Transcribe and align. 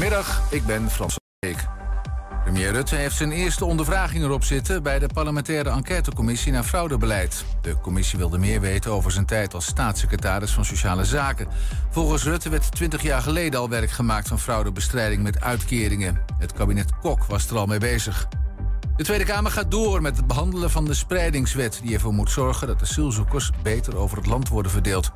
Goedemiddag, 0.00 0.42
ik 0.50 0.66
ben 0.66 0.90
Frans 0.90 1.16
Beek. 1.38 1.68
Premier 2.42 2.72
Rutte 2.72 2.94
heeft 2.94 3.16
zijn 3.16 3.32
eerste 3.32 3.64
ondervraging 3.64 4.24
erop 4.24 4.44
zitten... 4.44 4.82
bij 4.82 4.98
de 4.98 5.06
parlementaire 5.14 5.70
enquêtecommissie 5.70 6.52
naar 6.52 6.64
fraudebeleid. 6.64 7.44
De 7.62 7.80
commissie 7.80 8.18
wilde 8.18 8.38
meer 8.38 8.60
weten 8.60 8.90
over 8.90 9.10
zijn 9.10 9.26
tijd 9.26 9.54
als 9.54 9.66
staatssecretaris 9.66 10.50
van 10.50 10.64
Sociale 10.64 11.04
Zaken. 11.04 11.48
Volgens 11.90 12.24
Rutte 12.24 12.48
werd 12.48 12.72
20 12.72 13.02
jaar 13.02 13.22
geleden 13.22 13.60
al 13.60 13.68
werk 13.68 13.90
gemaakt 13.90 14.28
van 14.28 14.38
fraudebestrijding 14.38 15.22
met 15.22 15.40
uitkeringen. 15.40 16.20
Het 16.38 16.52
kabinet 16.52 16.98
Kok 17.00 17.24
was 17.24 17.50
er 17.50 17.56
al 17.56 17.66
mee 17.66 17.78
bezig. 17.78 18.28
De 18.96 19.04
Tweede 19.04 19.24
Kamer 19.24 19.50
gaat 19.50 19.70
door 19.70 20.02
met 20.02 20.16
het 20.16 20.26
behandelen 20.26 20.70
van 20.70 20.84
de 20.84 20.94
spreidingswet... 20.94 21.80
die 21.82 21.94
ervoor 21.94 22.14
moet 22.14 22.30
zorgen 22.30 22.66
dat 22.66 22.82
asielzoekers 22.82 23.50
beter 23.62 23.96
over 23.96 24.16
het 24.16 24.26
land 24.26 24.48
worden 24.48 24.72
verdeeld 24.72 25.12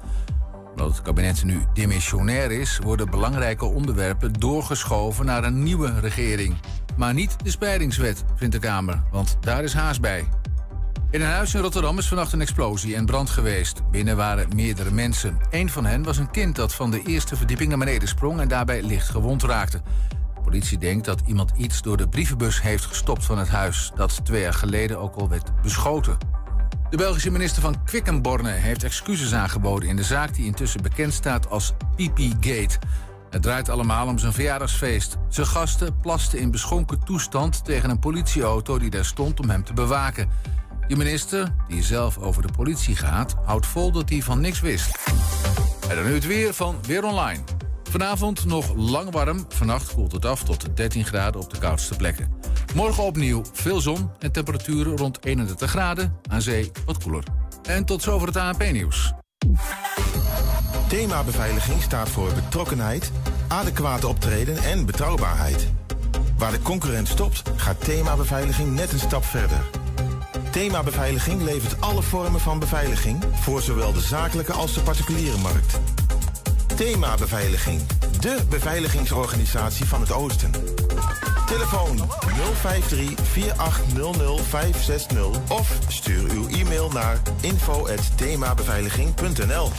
omdat 0.75 0.97
het 0.97 1.03
kabinet 1.03 1.45
nu 1.45 1.63
demissionair 1.73 2.51
is, 2.51 2.79
worden 2.83 3.11
belangrijke 3.11 3.65
onderwerpen 3.65 4.33
doorgeschoven 4.33 5.25
naar 5.25 5.45
een 5.45 5.63
nieuwe 5.63 6.01
regering. 6.01 6.57
Maar 6.97 7.15
niet 7.15 7.45
de 7.45 7.51
spreidingswet, 7.51 8.25
vindt 8.37 8.55
de 8.55 8.61
Kamer, 8.61 9.03
want 9.11 9.37
daar 9.41 9.65
is 9.65 9.75
haast 9.75 10.01
bij. 10.01 10.25
In 11.11 11.21
een 11.21 11.27
huis 11.27 11.55
in 11.55 11.61
Rotterdam 11.61 11.99
is 11.99 12.09
vannacht 12.09 12.33
een 12.33 12.41
explosie 12.41 12.95
en 12.95 13.07
brand 13.07 13.31
geweest. 13.31 13.91
Binnen 13.91 14.17
waren 14.17 14.49
meerdere 14.55 14.91
mensen. 14.91 15.39
Een 15.51 15.71
van 15.71 15.85
hen 15.85 16.03
was 16.03 16.19
een 16.19 16.31
kind 16.31 16.57
dat 16.57 16.75
van 16.75 16.91
de 16.91 17.03
eerste 17.03 17.37
verdieping 17.37 17.69
naar 17.69 17.79
beneden 17.79 18.09
sprong 18.09 18.41
en 18.41 18.49
daarbij 18.49 18.83
licht 18.83 19.09
gewond 19.09 19.43
raakte. 19.43 19.81
De 20.35 20.41
politie 20.41 20.79
denkt 20.79 21.05
dat 21.05 21.23
iemand 21.27 21.53
iets 21.57 21.83
door 21.83 21.97
de 21.97 22.09
brievenbus 22.09 22.63
heeft 22.63 22.85
gestopt 22.85 23.25
van 23.25 23.39
het 23.39 23.49
huis, 23.49 23.93
dat 23.97 24.25
twee 24.25 24.41
jaar 24.41 24.55
geleden 24.55 24.99
ook 24.99 25.15
al 25.15 25.29
werd 25.29 25.63
beschoten. 25.63 26.17
De 26.95 27.01
Belgische 27.01 27.31
minister 27.31 27.63
van 27.63 27.85
Quickenborne 27.85 28.51
heeft 28.51 28.85
excuses 28.85 29.35
aangeboden 29.35 29.89
in 29.89 29.97
de 29.97 30.03
zaak 30.03 30.35
die 30.35 30.47
intussen 30.47 30.83
bekend 30.83 31.13
staat 31.13 31.51
als 31.51 31.73
PP-gate. 31.97 32.79
Het 33.31 33.43
draait 33.43 33.69
allemaal 33.69 34.07
om 34.07 34.19
zijn 34.19 34.33
verjaardagsfeest. 34.33 35.17
Zijn 35.29 35.47
gasten 35.47 36.01
plasten 36.01 36.39
in 36.39 36.51
beschonken 36.51 37.05
toestand 37.05 37.65
tegen 37.65 37.91
een 37.91 37.99
politieauto 37.99 38.79
die 38.79 38.91
daar 38.91 39.05
stond 39.05 39.41
om 39.41 39.51
hem 39.51 39.65
te 39.65 39.73
bewaken. 39.73 40.29
De 40.89 40.97
minister, 40.97 41.55
die 41.69 41.83
zelf 41.83 42.19
over 42.19 42.47
de 42.47 42.53
politie 42.57 42.97
gaat, 42.97 43.35
houdt 43.45 43.67
vol 43.67 43.93
dat 43.93 44.09
hij 44.09 44.23
van 44.23 44.41
niks 44.41 44.61
wist. 44.61 44.99
En 45.89 45.97
dan 45.97 46.05
nu 46.05 46.15
het 46.15 46.27
weer 46.27 46.55
van 46.55 46.77
Weer 46.87 47.05
Online. 47.05 47.41
Vanavond 47.95 48.45
nog 48.45 48.75
lang 48.77 49.11
warm. 49.11 49.45
Vannacht 49.49 49.95
koelt 49.95 50.13
het 50.13 50.25
af 50.25 50.43
tot 50.45 50.77
13 50.77 51.05
graden 51.05 51.41
op 51.41 51.51
de 51.51 51.59
koudste 51.59 51.97
plekken. 51.97 52.29
Morgen 52.75 53.03
opnieuw 53.03 53.43
veel 53.53 53.81
zon 53.81 54.11
en 54.19 54.33
temperaturen 54.33 54.97
rond 54.97 55.25
31 55.25 55.71
graden. 55.71 56.17
Aan 56.31 56.43
zee 56.43 56.71
wat 56.87 57.03
koeler. 57.03 57.23
En 57.63 57.85
tot 57.85 58.03
zover 58.03 58.27
het 58.27 58.37
ANP-nieuws. 58.37 59.13
Thema 60.89 61.23
beveiliging 61.25 61.83
staat 61.83 62.09
voor 62.09 62.33
betrokkenheid, 62.33 63.13
adequate 63.49 64.09
optreden 64.09 64.57
en 64.57 64.87
betrouwbaarheid. 64.87 65.69
Waar 66.39 66.51
de 66.51 66.63
concurrent 66.63 67.09
stopt, 67.09 67.43
gaat 67.57 67.85
thema 67.85 68.17
beveiliging 68.17 68.75
net 68.75 68.93
een 68.93 68.99
stap 68.99 69.25
verder. 69.25 69.59
Thema 70.51 70.83
Beveiliging 70.83 71.43
levert 71.43 71.81
alle 71.81 72.03
vormen 72.03 72.41
van 72.41 72.59
beveiliging 72.59 73.25
voor 73.33 73.63
zowel 73.63 73.93
de 73.93 74.01
zakelijke 74.01 74.53
als 74.53 74.75
de 74.75 74.81
particuliere 74.81 75.39
markt. 75.39 75.79
Thema 76.77 77.15
Beveiliging, 77.15 77.81
de 78.21 78.39
beveiligingsorganisatie 78.49 79.85
van 79.85 80.01
het 80.01 80.13
Oosten. 80.13 80.51
Telefoon 81.47 82.01
053 82.61 83.11
4800 83.23 84.41
560 84.41 85.27
of 85.49 85.79
stuur 85.89 86.31
uw 86.31 86.49
e-mail 86.49 86.91
naar 86.91 87.19
info@themabeveiliging.nl. 87.41 89.71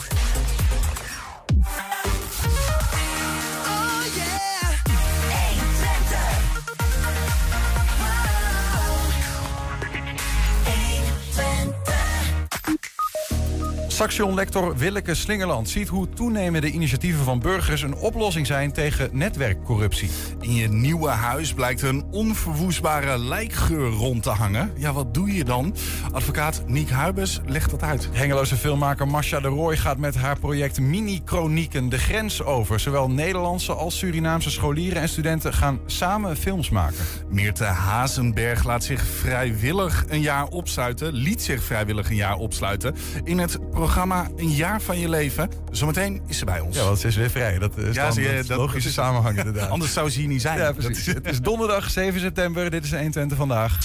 Saxion-lector 13.95 14.78
Willeke 14.78 15.16
Slingerland 15.16 15.69
ziet 15.69 15.88
hoe 15.88 16.09
toenemende 16.09 16.72
initiatieven 16.72 17.23
van 17.23 17.39
burgers 17.39 17.81
een 17.81 17.95
oplossing 17.95 18.47
zijn 18.47 18.72
tegen 18.72 19.09
netwerkcorruptie. 19.11 20.09
In 20.39 20.53
je 20.53 20.67
nieuwe 20.67 21.09
huis 21.09 21.53
blijkt 21.53 21.81
een 21.81 22.06
onverwoestbare 22.11 23.19
lijkgeur 23.19 23.89
rond 23.89 24.23
te 24.23 24.29
hangen. 24.29 24.72
Ja, 24.78 24.94
wat 24.94 25.13
doe 25.13 25.33
je 25.33 25.44
dan? 25.44 25.75
Advocaat 26.11 26.63
Niek 26.67 26.89
Huibers 26.89 27.39
legt 27.45 27.72
dat 27.72 27.83
uit. 27.83 28.09
Hengeloze 28.11 28.56
filmmaker 28.56 29.07
Masha 29.07 29.39
de 29.39 29.47
Rooij 29.47 29.78
gaat 29.78 29.97
met 29.97 30.16
haar 30.16 30.39
project 30.39 30.79
Mini-Chronieken 30.79 31.89
de 31.89 31.97
grens 31.97 32.44
over. 32.44 32.79
Zowel 32.79 33.09
Nederlandse 33.09 33.73
als 33.73 33.97
Surinaamse 33.97 34.51
scholieren 34.51 35.01
en 35.01 35.09
studenten 35.09 35.53
gaan 35.53 35.79
samen 35.85 36.38
films 36.38 36.69
maken. 36.69 37.06
Meerte 37.29 37.63
Hazenberg 37.63 38.63
laat 38.63 38.83
zich 38.83 39.06
vrijwillig 39.06 40.06
een 40.07 40.22
jaar 40.22 40.47
opsluiten, 40.47 41.13
liet 41.13 41.41
zich 41.41 41.63
vrijwillig 41.63 42.09
een 42.09 42.16
jaar 42.16 42.38
opsluiten 42.38 42.95
in 43.23 43.38
het 43.38 43.57
programma 43.85 44.28
Een 44.35 44.51
jaar 44.51 44.81
van 44.81 45.00
je 45.00 45.09
leven. 45.09 45.50
Zometeen 45.72 46.22
is 46.28 46.38
ze 46.38 46.46
bij 46.46 46.59
ons. 46.59 46.75
Ja, 46.78 46.84
want 46.84 47.00
ze 47.00 47.07
is 47.07 47.16
weer 47.16 47.29
vrij. 47.29 47.59
Dat 47.59 47.78
is 47.78 47.96
Ja, 47.96 48.09
dan 48.09 48.23
je, 48.23 48.29
het 48.29 48.47
dat- 48.47 48.57
logische 48.57 48.78
dat 48.79 48.88
is- 48.88 48.94
samenhang 48.94 49.38
inderdaad. 49.38 49.69
Anders 49.75 49.94
zou 49.94 50.09
ze 50.09 50.19
hier 50.19 50.28
niet 50.28 50.41
zijn. 50.41 50.57
Ja, 50.57 50.63
Dat 50.66 50.75
precies. 50.75 51.07
is- 51.07 51.13
Het 51.13 51.25
is 51.28 51.41
donderdag 51.41 51.90
7 51.90 52.19
september. 52.19 52.69
Dit 52.69 52.84
is 52.84 52.91
120 52.91 53.38
vandaag. 53.38 53.78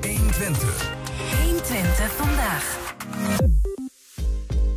120. 0.00 0.90
120 1.44 2.12
vandaag. 2.16 2.76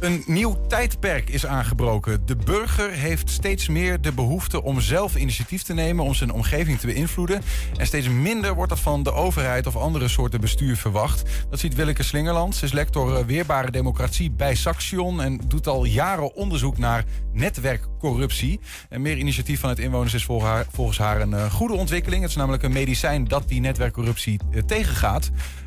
Een 0.02 0.24
nieuw 0.26 0.62
tijdperk 0.68 1.30
is 1.30 1.46
aangebroken. 1.46 2.26
De 2.26 2.36
burger 2.36 2.92
heeft 2.92 3.30
steeds 3.30 3.68
meer 3.68 4.02
de 4.02 4.12
behoefte 4.12 4.64
om 4.64 4.80
zelf 4.80 5.16
initiatief 5.16 5.64
te 5.64 5.74
nemen, 5.74 6.06
om 6.06 6.14
zijn 6.14 6.32
omgeving 6.32 6.80
te 6.80 6.88
beïnvloeden. 6.88 7.42
En 7.78 7.86
steeds 7.86 8.10
minder 8.10 8.54
wordt 8.54 8.70
dat 8.70 8.80
van 8.80 9.04
de 9.04 9.14
overheid 9.14 9.68
of 9.68 9.76
andere 9.76 10.08
soorten 10.08 10.42
bestuur 10.42 10.78
verwacht. 10.78 11.24
Dat 11.50 11.60
ziet 11.60 11.76
Willeke 11.76 12.04
Slingerland. 12.04 12.56
Ze 12.56 12.66
is 12.66 12.72
lector 12.72 13.16
eh, 13.16 13.26
Weerbare 13.26 13.72
Democratie 13.72 14.32
bij 14.32 14.56
Saxion 14.56 15.22
en 15.22 15.42
doet 15.48 15.68
al 15.68 15.86
jaren 15.86 16.36
onderzoek 16.36 16.78
naar 16.78 17.06
netwerkcorruptie. 17.34 18.60
En 18.90 19.02
meer 19.02 19.18
initiatief 19.18 19.60
van 19.60 19.70
het 19.70 19.80
inwoners 19.80 20.14
is 20.14 20.26
volgens 20.26 20.52
haar, 20.52 20.66
volgens 20.72 20.98
haar 20.98 21.22
een 21.22 21.34
eh, 21.34 21.52
goede 21.52 21.74
ontwikkeling. 21.74 22.22
Het 22.22 22.30
is 22.32 22.38
namelijk 22.38 22.64
een 22.64 22.74
medicijn 22.74 23.28
dat 23.28 23.48
die 23.48 23.60
netwerkcorruptie 23.60 24.40
eh, 24.52 24.62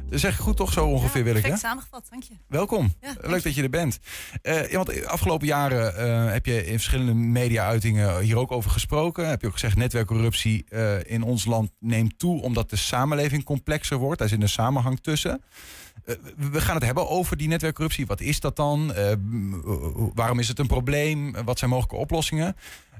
tegengaat. 0.04 0.20
Zeg 0.20 0.32
ik 0.32 0.44
goed 0.44 0.56
toch 0.56 0.72
zo 0.72 0.86
ongeveer, 0.86 1.24
Willeke? 1.24 1.40
Perfect 1.40 1.60
samengevat, 1.60 2.06
dank 2.10 2.22
je. 2.22 2.34
Welkom. 2.48 2.94
Ja, 3.00 3.14
Leuk 3.20 3.42
dat 3.42 3.54
je 3.54 3.62
er 3.62 3.70
bent. 3.70 3.98
Eh, 4.42 4.70
ja, 4.70 4.76
want 4.76 4.86
de 4.86 5.08
afgelopen 5.08 5.46
jaren 5.46 5.96
eh, 5.96 6.32
heb 6.32 6.46
je 6.46 6.66
in 6.66 6.72
verschillende 6.72 7.14
media-uitingen 7.14 8.20
hier 8.20 8.36
ook 8.38 8.52
over 8.52 8.70
gesproken. 8.70 9.28
Heb 9.28 9.40
je 9.40 9.46
ook 9.46 9.52
gezegd, 9.52 9.76
netwerkcorruptie 9.76 10.64
eh, 10.68 10.96
in 11.04 11.22
ons 11.22 11.44
land 11.44 11.70
neemt 11.80 12.18
toe 12.18 12.42
omdat 12.42 12.70
de 12.70 12.76
samenleving 12.76 13.44
complexer 13.44 13.96
wordt. 13.96 14.18
Daar 14.18 14.28
zit 14.28 14.42
een 14.42 14.48
samenhang 14.48 15.00
tussen. 15.00 15.42
Eh, 16.04 16.14
we 16.50 16.60
gaan 16.60 16.74
het 16.74 16.84
hebben 16.84 17.08
over 17.08 17.36
die 17.36 17.48
netwerkcorruptie. 17.48 18.06
Wat 18.06 18.20
is 18.20 18.40
dat 18.40 18.56
dan? 18.56 18.94
Eh, 18.94 19.12
waarom 20.14 20.38
is 20.38 20.48
het 20.48 20.58
een 20.58 20.66
probleem? 20.66 21.32
Wat 21.44 21.58
zijn 21.58 21.70
mogelijke 21.70 22.00
oplossingen? 22.00 22.56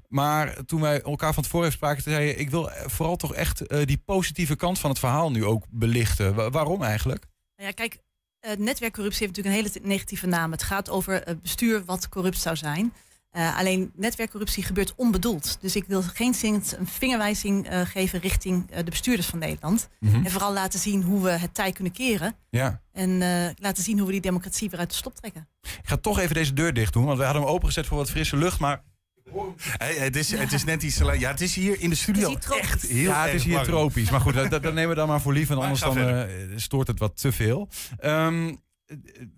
Maar 0.08 0.64
toen 0.66 0.80
wij 0.80 1.02
elkaar 1.02 1.34
van 1.34 1.42
tevoren 1.42 1.72
spraken, 1.72 2.02
zei 2.02 2.26
je... 2.26 2.34
ik 2.34 2.50
wil 2.50 2.70
vooral 2.86 3.16
toch 3.16 3.34
echt 3.34 3.66
eh, 3.66 3.86
die 3.86 4.02
positieve 4.04 4.56
kant 4.56 4.78
van 4.78 4.90
het 4.90 4.98
verhaal 4.98 5.30
nu 5.30 5.44
ook 5.44 5.64
belichten. 5.70 6.34
Wa- 6.34 6.50
waarom 6.50 6.82
eigenlijk? 6.82 7.24
Nou 7.56 7.68
ja, 7.68 7.74
kijk, 7.74 7.98
eh, 8.40 8.56
netwerkcorruptie 8.56 9.26
heeft 9.26 9.36
natuurlijk 9.36 9.66
een 9.66 9.72
hele 9.80 9.88
negatieve 9.88 10.26
naam. 10.26 10.50
Het 10.50 10.62
gaat 10.62 10.90
over 10.90 11.22
eh, 11.22 11.34
bestuur 11.42 11.84
wat 11.84 12.08
corrupt 12.08 12.38
zou 12.38 12.56
zijn. 12.56 12.92
Alleen 13.56 13.92
netwerkcorruptie 13.94 14.62
gebeurt 14.62 14.94
onbedoeld. 14.96 15.56
Dus 15.60 15.76
ik 15.76 15.84
wil 15.84 16.02
geen 16.02 16.34
zin 16.34 16.62
een 16.78 16.86
vingerwijzing 16.86 17.66
geven 17.84 18.20
richting 18.20 18.70
de 18.70 18.84
bestuurders 18.84 19.26
van 19.28 19.38
Nederland. 19.38 19.88
Mhm. 20.00 20.24
En 20.24 20.30
vooral 20.30 20.52
laten 20.52 20.78
zien 20.78 21.02
hoe 21.02 21.22
we 21.22 21.30
het 21.30 21.54
tij 21.54 21.72
kunnen 21.72 21.92
keren. 21.92 22.36
Ja. 22.50 22.82
En 22.92 23.18
laten 23.58 23.82
zien 23.82 23.96
hoe 23.96 24.06
we 24.06 24.12
die 24.12 24.20
democratie 24.20 24.70
weer 24.70 24.78
uit 24.80 24.90
de 24.90 24.94
slop 24.96 25.14
trekken. 25.14 25.48
Ik 25.62 25.88
ga 25.88 25.96
toch 25.96 26.18
even 26.18 26.34
deze 26.34 26.52
deur 26.52 26.74
dicht 26.74 26.92
doen, 26.92 27.04
want 27.04 27.18
we 27.18 27.24
hadden 27.24 27.42
hem 27.42 27.50
opengezet 27.50 27.86
voor 27.86 27.96
wat 27.96 28.10
frisse 28.10 28.36
lucht. 28.36 28.58
Maar 28.58 28.82
Hey, 29.78 29.94
het, 29.94 30.16
is, 30.16 30.30
het 30.30 30.52
is 30.52 30.64
net 30.64 30.82
iets 30.82 30.96
te 30.96 31.18
Ja, 31.18 31.30
het 31.30 31.40
is 31.40 31.54
hier 31.54 31.80
in 31.80 31.90
de 31.90 31.96
studio 31.96 32.28
hier 32.28 32.38
tropisch. 32.38 32.68
echt 32.68 32.82
heel 32.82 33.10
ja, 33.10 33.20
het 33.20 33.26
erg 33.26 33.34
is 33.34 33.44
hier 33.44 33.62
tropisch. 33.62 34.10
Maar 34.10 34.20
goed, 34.20 34.34
dat, 34.34 34.50
dat 34.50 34.62
nemen 34.62 34.88
we 34.88 34.94
dan 34.94 35.08
maar 35.08 35.20
voor 35.20 35.32
lief. 35.32 35.50
En 35.50 35.58
anders 35.58 35.80
dan 35.80 35.98
eh, 35.98 36.28
stoort 36.56 36.86
het 36.86 36.98
wat 36.98 37.16
te 37.16 37.32
veel. 37.32 37.68
Ehm, 37.98 38.54
eh, 38.86 38.96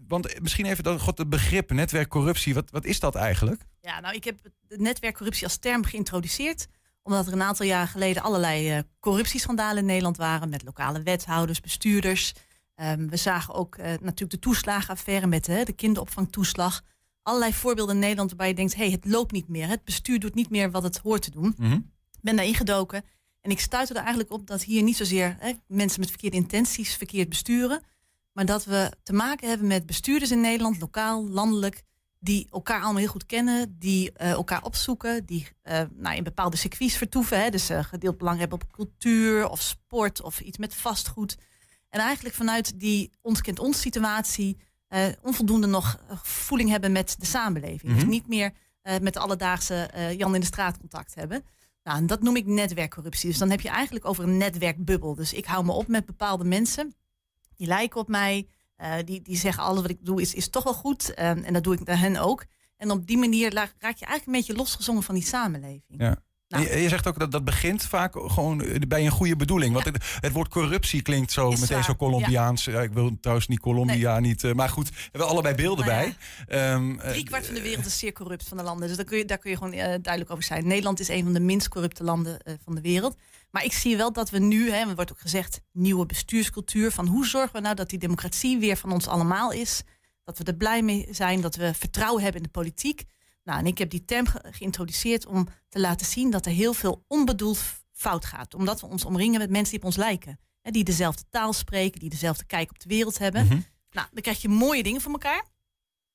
want 0.08 0.40
misschien 0.40 0.66
even 0.66 0.84
dat, 0.84 1.00
god, 1.00 1.18
het 1.18 1.28
begrip 1.28 1.70
netwerkcorruptie. 1.70 2.54
Wat, 2.54 2.70
wat 2.70 2.84
is 2.84 3.00
dat 3.00 3.14
eigenlijk? 3.14 3.62
Ja, 3.80 4.00
nou, 4.00 4.14
ik 4.14 4.24
heb 4.24 4.38
netwerkcorruptie 4.68 5.44
als 5.44 5.56
term 5.56 5.84
geïntroduceerd. 5.84 6.66
Omdat 7.02 7.26
er 7.26 7.32
een 7.32 7.42
aantal 7.42 7.66
jaar 7.66 7.88
geleden 7.88 8.22
allerlei 8.22 8.70
eh, 8.70 8.78
corruptieschandalen 9.00 9.78
in 9.78 9.86
Nederland 9.86 10.16
waren. 10.16 10.48
Met 10.48 10.62
lokale 10.64 11.02
wethouders, 11.02 11.60
bestuurders. 11.60 12.32
Ehm, 12.74 13.08
we 13.08 13.16
zagen 13.16 13.54
ook 13.54 13.76
eh, 13.76 13.86
natuurlijk 13.86 14.30
de 14.30 14.38
toeslagenaffaire 14.38 15.26
met 15.26 15.44
de 15.44 15.72
kinderopvangtoeslag. 15.76 16.82
Allerlei 17.26 17.52
voorbeelden 17.52 17.94
in 17.94 18.00
Nederland 18.00 18.28
waarbij 18.28 18.48
je 18.48 18.54
denkt... 18.54 18.74
hé, 18.74 18.82
hey, 18.82 18.90
het 18.90 19.04
loopt 19.04 19.32
niet 19.32 19.48
meer. 19.48 19.68
Het 19.68 19.84
bestuur 19.84 20.20
doet 20.20 20.34
niet 20.34 20.50
meer 20.50 20.70
wat 20.70 20.82
het 20.82 20.98
hoort 20.98 21.22
te 21.22 21.30
doen. 21.30 21.54
Mhm. 21.56 21.72
Ik 21.72 22.22
ben 22.22 22.36
daar 22.36 22.44
ingedoken. 22.44 23.04
En 23.40 23.50
ik 23.50 23.60
stuitte 23.60 23.92
er 23.92 24.00
eigenlijk 24.00 24.30
op 24.30 24.46
dat 24.46 24.62
hier 24.62 24.82
niet 24.82 24.96
zozeer 24.96 25.36
hè, 25.38 25.52
mensen 25.66 26.00
met 26.00 26.08
verkeerde 26.08 26.36
intenties 26.36 26.94
verkeerd 26.94 27.28
besturen. 27.28 27.82
Maar 28.32 28.46
dat 28.46 28.64
we 28.64 28.92
te 29.02 29.12
maken 29.12 29.48
hebben 29.48 29.66
met 29.66 29.86
bestuurders 29.86 30.30
in 30.30 30.40
Nederland, 30.40 30.80
lokaal, 30.80 31.28
landelijk, 31.28 31.82
die 32.18 32.46
elkaar 32.50 32.80
allemaal 32.80 33.00
heel 33.00 33.10
goed 33.10 33.26
kennen, 33.26 33.76
die 33.78 34.12
eh, 34.12 34.30
elkaar 34.30 34.62
opzoeken, 34.62 35.24
die 35.24 35.48
uh, 35.64 35.82
nou, 35.94 36.16
in 36.16 36.24
bepaalde 36.24 36.56
circuits 36.56 36.96
vertoeven. 36.96 37.42
Hè, 37.42 37.50
dus 37.50 37.70
uh, 37.70 37.84
gedeeld 37.84 38.18
belang 38.18 38.38
hebben 38.38 38.60
op 38.62 38.72
cultuur 38.72 39.48
of 39.48 39.60
sport 39.60 40.22
of 40.22 40.40
iets 40.40 40.58
met 40.58 40.74
vastgoed. 40.74 41.36
En 41.88 42.00
eigenlijk 42.00 42.34
vanuit 42.34 42.80
die 42.80 43.10
ons 43.22 43.40
kent 43.40 43.58
ons 43.58 43.80
situatie 43.80 44.58
onvoldoende 45.22 45.66
nog 45.66 45.98
voeling 46.22 46.70
hebben 46.70 46.92
met 46.92 47.16
de 47.18 47.26
samenleving. 47.26 47.92
Mhm. 47.92 47.94
Dus 47.94 48.04
niet 48.04 48.28
meer 48.28 48.52
met 49.00 49.12
de 49.12 49.20
alledaagse 49.20 49.90
Jan 50.16 50.34
in 50.34 50.40
de 50.40 50.46
straat 50.46 50.78
contact 50.78 51.14
hebben. 51.14 51.44
Nou, 51.82 51.98
en 51.98 52.06
dat 52.06 52.22
noem 52.22 52.36
ik 52.36 52.46
netwerkcorruptie. 52.46 53.28
Dus 53.28 53.38
dan 53.38 53.50
heb 53.50 53.60
je 53.60 53.68
eigenlijk 53.68 54.04
over 54.04 54.24
een 54.24 54.36
netwerkbubbel. 54.36 55.14
Dus 55.14 55.32
ik 55.32 55.44
hou 55.44 55.64
me 55.64 55.72
op 55.72 55.88
met 55.88 56.06
bepaalde 56.06 56.44
mensen. 56.44 56.94
Die 57.56 57.66
lijken 57.66 58.00
op 58.00 58.08
mij. 58.08 58.48
Die, 59.04 59.22
die 59.22 59.36
zeggen 59.36 59.62
alles 59.62 59.82
wat 59.82 59.90
ik 59.90 60.04
doe 60.04 60.20
is, 60.20 60.34
is 60.34 60.48
toch 60.48 60.64
wel 60.64 60.74
goed. 60.74 61.14
En 61.14 61.52
dat 61.52 61.64
doe 61.64 61.74
ik 61.74 61.84
naar 61.84 61.98
hen 61.98 62.16
ook. 62.16 62.44
En 62.76 62.90
op 62.90 63.06
die 63.06 63.18
manier 63.18 63.54
raak 63.54 63.74
je 63.78 63.84
eigenlijk 63.84 64.26
een 64.26 64.32
beetje 64.32 64.54
losgezongen 64.54 65.02
van 65.02 65.14
die 65.14 65.24
samenleving. 65.24 65.94
Ja. 65.98 66.16
Nou. 66.48 66.64
Je, 66.64 66.80
je, 66.82 66.88
zegt 66.88 67.06
ook 67.06 67.18
dat 67.18 67.32
dat 67.32 67.44
begint 67.44 67.82
vaak 67.82 68.12
gewoon 68.16 68.64
bij 68.88 69.04
een 69.04 69.10
goede 69.10 69.36
bedoeling. 69.36 69.72
Want 69.72 69.84
Ja. 69.84 69.92
het, 69.92 70.04
het 70.20 70.32
woord 70.32 70.48
corruptie 70.48 71.02
klinkt 71.02 71.32
zo 71.32 71.50
Is 71.50 71.60
meteen 71.60 71.76
waar, 71.76 71.84
zo 71.84 71.96
Colombiaans. 71.96 72.64
Ja, 72.64 72.80
ik 72.82 72.92
wil 72.92 73.16
trouwens 73.20 73.48
niet 73.48 73.60
Colombia, 73.60 74.18
niet. 74.20 74.44
eh, 74.44 74.52
maar 74.52 74.68
goed, 74.68 74.88
we 74.90 74.96
hebben 75.10 75.28
allebei 75.28 75.54
beelden 75.54 75.86
Nou 75.86 75.98
bij. 75.98 76.16
Ehm, 76.72 76.98
eh, 76.98 77.10
Drie 77.10 77.24
kwart 77.24 77.46
van 77.46 77.54
de 77.54 77.62
wereld 77.62 77.86
is 77.86 77.98
zeer 77.98 78.12
corrupt 78.12 78.48
van 78.48 78.56
de 78.56 78.62
landen. 78.62 78.88
Dus 78.88 78.96
daar 78.96 79.06
kun 79.06 79.18
je, 79.18 79.24
daar 79.24 79.38
kun 79.38 79.50
je 79.50 79.56
gewoon 79.56 79.72
eh, 79.72 79.78
duidelijk 79.80 80.30
over 80.30 80.44
zijn. 80.44 80.66
Nederland 80.66 81.00
is 81.00 81.08
een 81.08 81.22
van 81.24 81.32
de 81.32 81.40
minst 81.40 81.68
corrupte 81.68 82.04
landen 82.04 82.40
eh, 82.40 82.54
van 82.64 82.74
de 82.74 82.80
wereld. 82.80 83.16
Maar 83.50 83.64
ik 83.64 83.72
zie 83.72 83.96
wel 83.96 84.12
dat 84.12 84.30
we 84.30 84.38
nu, 84.38 84.70
hè, 84.70 84.88
er 84.88 84.94
wordt 84.94 85.12
ook 85.12 85.20
gezegd, 85.20 85.60
nieuwe 85.72 86.06
bestuurscultuur. 86.06 86.90
Van 86.92 87.06
hoe 87.06 87.26
zorgen 87.26 87.52
we 87.52 87.60
nou 87.60 87.74
dat 87.74 87.90
die 87.90 87.98
democratie 87.98 88.58
weer 88.58 88.76
van 88.76 88.92
ons 88.92 89.06
allemaal 89.08 89.52
is? 89.52 89.82
Dat 90.24 90.38
we 90.38 90.44
er 90.44 90.54
blij 90.54 90.82
mee 90.82 91.06
zijn, 91.10 91.40
dat 91.40 91.56
we 91.56 91.74
vertrouwen 91.74 92.22
hebben 92.22 92.40
in 92.40 92.46
de 92.52 92.58
politiek. 92.58 93.04
Nou, 93.46 93.58
en 93.58 93.66
ik 93.66 93.78
heb 93.78 93.90
die 93.90 94.04
term 94.04 94.26
ge- 94.26 94.44
geïntroduceerd 94.50 95.26
om 95.26 95.48
te 95.68 95.80
laten 95.80 96.06
zien 96.06 96.30
dat 96.30 96.46
er 96.46 96.52
heel 96.52 96.72
veel 96.72 97.04
onbedoeld 97.08 97.58
fout 97.92 98.24
gaat. 98.24 98.54
Omdat 98.54 98.80
we 98.80 98.86
ons 98.86 99.04
omringen 99.04 99.38
met 99.40 99.50
mensen 99.50 99.70
die 99.70 99.78
op 99.78 99.84
ons 99.86 99.96
lijken. 99.96 100.38
Hè, 100.62 100.70
die 100.70 100.84
dezelfde 100.84 101.22
taal 101.30 101.52
spreken, 101.52 102.00
die 102.00 102.10
dezelfde 102.10 102.44
kijk 102.44 102.70
op 102.70 102.78
de 102.78 102.88
wereld 102.88 103.18
hebben. 103.18 103.44
Mhm. 103.44 103.58
Nou, 103.90 104.06
dan 104.12 104.22
krijg 104.22 104.42
je 104.42 104.48
mooie 104.48 104.82
dingen 104.82 105.00
van 105.00 105.12
elkaar. 105.12 105.44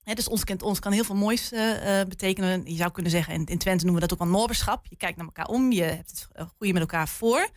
Hè, 0.03 0.13
dus 0.13 0.27
ons 0.27 0.43
kent 0.43 0.61
ons 0.61 0.79
kan 0.79 0.91
heel 0.91 1.03
veel 1.03 1.15
moois 1.15 1.51
eh, 1.51 1.99
eh, 2.01 2.07
betekenen. 2.07 2.65
Je 2.65 2.75
zou 2.75 2.91
kunnen 2.91 3.11
zeggen, 3.11 3.33
in, 3.33 3.45
in 3.45 3.57
Twente 3.57 3.83
noemen 3.85 4.01
we 4.01 4.07
dat 4.07 4.17
ook 4.19 4.23
wel 4.29 4.39
noberschap. 4.39 4.85
Je 4.85 4.95
kijkt 4.95 5.17
naar 5.17 5.25
elkaar 5.25 5.47
om, 5.47 5.71
je 5.71 5.83
hebt 5.83 6.09
het 6.09 6.27
eh, 6.33 6.45
goede 6.57 6.73
met 6.73 6.81
elkaar 6.81 7.07
voor. 7.07 7.49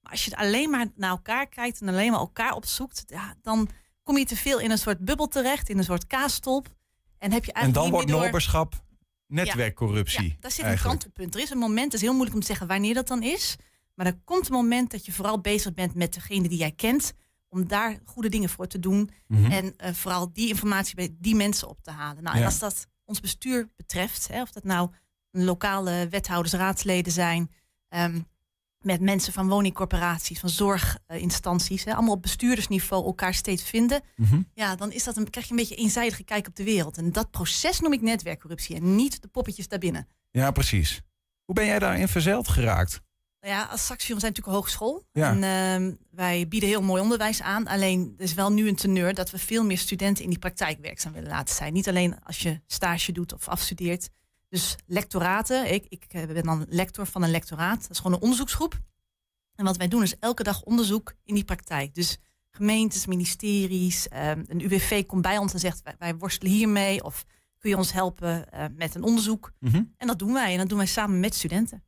Maar 0.00 0.12
als 0.12 0.24
je 0.24 0.36
alleen 0.36 0.70
maar 0.70 0.86
naar 0.96 1.10
elkaar 1.10 1.46
kijkt 1.48 1.80
en 1.80 1.88
alleen 1.88 2.10
maar 2.10 2.20
elkaar 2.20 2.52
opzoekt, 2.54 3.04
ja, 3.06 3.34
dan 3.42 3.68
kom 4.02 4.18
je 4.18 4.24
te 4.24 4.36
veel 4.36 4.58
in 4.60 4.70
een 4.70 4.78
soort 4.78 4.98
bubbel 4.98 5.28
terecht, 5.28 5.68
in 5.68 5.78
een 5.78 5.84
soort 5.84 6.06
kaastop. 6.06 6.68
En 7.18 7.32
heb 7.32 7.44
je 7.44 7.52
en 7.52 7.56
eigenlijk 7.62 7.74
dan 7.74 7.82
niet 7.84 7.92
wordt 7.92 8.08
door... 8.08 8.20
noberschap 8.26 8.82
netwerkcorruptie. 9.32 10.28
Ja, 10.28 10.36
daar 10.40 10.50
zit 10.50 10.64
een 10.64 10.80
kantelpunt. 10.80 11.34
Er 11.34 11.40
is 11.40 11.50
een 11.50 11.58
moment, 11.58 11.84
het 11.84 11.94
is 11.94 12.00
heel 12.00 12.12
moeilijk 12.12 12.34
om 12.34 12.40
te 12.40 12.46
zeggen 12.46 12.66
wanneer 12.66 12.94
dat 12.94 13.08
dan 13.08 13.22
is. 13.22 13.56
Maar 13.94 14.06
er 14.06 14.18
komt 14.24 14.46
een 14.46 14.54
moment 14.54 14.90
dat 14.90 15.06
je 15.06 15.12
vooral 15.12 15.40
bezig 15.40 15.74
bent 15.74 15.94
met 15.94 16.14
degene 16.14 16.48
die 16.48 16.58
jij 16.58 16.72
kent. 16.72 17.12
Om 17.48 17.68
daar 17.68 17.98
goede 18.04 18.28
dingen 18.28 18.48
voor 18.48 18.66
te 18.66 18.78
doen. 18.78 19.10
Mhm. 19.26 19.50
En 19.50 19.76
eh, 19.76 19.92
vooral 19.92 20.32
die 20.32 20.48
informatie 20.48 20.94
bij 20.94 21.14
die 21.18 21.34
mensen 21.34 21.68
op 21.68 21.82
te 21.82 21.90
halen. 21.90 22.22
Nou, 22.22 22.36
en 22.36 22.44
als 22.44 22.58
dat 22.58 22.86
ons 23.04 23.20
bestuur 23.20 23.68
betreft, 23.76 24.28
hè, 24.28 24.42
of 24.42 24.52
dat 24.52 24.64
nou 24.64 24.90
lokale 25.30 26.08
wethouders, 26.10 26.54
raadsleden 26.54 27.12
zijn, 27.12 27.50
ehm, 27.88 28.20
met 28.84 29.00
mensen 29.00 29.32
van 29.32 29.48
woningcorporaties, 29.48 30.40
van 30.40 30.48
zorginstanties, 30.48 31.84
hè, 31.84 31.94
allemaal 31.94 32.14
op 32.14 32.22
bestuurdersniveau 32.22 33.04
elkaar 33.04 33.34
steeds 33.34 33.62
vinden, 33.62 34.00
Mhm. 34.16 34.40
ja, 34.54 34.76
dan 34.76 34.92
is 34.92 35.04
dat 35.04 35.16
een, 35.16 35.30
krijg 35.30 35.46
je 35.46 35.52
een 35.52 35.58
beetje 35.58 35.76
een 35.76 35.82
eenzijdige 35.82 36.24
kijk 36.24 36.46
op 36.46 36.56
de 36.56 36.64
wereld. 36.64 36.96
En 36.96 37.12
dat 37.12 37.30
proces 37.30 37.80
noem 37.80 37.92
ik 37.92 38.00
netwerkcorruptie 38.00 38.76
en 38.76 38.96
niet 38.96 39.22
de 39.22 39.28
poppetjes 39.28 39.68
daarbinnen. 39.68 40.08
Ja, 40.30 40.50
precies. 40.50 41.00
Hoe 41.44 41.54
ben 41.54 41.66
jij 41.66 41.78
daarin 41.78 42.08
verzeild 42.08 42.48
geraakt? 42.48 43.00
Nou 43.40 43.54
ja, 43.54 43.62
als 43.64 43.86
Saxion 43.86 44.20
zijn 44.20 44.32
natuurlijk 44.32 44.46
een 44.46 44.62
hogeschool. 44.62 45.04
Ja. 45.12 45.30
En 45.30 45.42
ehm, 45.42 45.94
wij 46.10 46.48
bieden 46.48 46.68
heel 46.68 46.82
mooi 46.82 47.02
onderwijs 47.02 47.42
aan. 47.42 47.66
Alleen 47.66 48.14
er 48.16 48.24
is 48.24 48.34
wel 48.34 48.52
nu 48.52 48.68
een 48.68 48.76
teneur 48.76 49.14
dat 49.14 49.30
we 49.30 49.38
veel 49.38 49.64
meer 49.64 49.78
studenten 49.78 50.24
in 50.24 50.30
die 50.30 50.38
praktijk 50.38 50.78
werkzaam 50.80 51.12
willen 51.12 51.28
laten 51.28 51.54
zijn. 51.54 51.72
Niet 51.72 51.88
alleen 51.88 52.22
als 52.24 52.38
je 52.38 52.60
stage 52.66 53.12
doet 53.12 53.32
of 53.32 53.48
afstudeert. 53.48 54.08
Dus 54.52 54.76
lectoraten. 54.86 55.72
Ik, 55.72 55.86
ik 55.88 56.04
eh, 56.08 56.26
ben 56.26 56.42
dan 56.42 56.66
lector 56.68 57.06
van 57.06 57.22
een 57.22 57.30
lectoraat. 57.30 57.80
Dat 57.80 57.90
is 57.90 57.96
gewoon 57.96 58.12
een 58.12 58.22
onderzoeksgroep. 58.22 58.80
En 59.54 59.64
wat 59.64 59.76
wij 59.76 59.88
doen 59.88 60.02
is 60.02 60.18
elke 60.18 60.42
dag 60.42 60.62
onderzoek 60.62 61.14
in 61.24 61.34
die 61.34 61.44
praktijk. 61.44 61.94
Dus 61.94 62.18
gemeentes, 62.50 63.06
ministeries, 63.06 64.08
ehm, 64.08 64.44
een 64.46 64.60
UWV 64.60 65.06
komt 65.06 65.22
bij 65.22 65.38
ons 65.38 65.52
en 65.52 65.58
zegt 65.58 65.82
wij, 65.98 66.16
worstelen 66.16 66.52
hiermee. 66.52 67.04
Of 67.04 67.24
kun 67.58 67.70
je 67.70 67.76
ons 67.76 67.92
helpen 67.92 68.50
eh, 68.50 68.64
met 68.76 68.94
een 68.94 69.02
onderzoek? 69.02 69.52
Mhm. 69.58 69.82
En 69.96 70.06
dat 70.06 70.18
doen 70.18 70.32
wij. 70.32 70.52
En 70.52 70.58
dat 70.58 70.68
doen 70.68 70.78
wij 70.78 70.86
samen 70.86 71.20
met 71.20 71.34
studenten. 71.34 71.84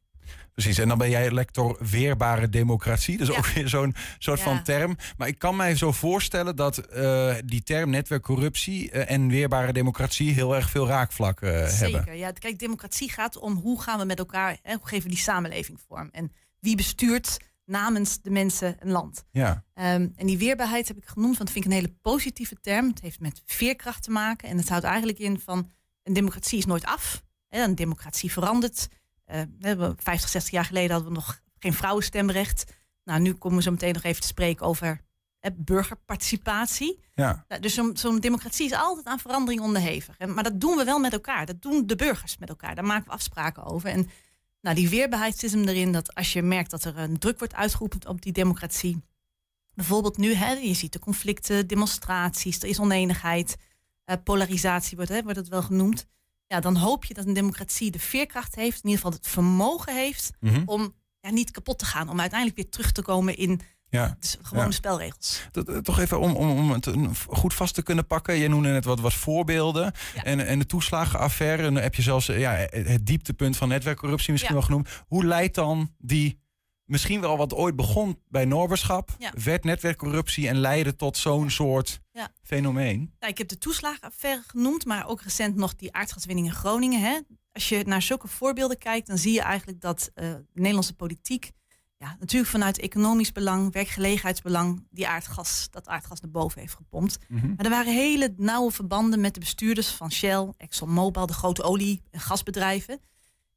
Precies, 0.52 0.78
en 0.78 0.88
dan 0.88 0.98
ben 0.98 1.10
jij 1.10 1.30
lector 1.30 1.76
weerbare 1.90 2.48
democratie. 2.48 3.18
Dat 3.18 3.28
is 3.28 3.34
Ja. 3.34 3.38
ook 3.40 3.46
weer 3.46 3.68
zo'n 3.68 3.94
soort 4.18 4.38
Ja. 4.38 4.44
van 4.44 4.62
term. 4.62 4.96
Maar 5.16 5.28
ik 5.28 5.38
kan 5.38 5.56
mij 5.56 5.76
zo 5.76 5.92
voorstellen 5.92 6.56
dat 6.56 6.78
eh, 6.78 7.34
die 7.44 7.62
term 7.62 7.90
netwerkcorruptie 7.90 8.90
eh, 8.90 9.10
en 9.14 9.28
weerbare 9.28 9.72
democratie 9.72 10.32
heel 10.32 10.54
erg 10.54 10.70
veel 10.70 10.86
raakvlakken 10.86 11.48
eh, 11.66 11.72
hebben. 11.78 12.00
Zeker. 12.00 12.14
Ja, 12.14 12.30
kijk, 12.32 12.58
democratie 12.58 13.10
gaat 13.10 13.38
om 13.38 13.54
hoe 13.54 13.82
gaan 13.82 13.98
we 13.98 14.04
met 14.04 14.18
elkaar, 14.18 14.58
hè, 14.62 14.74
hoe 14.74 14.86
geven 14.88 15.04
we 15.04 15.14
die 15.14 15.22
samenleving 15.24 15.78
vorm? 15.88 16.08
En 16.12 16.32
wie 16.60 16.76
bestuurt 16.76 17.36
namens 17.66 18.20
de 18.22 18.30
mensen 18.30 18.76
een 18.78 18.90
land? 18.90 19.24
Ja. 19.30 19.64
Ehm, 19.74 20.08
en 20.16 20.26
die 20.26 20.38
weerbaarheid 20.38 20.88
heb 20.88 20.96
ik 20.96 21.06
genoemd, 21.06 21.36
want 21.36 21.38
dat 21.38 21.50
vind 21.50 21.64
ik 21.64 21.70
een 21.70 21.76
hele 21.76 21.94
positieve 22.02 22.56
term. 22.60 22.88
Het 22.88 23.00
heeft 23.00 23.20
met 23.20 23.42
veerkracht 23.44 24.02
te 24.02 24.10
maken. 24.10 24.48
En 24.48 24.56
het 24.56 24.68
houdt 24.68 24.84
eigenlijk 24.84 25.18
in 25.18 25.40
van 25.40 25.70
een 26.02 26.12
democratie 26.12 26.58
is 26.58 26.66
nooit 26.66 26.84
af. 26.84 27.22
Hè, 27.48 27.62
een 27.62 27.74
democratie 27.74 28.32
verandert. 28.32 28.88
Eh, 29.24 29.40
hebben 29.60 29.96
50, 29.98 30.30
60 30.30 30.52
jaar 30.52 30.64
geleden 30.64 30.90
hadden 30.90 31.08
we 31.08 31.16
nog 31.16 31.40
geen 31.58 31.72
vrouwenstemrecht. 31.72 32.64
Nou, 33.04 33.20
nu 33.20 33.32
komen 33.32 33.58
we 33.58 33.64
zo 33.64 33.70
meteen 33.70 33.92
nog 33.92 34.02
even 34.02 34.20
te 34.20 34.26
spreken 34.26 34.66
over 34.66 35.00
hè, 35.38 35.50
burgerparticipatie. 35.52 37.00
Ja. 37.14 37.44
Nou, 37.48 37.60
dus 37.60 37.74
zo'n 37.94 38.20
democratie 38.20 38.66
is 38.66 38.72
altijd 38.72 39.06
aan 39.06 39.18
verandering 39.18 39.62
onderhevig. 39.62 40.18
En, 40.18 40.34
maar 40.34 40.44
dat 40.44 40.60
doen 40.60 40.76
we 40.76 40.84
wel 40.84 40.98
met 40.98 41.12
elkaar. 41.12 41.46
Dat 41.46 41.62
doen 41.62 41.86
de 41.86 41.96
burgers 41.96 42.38
met 42.38 42.48
elkaar. 42.48 42.74
Daar 42.74 42.84
maken 42.84 43.06
we 43.06 43.12
afspraken 43.12 43.64
over. 43.64 43.88
En 43.90 44.10
nou, 44.60 44.76
die 44.76 44.88
weerbaarheid 44.88 45.38
zit 45.38 45.50
hem 45.50 45.68
erin 45.68 45.92
dat 45.92 46.14
als 46.14 46.32
je 46.32 46.42
merkt 46.42 46.70
dat 46.70 46.84
er 46.84 46.98
een 46.98 47.18
druk 47.18 47.38
wordt 47.38 47.54
uitgeoefend 47.54 48.06
op 48.06 48.22
die 48.22 48.32
democratie. 48.32 49.02
Bijvoorbeeld 49.74 50.16
nu, 50.16 50.34
hè, 50.34 50.52
je 50.52 50.74
ziet 50.74 50.92
de 50.92 50.98
conflicten, 50.98 51.66
demonstraties, 51.66 52.62
er 52.62 52.68
is 52.68 52.80
oneenigheid, 52.80 53.56
eh, 54.04 54.16
polarisatie 54.24 54.96
wordt, 54.96 55.10
hè, 55.10 55.22
wordt 55.22 55.38
het 55.38 55.48
wel 55.48 55.62
genoemd. 55.62 56.06
Ja, 56.46 56.61
dan 56.61 56.76
hoop 56.76 57.05
je 57.05 57.14
dat 57.14 57.26
een 57.26 57.32
democratie 57.32 57.91
de 57.91 57.99
veerkracht 57.99 58.55
heeft, 58.55 58.76
in 58.82 58.89
ieder 58.91 58.96
geval 59.05 59.13
het 59.19 59.29
vermogen 59.29 59.94
heeft 59.94 60.31
Mhm. 60.41 60.63
om 60.67 60.94
ja, 61.20 61.31
niet 61.31 61.51
kapot 61.51 61.79
te 61.79 61.84
gaan. 61.84 62.08
Om 62.08 62.20
uiteindelijk 62.20 62.60
weer 62.60 62.70
terug 62.70 62.93
te 62.93 63.03
komen 63.03 63.36
in 63.36 63.60
ja. 63.89 64.17
gewone 64.43 64.65
Ja. 64.65 64.70
spelregels. 64.70 65.48
Dat, 65.51 65.69
eh, 65.69 65.77
toch 65.77 65.98
even 65.98 66.20
om, 66.20 66.34
om, 66.34 66.51
om 66.51 66.70
het 66.70 66.89
goed 67.29 67.55
vast 67.55 67.74
te 67.74 67.82
kunnen 67.82 68.06
pakken. 68.06 68.34
Je 68.34 68.48
noemde 68.48 68.69
net 68.69 68.84
wat, 68.84 69.01
wat 69.01 69.15
voorbeelden. 69.15 69.93
Ja. 70.15 70.22
En, 70.24 70.46
en 70.46 70.58
de 70.58 70.67
toeslagenaffaire. 70.67 71.63
En 71.67 71.74
dan 71.74 71.82
heb 71.82 71.94
je 71.94 72.03
zelfs 72.03 72.29
eh, 72.29 72.39
ja, 72.41 72.67
het 72.70 73.06
dieptepunt 73.06 73.56
van 73.56 73.69
netwerkcorruptie 73.69 74.32
misschien 74.32 74.55
Ja. 74.55 74.58
wel 74.60 74.69
genoemd. 74.69 74.89
Hoe 75.06 75.24
leidt 75.24 75.55
dan 75.55 75.91
die 75.98 76.43
misschien 76.84 77.20
wel 77.20 77.36
wat 77.36 77.55
ooit 77.55 77.76
begon 77.76 78.19
bij 78.29 78.44
Noorberschap, 78.44 79.10
Ja. 79.19 79.32
werd 79.44 79.64
netwerkcorruptie 79.64 80.48
en 80.48 80.56
leidde 80.56 80.96
tot 80.96 81.17
zo'n 81.17 81.50
soort 81.50 82.00
Ja. 82.12 82.29
fenomeen? 82.43 83.12
Nou, 83.19 83.32
ik 83.32 83.38
heb 83.38 83.48
de 83.48 83.58
toeslagenaffaire 83.58 84.43
genoemd, 84.46 84.84
maar 84.84 85.06
ook 85.08 85.22
recent 85.22 85.56
nog 85.56 85.74
die 85.74 85.93
aardgaswinning 85.93 86.46
in 86.46 86.53
Groningen. 86.53 87.00
Hè. 87.00 87.19
Als 87.53 87.69
je 87.69 87.82
naar 87.86 88.03
zulke 88.03 88.29
voorbeelden 88.29 88.79
kijkt, 88.79 89.06
dan 89.06 89.19
zie 89.19 89.32
je 89.32 89.41
eigenlijk 89.43 89.81
dat 89.81 90.10
eh, 90.14 90.29
de 90.32 90.44
Nederlandse 90.55 90.94
politiek, 90.94 91.53
ja, 91.96 92.17
natuurlijk 92.20 92.50
vanuit 92.50 92.79
economisch 92.79 93.32
belang, 93.32 93.72
werkgelegenheidsbelang, 93.72 94.86
die 94.91 95.08
aardgas, 95.08 95.69
dat 95.70 95.88
aardgas 95.88 96.20
naar 96.20 96.31
boven 96.31 96.60
heeft 96.60 96.74
gepompt. 96.74 97.19
Mhm. 97.29 97.46
Maar 97.56 97.64
er 97.64 97.70
waren 97.70 97.94
hele 97.94 98.34
nauwe 98.36 98.70
verbanden 98.72 99.20
met 99.20 99.34
de 99.34 99.41
bestuurders 99.41 99.88
van 99.88 100.12
Shell, 100.12 100.53
ExxonMobil, 100.56 101.26
de 101.26 101.32
grote 101.32 101.62
olie- 101.62 102.03
en 102.10 102.20
gasbedrijven. 102.20 103.00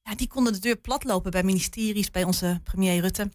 Ja, 0.08 0.16
die 0.16 0.28
konden 0.28 0.54
de 0.54 0.60
deur 0.60 0.78
platlopen 0.78 1.32
bij 1.32 1.44
ministeries, 1.44 2.12
bij 2.12 2.24
onze 2.24 2.62
premier 2.64 3.02
Rutte. 3.02 3.32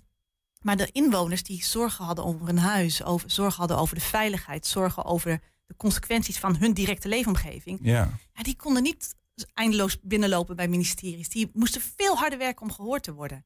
Maar 0.60 0.76
de 0.76 0.88
inwoners 0.92 1.42
die 1.42 1.64
zorgen 1.64 2.04
hadden 2.04 2.24
over 2.24 2.46
hun 2.46 2.58
huis, 2.58 3.02
over, 3.02 3.30
zorgen 3.30 3.58
hadden 3.58 3.78
over 3.78 3.94
de 3.94 4.00
veiligheid, 4.00 4.66
zorgen 4.66 5.04
over 5.04 5.40
de 5.66 5.76
consequenties 5.76 6.38
van 6.38 6.56
hun 6.56 6.72
directe 6.72 7.08
leefomgeving. 7.08 7.78
Ja. 7.82 8.18
Ja, 8.34 8.42
die 8.42 8.56
konden 8.56 8.82
niet 8.82 9.14
eindeloos 9.54 9.98
binnenlopen 10.02 10.56
bij 10.56 10.68
ministeries. 10.68 11.28
Die 11.28 11.50
moesten 11.52 11.80
veel 11.96 12.16
harder 12.16 12.38
werken 12.38 12.62
om 12.62 12.72
gehoord 12.72 13.02
te 13.02 13.12
worden. 13.12 13.44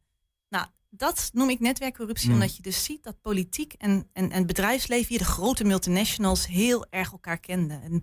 Nou, 0.48 0.66
dat 0.90 1.30
noem 1.32 1.50
ik 1.50 1.60
netwerkcorruptie, 1.60 2.26
Hmm. 2.26 2.34
omdat 2.34 2.56
je 2.56 2.62
dus 2.62 2.84
ziet 2.84 3.02
dat 3.02 3.20
politiek 3.20 3.72
en, 3.72 4.08
en, 4.12 4.30
en 4.30 4.46
bedrijfsleven 4.46 5.08
hier, 5.08 5.18
de 5.18 5.24
grote 5.24 5.64
multinationals, 5.64 6.46
heel 6.46 6.86
erg 6.90 7.12
elkaar 7.12 7.38
kenden. 7.38 7.82
En 7.82 8.02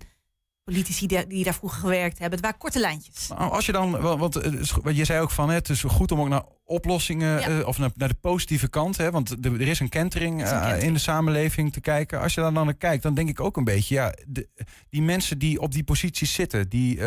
politici 0.64 1.06
die, 1.06 1.44
daar 1.44 1.54
vroeger 1.54 1.80
gewerkt 1.80 2.18
hebben, 2.18 2.30
het 2.38 2.40
waren 2.40 2.58
korte 2.58 2.80
lijntjes. 2.80 3.28
Maar 3.28 3.50
als 3.50 3.66
je 3.66 3.72
dan, 3.72 3.90
wa- 3.90 4.16
want 4.16 4.36
eh, 4.36 4.96
je 4.96 5.04
zei 5.04 5.20
ook 5.20 5.30
van, 5.30 5.50
het 5.50 5.68
is 5.68 5.82
goed 5.82 6.12
om 6.12 6.20
ook 6.20 6.28
naar 6.28 6.44
oplossingen 6.64 7.40
Ja. 7.40 7.58
eh, 7.60 7.66
of 7.66 7.78
naar, 7.78 7.90
naar 7.94 8.08
de 8.08 8.14
positieve 8.14 8.68
kant. 8.68 8.96
Hè? 8.96 9.10
Want 9.10 9.30
er 9.44 9.60
is 9.60 9.80
een 9.80 9.88
kentering, 9.88 10.42
is 10.42 10.48
een 10.50 10.54
eh, 10.54 10.60
kentering. 10.60 10.86
in 10.88 10.92
de 10.94 11.00
samenleving 11.00 11.72
te 11.72 11.80
kijken. 11.80 12.20
Als 12.20 12.34
je 12.34 12.40
daar 12.40 12.52
dan 12.52 12.64
naar 12.64 12.74
kijkt, 12.74 13.02
dan 13.02 13.14
denk 13.14 13.28
ik 13.28 13.40
ook 13.40 13.56
een 13.56 13.64
beetje... 13.64 13.94
Ja, 13.94 14.14
de, 14.26 14.48
die 14.90 15.02
mensen 15.02 15.38
die 15.38 15.60
op 15.60 15.72
die 15.72 15.84
posities 15.84 16.32
zitten, 16.32 16.68
die 16.68 16.98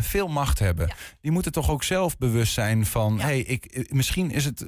veel 0.00 0.28
macht 0.28 0.58
hebben... 0.58 0.86
Ja. 0.86 0.94
die 1.20 1.30
moeten 1.30 1.52
toch 1.52 1.70
ook 1.70 1.82
zelf 1.82 2.18
bewust 2.18 2.52
zijn 2.52 2.86
van... 2.86 3.14
Ja. 3.16 3.22
hey, 3.22 3.40
ik, 3.40 3.86
misschien 3.92 4.30
is 4.30 4.44
het, 4.44 4.64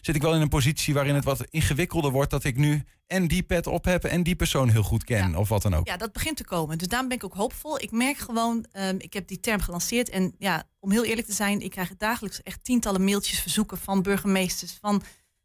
zit 0.00 0.14
ik 0.14 0.22
wel 0.22 0.34
in 0.34 0.40
een 0.40 0.48
positie 0.48 0.94
waarin 0.94 1.14
het 1.14 1.24
wat 1.24 1.44
ingewikkelder 1.50 2.10
wordt... 2.10 2.30
dat 2.30 2.44
ik 2.44 2.56
nu 2.56 2.84
en 3.06 3.28
die 3.28 3.42
pet 3.42 3.66
op 3.66 3.84
heb 3.84 4.04
en 4.04 4.22
die 4.22 4.36
persoon 4.36 4.68
heel 4.68 4.82
goed 4.82 5.04
ken 5.04 5.30
Ja. 5.30 5.38
of 5.38 5.48
wat 5.48 5.62
dan 5.62 5.74
ook. 5.74 5.86
Ja, 5.86 5.96
dat 5.96 6.12
begint 6.12 6.36
te 6.36 6.44
komen. 6.44 6.78
Dus 6.78 6.88
daarom 6.88 7.08
ben 7.08 7.16
ik 7.16 7.24
ook 7.24 7.34
hoopvol. 7.34 7.80
Ik 7.80 7.90
merk 7.90 8.16
gewoon, 8.16 8.66
ehm, 8.72 8.94
ik 8.98 9.12
heb 9.12 9.28
die 9.28 9.40
term 9.40 9.60
gelanceerd. 9.60 10.08
En 10.08 10.34
ja, 10.38 10.64
om 10.80 10.90
heel 10.90 11.04
eerlijk 11.04 11.26
te 11.26 11.32
zijn, 11.34 11.60
ik 11.60 11.70
krijg 11.70 11.96
dagelijks 11.96 12.42
echt 12.42 12.64
tientallen 12.64 13.04
mailtjes, 13.04 13.40
verzoeken 13.40 13.78
van 13.78 14.02
burgemeesters, 14.02 14.78
van 14.80 15.02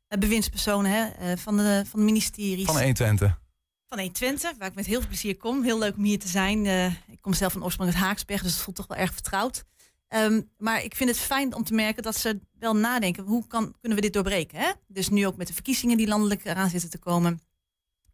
eh, 0.08 0.20
bewindspersonen, 0.20 0.91
hè, 0.91 1.06
eh, 1.32 1.38
van, 1.38 1.58
de, 1.58 1.84
van 1.88 2.00
de 2.00 2.06
ministeries. 2.06 2.65
Van 2.65 2.75
120. 2.75 3.39
van 3.88 3.98
120, 3.98 4.58
waar 4.58 4.68
ik 4.68 4.75
met 4.75 4.86
heel 4.86 5.00
veel 5.00 5.08
plezier 5.08 5.38
kom. 5.38 5.63
Heel 5.63 5.80
leuk 5.80 5.96
om 5.98 6.03
hier 6.03 6.20
te 6.20 6.27
zijn. 6.27 6.65
Eh, 6.65 6.86
ik 6.86 7.22
kom 7.22 7.34
zelf 7.34 7.51
van 7.53 7.63
oorsprong 7.63 7.89
uit 7.91 8.00
Haaksberg, 8.00 8.41
dus 8.41 8.51
het 8.53 8.62
voelt 8.62 8.75
toch 8.75 8.88
wel 8.88 8.98
erg 8.98 9.13
vertrouwd. 9.13 9.63
Ehm, 10.08 10.41
maar 10.58 10.84
ik 10.84 10.96
vind 10.96 11.10
het 11.10 11.20
fijn 11.20 11.56
om 11.56 11.63
te 11.63 11.74
merken 11.74 12.03
dat 12.03 12.18
ze 12.18 12.39
wel 12.60 12.75
nadenken, 12.75 13.24
hoe 13.24 13.48
kan, 13.48 13.75
kunnen 13.80 13.98
we 13.98 14.03
dit 14.03 14.13
doorbreken? 14.13 14.60
Hè? 14.60 14.72
Dus 14.88 15.10
nu 15.10 15.27
ook 15.27 15.36
met 15.38 15.48
de 15.48 15.53
verkiezingen 15.53 15.98
die 15.98 16.08
landelijk 16.08 16.46
eraan 16.46 16.70
zitten 16.70 16.89
te 16.89 16.98
komen, 16.98 17.39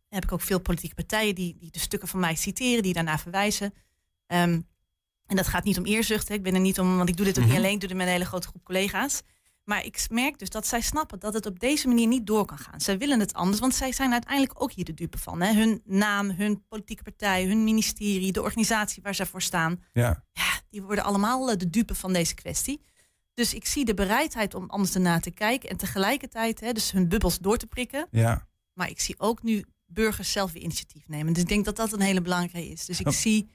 heb 0.10 0.24
ik 0.24 0.32
ook 0.32 0.42
veel 0.42 0.60
politieke 0.60 0.96
partijen 0.96 1.36
die, 1.36 1.56
die 1.60 1.72
de 1.72 1.80
stukken 1.80 2.08
van 2.08 2.20
mij 2.20 2.36
citeren, 2.36 2.84
die 2.84 2.94
daarna 2.94 3.18
verwijzen. 3.18 3.74
Ehm, 4.28 4.62
en 5.26 5.36
dat 5.36 5.48
gaat 5.48 5.64
niet 5.64 5.78
om 5.78 5.86
eerzucht. 5.86 6.28
Hè. 6.28 6.34
Ik 6.34 6.44
ben 6.44 6.54
er 6.54 6.60
niet 6.60 6.80
om, 6.80 6.98
want 6.98 7.10
ik 7.10 7.18
doe 7.18 7.26
dit 7.26 7.38
ook 7.38 7.44
Mhm. 7.44 7.52
niet 7.54 7.62
alleen, 7.62 7.74
ik 7.74 7.80
doe 7.80 7.90
dit 7.90 7.98
met 7.98 8.08
een 8.08 8.12
hele 8.14 8.26
grote 8.26 8.48
groep 8.48 8.64
collega's. 8.64 9.22
Maar 9.64 9.86
ik 9.86 10.06
merk 10.10 10.40
dus 10.40 10.50
dat 10.50 10.68
zij 10.68 10.82
snappen 10.82 11.20
dat 11.20 11.34
het 11.34 11.46
op 11.46 11.60
deze 11.60 11.88
manier 11.88 12.08
niet 12.08 12.28
door 12.28 12.46
kan 12.46 12.58
gaan. 12.58 12.82
Zij 12.82 12.98
willen 12.98 13.20
het 13.20 13.34
anders, 13.34 13.60
want 13.60 13.76
zij 13.76 13.92
zijn 13.92 14.12
uiteindelijk 14.12 14.62
ook 14.62 14.72
hier 14.72 14.86
de 14.86 14.94
dupe 14.94 15.18
van. 15.18 15.42
Hè. 15.42 15.54
Hun 15.54 15.82
naam, 15.86 16.30
hun 16.30 16.66
politieke 16.68 17.04
partij, 17.04 17.46
hun 17.46 17.64
ministerie, 17.64 18.32
de 18.32 18.42
organisatie 18.42 19.02
waar 19.04 19.16
zij 19.16 19.26
voor 19.26 19.42
staan. 19.42 19.84
Ja. 19.94 20.24
Ja, 20.34 20.60
die 20.70 20.82
worden 20.82 21.04
allemaal 21.04 21.52
eh, 21.52 21.58
de 21.58 21.70
dupe 21.70 21.96
van 21.96 22.14
deze 22.14 22.34
kwestie. 22.34 22.82
Dus 23.34 23.54
ik 23.54 23.66
zie 23.66 23.86
de 23.86 23.94
bereidheid 23.94 24.54
om 24.56 24.70
anders 24.70 24.94
ernaar 24.96 25.22
te 25.22 25.32
kijken 25.32 25.70
en 25.70 25.78
tegelijkertijd 25.78 26.60
hè, 26.60 26.72
dus 26.72 26.92
hun 26.92 27.08
bubbels 27.10 27.40
door 27.40 27.58
te 27.58 27.68
prikken. 27.68 28.08
ja. 28.12 28.48
Maar 28.74 28.90
ik 28.90 29.00
zie 29.02 29.20
ook 29.20 29.44
nu 29.44 29.66
burgers 29.88 30.32
zelf 30.32 30.52
weer 30.52 30.64
initiatief 30.64 31.08
nemen. 31.08 31.34
Dus 31.34 31.44
ik 31.44 31.50
denk 31.50 31.66
dat 31.66 31.76
dat 31.76 31.94
een 31.94 32.02
hele 32.02 32.22
belangrijke 32.22 32.70
is. 32.70 32.86
Dus 32.86 33.00
ik 33.00 33.12
zie. 33.12 33.50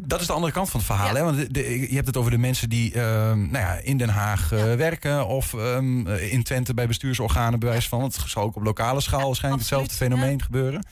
Dat 0.00 0.20
is 0.20 0.26
de 0.26 0.32
andere 0.32 0.52
kant 0.52 0.70
van 0.70 0.80
het 0.80 0.88
verhaal. 0.88 1.06
Ja. 1.08 1.14
Hè? 1.14 1.22
Want 1.24 1.36
de- 1.36 1.50
de- 1.50 1.80
je 1.88 1.94
hebt 1.94 2.06
het 2.06 2.16
over 2.16 2.30
de 2.30 2.38
mensen 2.38 2.68
die 2.68 2.92
ehm, 2.94 3.38
nou 3.40 3.52
ja, 3.64 3.74
in 3.74 3.96
Den 3.96 4.08
Haag 4.08 4.52
eh, 4.52 4.58
Ja. 4.58 4.76
werken. 4.76 5.26
Of 5.26 5.54
ehm, 5.54 6.06
in 6.08 6.42
Twente 6.42 6.74
bij 6.74 6.86
bestuursorganen 6.86 7.58
bewijs 7.58 7.88
van. 7.88 8.02
Het 8.02 8.14
zal 8.26 8.42
ook 8.42 8.56
op 8.56 8.62
lokale 8.62 9.00
schaal 9.00 9.26
waarschijnlijk 9.26 9.62
hetzelfde 9.62 9.94
fenomeen 9.94 10.42
gebeuren. 10.42 10.86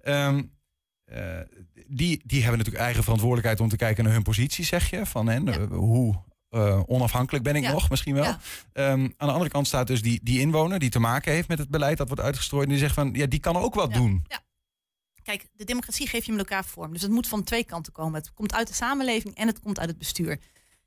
Ehm, 0.00 0.42
eh, 1.04 1.20
die, 1.88 2.22
die 2.24 2.40
hebben 2.40 2.58
natuurlijk 2.58 2.84
eigen 2.84 3.02
verantwoordelijkheid 3.02 3.60
om 3.60 3.68
te 3.68 3.76
kijken 3.76 4.04
naar 4.04 4.12
hun 4.12 4.22
positie, 4.22 4.64
zeg 4.64 4.90
je. 4.90 5.06
Van 5.06 5.30
eh, 5.30 5.56
hoe 5.70 6.14
eh, 6.48 6.80
onafhankelijk 6.86 7.44
ben 7.44 7.56
ik 7.56 7.62
Ja. 7.62 7.72
nog, 7.72 7.90
misschien 7.90 8.14
wel. 8.14 8.24
Ja. 8.24 8.38
Ehm, 8.72 9.00
aan 9.16 9.28
de 9.28 9.32
andere 9.32 9.50
kant 9.50 9.66
staat 9.66 9.86
dus 9.86 10.02
die, 10.02 10.20
die 10.22 10.40
inwoner 10.40 10.78
die 10.78 10.90
te 10.90 10.98
maken 10.98 11.32
heeft 11.32 11.48
met 11.48 11.58
het 11.58 11.68
beleid 11.68 11.98
dat 11.98 12.06
wordt 12.08 12.22
uitgestrooid. 12.22 12.64
En 12.64 12.70
die 12.70 12.78
zegt 12.78 12.94
van, 12.94 13.10
ja, 13.12 13.26
die 13.26 13.40
kan 13.40 13.56
ook 13.56 13.74
wat 13.74 13.90
Ja. 13.92 13.96
doen. 13.98 14.24
Kijk, 15.22 15.46
de 15.52 15.64
democratie 15.64 16.06
geef 16.08 16.24
je 16.24 16.30
met 16.32 16.40
elkaar 16.40 16.64
vorm. 16.64 16.92
Dus 16.92 17.02
het 17.02 17.10
moet 17.10 17.28
van 17.28 17.42
twee 17.42 17.64
kanten 17.64 17.92
komen. 17.92 18.20
Het 18.20 18.32
komt 18.32 18.54
uit 18.54 18.68
de 18.68 18.74
samenleving 18.74 19.34
en 19.34 19.46
het 19.46 19.60
komt 19.60 19.78
uit 19.78 19.88
het 19.88 19.98
bestuur. 19.98 20.40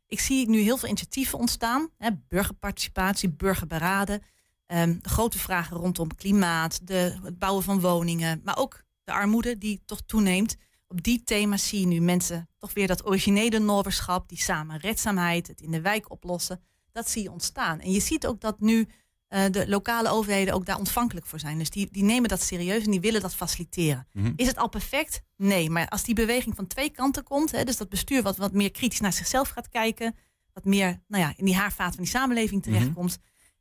Ik 0.07 0.19
zie 0.19 0.49
nu 0.49 0.59
heel 0.61 0.77
veel 0.77 0.87
initiatieven 0.87 1.39
ontstaan. 1.39 1.89
Hè, 1.97 2.09
burgerparticipatie, 2.27 3.29
burgerberaden. 3.29 4.21
Ehm, 4.65 4.95
de 5.01 5.09
grote 5.09 5.39
vragen 5.39 5.77
rondom 5.77 6.15
klimaat, 6.15 6.87
de, 6.87 7.19
het 7.23 7.39
bouwen 7.39 7.63
van 7.63 7.79
woningen. 7.79 8.41
Maar 8.43 8.57
ook 8.57 8.83
de 9.03 9.11
armoede 9.11 9.57
die 9.57 9.81
toch 9.85 10.01
toeneemt. 10.05 10.55
Op 10.91 11.03
die 11.03 11.23
thema's 11.23 11.67
zie 11.67 11.79
je 11.79 11.85
nu 11.85 11.99
mensen 11.99 12.49
toch 12.57 12.73
weer 12.73 12.87
dat 12.87 13.05
originele 13.05 13.59
Noorderschap. 13.59 14.29
Die 14.29 14.37
samenredzaamheid, 14.37 15.47
het 15.47 15.61
in 15.61 15.71
de 15.71 15.81
wijk 15.81 16.11
oplossen. 16.11 16.61
Dat 16.91 17.09
zie 17.09 17.23
je 17.23 17.31
ontstaan. 17.31 17.79
En 17.79 17.91
je 17.91 17.99
ziet 17.99 18.27
ook 18.27 18.41
dat 18.41 18.59
nu 18.59 18.87
eh, 19.27 19.43
de 19.51 19.67
lokale 19.67 20.09
overheden 20.09 20.53
ook 20.53 20.65
daar 20.65 20.77
ontvankelijk 20.77 21.25
voor 21.25 21.39
zijn. 21.39 21.57
Dus 21.57 21.69
die, 21.69 21.87
die 21.91 22.03
nemen 22.03 22.29
dat 22.29 22.41
serieus 22.41 22.83
en 22.83 22.91
die 22.91 22.99
willen 22.99 23.21
dat 23.21 23.35
faciliteren. 23.35 24.07
Mhm. 24.13 24.33
Is 24.35 24.47
het 24.47 24.57
al 24.57 24.69
perfect? 24.69 25.21
Nee. 25.35 25.69
Maar 25.69 25.87
als 25.87 26.03
die 26.03 26.15
beweging 26.15 26.55
van 26.55 26.67
twee 26.67 26.89
kanten 26.89 27.23
komt, 27.23 27.51
hè, 27.51 27.63
dus 27.63 27.77
dat 27.77 27.89
bestuur 27.89 28.21
wat, 28.21 28.37
wat 28.37 28.53
meer 28.53 28.71
kritisch 28.71 28.99
naar 28.99 29.13
zichzelf 29.13 29.49
gaat 29.49 29.69
kijken, 29.69 30.15
wat 30.53 30.65
meer 30.65 31.01
nou 31.07 31.23
ja, 31.23 31.33
in 31.35 31.45
die 31.45 31.55
haarvaat 31.55 31.95
van 31.95 32.03
die 32.03 32.11
samenleving 32.11 32.63
terechtkomt. 32.63 33.17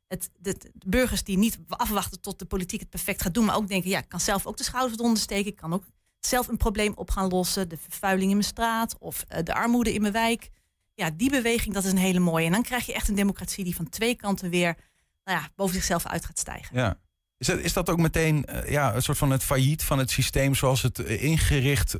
Het, 0.07 0.29
de, 0.39 0.55
de 0.73 0.89
burgers 0.89 1.23
die 1.23 1.37
niet 1.37 1.59
afwachten 1.67 2.21
tot 2.21 2.39
de 2.39 2.45
politiek 2.45 2.79
het 2.79 2.89
perfect 2.89 3.21
gaat 3.21 3.33
doen, 3.33 3.45
maar 3.45 3.55
ook 3.55 3.67
denken, 3.67 3.89
ja, 3.89 3.99
ik 3.99 4.09
kan 4.09 4.19
zelf 4.19 4.45
ook 4.45 4.57
de 4.57 4.63
schouders 4.63 4.99
eronder 4.99 5.21
steken. 5.21 5.51
Ik 5.51 5.55
kan 5.55 5.73
ook 5.73 5.83
zelf 6.19 6.47
een 6.47 6.57
probleem 6.57 6.93
op 6.95 7.11
gaan 7.11 7.29
lossen. 7.29 7.69
De 7.69 7.77
vervuiling 7.77 8.29
in 8.29 8.37
mijn 8.37 8.49
straat 8.49 8.95
of 8.99 9.25
eh, 9.27 9.43
de 9.43 9.53
armoede 9.53 9.93
in 9.93 10.01
mijn 10.01 10.13
wijk. 10.13 10.49
Ja, 10.95 11.09
die 11.13 11.29
beweging, 11.29 11.73
dat 11.73 11.83
is 11.83 11.91
een 11.91 11.97
hele 11.97 12.19
mooie. 12.19 12.45
En 12.45 12.51
dan 12.51 12.63
krijg 12.63 12.85
je 12.85 12.93
echt 12.93 13.07
een 13.07 13.15
democratie 13.15 13.63
die 13.63 13.75
van 13.75 13.89
twee 13.89 14.15
kanten 14.15 14.49
weer 14.49 14.75
nou 15.23 15.39
ja, 15.39 15.49
boven 15.55 15.75
zichzelf 15.75 16.05
uit 16.05 16.25
gaat 16.25 16.39
stijgen. 16.39 16.77
Ja. 16.77 16.99
Is 17.37 17.47
dat, 17.47 17.59
is 17.59 17.73
dat 17.73 17.89
ook 17.89 17.97
meteen 17.97 18.45
eh, 18.45 18.71
ja, 18.71 18.95
een 18.95 19.01
soort 19.01 19.17
van 19.17 19.31
het 19.31 19.43
failliet 19.43 19.83
van 19.83 19.99
het 19.99 20.11
systeem 20.11 20.55
zoals 20.55 20.81
het 20.81 20.99
eh, 20.99 21.23
ingericht 21.23 21.95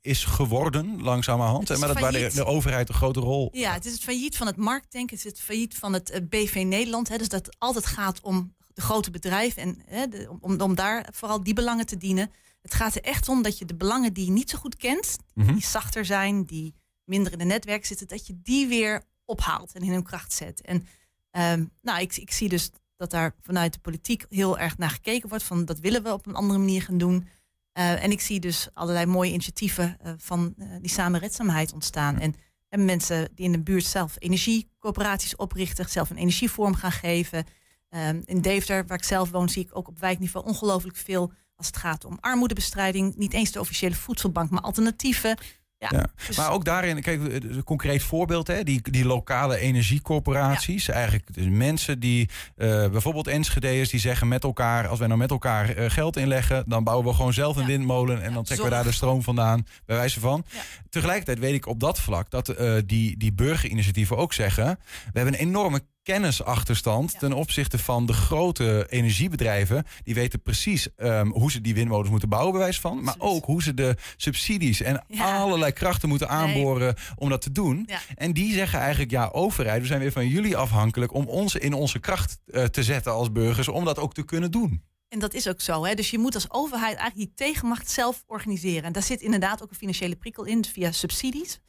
is 0.00 0.24
geworden, 0.24 1.02
langzamerhand? 1.02 1.70
Is 1.70 1.78
Maar 1.78 1.88
dat 1.88 2.00
waar 2.00 2.12
de, 2.12 2.44
overheid 2.44 2.88
een 2.88 2.94
grote 2.94 3.20
rol. 3.20 3.48
Ja, 3.52 3.72
het 3.72 3.84
is 3.84 3.92
het 3.92 4.02
failliet 4.02 4.36
van 4.36 4.46
het 4.46 4.56
marktdenken. 4.56 5.16
Het 5.16 5.24
is 5.26 5.32
het 5.32 5.40
failliet 5.40 5.74
van 5.74 5.92
het 5.92 6.20
BV 6.28 6.62
Nederland. 6.66 7.08
Hè, 7.08 7.16
dus 7.18 7.28
dat 7.28 7.46
het 7.46 7.56
altijd 7.58 7.86
gaat 7.86 8.20
om 8.20 8.54
de 8.74 8.80
grote 8.80 9.10
bedrijven 9.10 9.62
en 9.62 9.82
hè, 9.86 10.08
de- 10.08 10.36
om, 10.40 10.60
om 10.60 10.74
daar 10.74 11.08
vooral 11.12 11.42
die 11.42 11.54
belangen 11.54 11.86
te 11.86 11.96
dienen. 11.96 12.30
Het 12.64 12.74
gaat 12.74 12.94
er 12.94 13.02
echt 13.02 13.28
om 13.28 13.42
dat 13.42 13.58
je 13.58 13.64
de 13.64 13.74
belangen 13.74 14.12
die 14.12 14.24
je 14.24 14.30
niet 14.30 14.50
zo 14.50 14.58
goed 14.58 14.76
kent, 14.76 15.16
Mhm. 15.34 15.52
die 15.52 15.62
zachter 15.64 16.04
zijn, 16.04 16.44
die 16.44 16.74
minder 17.04 17.32
in 17.32 17.38
de 17.38 17.44
netwerk 17.44 17.86
zitten, 17.86 18.08
dat 18.08 18.26
je 18.26 18.40
die 18.42 18.66
weer 18.66 19.02
ophaalt 19.24 19.72
en 19.74 19.82
in 19.82 19.92
hun 19.92 20.02
kracht 20.02 20.32
zet. 20.32 20.60
En 20.60 20.86
ehm, 21.30 21.64
nou, 21.82 22.00
ik, 22.00 22.16
ik 22.16 22.30
zie 22.32 22.48
dus 22.48 22.70
dat 22.96 23.10
daar 23.10 23.34
vanuit 23.40 23.72
de 23.72 23.78
politiek 23.78 24.24
heel 24.28 24.58
erg 24.58 24.78
naar 24.78 24.90
gekeken 24.90 25.28
wordt 25.28 25.44
van 25.44 25.64
dat 25.64 25.78
willen 25.78 26.02
we 26.02 26.12
op 26.12 26.26
een 26.26 26.34
andere 26.34 26.58
manier 26.58 26.82
gaan 26.82 26.98
doen. 26.98 27.28
Eh, 27.72 28.02
en 28.04 28.10
ik 28.10 28.20
zie 28.20 28.40
dus 28.40 28.68
allerlei 28.72 29.06
mooie 29.06 29.30
initiatieven 29.32 29.96
eh, 30.00 30.12
van 30.16 30.54
eh, 30.58 30.66
die 30.80 30.90
samenredzaamheid 30.90 31.72
ontstaan. 31.72 32.18
En, 32.18 32.34
en 32.68 32.84
mensen 32.84 33.28
die 33.34 33.44
in 33.44 33.52
de 33.52 33.62
buurt 33.62 33.84
zelf 33.84 34.16
energiecoöperaties 34.18 35.36
oprichten, 35.36 35.88
zelf 35.88 36.10
een 36.10 36.16
energievorm 36.16 36.74
gaan 36.74 36.92
geven. 36.92 37.44
Ehm, 37.88 38.20
in 38.24 38.40
Deventer, 38.40 38.86
waar 38.86 38.98
ik 38.98 39.04
zelf 39.04 39.30
woon, 39.30 39.48
zie 39.48 39.64
ik 39.64 39.76
ook 39.76 39.88
op 39.88 39.98
wijkniveau 39.98 40.46
ongelooflijk 40.46 40.96
veel 40.96 41.32
als 41.56 41.66
het 41.66 41.76
gaat 41.76 42.04
om 42.04 42.18
armoedebestrijding. 42.20 43.16
Niet 43.16 43.32
eens 43.32 43.52
de 43.52 43.60
officiële 43.60 43.94
voedselbank, 43.94 44.50
maar 44.50 44.60
alternatieven. 44.62 45.38
Ja, 45.78 45.88
Ja. 45.92 46.06
dus- 46.26 46.36
Maar 46.36 46.50
ook 46.52 46.64
daarin, 46.64 47.00
kijk, 47.02 47.20
een 47.22 47.64
concreet 47.64 48.02
voorbeeld, 48.02 48.46
hè, 48.46 48.62
die, 48.62 48.90
die 48.90 49.04
lokale 49.04 49.58
energiecorporaties. 49.58 50.88
Eigenlijk 50.88 51.34
dus 51.34 51.46
mensen 51.48 52.00
die, 52.00 52.28
eh, 52.56 52.88
bijvoorbeeld 52.88 53.26
Enschede'ers, 53.26 53.90
die 53.90 54.00
zeggen 54.00 54.28
met 54.28 54.42
elkaar, 54.44 54.88
als 54.88 54.98
wij 54.98 55.06
nou 55.08 55.18
met 55.20 55.30
elkaar 55.30 55.68
eh, 55.70 55.90
geld 55.90 56.16
inleggen, 56.16 56.64
dan 56.66 56.84
bouwen 56.84 57.06
we 57.06 57.14
gewoon 57.14 57.32
zelf 57.32 57.56
een 57.56 57.62
Ja. 57.62 57.68
windmolen 57.68 58.22
en 58.22 58.32
dan 58.32 58.44
trekken 58.44 58.66
we 58.68 58.72
daar 58.74 58.84
de 58.84 58.92
stroom 58.92 59.22
vandaan, 59.22 59.66
bij 59.86 59.96
wijze 59.96 60.20
van. 60.20 60.44
Tegelijkertijd 60.90 61.38
weet 61.38 61.54
ik 61.54 61.66
op 61.66 61.80
dat 61.80 62.00
vlak 62.00 62.30
dat 62.30 62.48
eh, 62.48 62.74
die, 62.86 63.16
die 63.16 63.32
burgerinitiatieven 63.32 64.16
ook 64.16 64.32
zeggen, 64.32 64.66
we 65.12 65.18
hebben 65.18 65.34
een 65.34 65.46
enorme 65.46 65.82
kennisachterstand 66.04 67.12
Ja. 67.12 67.18
ten 67.18 67.32
opzichte 67.32 67.78
van 67.78 68.06
de 68.06 68.12
grote 68.12 68.86
energiebedrijven. 68.88 69.84
Die 70.02 70.14
weten 70.14 70.42
precies 70.42 70.94
ehm, 70.96 71.26
hoe 71.28 71.50
ze 71.50 71.60
die 71.60 71.74
windmolens 71.74 72.10
moeten 72.10 72.28
bouwen, 72.28 72.52
bij 72.52 72.60
wijze 72.62 72.80
van. 72.80 73.02
Maar 73.02 73.14
ook 73.18 73.44
hoe 73.44 73.62
ze 73.62 73.74
de 73.74 73.96
subsidies 74.16 74.80
en 74.80 75.04
Ja. 75.08 75.38
allerlei 75.38 75.72
krachten 75.72 76.08
moeten 76.08 76.28
aanboren 76.28 76.94
om 77.16 77.28
dat 77.28 77.42
te 77.42 77.52
doen. 77.52 77.84
Ja. 77.86 77.98
En 78.14 78.32
die 78.32 78.52
zeggen 78.52 78.78
eigenlijk, 78.78 79.10
ja, 79.10 79.28
overheid, 79.32 79.80
we 79.80 79.86
zijn 79.86 80.00
weer 80.00 80.12
van 80.12 80.28
jullie 80.28 80.56
afhankelijk 80.56 81.14
om 81.14 81.26
ons 81.26 81.54
in 81.54 81.72
onze 81.72 81.98
kracht 81.98 82.38
eh, 82.46 82.64
te 82.64 82.82
zetten 82.82 83.12
als 83.12 83.32
burgers, 83.32 83.68
om 83.68 83.84
dat 83.84 83.98
ook 83.98 84.14
te 84.14 84.24
kunnen 84.24 84.50
doen. 84.50 84.82
En 85.08 85.18
dat 85.20 85.34
is 85.34 85.48
ook 85.48 85.60
zo. 85.60 85.84
Hè? 85.84 85.94
Dus 85.94 86.10
je 86.10 86.18
moet 86.18 86.34
als 86.34 86.50
overheid 86.50 86.96
eigenlijk 86.96 87.16
die 87.36 87.46
tegenmacht 87.46 87.90
zelf 87.90 88.24
organiseren. 88.26 88.82
En 88.82 88.92
daar 88.92 89.02
zit 89.02 89.20
inderdaad 89.20 89.62
ook 89.62 89.70
een 89.70 89.76
financiële 89.76 90.16
prikkel 90.16 90.44
in 90.44 90.64
via 90.64 90.92
subsidies. 90.92 91.60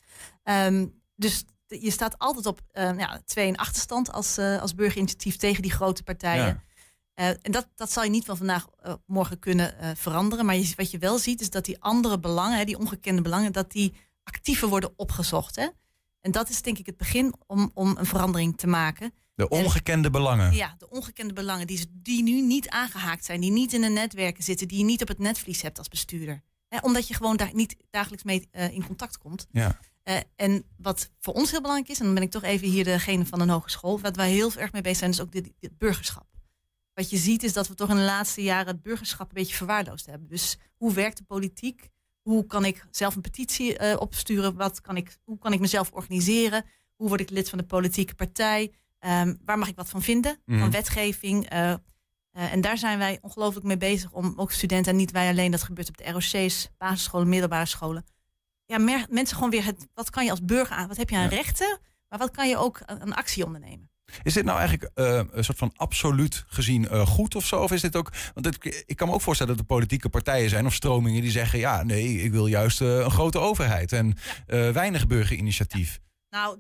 Ehm, 0.44 0.86
dus 1.16 1.44
je 1.68 1.92
staat 1.92 2.18
altijd 2.20 2.46
op 2.46 2.62
eh, 2.72 2.98
ja, 2.98 3.22
twee 3.26 3.48
in 3.48 3.58
achterstand 3.58 4.12
als, 4.12 4.38
eh, 4.38 4.62
als 4.62 4.76
burgerinitiatief 4.76 5.36
tegen 5.36 5.62
die 5.62 5.72
grote 5.72 6.04
partijen. 6.04 6.46
Ja. 6.46 6.64
Eh, 7.14 7.28
en 7.28 7.52
dat, 7.52 7.68
dat 7.76 7.92
zal 7.92 8.04
je 8.04 8.10
niet 8.10 8.26
van 8.26 8.38
vandaag 8.38 8.68
eh, 8.82 8.94
morgen 9.06 9.40
kunnen 9.40 9.98
veranderen. 9.98 10.46
Maar 10.46 10.56
je, 10.56 10.74
wat 10.76 10.92
je 10.92 10.98
wel 10.98 11.18
ziet 11.18 11.42
is 11.42 11.50
dat 11.50 11.66
die 11.66 11.82
andere 11.82 12.20
belangen, 12.20 12.58
hè, 12.58 12.66
die 12.66 12.78
ongekende 12.78 13.22
belangen, 13.22 13.52
dat 13.52 13.72
die 13.72 13.94
actiever 14.24 14.68
worden 14.68 14.94
opgezocht. 14.96 15.56
Hè? 15.56 15.68
En 16.22 16.32
dat 16.32 16.50
is 16.50 16.62
denk 16.62 16.78
ik 16.78 16.86
het 16.86 16.98
begin 16.98 17.34
om, 17.48 17.72
om 17.74 17.98
een 17.98 18.06
verandering 18.06 18.58
te 18.58 18.68
maken. 18.68 19.14
De 19.36 19.50
ongekende 19.50 20.10
belangen. 20.10 20.54
Ja, 20.54 20.76
de 20.78 20.90
ongekende 20.90 21.34
belangen 21.34 21.68
die, 21.68 21.86
die 21.92 22.24
nu 22.24 22.42
niet 22.42 22.70
aangehaakt 22.70 23.26
zijn, 23.26 23.42
die 23.42 23.52
niet 23.52 23.74
in 23.74 23.82
de 23.82 23.90
netwerken 23.90 24.44
zitten, 24.44 24.68
die 24.68 24.78
je 24.78 24.84
niet 24.84 25.02
op 25.02 25.08
het 25.08 25.20
netvlies 25.20 25.62
hebt 25.62 25.78
als 25.78 25.88
bestuurder. 25.88 26.42
Hè, 26.68 26.78
omdat 26.78 27.08
je 27.08 27.14
gewoon 27.14 27.38
daar 27.38 27.52
niet 27.54 27.76
dagelijks 27.90 28.24
mee 28.24 28.48
in 28.52 28.86
contact 28.86 29.18
komt. 29.18 29.48
Ja. 29.52 29.80
Uh, 30.10 30.18
en 30.36 30.66
wat 30.78 31.12
voor 31.20 31.34
ons 31.34 31.52
heel 31.52 31.62
belangrijk 31.62 31.92
is, 31.92 32.00
en 32.00 32.06
dan 32.06 32.14
ben 32.14 32.24
ik 32.24 32.32
toch 32.32 32.44
even 32.44 32.68
hier 32.68 32.84
degene 32.84 33.26
van 33.26 33.42
een 33.42 33.50
hogeschool, 33.50 34.00
wat 34.00 34.16
wij 34.16 34.32
heel 34.32 34.52
erg 34.56 34.72
mee 34.72 34.82
bezig 34.82 34.98
zijn, 34.98 35.12
is 35.12 35.22
ook 35.22 35.32
dit, 35.32 35.54
dit, 35.60 35.78
burgerschap. 35.78 36.26
Wat 36.94 37.10
je 37.10 37.18
ziet 37.18 37.44
is 37.44 37.54
dat 37.54 37.68
we 37.68 37.76
toch 37.76 37.90
in 37.90 37.96
de 37.96 38.02
laatste 38.02 38.44
jaren 38.44 38.68
het 38.68 38.82
burgerschap 38.82 39.28
een 39.28 39.34
beetje 39.34 39.56
verwaarloosd 39.56 40.06
hebben. 40.06 40.28
Dus 40.28 40.58
hoe 40.78 40.94
werkt 40.94 41.18
de 41.18 41.24
politiek? 41.24 41.90
Hoe 42.22 42.46
kan 42.46 42.66
ik 42.66 42.88
zelf 42.92 43.16
een 43.16 43.22
petitie 43.22 43.80
uh, 43.80 43.96
opsturen? 44.00 44.56
Wat 44.56 44.82
kan 44.82 44.98
ik, 44.98 45.18
hoe 45.24 45.38
kan 45.38 45.54
ik 45.54 45.60
mezelf 45.60 45.92
organiseren? 45.92 46.66
Hoe 46.96 47.08
word 47.08 47.22
ik 47.22 47.30
lid 47.30 47.50
van 47.50 47.58
de 47.58 47.66
politieke 47.66 48.16
partij? 48.16 48.74
Um, 49.00 49.38
waar 49.46 49.58
mag 49.58 49.68
ik 49.68 49.76
wat 49.76 49.90
van 49.90 50.02
vinden? 50.02 50.38
Mm. 50.46 50.60
Van 50.60 50.72
wetgeving? 50.72 51.54
Uh, 51.54 51.74
en 52.32 52.62
daar 52.62 52.78
zijn 52.78 52.98
wij 52.98 53.18
ongelooflijk 53.22 53.66
mee 53.66 53.78
bezig 53.78 54.12
om 54.12 54.34
ook 54.36 54.52
studenten, 54.52 54.92
en 54.92 54.98
niet 54.98 55.12
wij 55.12 55.30
alleen, 55.30 55.52
dat 55.52 55.64
gebeurt 55.64 55.90
op 55.90 55.98
de 55.98 56.12
ROC's, 56.12 56.70
basisscholen, 56.78 57.30
middelbare 57.30 57.66
scholen, 57.66 58.06
ja, 58.66 59.06
mensen 59.10 59.36
gewoon 59.36 59.50
weer 59.50 59.66
het, 59.66 59.88
wat 59.94 60.10
kan 60.10 60.24
je 60.24 60.32
als 60.32 60.44
burger 60.44 60.76
aan, 60.76 60.88
wat 60.88 60.98
heb 60.98 61.10
je 61.10 61.18
aan 61.18 61.28
rechten, 61.28 61.80
maar 62.10 62.20
wat 62.20 62.32
kan 62.32 62.50
je 62.50 62.58
ook 62.58 62.82
een 62.86 63.14
actie 63.14 63.46
ondernemen? 63.46 63.90
Is 64.24 64.34
dit 64.34 64.46
nou 64.46 64.60
eigenlijk 64.60 64.92
uh, 64.96 65.22
een 65.32 65.44
soort 65.44 65.58
van 65.58 65.72
absoluut 65.76 66.44
gezien 66.48 66.84
uh, 66.84 67.08
goed 67.08 67.36
of 67.36 67.46
zo? 67.46 67.62
Of 67.62 67.72
is 67.72 67.82
dit 67.82 67.96
ook. 67.96 68.12
Want 68.34 68.46
het, 68.46 68.84
ik 68.86 68.96
kan 68.96 69.08
me 69.08 69.14
ook 69.14 69.22
voorstellen 69.22 69.54
dat 69.54 69.62
er 69.62 69.68
politieke 69.68 70.10
partijen 70.10 70.50
zijn 70.50 70.66
of 70.66 70.74
stromingen 70.74 71.22
die 71.22 71.32
zeggen: 71.32 71.60
ja, 71.60 71.84
nee, 71.84 72.22
ik 72.22 72.32
wil 72.32 72.48
juist 72.48 72.82
uh, 72.82 73.00
een 73.00 73.12
grote 73.12 73.40
overheid 73.40 73.92
en 73.92 74.18
ja. 74.48 74.72
weinig 74.72 75.08
burgerinitiatief. 75.08 76.00
Ja. 76.30 76.38
Nou, 76.38 76.60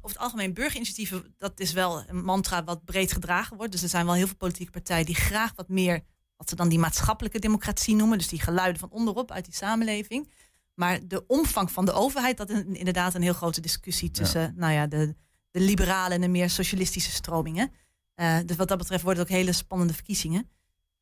over 0.00 0.16
het 0.16 0.18
algemeen 0.18 0.54
burgerinitiatieven, 0.54 1.34
dat 1.38 1.60
is 1.60 1.72
wel 1.72 2.04
een 2.06 2.24
mantra 2.24 2.64
wat 2.64 2.84
breed 2.84 3.12
gedragen 3.12 3.56
wordt. 3.56 3.72
Dus 3.72 3.82
er 3.82 3.88
zijn 3.88 4.06
wel 4.06 4.14
heel 4.14 4.26
veel 4.26 4.36
politieke 4.36 4.72
partijen 4.72 5.06
die 5.06 5.14
graag 5.14 5.52
wat 5.54 5.68
meer, 5.68 6.00
wat 6.36 6.48
ze 6.48 6.54
dan 6.54 6.68
die 6.68 6.78
maatschappelijke 6.78 7.38
democratie 7.38 7.94
noemen. 7.94 8.18
Dus 8.18 8.28
die 8.28 8.40
geluiden 8.40 8.80
van 8.80 8.90
onderop 8.90 9.30
uit 9.30 9.44
die 9.44 9.54
samenleving. 9.54 10.30
Maar 10.74 11.08
de 11.08 11.26
omvang 11.26 11.70
van 11.70 11.84
de 11.84 11.92
overheid, 11.92 12.36
dat 12.36 12.50
is 12.50 12.62
inderdaad 12.72 13.14
een 13.14 13.22
heel 13.22 13.32
grote 13.32 13.60
discussie 13.60 14.10
tussen 14.10 14.54
Nou 14.56 14.72
ja, 14.72 14.86
de, 14.86 15.14
de 15.50 15.60
liberale 15.60 16.14
en 16.14 16.20
de 16.20 16.28
meer 16.28 16.50
socialistische 16.50 17.10
stromingen. 17.10 17.72
Uh, 18.16 18.38
dus 18.46 18.56
wat 18.56 18.68
dat 18.68 18.78
betreft 18.78 19.02
worden 19.02 19.22
het 19.22 19.32
ook 19.32 19.38
hele 19.38 19.52
spannende 19.52 19.94
verkiezingen. 19.94 20.50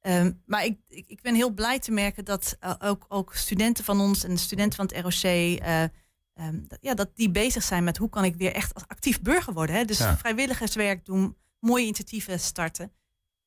Um, 0.02 0.42
maar 0.46 0.64
ik, 0.64 0.78
ik, 0.88 1.06
ik, 1.06 1.20
ben 1.20 1.34
heel 1.34 1.50
blij 1.50 1.78
te 1.78 1.90
merken 1.90 2.25
dat 2.25 2.56
uh, 2.64 2.75
ook, 2.78 3.04
ook, 3.08 3.34
studenten 3.34 3.84
van 3.84 4.00
ons 4.00 4.25
en 4.25 4.38
studenten 4.38 4.76
van 4.76 4.87
het 4.87 5.04
ROC, 5.04 5.22
uh, 5.22 5.82
um, 6.34 6.64
dat, 6.68 6.78
ja, 6.80 6.94
dat 6.94 7.10
die 7.14 7.30
bezig 7.30 7.62
zijn 7.62 7.84
met 7.84 7.96
hoe 7.96 8.08
kan 8.08 8.25
ik 8.25 8.37
weer 8.37 8.52
echt 8.52 8.88
actief 8.88 9.20
burger 9.20 9.52
worden. 9.52 9.76
Hè? 9.76 9.84
Dus 9.84 9.98
ja. 9.98 10.16
vrijwilligerswerk 10.16 11.04
doen, 11.04 11.37
mooie 11.58 11.84
initiatieven 11.84 12.40
starten 12.40 12.92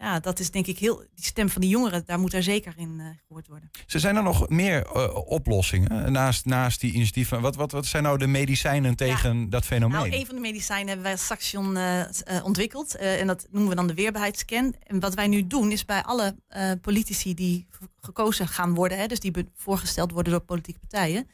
ja, 0.01 0.20
dat 0.20 0.39
is 0.39 0.51
denk 0.51 0.67
ik 0.67 0.79
heel. 0.79 0.98
Die 0.98 1.25
stem 1.25 1.50
van 1.50 1.62
die 1.62 1.70
jongeren, 1.70 2.03
daar 2.05 2.20
moet 2.20 2.34
er 2.34 2.43
zeker 2.43 2.74
in 2.77 3.00
uh, 3.00 3.05
gehoord 3.27 3.48
worden. 3.48 3.70
Ze 3.86 4.00
zijn 4.00 4.15
er 4.15 4.24
nog 4.24 4.50
meer 4.50 4.88
uh, 4.96 5.15
oplossingen 5.15 6.12
naast, 6.12 6.46
naast 6.46 6.81
die 6.81 6.93
initiatieven. 6.93 7.41
Wat, 7.41 7.55
wat, 7.55 7.72
wat 7.72 7.86
zijn 7.86 8.03
nou 8.03 8.17
de 8.17 8.27
medicijnen 8.27 8.96
tegen 8.96 9.39
ja. 9.39 9.46
dat 9.50 9.65
fenomeen? 9.65 10.00
Nou, 10.00 10.20
een 10.20 10.25
van 10.25 10.36
de 10.36 10.41
medicijnen 10.41 10.88
hebben 10.88 11.03
wij 11.03 11.12
als 11.12 11.25
Saxion 11.25 11.75
uh, 11.77 12.05
ontwikkeld. 12.43 12.96
en 12.96 13.27
dat 13.27 13.48
noemen 13.50 13.70
we 13.70 13.75
dan 13.75 13.88
de 13.88 13.93
weerbaarheidsscan. 13.93 14.75
En 14.84 15.00
wat 15.00 15.13
wij 15.13 15.27
nu 15.27 15.48
doen, 15.48 15.72
is 15.72 15.86
bij 15.86 16.03
alle 16.03 16.36
politici 16.81 17.34
die 17.34 17.67
gekozen 18.00 18.48
gaan 18.48 18.74
worden, 18.74 18.98
hè, 18.98 19.08
dus 19.08 19.20
die 19.20 19.34
voorgesteld 19.55 20.12
worden 20.12 20.31
door 20.31 20.41
politieke 20.41 20.79
partijen. 20.79 21.27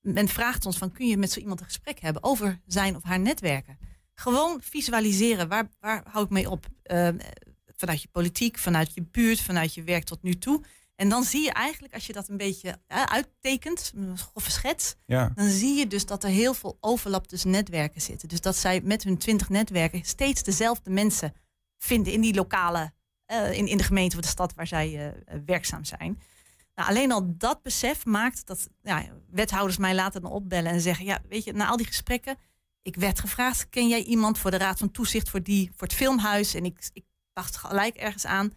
Men 0.00 0.28
vraagt 0.28 0.66
ons 0.66 0.78
van 0.78 0.92
kun 0.92 1.06
je 1.06 1.16
met 1.16 1.32
zo 1.32 1.40
iemand 1.40 1.60
een 1.60 1.66
gesprek 1.66 2.00
hebben 2.00 2.22
over 2.22 2.60
zijn 2.66 2.96
of 2.96 3.02
haar 3.02 3.20
netwerken. 3.20 3.78
Gewoon 4.14 4.60
visualiseren, 4.62 5.48
waar, 5.48 5.68
waar 5.80 6.02
hou 6.10 6.24
ik 6.24 6.30
mee 6.30 6.50
op? 6.50 6.66
Vanuit 7.76 8.02
je 8.02 8.08
politiek, 8.08 8.58
vanuit 8.58 8.94
je 8.94 9.02
buurt, 9.02 9.40
vanuit 9.40 9.74
je 9.74 9.82
werk 9.82 10.04
tot 10.04 10.22
nu 10.22 10.38
toe. 10.38 10.64
En 10.96 11.08
dan 11.08 11.24
zie 11.24 11.42
je 11.42 11.52
eigenlijk, 11.52 11.94
als 11.94 12.06
je 12.06 12.12
dat 12.12 12.28
een 12.28 12.36
beetje 12.36 12.78
uittekent, 12.88 13.92
een 13.94 14.18
grove 14.18 14.50
schets, 14.50 14.94
ja. 15.06 15.32
dan 15.34 15.48
zie 15.48 15.74
je 15.74 15.86
dus 15.86 16.06
dat 16.06 16.24
er 16.24 16.30
heel 16.30 16.54
veel 16.54 16.76
overlap 16.80 17.26
tussen 17.26 17.50
netwerken 17.50 18.00
zitten. 18.00 18.28
Dus 18.28 18.40
dat 18.40 18.56
zij 18.56 18.80
met 18.80 19.02
hun 19.02 19.18
twintig 19.18 19.48
netwerken 19.48 20.04
steeds 20.04 20.42
dezelfde 20.42 20.90
mensen 20.90 21.34
vinden 21.78 22.12
in 22.12 22.20
die 22.20 22.34
lokale, 22.34 22.92
uh, 23.32 23.52
in, 23.52 23.66
in 23.66 23.76
de 23.76 23.82
gemeente 23.82 24.16
of 24.16 24.22
de 24.22 24.28
stad 24.28 24.54
waar 24.54 24.66
zij 24.66 25.06
uh, 25.06 25.40
werkzaam 25.46 25.84
zijn. 25.84 26.20
Nou, 26.74 26.88
alleen 26.88 27.12
al 27.12 27.36
dat 27.36 27.62
besef 27.62 28.04
maakt 28.04 28.46
dat 28.46 28.68
ja, 28.82 29.04
wethouders 29.30 29.76
mij 29.76 29.94
laten 29.94 30.22
dan 30.22 30.30
opbellen 30.30 30.72
en 30.72 30.80
zeggen: 30.80 31.04
Ja, 31.04 31.22
weet 31.28 31.44
je, 31.44 31.52
na 31.52 31.66
al 31.66 31.76
die 31.76 31.86
gesprekken, 31.86 32.36
ik 32.82 32.96
werd 32.96 33.20
gevraagd: 33.20 33.68
ken 33.68 33.88
jij 33.88 34.02
iemand 34.02 34.38
voor 34.38 34.50
de 34.50 34.56
Raad 34.56 34.78
van 34.78 34.90
Toezicht 34.90 35.30
voor, 35.30 35.42
die, 35.42 35.70
voor 35.76 35.86
het 35.86 35.96
filmhuis? 35.96 36.54
En 36.54 36.64
ik, 36.64 36.88
ik 36.92 37.04
dacht 37.36 37.56
gelijk 37.56 37.96
ergens 37.96 38.26
aan. 38.26 38.48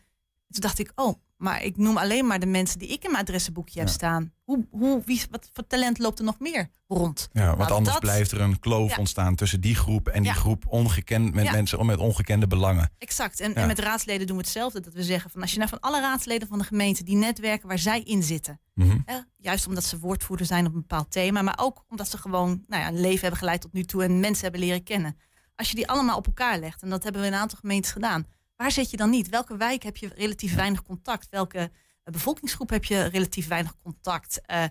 Toen 0.49 0.61
dacht 0.61 0.79
ik, 0.79 0.91
oh, 0.95 1.13
maar 1.37 1.63
ik 1.63 1.77
noem 1.77 1.97
alleen 1.97 2.27
maar 2.27 2.39
de 2.39 2.45
mensen 2.45 2.79
die 2.79 2.87
ik 2.87 3.03
in 3.03 3.11
mijn 3.11 3.23
adressenboekje 3.23 3.79
heb 3.79 3.89
staan. 3.89 4.33
Hoe, 4.43 4.67
hoe, 4.71 5.01
wie, 5.05 5.21
wat 5.31 5.49
voor 5.53 5.67
talent 5.67 5.99
loopt 5.99 6.19
er 6.19 6.25
nog 6.25 6.39
meer 6.39 6.69
rond? 6.87 7.29
Ja, 7.31 7.45
want 7.45 7.57
nou, 7.57 7.71
anders 7.71 7.97
blijft 7.99 8.31
er 8.31 8.41
een 8.41 8.59
kloof 8.59 8.97
ontstaan 8.97 9.35
tussen 9.35 9.61
die 9.61 9.75
groep 9.75 10.07
en 10.07 10.23
die 10.23 10.33
groep 10.33 10.67
ongekend 10.67 11.33
met 11.33 11.51
mensen 11.51 11.85
met 11.85 11.97
ongekende 11.97 12.47
belangen. 12.47 12.91
Exact. 12.97 13.39
En, 13.39 13.55
en, 13.55 13.67
met 13.67 13.79
raadsleden 13.79 14.27
doen 14.27 14.35
we 14.35 14.41
hetzelfde. 14.41 14.79
Dat 14.79 14.93
we 14.93 15.03
zeggen 15.03 15.29
van 15.29 15.41
als 15.41 15.51
je 15.51 15.57
nou 15.57 15.69
van 15.69 15.79
alle 15.79 15.99
raadsleden 15.99 16.47
van 16.47 16.57
de 16.57 16.63
gemeente 16.63 17.03
die 17.03 17.15
netwerken 17.15 17.67
waar 17.67 17.79
zij 17.79 18.01
in 18.01 18.23
zitten. 18.23 18.59
Mm 18.73 19.03
juist 19.41 19.67
omdat 19.67 19.83
ze 19.83 19.99
woordvoerder 19.99 20.45
zijn 20.45 20.65
op 20.65 20.73
een 20.73 20.79
bepaald 20.79 21.11
thema, 21.11 21.41
maar 21.41 21.59
ook 21.61 21.85
omdat 21.89 22.09
ze 22.09 22.17
gewoon 22.17 22.63
nou 22.67 22.81
ja, 22.81 22.87
een 22.87 23.01
leven 23.01 23.21
hebben 23.21 23.39
geleid 23.39 23.61
tot 23.61 23.73
nu 23.73 23.83
toe 23.83 24.03
en 24.03 24.19
mensen 24.19 24.43
hebben 24.43 24.61
leren 24.61 24.83
kennen. 24.83 25.17
Als 25.55 25.69
je 25.69 25.75
die 25.75 25.87
allemaal 25.87 26.17
op 26.17 26.25
elkaar 26.25 26.59
legt, 26.59 26.81
en 26.81 26.89
dat 26.89 27.03
hebben 27.03 27.21
we 27.21 27.27
in 27.27 27.33
een 27.33 27.39
aantal 27.39 27.57
gemeentes 27.61 27.91
gedaan 27.91 28.25
Waar 28.59 28.71
zit 28.71 28.89
je 28.89 28.97
dan 28.97 29.09
niet? 29.09 29.29
Welke 29.29 29.57
wijk 29.57 29.83
heb 29.83 29.97
je 29.97 30.11
relatief 30.15 30.55
weinig 30.55 30.83
contact? 30.83 31.29
Welke 31.29 31.57
eh, 31.57 32.13
bevolkingsgroep 32.13 32.69
heb 32.69 32.83
je 32.83 33.03
relatief 33.03 33.47
weinig 33.47 33.75
contact? 33.81 34.41
Uh, 34.45 34.63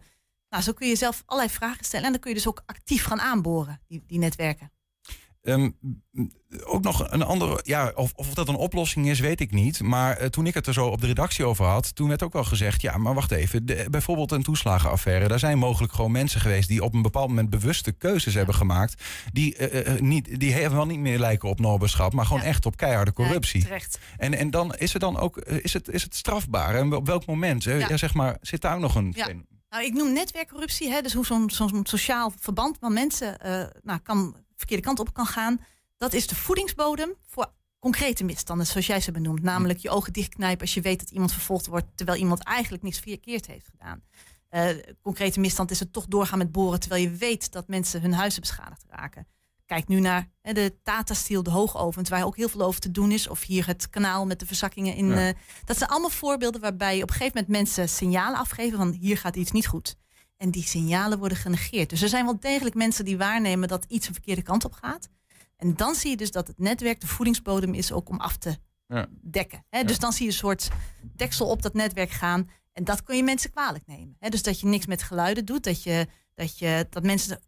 nou, 0.48 0.62
zo 0.62 0.72
kun 0.72 0.88
je 0.88 0.96
zelf 0.96 1.22
allerlei 1.27 1.55
vragen 1.55 1.85
stellen. 1.85 2.07
En 2.07 2.12
dan 2.12 2.20
kun 2.20 2.31
je 2.31 2.37
dus 2.37 2.46
ook 2.46 2.62
actief 2.66 3.05
gaan 3.05 3.20
aanboren, 3.20 3.81
die, 3.87 4.03
die 4.07 4.18
netwerken. 4.18 4.72
Um, 5.48 5.76
ook 6.64 6.82
nog 6.82 7.11
een 7.11 7.22
andere, 7.22 7.61
ja, 7.62 7.92
of, 7.94 8.12
of 8.14 8.34
dat 8.34 8.48
een 8.48 8.54
oplossing 8.54 9.08
is, 9.08 9.20
weet 9.20 9.40
ik 9.40 9.50
niet. 9.50 9.82
Maar 9.82 10.20
uh, 10.20 10.26
toen 10.26 10.46
ik 10.46 10.54
het 10.54 10.66
er 10.66 10.72
zo 10.72 10.87
op 10.87 11.00
de 11.00 11.06
redactie 11.06 11.44
over 11.44 11.64
had, 11.64 11.94
toen 11.94 12.08
werd 12.08 12.22
ook 12.22 12.32
wel 12.32 12.44
gezegd: 12.44 12.82
ja, 12.82 12.96
maar 12.96 13.14
wacht 13.14 13.30
even. 13.30 13.66
De, 13.66 13.87
bijvoorbeeld 13.90 14.32
een 14.32 14.42
toeslagenaffaire. 14.42 15.28
Daar 15.28 15.38
zijn 15.38 15.58
mogelijk 15.58 15.92
gewoon 15.92 16.12
mensen 16.12 16.40
geweest 16.40 16.68
die 16.68 16.84
op 16.84 16.94
een 16.94 17.02
bepaald 17.02 17.28
moment 17.28 17.50
bewuste 17.50 17.92
keuzes 17.92 18.34
hebben 18.34 18.54
gemaakt. 18.54 19.02
Die, 19.32 19.72
uh, 19.84 20.00
niet, 20.00 20.40
die 20.40 20.52
helemaal 20.52 20.87
niet 20.87 20.98
meer 20.98 21.18
lijken 21.18 21.48
op 21.48 21.61
noberschap, 21.61 22.12
maar 22.12 22.26
gewoon 22.26 22.42
ja. 22.42 22.48
echt 22.48 22.66
op 22.66 22.76
keiharde 22.76 23.12
corruptie. 23.12 23.66
Ja, 23.68 23.78
en, 24.16 24.34
en 24.34 24.50
dan 24.50 24.74
is 24.74 24.92
het 24.92 25.02
dan 25.02 25.18
ook 25.18 25.37
is 25.38 25.72
het, 25.72 25.88
is 25.88 26.02
het 26.02 26.14
strafbaar. 26.14 26.74
En 26.74 26.92
op 26.92 27.06
welk 27.06 27.26
moment? 27.26 27.64
Ja. 27.64 27.96
zeg 27.96 28.14
maar, 28.14 28.37
zit 28.40 28.61
daar 28.61 28.74
ook 28.74 28.80
nog 28.80 28.94
een. 28.94 29.14
Nou, 29.70 29.84
ik 29.84 29.92
noem 29.92 30.12
netwerkcorruptie, 30.12 30.90
hè, 30.90 31.00
dus 31.00 31.12
hoe 31.12 31.26
zo'n 31.26 31.50
zo'n 31.50 31.80
sociaal 31.87 32.32
verband 32.40 32.76
van 32.80 32.92
mensen 32.92 33.37
nou, 33.82 33.98
kan 33.98 34.34
verkeerde 34.58 34.82
kant 34.82 34.98
op 34.98 35.14
kan 35.14 35.26
gaan. 35.26 35.60
Dat 35.96 36.12
is 36.12 36.26
de 36.26 36.34
voedingsbodem 36.34 37.14
voor 37.26 37.52
concrete 37.78 38.24
misstanden, 38.24 38.66
zoals 38.66 38.86
jij 38.86 39.00
ze 39.00 39.12
benoemt. 39.12 39.42
Namelijk 39.42 39.78
je 39.78 39.90
ogen 39.90 40.12
dichtknijpen 40.12 40.60
als 40.60 40.74
je 40.74 40.80
weet 40.80 40.98
dat 40.98 41.10
iemand 41.10 41.32
vervolgd 41.32 41.66
wordt 41.66 41.86
terwijl 41.94 42.18
iemand 42.18 42.42
eigenlijk 42.42 42.82
niks 42.82 42.98
verkeerd 42.98 43.46
heeft 43.46 43.68
gedaan. 43.70 44.02
Uh, 44.50 44.68
concrete 45.02 45.40
misstand 45.40 45.70
is 45.70 45.80
het 45.80 45.92
toch 45.92 46.06
doorgaan 46.06 46.38
met 46.38 46.52
boren 46.52 46.80
terwijl 46.80 47.02
je 47.02 47.10
weet 47.10 47.52
dat 47.52 47.68
mensen 47.68 48.00
hun 48.00 48.12
huizen 48.12 48.40
beschadigd 48.40 48.84
raken. 48.88 49.26
Kijk 49.66 49.88
nu 49.88 50.00
naar 50.00 50.28
hè, 50.42 50.52
de 50.52 50.74
Tata 50.82 51.14
Steel, 51.14 51.42
de 51.42 51.50
hoogovens, 51.50 52.08
waar 52.08 52.24
ook 52.24 52.36
heel 52.36 52.48
veel 52.48 52.60
over 52.60 52.80
te 52.80 52.90
doen 52.90 53.12
is. 53.12 53.28
Of 53.28 53.42
hier 53.42 53.66
het 53.66 53.90
kanaal 53.90 54.26
met 54.26 54.40
de 54.40 54.46
verzakkingen 54.46 54.94
in. 54.94 55.08
Ja. 55.08 55.28
Uh, 55.28 55.34
dat 55.64 55.76
zijn 55.76 55.90
allemaal 55.90 56.10
voorbeelden 56.10 56.60
waarbij 56.60 56.96
je 56.96 57.02
op 57.02 57.08
een 57.08 57.14
gegeven 57.14 57.36
moment 57.36 57.56
mensen 57.56 57.88
signalen 57.88 58.38
afgeven 58.38 58.78
van 58.78 58.92
hier 58.92 59.18
gaat 59.18 59.36
iets 59.36 59.50
niet 59.50 59.66
goed. 59.66 59.96
En 60.38 60.51
die 60.51 60.62
signalen 60.62 61.18
worden 61.18 61.38
genegeerd. 61.38 61.90
Dus 61.90 62.03
er 62.03 62.09
zijn 62.09 62.24
wel 62.24 62.40
degelijk 62.40 62.74
mensen 62.74 63.05
die 63.05 63.18
waarnemen 63.18 63.68
dat 63.68 63.85
iets 63.88 64.07
een 64.07 64.14
verkeerde 64.14 64.42
kant 64.42 64.64
op 64.64 64.72
gaat. 64.72 65.09
En 65.57 65.74
dan 65.74 65.94
zie 65.94 66.11
je 66.11 66.16
dus 66.16 66.31
dat 66.31 66.46
het 66.46 66.59
netwerk 66.59 67.01
de 67.01 67.07
voedingsbodem 67.07 67.74
is 67.74 67.92
ook 67.92 68.09
om 68.09 68.20
af 68.20 68.37
te 68.37 68.59
ja. 68.87 69.07
dekken. 69.20 69.64
He, 69.68 69.85
dus 69.85 69.98
dan 69.98 70.12
zie 70.12 70.27
je 70.27 70.31
een 70.31 70.38
soort 70.38 70.68
deksel 71.03 71.46
op 71.46 71.62
dat 71.62 71.74
netwerk 71.74 72.11
gaan. 72.11 72.51
En 72.72 72.85
dat 72.85 73.03
kun 73.03 73.16
je 73.16 73.22
mensen 73.22 73.51
kwalijk 73.51 73.87
nemen. 73.87 74.16
He, 74.18 74.29
dus 74.29 74.42
dat 74.42 74.61
je 74.61 74.66
niks 74.66 74.87
met 74.87 75.03
geluiden 75.03 75.44
doet. 75.44 75.64
Dat, 75.64 75.83
je, 75.83 76.07
dat, 76.35 76.59
je, 76.59 76.87
dat 76.90 77.03
mensen 77.03 77.40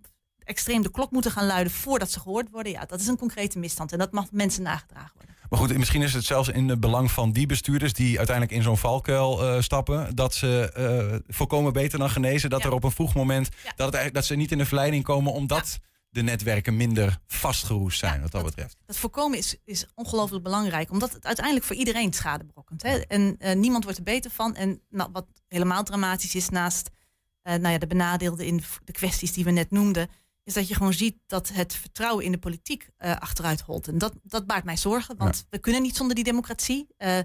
extreem 0.45 0.83
de 0.83 0.91
klok 0.91 1.11
moeten 1.11 1.31
gaan 1.31 1.47
luiden 1.47 1.73
voordat 1.73 2.11
ze 2.11 2.21
gehoord 2.21 2.51
worden. 2.51 2.73
Ja, 2.73 2.85
dat 2.85 3.01
is 3.01 3.07
een 3.07 3.17
concrete 3.17 3.59
misstand. 3.59 3.93
En 3.93 3.99
dat 3.99 4.13
mag 4.13 4.33
mensen 4.33 4.63
nagedragen 4.63 5.13
worden. 5.15 5.31
Maar 5.51 5.59
goed, 5.59 5.79
misschien 5.79 6.03
is 6.03 6.13
het 6.13 6.25
zelfs 6.25 6.49
in 6.49 6.69
het 6.69 6.81
belang 6.81 7.11
van 7.11 7.33
die 7.33 7.47
bestuurders 7.47 7.93
die 7.93 8.19
uiteindelijk 8.19 8.57
in 8.57 8.63
zo'n 8.63 8.77
valkuil 8.77 9.45
uh, 9.45 9.63
stappen, 9.63 10.15
dat 10.15 10.35
ze 10.35 10.73
uh, 11.23 11.35
voorkomen 11.35 11.73
beter 11.73 11.99
dan 11.99 12.11
genezen. 12.11 12.51
Dat 12.51 12.63
ja. 12.63 12.67
er 12.67 12.73
op 12.73 12.85
een 12.85 12.91
vroeg 12.91 13.15
moment 13.15 13.49
ja. 13.65 13.73
dat, 13.77 13.93
het 13.93 14.15
dat 14.15 14.25
ze 14.25 14.35
niet 14.35 14.53
in 14.53 14.59
de 14.59 14.67
verleiding 14.67 15.05
komen 15.05 15.33
omdat 15.33 15.79
ja. 15.81 15.89
de 16.09 16.23
netwerken 16.23 16.77
minder 16.77 17.19
vastgeroest 17.27 17.99
zijn, 17.99 18.21
wat 18.21 18.31
dat, 18.31 18.43
dat, 18.43 18.51
betreft. 18.51 18.77
Dat 18.87 18.97
voorkomen 18.97 19.39
is, 19.39 19.57
is 19.65 19.87
ongelooflijk 19.95 20.45
belangrijk, 20.45 20.91
omdat 20.91 21.13
het 21.13 21.27
uiteindelijk 21.27 21.67
voor 21.67 21.77
iedereen 21.77 22.13
schade 22.13 22.45
berokkent. 22.45 22.83
Hè? 22.83 22.99
En 22.99 23.37
uh, 23.39 23.55
niemand 23.55 23.85
wordt 23.85 23.99
er 23.99 24.05
beter 24.05 24.31
van. 24.31 24.55
En 24.55 24.81
nou, 24.91 25.11
wat 25.13 25.27
helemaal 25.49 25.83
dramatisch 25.83 26.35
is 26.35 26.49
naast 26.49 26.91
nou 27.43 27.69
ja, 27.69 27.79
de 27.79 27.87
benadeelden 27.87 28.47
in 28.47 28.63
de 28.85 28.93
kwesties 28.93 29.33
die 29.33 29.45
we 29.45 29.51
net 29.51 29.71
noemden 29.71 30.09
is 30.51 30.57
dat 30.57 30.69
je 30.69 30.75
gewoon 30.75 30.93
ziet 30.93 31.17
dat 31.27 31.49
het 31.49 31.75
vertrouwen 31.75 32.25
in 32.25 32.33
de 32.33 32.39
politiek 32.39 32.89
uh, 32.99 33.17
achteruit 33.17 33.61
holt. 33.61 33.89
En 33.89 33.99
dat, 33.99 34.15
dat 34.23 34.47
baart 34.47 34.65
mij 34.65 34.77
zorgen, 34.77 35.17
want 35.17 35.37
ja. 35.37 35.43
we 35.51 35.59
kunnen 35.59 35.83
niet 35.83 35.97
zonder 35.97 36.15
die 36.15 36.25
democratie. 36.25 36.87
Uh, 36.99 37.19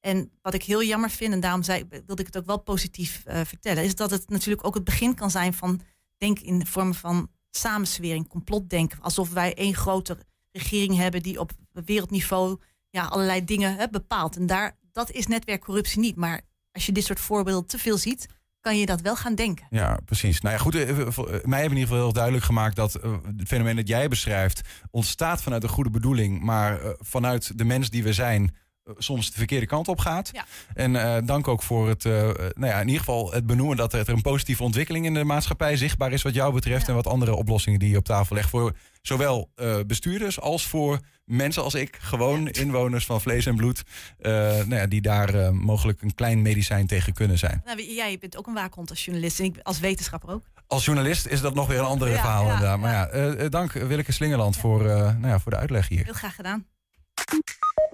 en 0.00 0.30
wat 0.42 0.54
ik 0.54 0.62
heel 0.62 0.82
jammer 0.82 1.10
vind, 1.10 1.32
en 1.32 1.40
daarom 1.40 1.62
zei, 1.62 1.86
wilde 1.88 2.20
ik 2.22 2.26
het 2.26 2.36
ook 2.36 2.46
wel 2.46 2.60
positief 2.62 3.22
uh, 3.26 3.40
vertellen, 3.44 3.84
is 3.84 3.94
dat 3.94 4.10
het 4.10 4.28
natuurlijk 4.28 4.66
ook 4.66 4.74
het 4.74 4.84
begin 4.84 5.14
kan 5.14 5.30
zijn 5.30 5.54
van 5.54 5.80
denk 6.16 6.38
in 6.38 6.58
de 6.58 6.66
vorm 6.66 6.94
van 6.94 7.30
samenswering, 7.50 8.28
complotdenken. 8.28 9.00
Alsof 9.00 9.32
wij 9.32 9.54
één 9.54 9.74
grote 9.74 10.18
regering 10.50 10.96
hebben 10.96 11.22
die 11.22 11.40
op 11.40 11.52
wereldniveau 11.70 12.60
ja, 12.90 13.04
allerlei 13.04 13.44
dingen 13.44 13.76
hè, 13.76 13.88
bepaalt. 13.88 14.36
En 14.36 14.46
daar, 14.46 14.78
dat 14.92 15.10
is 15.10 15.26
netwerkcorruptie 15.26 16.00
niet. 16.00 16.16
Maar 16.16 16.40
als 16.72 16.86
je 16.86 16.92
dit 16.92 17.04
soort 17.04 17.20
voorbeelden 17.20 17.68
te 17.68 17.78
veel 17.78 17.98
ziet, 17.98 18.26
kan 18.62 18.78
je 18.78 18.86
dat 18.86 19.00
wel 19.00 19.16
gaan 19.16 19.34
denken. 19.34 19.66
Ja, 19.70 19.98
precies. 20.04 20.40
Nou 20.40 20.54
ja, 20.54 20.60
goed. 20.60 20.74
eh, 20.74 20.88
eh, 21.00 21.16
mij 21.26 21.60
hebben 21.60 21.60
in 21.60 21.60
ieder 21.70 21.80
geval 21.82 21.96
heel 21.96 22.12
duidelijk 22.12 22.44
gemaakt 22.44 22.76
dat 22.76 22.94
eh, 22.94 23.12
het 23.36 23.48
fenomeen 23.48 23.76
dat 23.76 23.88
jij 23.88 24.08
beschrijft 24.08 24.60
ontstaat 24.90 25.42
vanuit 25.42 25.62
een 25.62 25.68
goede 25.68 25.90
bedoeling, 25.90 26.40
maar 26.42 26.80
eh, 26.82 26.90
vanuit 26.98 27.58
de 27.58 27.64
mens 27.64 27.90
die 27.90 28.02
we 28.02 28.12
zijn. 28.12 28.56
Soms 28.98 29.30
de 29.30 29.38
verkeerde 29.38 29.66
kant 29.66 29.88
op 29.88 29.98
gaat. 29.98 30.30
Ja. 30.32 30.44
En 30.74 30.96
eh, 30.96 31.26
dank 31.26 31.48
ook 31.48 31.62
voor 31.62 31.88
het, 31.88 32.04
eh, 32.04 32.28
eh, 32.28 32.34
nou 32.36 32.72
ja, 32.72 32.80
in 32.80 32.86
ieder 32.86 33.04
geval 33.04 33.32
het 33.32 33.46
benoemen 33.46 33.76
dat 33.76 33.92
er 33.92 34.08
een 34.08 34.20
positieve 34.20 34.62
ontwikkeling 34.62 35.04
in 35.04 35.14
de 35.14 35.24
maatschappij 35.24 35.76
zichtbaar 35.76 36.12
is, 36.12 36.22
wat 36.22 36.34
jou 36.34 36.52
betreft. 36.52 36.82
Ja. 36.82 36.88
En 36.88 36.94
wat 36.94 37.06
andere 37.06 37.34
oplossingen 37.34 37.78
die 37.78 37.90
je 37.90 37.96
op 37.96 38.04
tafel 38.04 38.36
legt. 38.36 38.50
Voor 38.50 38.76
zowel 39.02 39.50
bestuurders 39.86 40.40
als 40.40 40.66
voor 40.66 41.00
mensen 41.24 41.62
als 41.62 41.74
ik, 41.74 41.98
gewoon 42.00 42.48
inwoners 42.48 43.04
van 43.06 43.20
vlees 43.20 43.46
en 43.46 43.56
bloed. 43.56 43.82
nou 44.18 44.74
ja, 44.74 44.86
die 44.86 45.00
daar 45.00 45.54
mogelijk 45.54 46.02
een 46.02 46.14
klein 46.14 46.42
medicijn 46.42 46.86
tegen 46.86 47.12
kunnen 47.12 47.38
zijn. 47.38 47.62
Nou, 47.64 47.82
jij 47.94 48.18
bent 48.18 48.36
ook 48.36 48.46
een 48.46 48.54
waakhond 48.54 48.90
als 48.90 49.04
journalist 49.04 49.38
en 49.38 49.44
ik 49.44 49.58
als 49.62 49.80
wetenschapper 49.80 50.30
ook. 50.30 50.42
Als 50.66 50.84
journalist 50.84 51.26
is 51.26 51.40
dat 51.40 51.54
nog 51.54 51.66
weer 51.66 51.78
een 51.78 51.84
andere 51.84 52.10
Ja, 52.10 52.20
verhaal 52.20 52.44
ja, 52.44 52.52
inderdaad. 52.52 52.78
Maar 52.78 53.16
ja, 53.16 53.48
dank 53.48 53.72
Willeke 53.72 54.12
Slingerland 54.12 54.56
voor, 54.56 54.82
nou 54.82 55.26
ja, 55.26 55.38
voor 55.38 55.50
de 55.50 55.58
uitleg 55.58 55.88
hier. 55.88 56.04
Heel 56.04 56.12
graag 56.12 56.34
gedaan. 56.34 56.66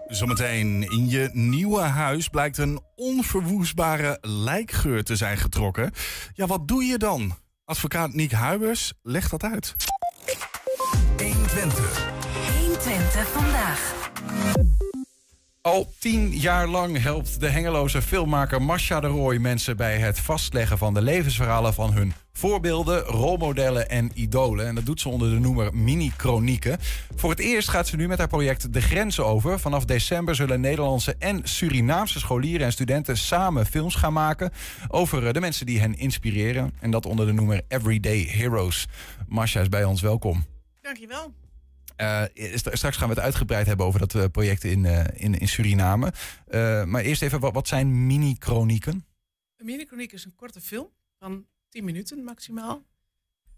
Zometeen 0.08 0.82
in 0.82 1.08
je 1.08 1.30
nieuwe 1.32 1.80
huis 1.80 2.28
blijkt 2.28 2.58
een 2.58 2.80
onverwoestbare 2.96 4.18
lijkgeur 4.20 5.04
te 5.04 5.16
zijn 5.16 5.36
getrokken. 5.36 5.92
Ja, 6.34 6.46
wat 6.46 6.68
doe 6.68 6.84
je 6.84 6.98
dan? 6.98 7.36
Advocaat 7.64 8.12
Niek 8.12 8.32
Huibers 8.32 8.92
legt 9.02 9.30
dat 9.30 9.42
uit. 9.42 9.74
120. 11.16 12.10
120 12.58 13.28
vandaag. 13.28 13.94
Al 15.60 15.92
tien 15.98 16.30
jaar 16.30 16.66
lang 16.66 17.02
helpt 17.02 17.40
de 17.40 17.48
hengeloze 17.48 18.02
filmmaker 18.02 18.62
Masha 18.62 19.00
de 19.00 19.06
Rooij 19.06 19.38
mensen 19.38 19.76
bij 19.76 19.98
het 19.98 20.20
vastleggen 20.20 20.78
van 20.78 20.94
de 20.94 21.02
levensverhalen 21.02 21.74
van 21.74 21.92
hun 21.92 22.12
voorbeelden, 22.38 23.02
rolmodellen 23.02 23.88
en 23.88 24.10
idolen. 24.14 24.66
En 24.66 24.74
dat 24.74 24.86
doet 24.86 25.00
ze 25.00 25.08
onder 25.08 25.30
de 25.30 25.38
noemer 25.38 25.74
Mini-Chronieken. 25.74 26.78
Voor 27.16 27.30
het 27.30 27.38
eerst 27.38 27.68
gaat 27.68 27.86
ze 27.86 27.96
nu 27.96 28.08
met 28.08 28.18
haar 28.18 28.28
project 28.28 28.72
de 28.72 28.80
grenzen 28.80 29.26
over. 29.26 29.60
Vanaf 29.60 29.84
december 29.84 30.34
zullen 30.34 30.60
Nederlandse 30.60 31.14
en 31.18 31.40
Surinaamse 31.48 32.18
scholieren 32.18 32.66
en 32.66 32.72
studenten 32.72 33.16
samen 33.16 33.66
films 33.66 33.94
gaan 33.94 34.12
maken 34.12 34.50
over 34.88 35.26
eh, 35.26 35.32
de 35.32 35.40
mensen 35.40 35.66
die 35.66 35.80
hen 35.80 35.94
inspireren. 35.94 36.72
En 36.80 36.90
dat 36.90 37.06
onder 37.06 37.26
de 37.26 37.32
noemer 37.32 37.60
Everyday 37.68 38.22
Heroes. 38.22 38.86
Masha 39.28 39.60
is 39.60 39.68
bij 39.68 39.84
ons, 39.84 40.00
welkom. 40.00 40.44
Dankjewel. 40.80 41.32
St- 42.54 42.70
straks 42.72 42.96
gaan 42.96 43.08
we 43.08 43.14
het 43.14 43.24
uitgebreid 43.24 43.66
hebben 43.66 43.86
over 43.86 44.00
dat 44.00 44.14
eh, 44.14 44.24
project 44.32 44.64
in, 44.64 44.84
in, 45.14 45.38
in 45.38 45.48
Suriname. 45.48 46.12
Maar 46.84 47.02
eerst 47.02 47.22
even, 47.22 47.40
wat, 47.40 47.52
wat 47.52 47.68
zijn 47.68 48.06
mini-chronieken? 48.06 49.04
Een 49.56 49.66
mini-chroniek 49.66 50.12
is 50.12 50.24
een 50.24 50.34
korte 50.34 50.60
film 50.60 50.88
van 51.18 51.46
10 51.78 51.86
minuten 51.86 52.24
maximaal. 52.24 52.82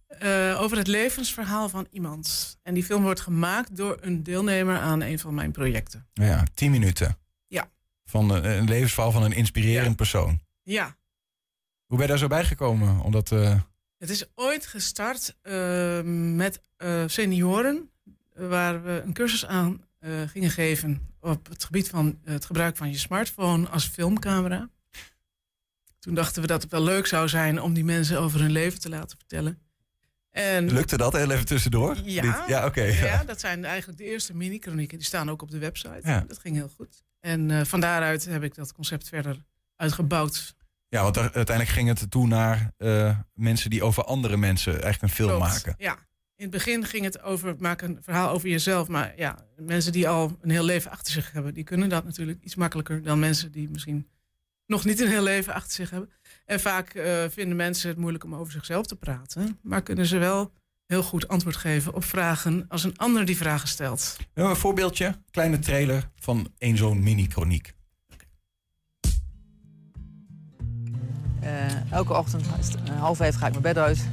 eh, 0.07 0.59
over 0.61 0.77
het 0.77 0.87
levensverhaal 0.87 1.69
van 1.69 1.87
iemand. 1.91 2.59
En 2.63 2.75
die 2.75 2.85
film 2.85 3.03
wordt 3.03 3.21
gemaakt 3.21 3.77
door 3.77 3.99
een 4.01 4.23
deelnemer 4.23 4.79
aan 4.79 5.01
een 5.01 5.19
van 5.19 5.35
mijn 5.35 5.51
projecten. 5.53 6.07
Ja, 6.13 6.45
tien 6.55 6.71
minuten. 6.71 7.19
Ja. 7.47 7.71
Van 8.05 8.31
een, 8.31 8.45
een 8.45 8.69
levensverhaal 8.69 9.13
van 9.13 9.23
een 9.23 9.33
inspirerend 9.33 9.89
Ja. 9.89 9.95
persoon. 9.95 10.41
Ja, 10.63 10.97
Hoe 11.87 11.97
ben 11.99 12.01
je 12.01 12.07
daar 12.07 12.19
zo 12.19 12.27
bij 12.27 12.45
gekomen? 12.45 13.01
Omdat, 13.01 13.33
eh, 13.33 13.61
het 13.99 14.11
is 14.11 14.25
ooit 14.35 14.67
gestart 14.67 15.37
eh, 15.43 16.01
met 16.35 16.63
eh, 16.77 17.03
senioren. 17.07 17.91
Waar 18.35 18.83
we 18.83 19.03
een 19.05 19.13
cursus 19.13 19.47
aan 19.47 19.85
eh, 19.99 20.11
gingen 20.27 20.51
geven 20.51 21.09
op 21.21 21.49
het 21.49 21.65
gebied 21.65 21.89
van 21.89 22.19
het 22.25 22.45
gebruik 22.45 22.77
van 22.77 22.91
je 22.91 22.99
smartphone 22.99 23.69
als 23.69 23.85
filmcamera. 23.87 24.69
Toen 26.01 26.15
dachten 26.15 26.43
we 26.43 26.49
dat 26.49 26.63
het 26.63 26.71
wel 26.71 26.83
leuk 26.83 27.07
zou 27.07 27.29
zijn 27.29 27.61
om 27.63 27.75
die 27.75 27.85
mensen 27.85 28.21
over 28.21 28.41
hun 28.41 28.51
leven 28.51 28.81
te 28.81 28.89
laten 28.89 29.17
vertellen. 29.19 29.59
En 30.31 30.73
lukte 30.73 30.97
dat 30.97 31.13
heel 31.13 31.31
even 31.31 31.45
tussendoor? 31.47 31.97
Ja. 32.05 32.45
Ja 32.49 32.67
oké. 32.67 32.83
Ja, 32.83 33.05
ja. 33.07 33.25
dat 33.25 33.41
zijn 33.41 33.65
eigenlijk 33.65 33.99
de 33.99 34.05
eerste 34.05 34.37
mini-chronieken. 34.37 34.99
Die 34.99 35.07
staan 35.07 35.31
ook 35.31 35.43
op 35.43 35.51
de 35.51 35.59
website. 35.59 36.01
Ja. 36.03 36.25
Dat 36.29 36.39
ging 36.39 36.57
heel 36.57 36.69
goed. 36.77 37.03
En 37.21 37.51
eh, 37.51 37.65
van 37.65 37.81
daaruit 37.81 38.25
heb 38.25 38.43
ik 38.43 38.55
dat 38.55 38.73
concept 38.73 39.09
verder 39.09 39.37
uitgebouwd. 39.77 40.55
Ja, 40.89 41.03
want 41.03 41.17
er- 41.17 41.23
uiteindelijk 41.23 41.69
ging 41.77 41.89
het 41.89 42.11
toe 42.11 42.27
naar 42.27 42.73
eh, 42.77 43.19
mensen 43.35 43.71
die 43.71 43.83
over 43.83 44.05
andere 44.05 44.37
mensen 44.37 44.73
eigenlijk 44.73 45.03
een 45.03 45.09
film 45.09 45.29
Klopt. 45.29 45.45
maken. 45.45 45.75
Ja. 45.79 45.93
In 46.37 46.47
het 46.47 46.51
begin 46.51 46.85
ging 46.85 47.05
het 47.05 47.23
over, 47.23 47.55
maak 47.59 47.83
een 47.83 47.99
verhaal 48.03 48.31
over 48.31 48.49
jezelf. 48.49 48.89
Maar 48.89 49.13
ja, 49.17 49.39
mensen 49.57 49.93
die 49.93 50.09
al 50.09 50.39
een 50.41 50.51
heel 50.51 50.65
leven 50.65 50.91
achter 50.91 51.13
zich 51.13 51.33
hebben, 51.33 51.55
die 51.55 51.65
kunnen 51.65 51.89
dat 51.89 52.05
natuurlijk 52.05 52.39
iets 52.43 52.55
makkelijker 52.55 53.03
dan 53.03 53.19
mensen 53.19 53.53
die 53.53 53.69
misschien 53.71 54.09
nog 54.71 54.85
niet 54.85 55.01
een 55.01 55.09
heel 55.09 55.23
leven 55.23 55.55
achter 55.55 55.73
zich 55.73 55.91
hebben. 55.91 56.11
En 56.47 56.61
vaak 56.61 56.95
eh, 56.95 57.25
vinden 57.29 57.57
mensen 57.57 57.89
het 57.89 57.99
moeilijk 57.99 58.25
om 58.25 58.35
over 58.35 58.53
zichzelf 58.53 58.87
te 58.87 58.97
praten. 58.97 59.59
Maar 59.63 59.83
kunnen 59.83 60.07
ze 60.07 60.19
wel 60.19 60.53
heel 60.87 61.03
goed 61.03 61.29
antwoord 61.29 61.57
geven 61.57 61.95
op 61.95 62.05
vragen 62.05 62.65
als 62.69 62.85
een 62.85 62.97
ander 62.97 63.25
die 63.25 63.37
vragen 63.37 63.69
stelt. 63.69 64.15
We 64.19 64.25
hebben 64.35 64.53
een 64.53 64.61
voorbeeldje, 64.61 65.15
kleine 65.31 65.59
trailer 65.59 66.11
van 66.17 66.53
één 66.59 66.77
zo'n 66.77 67.03
mini-chroniek. 67.03 67.73
Eh, 71.41 71.93
elke 71.93 72.17
ochtend 72.17 72.47
half 72.99 73.17
vijf 73.17 73.35
ga 73.35 73.47
ik 73.47 73.51
mijn 73.51 73.63
bed 73.63 73.79
uit. 73.79 74.09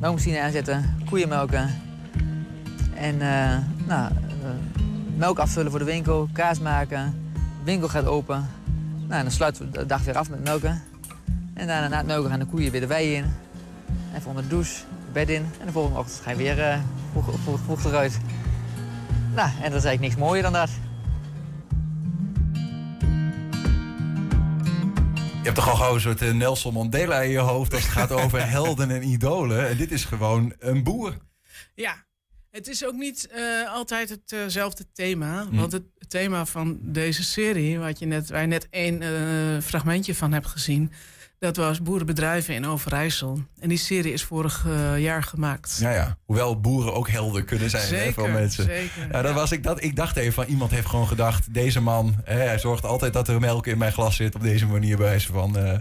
Melkmachine 0.00 0.40
aanzetten, 0.40 1.04
koeien 1.08 1.28
melken. 1.28 1.80
En 2.94 3.20
eh, 3.20 3.58
nou, 3.86 4.12
melk 5.16 5.38
afvullen 5.38 5.70
voor 5.70 5.80
de 5.80 5.86
winkel, 5.86 6.28
kaas 6.32 6.58
maken. 6.58 7.30
De 7.34 7.64
winkel 7.64 7.88
gaat 7.88 8.06
open. 8.06 8.48
Nou, 9.12 9.24
dan 9.24 9.32
sluiten 9.32 9.64
we 9.64 9.78
de 9.78 9.86
dag 9.86 10.02
weer 10.02 10.16
af 10.16 10.30
met 10.30 10.44
melken. 10.44 10.82
En 11.54 11.66
daarna 11.66 11.88
na 11.88 11.96
het 11.96 12.06
melken 12.06 12.30
gaan 12.30 12.38
de 12.38 12.46
koeien 12.46 12.70
weer 12.70 12.80
de 12.80 12.86
wei 12.86 13.14
in. 13.14 13.24
Even 14.14 14.28
onder 14.28 14.42
de 14.42 14.48
douche, 14.48 14.84
bed 15.12 15.28
in. 15.28 15.46
En 15.60 15.66
de 15.66 15.72
volgende 15.72 15.98
ochtend 15.98 16.20
ga 16.20 16.30
je 16.30 16.36
weer 16.36 16.60
eh, 16.60 16.78
vroeg, 17.10 17.40
vroeg, 17.42 17.60
vroeg 17.60 17.84
eruit. 17.84 18.18
Nou, 19.34 19.48
en 19.48 19.70
dat 19.70 19.78
is 19.78 19.84
eigenlijk 19.84 20.00
niks 20.00 20.16
mooier 20.16 20.42
dan 20.42 20.52
dat. 20.52 20.70
Je 25.24 25.48
hebt 25.48 25.54
toch 25.54 25.68
al 25.68 25.76
gewoon 25.76 25.94
een 25.94 26.00
soort 26.00 26.22
eh, 26.22 26.32
Nelson 26.32 26.72
Mandela 26.72 27.20
in 27.20 27.30
je 27.30 27.38
hoofd 27.38 27.74
als 27.74 27.82
het 27.82 27.92
gaat 27.92 28.12
over 28.12 28.48
helden 28.58 28.90
en 28.90 29.02
idolen. 29.02 29.68
En 29.68 29.76
dit 29.76 29.92
is 29.92 30.04
gewoon 30.04 30.54
een 30.58 30.82
boer. 30.82 31.16
Ja, 31.74 32.04
het 32.52 32.68
is 32.68 32.86
ook 32.86 32.94
niet 32.94 33.26
eh, 33.26 33.72
altijd 33.72 34.18
hetzelfde 34.26 34.84
thema. 34.92 35.46
Hm. 35.50 35.56
Want 35.56 35.72
het 35.72 35.84
thema 36.08 36.46
van 36.46 36.78
deze 36.82 37.22
serie, 37.22 37.78
wat 37.78 37.98
je 37.98 38.06
net, 38.06 38.28
waar 38.28 38.40
je 38.40 38.46
net 38.46 38.66
één 38.70 39.02
eh, 39.02 39.62
fragmentje 39.62 40.14
van 40.14 40.32
hebt 40.32 40.46
gezien, 40.46 40.92
dat 41.42 41.56
was 41.56 41.82
boerenbedrijven 41.82 42.54
in 42.54 42.66
Overijssel. 42.66 43.42
En 43.60 43.68
die 43.68 43.78
serie 43.78 44.12
is 44.12 44.24
vorig 44.24 44.66
eh, 44.66 44.98
jaar 44.98 45.22
gemaakt. 45.22 45.76
Ja, 45.80 45.90
ja. 45.90 46.16
Hoewel 46.24 46.60
boeren 46.60 46.94
ook 46.94 47.08
helden 47.08 47.44
kunnen 47.44 47.70
zijn 47.70 47.82
hè, 47.82 47.88
zeker, 47.88 48.12
voor 48.12 48.30
mensen. 48.30 48.64
zeker. 48.64 49.08
Ja, 49.10 49.22
dat 49.22 49.34
was 49.34 49.52
ik, 49.52 49.62
dat, 49.62 49.82
ik 49.82 49.96
dacht 49.96 50.16
even 50.16 50.32
van 50.32 50.44
iemand 50.44 50.70
heeft 50.70 50.86
gewoon 50.86 51.08
gedacht, 51.08 51.54
deze 51.54 51.80
man, 51.80 52.14
hè, 52.24 52.38
hij 52.38 52.58
zorgt 52.58 52.84
altijd 52.84 53.12
dat 53.12 53.28
er 53.28 53.40
melk 53.40 53.66
in 53.66 53.78
mijn 53.78 53.92
glas 53.92 54.16
zit 54.16 54.34
op 54.34 54.42
deze 54.42 54.66
manier 54.66 54.96
bij 54.96 55.06
wijze 55.06 55.32
van. 55.32 55.56
eh, 55.56 55.78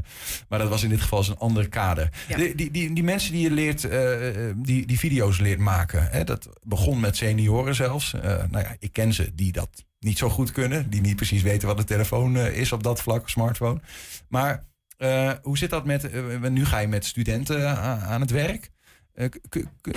maar 0.50 0.60
dat 0.60 0.70
was 0.70 0.84
in 0.84 0.90
dit 0.90 1.02
geval 1.02 1.26
een 1.28 1.38
ander 1.38 1.70
kader. 1.70 2.10
Ja. 2.28 2.36
Die, 2.36 2.56
die, 2.56 2.72
die, 2.72 2.94
die 2.94 3.04
mensen 3.04 3.32
die 3.32 3.42
je 3.42 3.52
leert, 3.52 3.84
eh, 3.84 4.18
die, 4.56 4.86
die 4.86 5.00
video's 5.00 5.40
leert 5.40 5.60
maken, 5.60 6.08
hè, 6.12 6.24
dat 6.24 6.50
begon 6.64 7.00
met 7.00 7.18
senioren 7.18 7.76
zelfs. 7.76 8.12
Nou 8.50 8.64
ja, 8.64 8.76
ik 8.80 8.94
ken 8.94 9.14
ze 9.14 9.32
die 9.36 9.52
dat 9.52 9.70
niet 10.00 10.18
zo 10.18 10.30
goed 10.30 10.52
kunnen, 10.52 10.90
die 10.90 11.02
niet 11.02 11.16
precies 11.16 11.42
weten 11.42 11.68
wat 11.68 11.80
een 11.80 11.86
telefoon 11.86 12.38
is 12.38 12.72
op 12.72 12.84
dat 12.84 13.02
vlak, 13.02 13.30
smartphone. 13.30 13.80
Maar 14.28 14.70
eh, 15.02 15.32
hoe 15.42 15.58
zit 15.58 15.70
dat 15.70 15.86
met, 15.86 16.10
eh, 16.10 16.42
nu 16.50 16.66
ga 16.66 16.80
je 16.80 16.88
met 16.88 17.06
studenten 17.06 17.62
a- 17.68 18.00
aan 18.00 18.22
het 18.22 18.32
werk. 18.32 18.70
Eh, 19.14 19.26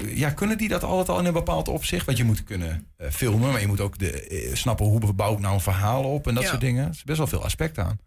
ja, 0.06 0.30
kunnen 0.30 0.58
die 0.58 0.68
dat 0.68 0.82
altijd 0.82 1.08
al 1.08 1.18
in 1.18 1.24
een 1.26 1.32
bepaald 1.32 1.68
opzicht? 1.68 2.06
Want 2.06 2.18
je 2.18 2.24
moet 2.24 2.44
kunnen 2.44 2.86
eh, 2.96 3.10
filmen, 3.10 3.50
maar 3.52 3.60
je 3.60 3.66
moet 3.66 3.80
ook 3.80 3.98
de, 3.98 4.26
eh, 4.26 4.54
snappen 4.54 4.86
hoe 4.86 5.12
bouwt 5.12 5.40
nou 5.40 5.54
een 5.54 5.60
verhaal 5.60 6.04
op 6.04 6.26
en 6.26 6.34
dat 6.34 6.42
Ja. 6.42 6.48
soort 6.48 6.60
dingen. 6.60 6.84
Er 6.84 6.90
is 6.90 7.04
best 7.04 7.18
wel 7.18 7.26
veel 7.26 7.44
aspecten 7.44 7.84
aan. 7.84 7.98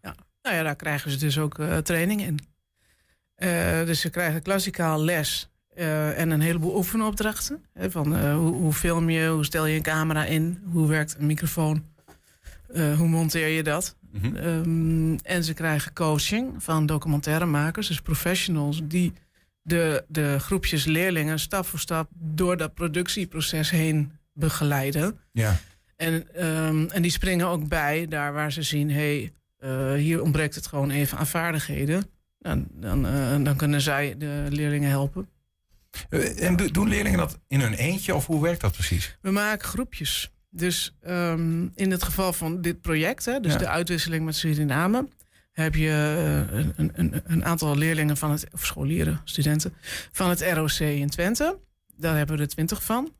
Nou 0.41 0.55
ja, 0.55 0.63
daar 0.63 0.75
krijgen 0.75 1.11
ze 1.11 1.17
dus 1.17 1.37
ook 1.39 1.59
eh, 1.59 1.77
training 1.77 2.21
in. 2.21 2.39
Eh, 3.35 3.85
dus 3.85 4.01
ze 4.01 4.09
krijgen 4.09 4.41
klassikaal 4.41 5.03
les 5.03 5.49
eh, 5.75 6.19
en 6.19 6.29
een 6.29 6.41
heleboel 6.41 6.75
oefenopdrachten. 6.75 7.65
Hè, 7.73 7.91
van 7.91 8.15
eh, 8.15 8.33
hoe, 8.35 8.53
hoe 8.53 8.73
film 8.73 9.09
je, 9.09 9.27
hoe 9.27 9.45
stel 9.45 9.65
je 9.65 9.75
een 9.75 9.81
camera 9.81 10.25
in, 10.25 10.61
hoe 10.71 10.87
werkt 10.87 11.15
een 11.19 11.25
microfoon, 11.25 11.85
eh, 12.73 12.97
hoe 12.97 13.07
monteer 13.07 13.47
je 13.47 13.63
dat. 13.63 13.95
Mhm. 14.11 14.35
Ehm, 14.35 15.15
en 15.15 15.43
ze 15.43 15.53
krijgen 15.53 15.93
coaching 15.93 16.63
van 16.63 16.85
documentairemakers, 16.85 17.87
dus 17.87 18.01
professionals 18.01 18.81
die 18.83 19.13
de, 19.61 20.03
de 20.07 20.39
groepjes 20.39 20.85
leerlingen 20.85 21.39
stap 21.39 21.65
voor 21.65 21.79
stap 21.79 22.09
door 22.13 22.57
dat 22.57 22.73
productieproces 22.73 23.69
heen 23.69 24.11
begeleiden. 24.33 25.19
Ja. 25.31 25.59
En, 25.95 26.33
ehm, 26.35 26.85
en 26.89 27.01
die 27.01 27.11
springen 27.11 27.47
ook 27.47 27.67
bij 27.67 28.05
daar 28.07 28.33
waar 28.33 28.51
ze 28.51 28.61
zien, 28.61 28.89
hé, 28.91 28.95
hey, 28.95 29.31
eh, 29.57 29.93
hier 29.93 30.21
ontbreekt 30.21 30.55
het 30.55 30.67
gewoon 30.67 30.89
even 30.89 31.17
aan 31.17 31.27
vaardigheden. 31.27 32.05
Dan, 32.39 32.67
dan, 32.71 33.07
eh, 33.07 33.43
dan 33.43 33.55
kunnen 33.55 33.81
zij 33.81 34.15
de 34.17 34.45
leerlingen 34.49 34.89
helpen. 34.89 35.29
En 36.37 36.55
do- 36.55 36.71
doen 36.71 36.87
leerlingen 36.87 37.17
dat 37.17 37.39
in 37.47 37.59
hun 37.61 37.73
eentje 37.73 38.15
of 38.15 38.25
hoe 38.25 38.41
werkt 38.41 38.61
dat 38.61 38.71
precies? 38.71 39.17
We 39.21 39.31
maken 39.31 39.67
groepjes. 39.67 40.31
Dus 40.57 40.95
ehm, 41.01 41.67
in 41.75 41.91
het 41.91 42.03
geval 42.03 42.33
van 42.33 42.61
dit 42.61 42.81
project, 42.81 43.25
hè, 43.25 43.39
dus 43.39 43.51
Ja. 43.51 43.57
de 43.57 43.67
uitwisseling 43.67 44.25
met 44.25 44.35
Suriname, 44.35 45.07
heb 45.51 45.75
je 45.75 45.89
eh, 45.89 46.57
een, 46.75 46.91
een- 46.93 47.21
een, 47.25 47.45
aantal 47.45 47.75
leerlingen 47.77 48.17
van 48.17 48.31
het, 48.31 48.47
of 48.53 48.65
scholieren, 48.65 49.21
studenten, 49.23 49.73
van 50.11 50.29
het 50.29 50.41
ROC 50.41 50.79
in 50.79 51.09
Twente. 51.09 51.59
Daar 51.95 52.17
hebben 52.17 52.35
we 52.35 52.41
er 52.41 52.47
twintig 52.47 52.83
van. 52.83 53.13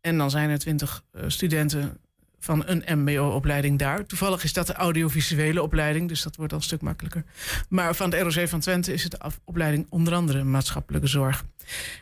En 0.00 0.18
dan 0.18 0.30
zijn 0.30 0.50
er 0.50 0.58
twintig 0.58 1.04
eh, 1.12 1.24
studenten 1.26 1.98
van 2.44 2.62
een 2.66 2.98
MBO-opleiding 2.98 3.78
daar. 3.78 4.06
Toevallig 4.06 4.44
is 4.44 4.52
dat 4.52 4.66
de 4.66 4.72
audiovisuele 4.72 5.62
opleiding, 5.62 6.08
dus 6.08 6.22
dat 6.22 6.36
wordt 6.36 6.52
al 6.52 6.58
een 6.58 6.64
stuk 6.64 6.80
makkelijker. 6.80 7.24
Maar 7.68 7.94
van 7.94 8.10
het 8.12 8.34
ROC 8.36 8.48
van 8.48 8.60
Twente 8.60 8.92
is 8.92 9.02
het 9.02 9.12
de 9.12 9.18
opleiding 9.44 9.86
onder 9.88 10.14
andere 10.14 10.44
maatschappelijke 10.44 11.06
zorg. 11.06 11.44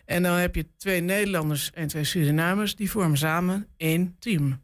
En 0.04 0.22
dan 0.22 0.36
heb 0.36 0.54
je 0.54 0.66
twee 0.76 1.00
Nederlanders 1.00 1.70
en 1.74 1.88
twee 1.88 2.04
Surinamers, 2.04 2.76
die 2.76 2.90
vormen 2.90 3.18
samen 3.18 3.66
één 3.76 4.16
team. 4.18 4.60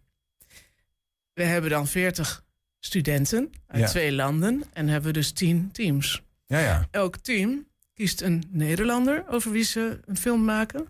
We 1.33 1.43
hebben 1.43 1.71
dan 1.71 1.87
40 1.87 2.45
studenten 2.79 3.51
uit 3.67 3.81
Ja. 3.83 3.89
twee 3.89 4.12
landen 4.12 4.62
en 4.73 4.89
hebben 4.89 5.12
dus 5.12 5.31
10 5.33 5.71
teams. 5.73 6.23
Ja, 6.47 6.59
ja. 6.59 6.89
Elk 6.91 7.17
team 7.17 7.67
kiest 7.95 8.21
een 8.21 8.43
Nederlander 8.51 9.25
over 9.29 9.51
wie 9.51 9.65
ze 9.65 10.01
een 10.05 10.17
film 10.17 10.45
maken 10.45 10.87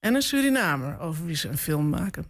en 0.00 0.14
een 0.14 0.22
Surinamer 0.22 0.98
over 1.00 1.26
wie 1.26 1.36
ze 1.36 1.48
een 1.48 1.58
film 1.58 1.88
maken. 1.88 2.24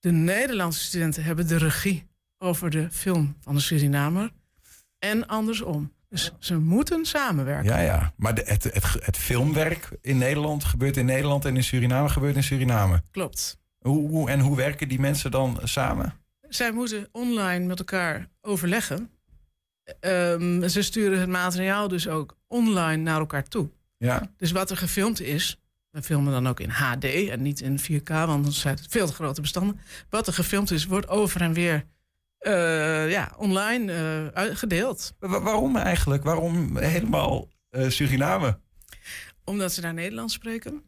De 0.00 0.10
Nederlandse 0.10 0.80
studenten 0.80 1.24
hebben 1.24 1.48
de 1.48 1.58
regie 1.58 2.06
over 2.38 2.70
de 2.70 2.90
film 2.90 3.36
van 3.40 3.54
de 3.54 3.60
Surinamer 3.60 4.30
en 4.98 5.26
andersom. 5.26 5.92
Dus 6.08 6.32
ze 6.38 6.58
moeten 6.58 7.04
samenwerken. 7.04 7.64
Ja, 7.64 7.80
ja. 7.80 8.12
Maar 8.16 8.34
de, 8.34 8.42
het, 8.44 8.64
het, 8.64 8.84
het 9.04 9.16
filmwerk 9.16 9.88
in 10.00 10.18
Nederland 10.18 10.64
gebeurt 10.64 10.96
in 10.96 11.04
Nederland 11.04 11.44
en 11.44 11.56
in 11.56 11.64
Suriname 11.64 12.08
gebeurt 12.08 12.36
in 12.36 12.42
Suriname. 12.42 13.02
Klopt. 13.10 13.58
Hoe, 13.78 14.08
hoe, 14.08 14.30
en 14.30 14.40
hoe 14.40 14.56
werken 14.56 14.88
die 14.88 15.00
mensen 15.00 15.30
dan 15.30 15.60
samen? 15.64 16.14
Zij 16.48 16.72
moeten 16.72 17.08
online 17.12 17.66
met 17.66 17.78
elkaar 17.78 18.28
overleggen. 18.40 19.10
Ehm, 20.00 20.68
ze 20.68 20.82
sturen 20.82 21.20
het 21.20 21.28
materiaal 21.28 21.88
dus 21.88 22.08
ook 22.08 22.36
online 22.46 23.02
naar 23.02 23.18
elkaar 23.18 23.44
toe. 23.44 23.70
Ja, 23.96 24.30
Dus 24.36 24.50
wat 24.50 24.70
er 24.70 24.76
gefilmd 24.76 25.20
is, 25.20 25.60
we 25.90 26.02
filmen 26.02 26.32
dan 26.32 26.48
ook 26.48 26.60
in 26.60 26.68
HD 26.70 27.04
en 27.04 27.42
niet 27.42 27.60
in 27.60 27.78
4K, 27.80 28.02
want 28.08 28.44
dan 28.44 28.52
zijn 28.52 28.74
het 28.76 28.86
veel 28.88 29.06
te 29.06 29.12
grote 29.12 29.40
bestanden. 29.40 29.80
Wat 30.08 30.26
er 30.26 30.32
gefilmd 30.32 30.70
is, 30.70 30.86
wordt 30.86 31.08
over 31.08 31.40
en 31.40 31.52
weer 31.52 31.84
eh, 32.38 33.10
ja, 33.10 33.34
online 33.36 33.92
eh, 33.92 34.26
uit- 34.26 34.58
gedeeld. 34.58 35.14
Wa- 35.18 35.40
waarom 35.40 35.76
eigenlijk? 35.76 36.22
Waarom 36.22 36.76
helemaal 36.76 37.48
eh, 37.70 37.88
Suriname? 37.88 38.58
Omdat 39.44 39.72
ze 39.72 39.80
daar 39.80 39.94
Nederlands 39.94 40.34
spreken. 40.34 40.82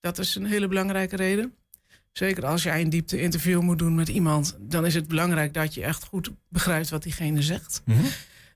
Dat 0.00 0.18
is 0.18 0.34
een 0.34 0.46
hele 0.46 0.68
belangrijke 0.68 1.16
reden. 1.16 1.54
Zeker 2.12 2.46
als 2.46 2.62
jij 2.62 2.80
een 2.80 2.90
diepte 2.90 3.20
interview 3.20 3.60
moet 3.60 3.78
doen 3.78 3.94
met 3.94 4.08
iemand, 4.08 4.56
dan 4.60 4.86
is 4.86 4.94
het 4.94 5.08
belangrijk 5.08 5.54
dat 5.54 5.74
je 5.74 5.84
echt 5.84 6.04
goed 6.04 6.30
begrijpt 6.48 6.88
wat 6.90 7.02
diegene 7.02 7.42
zegt. 7.42 7.82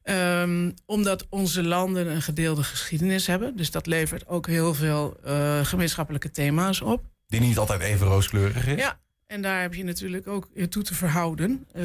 Ehm, 0.09 0.71
omdat 0.87 1.27
onze 1.29 1.63
landen 1.63 2.11
een 2.11 2.23
gedeelde 2.23 2.63
geschiedenis 2.63 3.27
hebben. 3.27 3.57
Dus 3.57 3.71
dat 3.71 3.87
levert 3.87 4.27
ook 4.27 4.47
heel 4.47 4.75
veel 4.75 5.17
eh, 5.25 5.65
gemeenschappelijke 5.65 6.31
thema's 6.31 6.81
op. 6.81 7.05
Die 7.27 7.41
niet 7.41 7.59
altijd 7.59 7.81
even 7.81 8.07
rooskleurig 8.07 8.67
is. 8.67 8.81
Ja. 8.81 9.01
En 9.27 9.43
daar 9.43 9.61
heb 9.61 9.75
je 9.75 9.85
natuurlijk 9.85 10.27
ook 10.27 10.49
je 10.55 10.69
toe 10.69 10.83
te 10.83 10.95
verhouden. 10.95 11.67
Eh, 11.73 11.85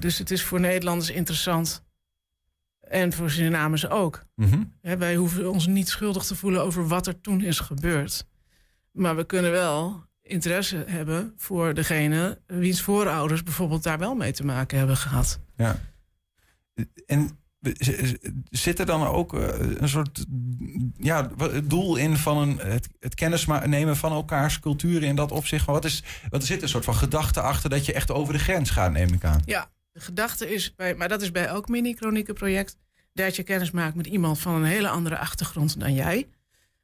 dus 0.00 0.18
het 0.18 0.30
is 0.30 0.42
voor 0.42 0.60
Nederlanders 0.60 1.10
interessant. 1.10 1.82
En 2.80 3.12
voor 3.12 3.30
Surinamers 3.30 3.88
ook. 3.88 4.22
Hè, 4.80 4.96
wij 4.96 5.16
hoeven 5.16 5.50
ons 5.50 5.66
niet 5.66 5.88
schuldig 5.88 6.24
te 6.24 6.36
voelen 6.36 6.62
over 6.62 6.88
wat 6.88 7.06
er 7.06 7.20
toen 7.20 7.42
is 7.44 7.58
gebeurd. 7.60 8.26
Maar 8.92 9.16
we 9.16 9.24
kunnen 9.24 9.50
wel 9.50 10.04
interesse 10.22 10.84
hebben 10.86 11.34
voor 11.36 11.74
degene 11.74 12.38
wiens 12.46 12.80
voorouders 12.80 13.42
bijvoorbeeld 13.42 13.82
daar 13.82 13.98
wel 13.98 14.14
mee 14.14 14.32
te 14.32 14.44
maken 14.44 14.78
hebben 14.78 14.96
gehad. 14.96 15.40
Ja. 15.56 15.80
En 17.06 17.38
zit 18.50 18.78
er 18.78 18.86
dan 18.86 19.06
ook 19.06 19.34
eh, 19.34 19.48
een 19.78 19.88
soort 19.88 20.24
ja, 20.96 21.30
doel 21.64 21.96
in 21.96 22.16
van 22.16 22.38
een, 22.38 22.58
het, 22.58 22.88
het 23.00 23.14
kennisnemen 23.14 23.96
van 23.96 24.12
elkaars 24.12 24.60
culturen 24.60 25.08
in 25.08 25.16
dat 25.16 25.32
opzicht? 25.32 25.66
Wat 25.66 25.84
is, 25.84 26.02
wat 26.30 26.40
er 26.40 26.46
zit 26.46 26.62
een 26.62 26.68
soort 26.68 26.84
van 26.84 26.94
gedachte 26.94 27.40
achter 27.40 27.70
dat 27.70 27.86
je 27.86 27.92
echt 27.92 28.10
over 28.10 28.32
de 28.32 28.38
grens 28.38 28.70
gaat, 28.70 28.92
neem 28.92 29.12
ik 29.12 29.24
aan. 29.24 29.42
Ja, 29.44 29.70
de 29.92 30.00
gedachte 30.00 30.54
is, 30.54 30.74
bij, 30.74 30.94
maar 30.94 31.08
dat 31.08 31.22
is 31.22 31.30
bij 31.30 31.46
elk 31.46 31.68
mini-chronieken-project, 31.68 32.76
dat 33.12 33.36
je 33.36 33.42
kennis 33.42 33.70
maakt 33.70 33.94
met 33.94 34.06
iemand 34.06 34.38
van 34.38 34.54
een 34.54 34.64
hele 34.64 34.88
andere 34.88 35.18
achtergrond 35.18 35.80
dan 35.80 35.94
jij. 35.94 36.28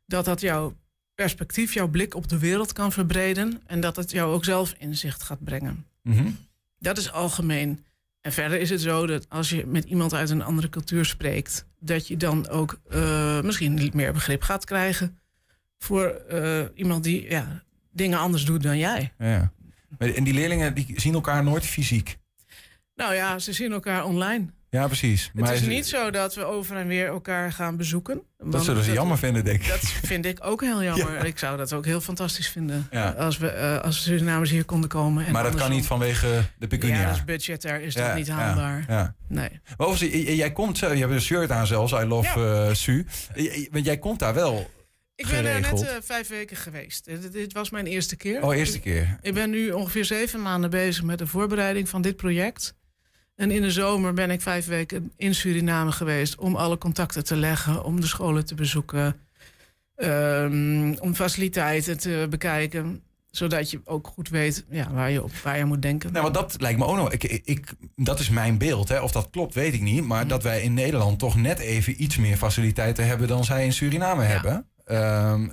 Dat 0.06 0.24
dat 0.24 0.40
jouw 0.40 0.74
perspectief, 1.14 1.74
jouw 1.74 1.88
blik 1.88 2.14
op 2.14 2.28
de 2.28 2.38
wereld 2.38 2.72
kan 2.72 2.92
verbreden 2.92 3.60
en 3.66 3.80
dat 3.80 3.96
het 3.96 4.10
jou 4.10 4.34
ook 4.34 4.44
zelf 4.44 4.74
inzicht 4.78 5.22
gaat 5.22 5.44
brengen. 5.44 5.86
Mhm. 6.02 6.30
Dat 6.78 6.98
is 6.98 7.12
algemeen. 7.12 7.84
En 8.22 8.32
verder 8.32 8.60
is 8.60 8.70
het 8.70 8.80
zo 8.80 9.06
dat 9.06 9.28
als 9.28 9.50
je 9.50 9.66
met 9.66 9.84
iemand 9.84 10.14
uit 10.14 10.30
een 10.30 10.42
andere 10.42 10.68
cultuur 10.68 11.04
spreekt, 11.04 11.66
dat 11.78 12.08
je 12.08 12.16
dan 12.16 12.48
ook 12.48 12.80
eh, 12.90 13.40
misschien 13.40 13.74
niet 13.74 13.94
meer 13.94 14.12
begrip 14.12 14.42
gaat 14.42 14.64
krijgen 14.64 15.18
voor 15.78 16.06
eh, 16.06 16.64
iemand 16.74 17.04
die 17.04 17.30
ja, 17.30 17.62
dingen 17.90 18.18
anders 18.18 18.44
doet 18.44 18.62
dan 18.62 18.78
jij. 18.78 19.12
Ja. 19.18 19.52
En 19.98 20.24
die 20.24 20.34
leerlingen 20.34 20.74
die 20.74 21.00
zien 21.00 21.14
elkaar 21.14 21.44
nooit 21.44 21.66
fysiek. 21.66 22.18
Nou 22.94 23.14
ja, 23.14 23.38
ze 23.38 23.52
zien 23.52 23.72
elkaar 23.72 24.04
online. 24.04 24.46
Ja, 24.72 24.86
precies. 24.86 25.30
Het 25.34 25.50
is 25.50 25.60
niet 25.60 25.86
zo 25.86 26.10
dat 26.10 26.34
we 26.34 26.44
over 26.44 26.76
en 26.76 26.86
weer 26.86 27.06
elkaar 27.06 27.52
gaan 27.52 27.76
bezoeken. 27.76 28.22
Dat 28.38 28.64
zullen 28.64 28.84
ze 28.84 28.92
jammer 28.92 29.18
vinden, 29.18 29.44
denk 29.44 29.62
ik. 29.62 29.68
Dat 29.68 29.80
vind 30.02 30.24
ik 30.26 30.38
ook 30.42 30.60
heel 30.60 30.82
jammer. 30.82 31.24
Ik 31.32 31.38
zou 31.38 31.56
dat 31.56 31.72
ook 31.72 31.84
heel 31.84 32.00
fantastisch 32.00 32.48
vinden. 32.48 32.86
Ja. 32.90 33.10
Als 33.10 33.38
we 33.38 33.48
eh, 33.48 33.78
als 33.80 34.02
Surinamers 34.02 34.50
hier 34.50 34.64
konden 34.64 34.88
komen. 34.88 35.26
En 35.26 35.32
maar 35.32 35.42
dat 35.42 35.54
kan 35.54 35.70
niet 35.70 35.86
vanwege 35.86 36.42
de 36.58 36.66
pecunia. 36.66 37.00
Ja, 37.00 37.24
budgetair 37.26 37.80
is 37.82 37.94
Ja, 37.94 38.06
dat 38.06 38.16
niet 38.16 38.28
haalbaar. 38.28 38.84
ja. 38.88 39.14
Nee. 39.28 39.60
Maar 39.76 39.86
overigens, 39.86 40.36
jij 40.36 40.52
komt, 40.52 40.78
zelf- 40.78 40.92
je 40.92 40.98
hebt 40.98 41.12
een 41.12 41.20
shirt 41.20 41.50
aan 41.50 41.66
zelfs, 41.66 41.92
I 41.92 42.04
love 42.04 42.66
eh, 42.68 42.74
Su. 42.74 43.06
Want 43.70 43.84
jij 43.84 43.98
komt 43.98 44.18
daar 44.18 44.34
wel. 44.34 44.70
Ik 45.16 45.26
ben 45.28 45.44
daar 45.44 45.60
net 45.60 45.82
eh, 45.82 45.88
vijf 46.02 46.28
weken 46.28 46.56
geweest. 46.56 47.06
Eh, 47.06 47.20
Dit, 47.20 47.32
dit 47.32 47.52
was 47.52 47.70
mijn 47.70 47.86
eerste 47.86 48.16
keer. 48.16 48.42
Oh, 48.42 48.56
eerste 48.56 48.76
Ik- 48.76 48.82
keer. 48.82 49.18
Ik 49.20 49.34
ben 49.34 49.50
nu 49.50 49.70
ongeveer 49.70 50.04
zeven 50.04 50.42
maanden 50.42 50.70
bezig 50.70 51.02
met 51.04 51.18
de 51.18 51.26
voorbereiding 51.26 51.88
van 51.88 52.02
dit 52.02 52.16
project. 52.16 52.74
En 53.36 53.50
in 53.50 53.62
de 53.62 53.70
zomer 53.70 54.14
ben 54.14 54.30
ik 54.30 54.40
vijf 54.40 54.66
weken 54.66 55.12
in 55.16 55.34
Suriname 55.34 55.92
geweest 55.92 56.36
om 56.36 56.56
alle 56.56 56.78
contacten 56.78 57.24
te 57.24 57.36
leggen, 57.36 57.84
om 57.84 58.00
de 58.00 58.06
scholen 58.06 58.44
te 58.46 58.54
bezoeken, 58.54 59.16
ehm, 59.94 60.94
om 61.00 61.14
faciliteiten 61.14 61.98
te 61.98 62.26
bekijken, 62.30 63.02
zodat 63.30 63.70
je 63.70 63.80
ook 63.84 64.06
goed 64.06 64.28
weet 64.28 64.64
ja, 64.70 64.92
waar, 64.92 65.10
je 65.10 65.22
op, 65.22 65.32
waar 65.32 65.58
je 65.58 65.64
moet 65.64 65.82
denken. 65.82 66.12
Nou, 66.12 66.22
want 66.22 66.34
dat 66.34 66.56
lijkt 66.60 66.78
me 66.78 66.84
ook 66.84 66.96
nog. 66.96 67.12
Ik, 67.12 67.22
ik, 67.24 67.72
dat 67.96 68.20
is 68.20 68.28
mijn 68.30 68.58
beeld. 68.58 68.88
Hè. 68.88 69.00
Of 69.00 69.12
dat 69.12 69.30
klopt, 69.30 69.54
weet 69.54 69.74
ik 69.74 69.80
niet. 69.80 70.04
Maar 70.04 70.26
dat 70.26 70.42
wij 70.42 70.62
in 70.62 70.74
Nederland 70.74 71.18
toch 71.18 71.36
net 71.36 71.58
even 71.58 72.02
iets 72.02 72.16
meer 72.16 72.36
faciliteiten 72.36 73.06
hebben 73.06 73.28
dan 73.28 73.44
zij 73.44 73.64
in 73.64 73.72
Suriname 73.72 74.22
hebben. 74.24 74.66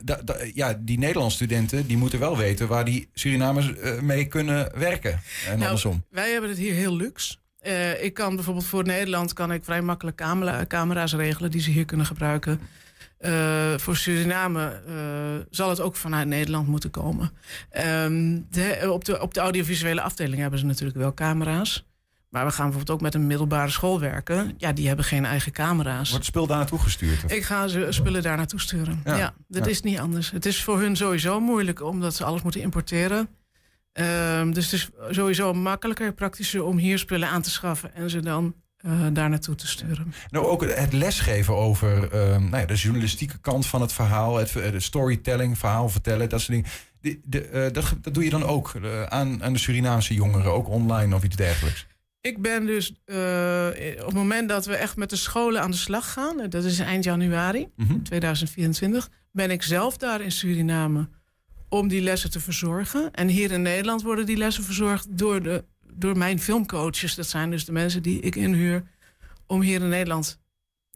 Da- 0.03 0.21
da- 0.23 0.37
ja, 0.53 0.73
die 0.79 0.97
Nederlandse 0.97 1.35
studenten 1.35 1.87
die 1.87 1.97
moeten 1.97 2.19
wel 2.19 2.37
weten 2.37 2.67
waar 2.67 2.85
die 2.85 3.09
Surinamers 3.13 3.73
eh, 3.73 3.99
mee 3.99 4.25
kunnen 4.25 4.71
werken. 4.79 5.11
En 5.11 5.51
Nou, 5.51 5.61
andersom. 5.63 6.03
Wij 6.09 6.31
hebben 6.31 6.49
het 6.49 6.59
hier 6.59 6.73
heel 6.73 6.95
luxe. 6.95 7.35
Eh, 7.59 8.03
ik 8.03 8.13
kan 8.13 8.35
bijvoorbeeld 8.35 8.65
voor 8.65 8.83
Nederland 8.83 9.33
kan 9.33 9.51
ik 9.51 9.63
vrij 9.63 9.81
makkelijk 9.81 10.17
camera, 10.17 10.65
camera's 10.65 11.13
regelen 11.13 11.51
die 11.51 11.61
ze 11.61 11.69
hier 11.69 11.85
kunnen 11.85 12.05
gebruiken. 12.05 12.59
Eh, 13.17 13.77
voor 13.77 13.95
Suriname 13.95 14.81
eh, 14.87 14.95
zal 15.49 15.69
het 15.69 15.79
ook 15.79 15.95
vanuit 15.95 16.27
Nederland 16.27 16.67
moeten 16.67 16.91
komen. 16.91 17.31
Ehm, 17.69 18.39
de, 18.49 18.89
op, 18.91 19.05
de, 19.05 19.21
op 19.21 19.33
de 19.33 19.39
audiovisuele 19.39 20.01
afdeling 20.01 20.41
hebben 20.41 20.59
ze 20.59 20.65
natuurlijk 20.65 20.97
wel 20.97 21.13
camera's. 21.13 21.87
Maar 22.29 22.45
we 22.45 22.51
gaan 22.51 22.65
bijvoorbeeld 22.65 22.97
ook 22.97 23.03
met 23.03 23.13
een 23.13 23.27
middelbare 23.27 23.69
school 23.69 23.99
werken. 23.99 24.53
Ja, 24.57 24.71
die 24.71 24.87
hebben 24.87 25.05
geen 25.05 25.25
eigen 25.25 25.51
camera's. 25.51 26.09
Wordt 26.09 26.25
spul 26.25 26.47
daar 26.47 26.57
naartoe 26.57 26.79
gestuurd? 26.79 27.23
of? 27.23 27.31
Ik 27.31 27.43
ga 27.43 27.67
ze 27.67 27.87
spullen 27.89 28.23
daar 28.23 28.37
naartoe 28.37 28.59
sturen. 28.59 29.01
Ja, 29.05 29.17
Ja, 29.17 29.33
dat 29.47 29.65
ja. 29.65 29.71
is 29.71 29.81
niet 29.81 29.99
anders. 29.99 30.31
Het 30.31 30.45
is 30.45 30.63
voor 30.63 30.79
hun 30.79 30.95
sowieso 30.95 31.39
moeilijk 31.39 31.81
omdat 31.81 32.15
ze 32.15 32.23
alles 32.23 32.41
moeten 32.41 32.61
importeren. 32.61 33.29
Ehm, 33.99 34.51
dus 34.51 34.71
het 34.71 34.73
is 34.73 34.89
sowieso 35.09 35.53
makkelijker, 35.53 36.13
praktischer 36.13 36.63
om 36.63 36.77
hier 36.77 36.99
spullen 36.99 37.29
aan 37.29 37.41
te 37.41 37.49
schaffen 37.49 37.95
en 37.95 38.09
ze 38.09 38.19
dan 38.19 38.55
eh, 38.77 39.05
daar 39.13 39.29
naartoe 39.29 39.55
te 39.55 39.67
sturen. 39.67 40.13
Nou, 40.29 40.45
ook 40.45 40.61
het 40.65 40.93
lesgeven 40.93 41.55
over 41.55 42.11
ehm, 42.11 42.43
nou 42.49 42.57
ja, 42.57 42.65
de 42.65 42.75
journalistieke 42.75 43.37
kant 43.39 43.65
van 43.65 43.81
het 43.81 43.93
verhaal, 43.93 44.37
het, 44.37 44.55
eh, 44.55 44.71
de 44.71 44.79
storytelling, 44.79 45.57
verhaal 45.57 45.89
vertellen, 45.89 46.29
dat 46.29 46.41
soort 46.41 46.51
dingen. 46.51 47.19
De, 47.23 47.41
eh, 47.41 47.73
dat, 47.73 47.95
dat 48.01 48.13
doe 48.13 48.23
je 48.23 48.29
dan 48.29 48.43
ook 48.43 48.71
aan, 49.09 49.43
aan 49.43 49.53
de 49.53 49.59
Surinaamse 49.59 50.13
jongeren, 50.13 50.51
ook 50.51 50.69
online 50.69 51.15
of 51.15 51.23
iets 51.23 51.35
dergelijks. 51.35 51.87
Ik 52.21 52.41
ben 52.41 52.65
dus 52.65 52.89
op 53.99 54.05
het 54.05 54.13
moment 54.13 54.49
dat 54.49 54.65
we 54.65 54.75
echt 54.75 54.95
met 54.95 55.09
de 55.09 55.15
scholen 55.15 55.61
aan 55.61 55.71
de 55.71 55.77
slag 55.77 56.13
gaan, 56.13 56.49
dat 56.49 56.63
is 56.63 56.79
eind 56.79 57.03
januari 57.03 57.67
Mhm. 57.75 58.01
2024, 58.01 59.09
ben 59.31 59.51
ik 59.51 59.63
zelf 59.63 59.97
daar 59.97 60.21
in 60.21 60.31
Suriname 60.31 61.09
om 61.69 61.87
die 61.87 62.01
lessen 62.01 62.31
te 62.31 62.39
verzorgen. 62.39 63.11
En 63.11 63.27
hier 63.27 63.51
in 63.51 63.61
Nederland 63.61 64.01
worden 64.01 64.25
die 64.25 64.37
lessen 64.37 64.63
verzorgd 64.63 65.07
door, 65.09 65.41
de, 65.43 65.65
door 65.93 66.17
mijn 66.17 66.39
filmcoaches. 66.39 67.15
Dat 67.15 67.27
zijn 67.27 67.49
dus 67.49 67.65
de 67.65 67.71
mensen 67.71 68.03
die 68.03 68.19
ik 68.19 68.35
inhuur 68.35 68.83
om 69.47 69.61
hier 69.61 69.81
in 69.81 69.89
Nederland 69.89 70.39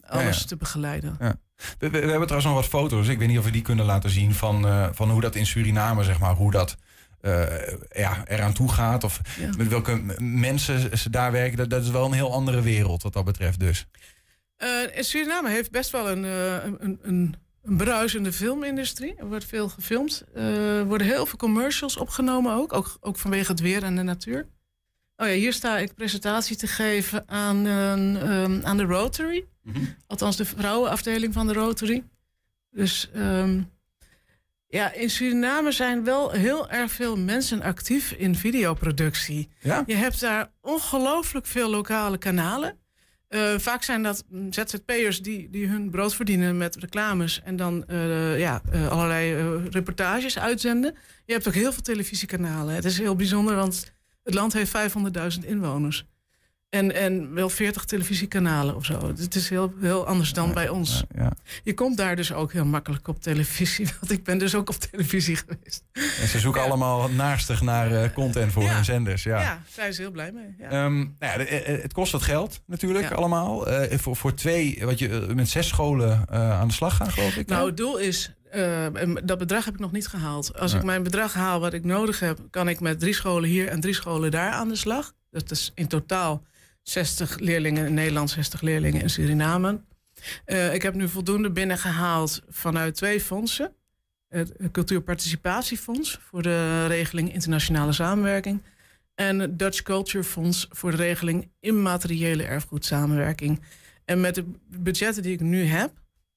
alles 0.01 0.23
Ja, 0.23 0.39
ja. 0.39 0.45
te 0.45 0.55
begeleiden. 0.55 1.15
Ja. 1.19 1.36
We, 1.55 1.89
we, 1.89 1.89
we 1.89 1.97
hebben 1.97 2.27
trouwens 2.27 2.45
nog 2.45 2.53
wat 2.53 2.65
foto's. 2.65 3.07
Ik 3.07 3.19
weet 3.19 3.27
niet 3.27 3.38
of 3.38 3.45
we 3.45 3.51
die 3.51 3.62
kunnen 3.62 3.86
laten 3.86 4.09
zien 4.09 4.33
van, 4.33 4.67
eh, 4.67 4.89
van 4.91 5.09
hoe 5.09 5.21
dat 5.21 5.36
in 5.36 5.45
Suriname, 5.45 6.03
zeg 6.03 6.19
maar, 6.19 6.36
hoe 6.36 6.51
dat 6.51 6.77
eh, 7.21 7.67
ja, 7.91 8.27
eraan 8.27 8.53
toe 8.53 8.71
gaat. 8.71 9.03
Of 9.03 9.21
met 9.57 9.67
welke 9.67 10.01
mensen 10.17 10.97
ze 10.97 11.09
daar 11.09 11.31
werken. 11.31 11.57
Dat, 11.57 11.69
dat 11.69 11.83
is 11.83 11.89
wel 11.89 12.05
een 12.05 12.13
heel 12.13 12.33
andere 12.33 12.62
wereld 12.62 13.03
wat 13.03 13.13
dat 13.13 13.25
betreft 13.25 13.59
dus. 13.59 13.88
In 14.93 15.03
Suriname 15.03 15.49
heeft 15.49 15.71
best 15.71 15.91
wel 15.91 16.09
een, 16.09 16.23
een, 16.23 16.99
een, 17.01 17.36
een 17.63 17.78
bruisende 17.78 18.34
filmindustrie. 18.34 19.15
Er 19.15 19.28
wordt 19.28 19.45
veel 19.45 19.69
gefilmd. 19.69 20.23
Eh, 20.34 20.78
er 20.78 20.86
worden 20.86 21.08
heel 21.08 21.26
veel 21.26 21.38
commercials 21.38 21.97
opgenomen 21.97 22.54
ook, 22.54 22.73
ook. 22.73 22.97
Ook 22.99 23.17
vanwege 23.17 23.52
het 23.52 23.60
weer 23.60 23.84
en 23.84 23.95
de 23.95 24.04
natuur. 24.04 24.47
Oh 25.15 25.28
ja, 25.28 25.34
hier 25.34 25.54
sta 25.54 25.78
ik 25.78 25.93
presentatie 25.93 26.56
te 26.56 26.67
geven 26.67 27.30
aan, 27.30 27.65
een, 27.65 28.17
ehm, 28.17 28.60
aan 28.63 28.78
de 28.78 28.84
Rotary. 28.84 29.45
Althans, 30.08 30.36
de 30.36 30.45
vrouwenafdeling 30.45 31.34
van 31.34 31.47
de 31.47 31.54
Rotary. 31.54 32.04
Dus 32.69 33.10
ehm, 33.13 33.62
ja, 34.67 34.93
in 34.93 35.10
Suriname 35.10 35.71
zijn 35.71 36.04
wel 36.04 36.32
heel 36.32 36.69
erg 36.69 36.91
veel 36.91 37.17
mensen 37.17 37.62
actief 37.62 38.12
in 38.12 38.36
videoproductie. 38.36 39.49
Ja? 39.60 39.84
Je 39.86 39.95
hebt 39.95 40.19
daar 40.19 40.52
ongelooflijk 40.62 41.45
veel 41.45 41.69
lokale 41.69 42.17
kanalen. 42.17 42.78
Eh, 43.33 43.53
vaak 43.57 43.83
zijn 43.83 44.03
dat 44.03 44.23
ZZP'ers 44.49 45.21
die, 45.21 45.49
die 45.49 45.67
hun 45.67 45.89
brood 45.89 46.15
verdienen 46.15 46.57
met 46.57 46.75
reclames 46.75 47.41
en 47.43 47.55
dan 47.55 47.85
eh, 47.85 48.39
ja, 48.39 48.61
eh, 48.71 48.87
allerlei 48.87 49.35
reportages 49.69 50.39
uitzenden. 50.39 50.95
Je 51.25 51.33
hebt 51.33 51.47
ook 51.47 51.53
heel 51.53 51.73
veel 51.73 51.81
televisiekanalen. 51.81 52.75
Het 52.75 52.85
is 52.85 52.97
heel 52.97 53.15
bijzonder, 53.15 53.55
want 53.55 53.93
het 54.23 54.33
land 54.33 54.53
heeft 54.53 54.71
500.000 54.71 55.45
inwoners. 55.45 56.05
En, 56.73 56.95
en 56.95 57.33
wel 57.33 57.49
40 57.49 57.86
televisiekanalen 57.86 58.75
of 58.75 58.86
zo. 58.86 59.07
Het 59.17 59.36
is 59.36 59.49
heel, 59.49 59.73
heel 59.81 60.07
anders 60.07 60.33
dan 60.33 60.53
bij 60.53 60.69
ons. 60.69 61.03
Ja. 61.15 61.31
Je 61.63 61.73
komt 61.73 61.97
daar 61.97 62.15
dus 62.15 62.33
ook 62.33 62.53
heel 62.53 62.65
makkelijk 62.65 63.07
op 63.07 63.21
televisie. 63.21 63.86
Want 63.99 64.12
ik 64.12 64.23
ben 64.23 64.38
dus 64.38 64.55
ook 64.55 64.69
op 64.69 64.75
televisie 64.75 65.36
geweest. 65.36 65.83
En 66.21 66.27
ze 66.27 66.39
zoeken 66.39 66.62
allemaal 66.63 67.09
naastig 67.09 67.62
naar 67.62 67.91
eh, 68.03 68.13
content 68.13 68.51
voor 68.51 68.69
hun 68.69 68.86
zenders. 68.86 69.23
Ja. 69.23 69.39
Ja, 69.41 69.43
daar 69.45 69.62
zijn 69.69 69.93
ze 69.93 70.01
heel 70.01 70.12
blij 70.12 70.31
mee. 70.31 70.55
Ja. 70.59 70.69
Ehm, 70.69 70.95
nou 70.97 71.07
ja, 71.19 71.38
de- 71.38 71.43
eh, 71.45 71.81
het 71.81 71.93
kost 71.93 72.12
wat 72.12 72.21
geld 72.21 72.62
natuurlijk 72.65 73.12
allemaal. 73.12 73.67
Eh, 73.67 73.97
voor, 73.99 74.15
voor 74.15 74.33
twee, 74.33 74.79
wat 74.83 74.99
je 74.99 75.09
eh, 75.09 75.33
met 75.36 75.49
zes 75.49 75.67
scholen 75.67 76.25
eh, 76.29 76.59
aan 76.59 76.67
de 76.67 76.73
slag 76.73 76.95
gaan, 76.95 77.12
geloof 77.12 77.36
ik. 77.36 77.47
Nou, 77.47 77.67
het 77.67 77.77
doel 77.77 77.97
is, 77.97 78.33
eh, 78.51 79.01
en 79.01 79.21
dat 79.25 79.38
bedrag 79.38 79.65
heb 79.65 79.73
ik 79.73 79.79
nog 79.79 79.91
niet 79.91 80.07
gehaald. 80.07 80.59
Als 80.59 80.71
Ja. 80.71 80.77
ik 80.77 80.83
mijn 80.83 81.03
bedrag 81.03 81.33
haal 81.33 81.59
wat 81.59 81.73
ik 81.73 81.83
nodig 81.83 82.19
heb, 82.19 82.39
kan 82.49 82.69
ik 82.69 82.79
met 82.79 82.99
drie 82.99 83.13
scholen 83.13 83.49
hier 83.49 83.67
en 83.67 83.79
drie 83.79 83.93
scholen 83.93 84.31
daar 84.31 84.51
aan 84.51 84.67
de 84.69 84.75
slag. 84.75 85.13
Dat 85.31 85.51
is 85.51 85.71
in 85.75 85.88
totaal 85.88 86.43
60 86.83 87.39
leerlingen 87.39 87.85
in 87.85 87.93
Nederland, 87.93 88.29
60 88.29 88.61
leerlingen 88.61 89.01
in 89.01 89.09
Suriname. 89.09 89.81
Eh, 90.45 90.73
ik 90.73 90.81
heb 90.81 90.93
nu 90.93 91.09
voldoende 91.09 91.51
binnengehaald 91.51 92.41
vanuit 92.49 92.95
twee 92.95 93.21
fondsen. 93.21 93.75
Het 94.27 94.53
Cultuurparticipatiefonds 94.71 96.19
voor 96.21 96.41
de 96.41 96.87
regeling 96.87 97.33
internationale 97.33 97.91
samenwerking. 97.91 98.61
En 99.15 99.39
het 99.39 99.59
Dutch 99.59 99.81
Culture 99.81 100.23
Fonds 100.23 100.67
voor 100.69 100.91
de 100.91 100.97
regeling 100.97 101.51
immateriële 101.59 102.43
erfgoedsamenwerking. 102.43 103.61
En 104.05 104.21
met 104.21 104.35
de 104.35 104.45
budgetten 104.65 105.23
die 105.23 105.33
ik 105.33 105.39
nu 105.39 105.65
heb, 105.65 105.91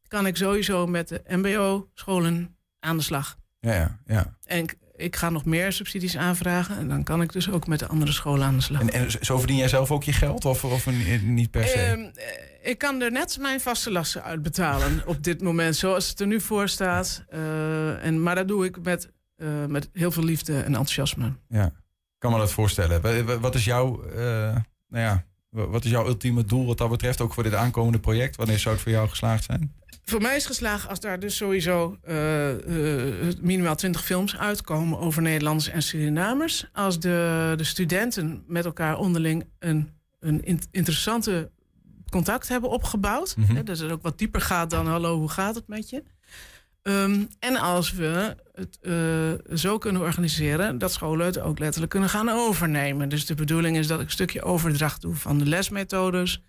kan 0.09 0.27
ik 0.27 0.37
sowieso 0.37 0.87
met 0.87 1.09
de 1.09 1.23
MBO-scholen 1.29 2.57
aan 2.81 2.97
de 2.97 3.03
slag. 3.03 3.39
Ja, 3.61 3.75
ja, 3.75 4.01
ja. 4.07 4.37
En 4.45 4.67
ik, 4.97 5.17
ga 5.17 5.31
nog 5.31 5.45
meer 5.45 5.73
subsidies 5.73 6.17
aanvragen. 6.17 6.79
En 6.79 6.89
dan 6.89 7.03
kan 7.05 7.23
ik 7.23 7.33
dus 7.33 7.51
ook 7.51 7.67
met 7.67 7.79
de 7.79 7.87
andere 7.87 8.13
scholen 8.13 8.47
aan 8.47 8.57
de 8.57 8.63
slag. 8.63 8.81
En, 8.81 8.91
en 8.93 9.11
zo 9.25 9.39
verdien 9.39 9.57
jij 9.57 9.69
zelf 9.69 9.91
ook 9.91 10.05
je 10.05 10.13
geld? 10.13 10.45
Of, 10.45 10.65
of 10.65 10.87
niet 11.23 11.51
per 11.51 11.65
se? 11.67 11.73
Ehm, 11.75 12.01
eh, 12.01 12.71
ik 12.71 12.79
kan 12.79 13.01
er 13.01 13.13
net 13.13 13.39
mijn 13.41 13.61
vaste 13.61 13.91
lasten 13.91 14.23
uitbetalen 14.23 15.03
op 15.07 15.23
dit 15.25 15.43
moment, 15.43 15.77
zoals 15.77 16.09
het 16.09 16.21
er 16.21 16.27
nu 16.27 16.41
voor 16.41 16.69
staat. 16.69 17.25
Eh, 17.29 18.05
en, 18.05 18.23
maar 18.23 18.35
dat 18.35 18.49
doe 18.49 18.65
ik 18.65 18.83
met, 18.83 19.11
eh, 19.37 19.65
met 19.69 19.89
heel 19.93 20.11
veel 20.11 20.25
liefde 20.25 20.57
en 20.57 20.65
enthousiasme. 20.65 21.33
ja, 21.49 21.65
ik 21.67 21.73
kan 22.19 22.33
me 22.33 22.39
dat 22.39 22.53
voorstellen. 22.53 23.01
Wa- 23.01 23.25
wa- 23.25 23.39
Wat 23.39 23.55
is 23.55 23.65
jouw, 23.65 24.03
nou 24.89 25.05
ja, 25.05 25.25
wat 25.65 25.85
is 25.85 25.91
jouw 25.91 26.07
ultieme 26.07 26.45
doel 26.45 26.67
wat 26.67 26.79
dat 26.79 26.91
betreft? 26.91 27.21
Ook 27.21 27.35
voor 27.35 27.43
dit 27.43 27.55
aankomende 27.55 27.99
project? 27.99 28.37
Wanneer 28.37 28.59
zou 28.59 28.75
het 28.75 28.83
voor 28.83 28.93
jou 28.93 29.09
geslaagd 29.09 29.45
zijn? 29.45 29.73
Voor 30.05 30.21
mij 30.21 30.37
is 30.37 30.47
geslaagd 30.47 30.89
als 30.89 31.01
daar 31.01 31.19
dus 31.21 31.37
sowieso 31.37 31.97
eh, 32.03 32.51
eh, 33.29 33.35
minimaal 33.41 33.77
20 33.77 34.05
films 34.05 34.37
uitkomen 34.37 34.99
over 34.99 35.23
Nederlanders 35.23 35.69
en 35.69 35.83
Surinamers. 35.83 36.67
Als 36.73 37.01
de, 37.01 37.55
de 37.57 37.65
studenten 37.65 38.45
met 38.47 38.65
elkaar 38.65 38.99
onderling 38.99 39.45
een, 39.59 39.91
een 40.21 40.45
in- 40.45 40.61
interessante 40.71 41.51
contact 42.11 42.49
hebben 42.49 42.71
opgebouwd. 42.71 43.37
Mhm. 43.37 43.55
Hè, 43.55 43.63
dat 43.63 43.79
het 43.79 43.91
ook 43.91 44.03
wat 44.03 44.19
dieper 44.19 44.41
gaat 44.41 44.71
dan 44.71 44.87
hallo, 44.87 45.19
hoe 45.19 45.29
gaat 45.29 45.55
het 45.55 45.69
met 45.69 45.91
je? 45.91 46.03
Ehm, 46.87 47.25
en 47.39 47.57
als 47.57 47.93
we 47.93 48.37
het 48.53 48.79
eh, 48.81 49.57
zo 49.57 49.79
kunnen 49.79 50.03
organiseren 50.03 50.79
dat 50.79 50.93
scholen 50.93 51.27
het 51.27 51.39
ook 51.41 51.59
letterlijk 51.59 51.91
kunnen 51.93 52.09
gaan 52.09 52.29
overnemen. 52.29 53.09
Dus 53.09 53.27
de 53.27 53.35
bedoeling 53.35 53.77
is 53.77 53.87
dat 53.87 54.01
ik 54.01 54.05
een 54.07 54.11
stukje 54.13 54.43
overdracht 54.43 55.01
doe 55.01 55.15
van 55.15 55.39
de 55.39 55.47
lesmethodes, 55.47 56.43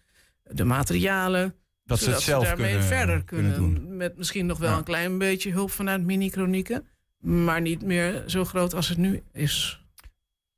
de 0.44 0.64
materialen. 0.64 1.56
Dat 1.86 2.00
ze 2.00 2.10
het 2.10 2.22
zelf 2.22 2.44
daarmee 2.44 2.70
kunnen, 2.70 2.88
verder 2.88 3.24
kunnen, 3.24 3.56
doen. 3.56 3.98
Met 3.98 4.18
misschien 4.18 4.46
nog 4.46 4.58
wel 4.58 4.72
Ja. 4.72 4.78
een 4.78 4.84
klein 4.84 5.18
beetje 5.18 5.52
hulp 5.52 5.72
vanuit 5.72 6.04
mini-chronieken. 6.04 6.86
Maar 7.20 7.62
niet 7.62 7.82
meer 7.82 8.24
zo 8.26 8.46
groot 8.46 8.74
als 8.74 8.90
het 8.90 8.98
nu 8.98 9.22
is. 9.34 9.86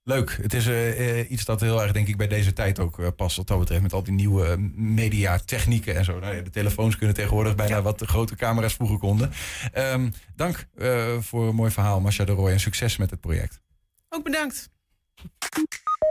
Leuk. 0.09 0.37
Het 0.41 0.53
is 0.53 0.67
eh, 0.67 1.19
eh, 1.19 1.31
iets 1.31 1.45
dat 1.45 1.61
heel 1.61 1.81
erg, 1.81 1.91
denk 1.91 2.07
ik, 2.07 2.17
bij 2.17 2.27
deze 2.27 2.53
tijd 2.53 2.79
ook 2.79 2.99
eh, 2.99 3.07
past. 3.15 3.37
Wat 3.37 3.47
dat 3.47 3.59
betreft, 3.59 3.81
met 3.81 3.93
al 3.93 4.03
die 4.03 4.13
nieuwe 4.13 4.57
mediatechnieken 4.75 5.95
en 5.95 6.05
zo. 6.05 6.19
Nou 6.19 6.35
ja, 6.35 6.41
de 6.41 6.49
telefoons 6.49 6.95
kunnen 6.95 7.15
tegenwoordig 7.15 7.55
bijna 7.55 7.81
wat 7.81 7.99
de 7.99 8.07
grote 8.07 8.35
camera's 8.35 8.73
vroeger 8.73 8.97
konden. 8.97 9.31
Ehm, 9.73 10.09
dank 10.35 10.67
eh, 10.77 11.17
voor 11.19 11.47
een 11.47 11.55
mooi 11.55 11.71
verhaal, 11.71 11.99
Masha 11.99 12.25
de 12.25 12.31
Roy. 12.31 12.51
En 12.51 12.59
succes 12.59 12.97
met 12.97 13.09
het 13.09 13.19
project. 13.19 13.61
Ook 14.09 14.23
bedankt. 14.23 14.69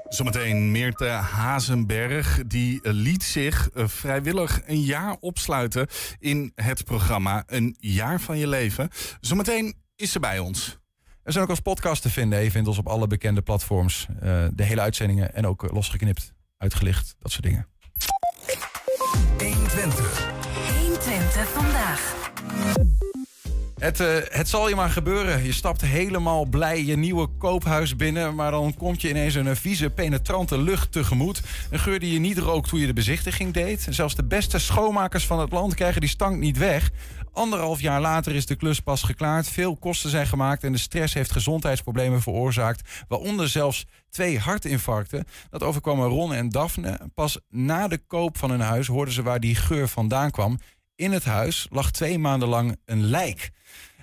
Zometeen 0.08 0.70
Meerte 0.70 1.06
Hazenberg, 1.06 2.42
die 2.46 2.80
liet 2.82 3.22
zich 3.22 3.70
vrijwillig 3.74 4.60
een 4.66 4.82
jaar 4.82 5.16
opsluiten 5.20 5.86
in 6.18 6.52
het 6.54 6.84
programma 6.84 7.42
Een 7.46 7.76
jaar 7.78 8.20
van 8.20 8.38
je 8.38 8.48
leven. 8.48 8.88
Zometeen 9.20 9.74
is 9.96 10.12
ze 10.12 10.20
bij 10.20 10.38
ons. 10.38 10.78
We 11.28 11.34
zijn 11.34 11.46
ook 11.46 11.52
als 11.52 11.60
podcast 11.60 12.02
te 12.02 12.10
vinden. 12.10 12.42
Je 12.42 12.50
vindt 12.50 12.68
ons 12.68 12.78
op 12.78 12.86
alle 12.86 13.06
bekende 13.06 13.42
platforms. 13.42 14.06
Eh, 14.20 14.44
de 14.52 14.62
hele 14.62 14.80
uitzendingen 14.80 15.34
en 15.34 15.46
ook 15.46 15.64
eh, 15.64 15.72
losgeknipt, 15.72 16.32
uitgelicht, 16.56 17.16
dat 17.18 17.32
soort 17.32 17.44
dingen. 17.44 17.66
120. 19.38 20.30
120 20.80 21.48
vandaag. 21.48 22.16
Het, 23.78 24.00
eh, 24.00 24.06
het 24.28 24.48
zal 24.48 24.68
je 24.68 24.74
maar 24.74 24.90
gebeuren. 24.90 25.44
Je 25.44 25.52
stapt 25.52 25.80
helemaal 25.80 26.44
blij 26.44 26.84
je 26.84 26.96
nieuwe 26.96 27.26
koophuis 27.26 27.96
binnen. 27.96 28.34
Maar 28.34 28.50
dan 28.50 28.74
komt 28.74 29.00
je 29.00 29.08
ineens 29.08 29.34
een 29.34 29.56
vieze, 29.56 29.90
penetrante 29.90 30.58
lucht 30.58 30.92
tegemoet. 30.92 31.42
Een 31.70 31.78
geur 31.78 31.98
die 31.98 32.12
je 32.12 32.18
niet 32.18 32.38
rookt 32.38 32.68
toen 32.68 32.80
je 32.80 32.86
de 32.86 32.92
bezichtiging 32.92 33.52
deed. 33.52 33.86
Zelfs 33.90 34.14
de 34.14 34.24
beste 34.24 34.58
schoonmakers 34.58 35.26
van 35.26 35.40
het 35.40 35.52
land 35.52 35.74
krijgen 35.74 36.00
die 36.00 36.10
stank 36.10 36.38
niet 36.38 36.58
weg. 36.58 36.90
Anderhalf 37.38 37.80
jaar 37.80 38.00
later 38.00 38.34
is 38.34 38.46
de 38.46 38.56
klus 38.56 38.80
pas 38.80 39.02
geklaard. 39.02 39.48
Veel 39.48 39.76
kosten 39.76 40.10
zijn 40.10 40.26
gemaakt 40.26 40.64
en 40.64 40.72
de 40.72 40.78
stress 40.78 41.14
heeft 41.14 41.32
gezondheidsproblemen 41.32 42.22
veroorzaakt. 42.22 43.04
Waaronder 43.08 43.48
zelfs 43.48 43.86
twee 44.10 44.38
hartinfarcten. 44.38 45.24
Dat 45.50 45.62
overkwamen 45.62 46.08
Ron 46.08 46.34
en 46.34 46.48
Daphne. 46.48 47.00
Pas 47.14 47.40
na 47.48 47.88
de 47.88 47.98
koop 47.98 48.38
van 48.38 48.50
hun 48.50 48.60
huis 48.60 48.86
hoorden 48.86 49.14
ze 49.14 49.22
waar 49.22 49.40
die 49.40 49.54
geur 49.54 49.88
vandaan 49.88 50.30
kwam. 50.30 50.58
In 50.94 51.12
het 51.12 51.24
huis 51.24 51.66
lag 51.70 51.90
twee 51.90 52.18
maanden 52.18 52.48
lang 52.48 52.76
een 52.84 53.04
lijk. 53.04 53.50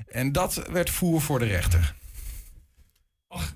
En 0.08 0.32
dat 0.32 0.62
werd 0.72 0.90
voer 0.90 1.22
voor 1.22 1.40
de 1.40 1.46
rechter. 1.46 1.96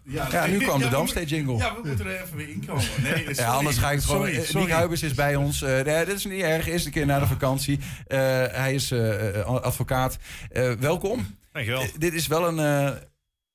Ja, 0.03 0.45
nu 0.47 0.57
kwam 0.57 0.79
de 0.79 0.89
Damstee 0.89 1.25
jingle. 1.25 1.57
Ja, 1.57 1.75
we 1.81 1.87
moeten 1.87 2.05
er 2.07 2.21
even 2.23 2.37
weer 2.37 2.49
inkomen. 2.49 2.83
Nee, 3.01 3.13
sorry. 3.17 3.35
Ja, 3.35 3.47
anders 3.51 3.77
ga 3.77 3.89
ik 3.91 3.95
het 3.95 4.05
gewoon. 4.05 4.27
Sorry, 4.27 4.43
sorry. 4.45 4.65
Nick 4.65 4.73
Huibers 4.75 5.03
is 5.03 5.13
bij 5.13 5.35
ons. 5.35 5.61
Eh, 5.61 5.81
nee, 5.83 6.05
dit 6.05 6.15
is 6.15 6.25
niet 6.25 6.41
erg. 6.41 6.67
Eerste 6.67 6.89
keer 6.89 7.05
na 7.05 7.19
de 7.19 7.27
vakantie. 7.27 7.79
Eh, 8.07 8.19
hij 8.51 8.73
is 8.73 8.91
eh, 8.91 9.45
advocaat. 9.45 10.17
Eh, 10.49 10.71
welkom. 10.71 11.35
Dankjewel. 11.51 11.85
Dit 11.97 12.13
is 12.13 12.27
wel 12.27 12.47
een, 12.47 12.59
eh, 12.89 12.95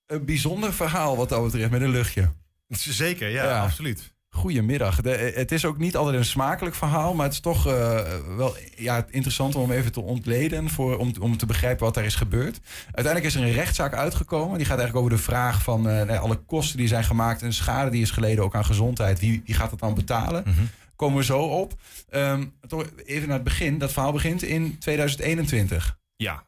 een 0.07 0.25
bijzonder 0.25 0.73
verhaal 0.75 1.17
wat 1.17 1.29
dat 1.29 1.43
betreft 1.45 1.71
met 1.71 1.81
een 1.81 1.91
luchtje. 1.91 2.31
Zeker, 2.69 3.29
ja, 3.29 3.45
Ja. 3.45 3.63
absoluut. 3.63 4.14
Goedemiddag. 4.35 5.01
De, 5.01 5.11
eh, 5.11 5.37
het 5.37 5.53
is 5.53 5.65
ook 5.65 5.79
niet 5.79 5.97
altijd 5.97 6.17
een 6.17 6.25
smakelijk 6.25 6.75
verhaal, 6.75 7.15
maar 7.15 7.25
het 7.25 7.35
is 7.35 7.41
toch 7.41 7.67
eh, 7.67 8.01
wel 8.37 8.57
ja, 8.77 9.07
interessant 9.11 9.55
om 9.55 9.71
even 9.71 9.93
te 9.93 10.01
ontleden, 10.01 10.69
voor, 10.69 10.97
om, 10.97 11.13
om 11.21 11.37
te 11.37 11.47
begrijpen 11.47 11.85
wat 11.85 11.95
daar 11.95 12.05
is 12.05 12.15
gebeurd. 12.15 12.61
Uiteindelijk 12.85 13.25
is 13.25 13.35
er 13.35 13.43
een 13.43 13.53
rechtszaak 13.53 13.95
uitgekomen. 13.95 14.59
Die 14.59 14.67
gaat 14.67 14.79
eigenlijk 14.79 15.07
over 15.07 15.17
de 15.17 15.23
vraag 15.23 15.63
van 15.63 15.89
eh, 15.89 16.07
nou 16.07 16.19
alle 16.19 16.37
kosten 16.37 16.79
die 16.79 16.89
zijn 16.89 17.05
gemaakt 17.05 17.43
en 17.43 17.53
schade 17.53 17.91
die 17.91 18.03
is 18.03 18.11
geleden 18.11 18.45
ook 18.45 18.55
aan 18.55 18.65
gezondheid. 18.65 19.21
Wie, 19.21 19.43
wie 19.45 19.55
gaat 19.55 19.71
dat 19.71 19.79
dan 19.79 19.95
betalen? 19.95 20.43
Mhm. 20.47 20.65
Komen 20.97 21.19
we 21.19 21.25
zo 21.25 21.41
op. 21.41 21.75
Ehm, 22.09 22.45
toch 22.67 22.85
even 23.05 23.29
naar 23.29 23.37
het 23.37 23.45
begin. 23.45 23.79
Dat 23.79 23.93
verhaal 23.93 24.13
begint 24.13 24.43
in 24.43 24.79
2021. 24.79 25.99
Ja, 26.17 26.45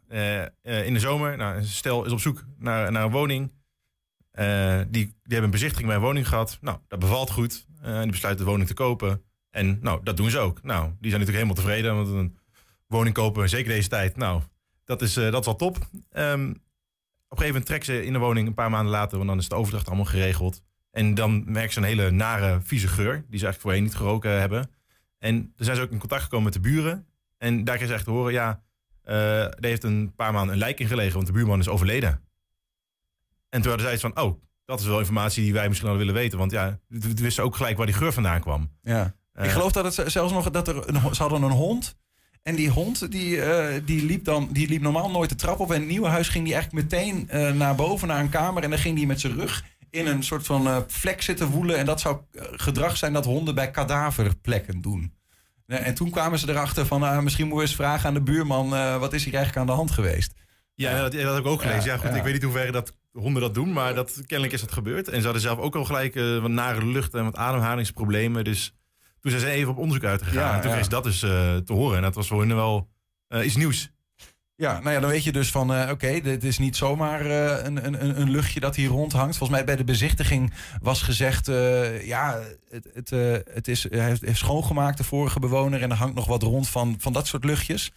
in 0.63 0.93
de 0.93 1.01
zomer, 1.01 1.37
nou, 1.37 1.65
stel 1.65 2.05
is 2.05 2.13
op 2.13 2.21
zoek 2.21 2.45
naar, 2.59 2.93
naar 2.93 3.05
een 3.05 3.11
woning. 3.11 3.51
Die, 4.33 4.87
die 4.91 5.15
hebben 5.23 5.45
een 5.45 5.51
bezichtiging 5.51 5.87
bij 5.87 5.97
een 5.97 6.03
woning 6.03 6.29
gehad. 6.29 6.59
Nou, 6.61 6.79
dat 6.89 6.99
bevalt 6.99 7.31
goed. 7.31 7.67
En 7.95 8.03
die 8.03 8.11
besluiten 8.11 8.45
de 8.45 8.51
woning 8.51 8.69
te 8.69 8.75
kopen. 8.75 9.23
En 9.51 9.79
nou, 9.81 10.01
dat 10.03 10.17
doen 10.17 10.31
ze 10.31 10.39
ook. 10.39 10.63
Nou, 10.63 10.83
die 10.83 11.11
zijn 11.11 11.21
natuurlijk 11.21 11.45
helemaal 11.45 11.55
tevreden. 11.55 11.95
Want 11.95 12.09
een 12.09 12.39
woning 12.87 13.15
kopen, 13.15 13.49
zeker 13.49 13.73
deze 13.73 13.89
tijd, 13.89 14.17
nou, 14.17 14.43
dat 14.85 15.03
is, 15.03 15.17
eh, 15.17 15.31
dat 15.31 15.41
is 15.41 15.47
wel 15.47 15.57
top. 15.57 15.77
Ehm, 16.11 16.51
op 17.29 17.39
een 17.39 17.45
gegeven 17.45 17.47
moment 17.47 17.67
trekt 17.67 17.85
ze 17.85 18.05
in 18.05 18.13
de 18.13 18.19
woning 18.19 18.49
een 18.49 18.55
paar 18.55 18.71
maanden 18.71 18.93
later, 18.93 19.17
want 19.17 19.29
dan 19.29 19.39
is 19.39 19.49
de 19.49 19.55
overdracht 19.55 19.87
allemaal 19.87 20.05
geregeld. 20.05 20.63
En 20.91 21.15
dan 21.15 21.53
merkt 21.53 21.73
ze 21.73 21.79
een 21.79 21.85
hele 21.85 22.11
nare, 22.11 22.61
vieze 22.63 22.89
geur, 22.89 23.15
die 23.15 23.39
ze 23.39 23.45
eigenlijk 23.45 23.61
voorheen 23.61 23.83
niet 23.83 23.95
geroken 23.95 24.41
hebben. 24.41 24.71
En 25.19 25.37
dan 25.41 25.65
zijn 25.65 25.77
ze 25.77 25.83
ook 25.83 25.91
in 25.91 25.99
contact 25.99 26.23
gekomen 26.23 26.45
met 26.45 26.53
de 26.53 26.61
buren. 26.61 27.07
En 27.39 27.65
daar 27.65 27.77
kreeg 27.77 27.89
ze 27.89 27.95
echt 27.95 28.05
te 28.05 28.11
horen, 28.11 28.33
ja, 28.33 28.63
eh, 29.03 29.43
er 29.43 29.65
heeft 29.65 29.85
een 29.85 30.15
paar 30.15 30.33
maanden 30.33 30.53
een 30.53 30.61
lijk 30.61 30.81
in 30.81 30.87
gelegen, 30.87 31.15
want 31.15 31.27
de 31.27 31.33
buurman 31.33 31.59
is 31.59 31.69
overleden. 31.69 32.11
En 33.49 33.61
toen 33.61 33.69
hadden 33.71 33.81
zij 33.81 33.93
iets 33.93 34.03
van, 34.03 34.21
oh, 34.21 34.43
dat 34.67 34.81
is 34.81 34.87
wel 34.87 34.99
informatie 34.99 35.43
die 35.43 35.53
wij 35.53 35.69
misschien 35.69 35.89
wel 35.89 35.99
willen 35.99 36.15
weten. 36.15 36.39
Want 36.39 36.51
ja, 36.51 36.79
we 36.89 37.15
wisten 37.15 37.45
ook 37.45 37.57
gelijk 37.57 37.77
waar 37.77 37.87
die 37.87 37.95
geur 37.95 38.13
vandaan 38.13 38.41
kwam. 38.41 38.71
Ja. 38.83 39.15
Eh, 39.33 39.45
ik 39.45 39.51
geloof 39.51 39.73
dat 39.73 39.97
het 39.97 40.13
zelfs 40.13 40.33
nog 40.33 40.51
dat 40.51 40.69
er 40.69 40.89
een, 40.89 41.15
ze 41.15 41.23
hadden 41.23 41.43
een 41.43 41.51
hond. 41.51 41.97
En 42.43 42.55
die 42.55 42.71
hond 42.71 43.11
die, 43.13 43.43
eh, 43.43 43.81
die, 43.85 44.05
liep 44.05 44.25
dan, 44.25 44.49
die 44.53 44.69
liep 44.69 44.83
normaal 44.83 45.11
nooit 45.11 45.29
de 45.29 45.35
trap 45.35 45.61
op. 45.61 45.69
En 45.69 45.75
in 45.75 45.81
het 45.81 45.91
nieuwe 45.91 46.09
huis 46.09 46.29
ging 46.29 46.45
die 46.45 46.55
eigenlijk 46.55 46.91
meteen 46.91 47.29
eh, 47.29 47.53
naar 47.53 47.75
boven, 47.75 48.09
naar 48.09 48.21
een 48.21 48.29
kamer. 48.29 48.63
En 48.63 48.71
dan 48.71 48.79
ging 48.79 48.97
die 48.97 49.07
met 49.07 49.21
zijn 49.21 49.35
rug 49.35 49.65
in 49.91 50.07
een 50.07 50.23
soort 50.23 50.47
van 50.47 50.67
eh, 50.67 50.77
vlek 50.87 51.23
zitten 51.23 51.47
woelen. 51.49 51.77
En 51.79 51.87
dat 51.87 52.01
zou 52.01 52.17
eh, 52.33 52.43
gedrag 52.51 52.97
zijn 52.97 53.13
dat 53.13 53.25
honden 53.25 53.55
bij 53.55 53.71
kadaverplekken 53.71 54.81
doen. 54.81 55.15
Eh, 55.67 55.87
En 55.87 55.95
toen 55.95 56.11
kwamen 56.11 56.39
ze 56.39 56.49
erachter 56.51 56.87
van, 56.87 57.03
ah, 57.03 57.23
misschien 57.23 57.47
moeten 57.47 57.65
we 57.65 57.71
eens 57.71 57.81
vragen 57.81 58.09
aan 58.09 58.15
de 58.15 58.23
buurman, 58.23 58.75
eh, 58.75 58.99
wat 58.99 59.13
is 59.13 59.25
hier 59.25 59.35
eigenlijk 59.35 59.63
aan 59.63 59.73
de 59.75 59.79
hand 59.79 59.91
geweest? 59.91 60.33
Ja, 60.75 61.01
dat, 61.01 61.13
dat 61.13 61.35
heb 61.35 61.45
ik 61.45 61.47
ook 61.47 61.61
gelezen. 61.63 61.85
Ja, 61.85 61.93
Ja, 61.93 61.99
goed, 61.99 62.11
ja. 62.11 62.17
ik 62.17 62.23
weet 62.23 62.33
niet 62.33 62.43
hoe 62.43 62.53
ver 62.53 62.73
dat 62.73 62.93
honden 63.17 63.43
dat 63.43 63.55
doen, 63.55 63.73
maar 63.73 63.95
dat, 63.95 64.23
kennelijk 64.27 64.53
is 64.53 64.61
dat 64.61 64.73
gebeurd. 64.73 65.09
En 65.09 65.19
ze 65.19 65.25
hadden 65.25 65.43
zelf 65.43 65.59
ook 65.59 65.77
al 65.77 65.85
gelijk 65.85 66.15
eh, 66.15 66.39
wat 66.39 66.51
nare 66.51 66.87
lucht 66.87 67.15
en 67.15 67.25
wat 67.25 67.37
ademhalingsproblemen. 67.37 68.45
Dus 68.45 68.75
toen 69.21 69.31
zijn 69.31 69.43
ze 69.43 69.49
even 69.49 69.71
op 69.71 69.79
onderzoek 69.79 70.05
uitgegaan. 70.05 70.35
Ja, 70.35 70.55
en 70.55 70.61
toen 70.61 70.69
ja. 70.69 70.73
kreeg 70.73 70.85
ze 70.85 70.91
dat 70.91 71.05
dus 71.05 71.23
eh, 71.23 71.57
te 71.57 71.73
horen. 71.73 71.97
En 71.97 72.03
dat 72.03 72.15
was 72.15 72.29
voor 72.29 72.41
hun 72.41 72.55
wel 72.55 72.89
eh, 73.29 73.45
iets 73.45 73.57
nieuws. 73.57 73.91
Ja, 74.59 74.81
nou 74.81 74.91
ja, 74.91 75.01
dan 75.01 75.11
weet 75.11 75.25
je 75.25 75.33
dus 75.33 75.51
van, 75.51 75.75
eh, 75.75 75.91
oké, 75.91 76.21
dit 76.21 76.45
is 76.45 76.59
niet 76.59 76.77
zomaar 76.77 77.21
eh, 77.21 77.65
een, 77.65 77.87
een, 77.87 78.21
een 78.21 78.31
luchtje 78.31 78.61
dat 78.61 78.77
hier 78.77 78.89
rondhangt. 78.89 79.37
Volgens 79.37 79.59
mij 79.59 79.67
bij 79.67 79.77
de 79.77 79.85
bezichtiging 79.85 80.53
was 80.83 81.03
gezegd, 81.03 81.49
eh, 81.49 82.07
ja, 82.07 82.41
het, 82.71 82.89
het, 82.95 83.11
het 83.55 83.69
is, 83.69 83.87
hij 83.91 84.07
heeft, 84.07 84.21
heeft 84.21 84.39
schoongemaakt, 84.39 84.97
de 84.97 85.05
vorige 85.05 85.41
bewoner, 85.41 85.83
en 85.83 85.91
er 85.91 85.97
hangt 85.97 86.15
nog 86.15 86.27
wat 86.27 86.43
rond 86.43 86.69
van, 86.69 86.95
van 86.99 87.13
dat 87.13 87.27
soort 87.27 87.45
luchtjes. 87.45 87.93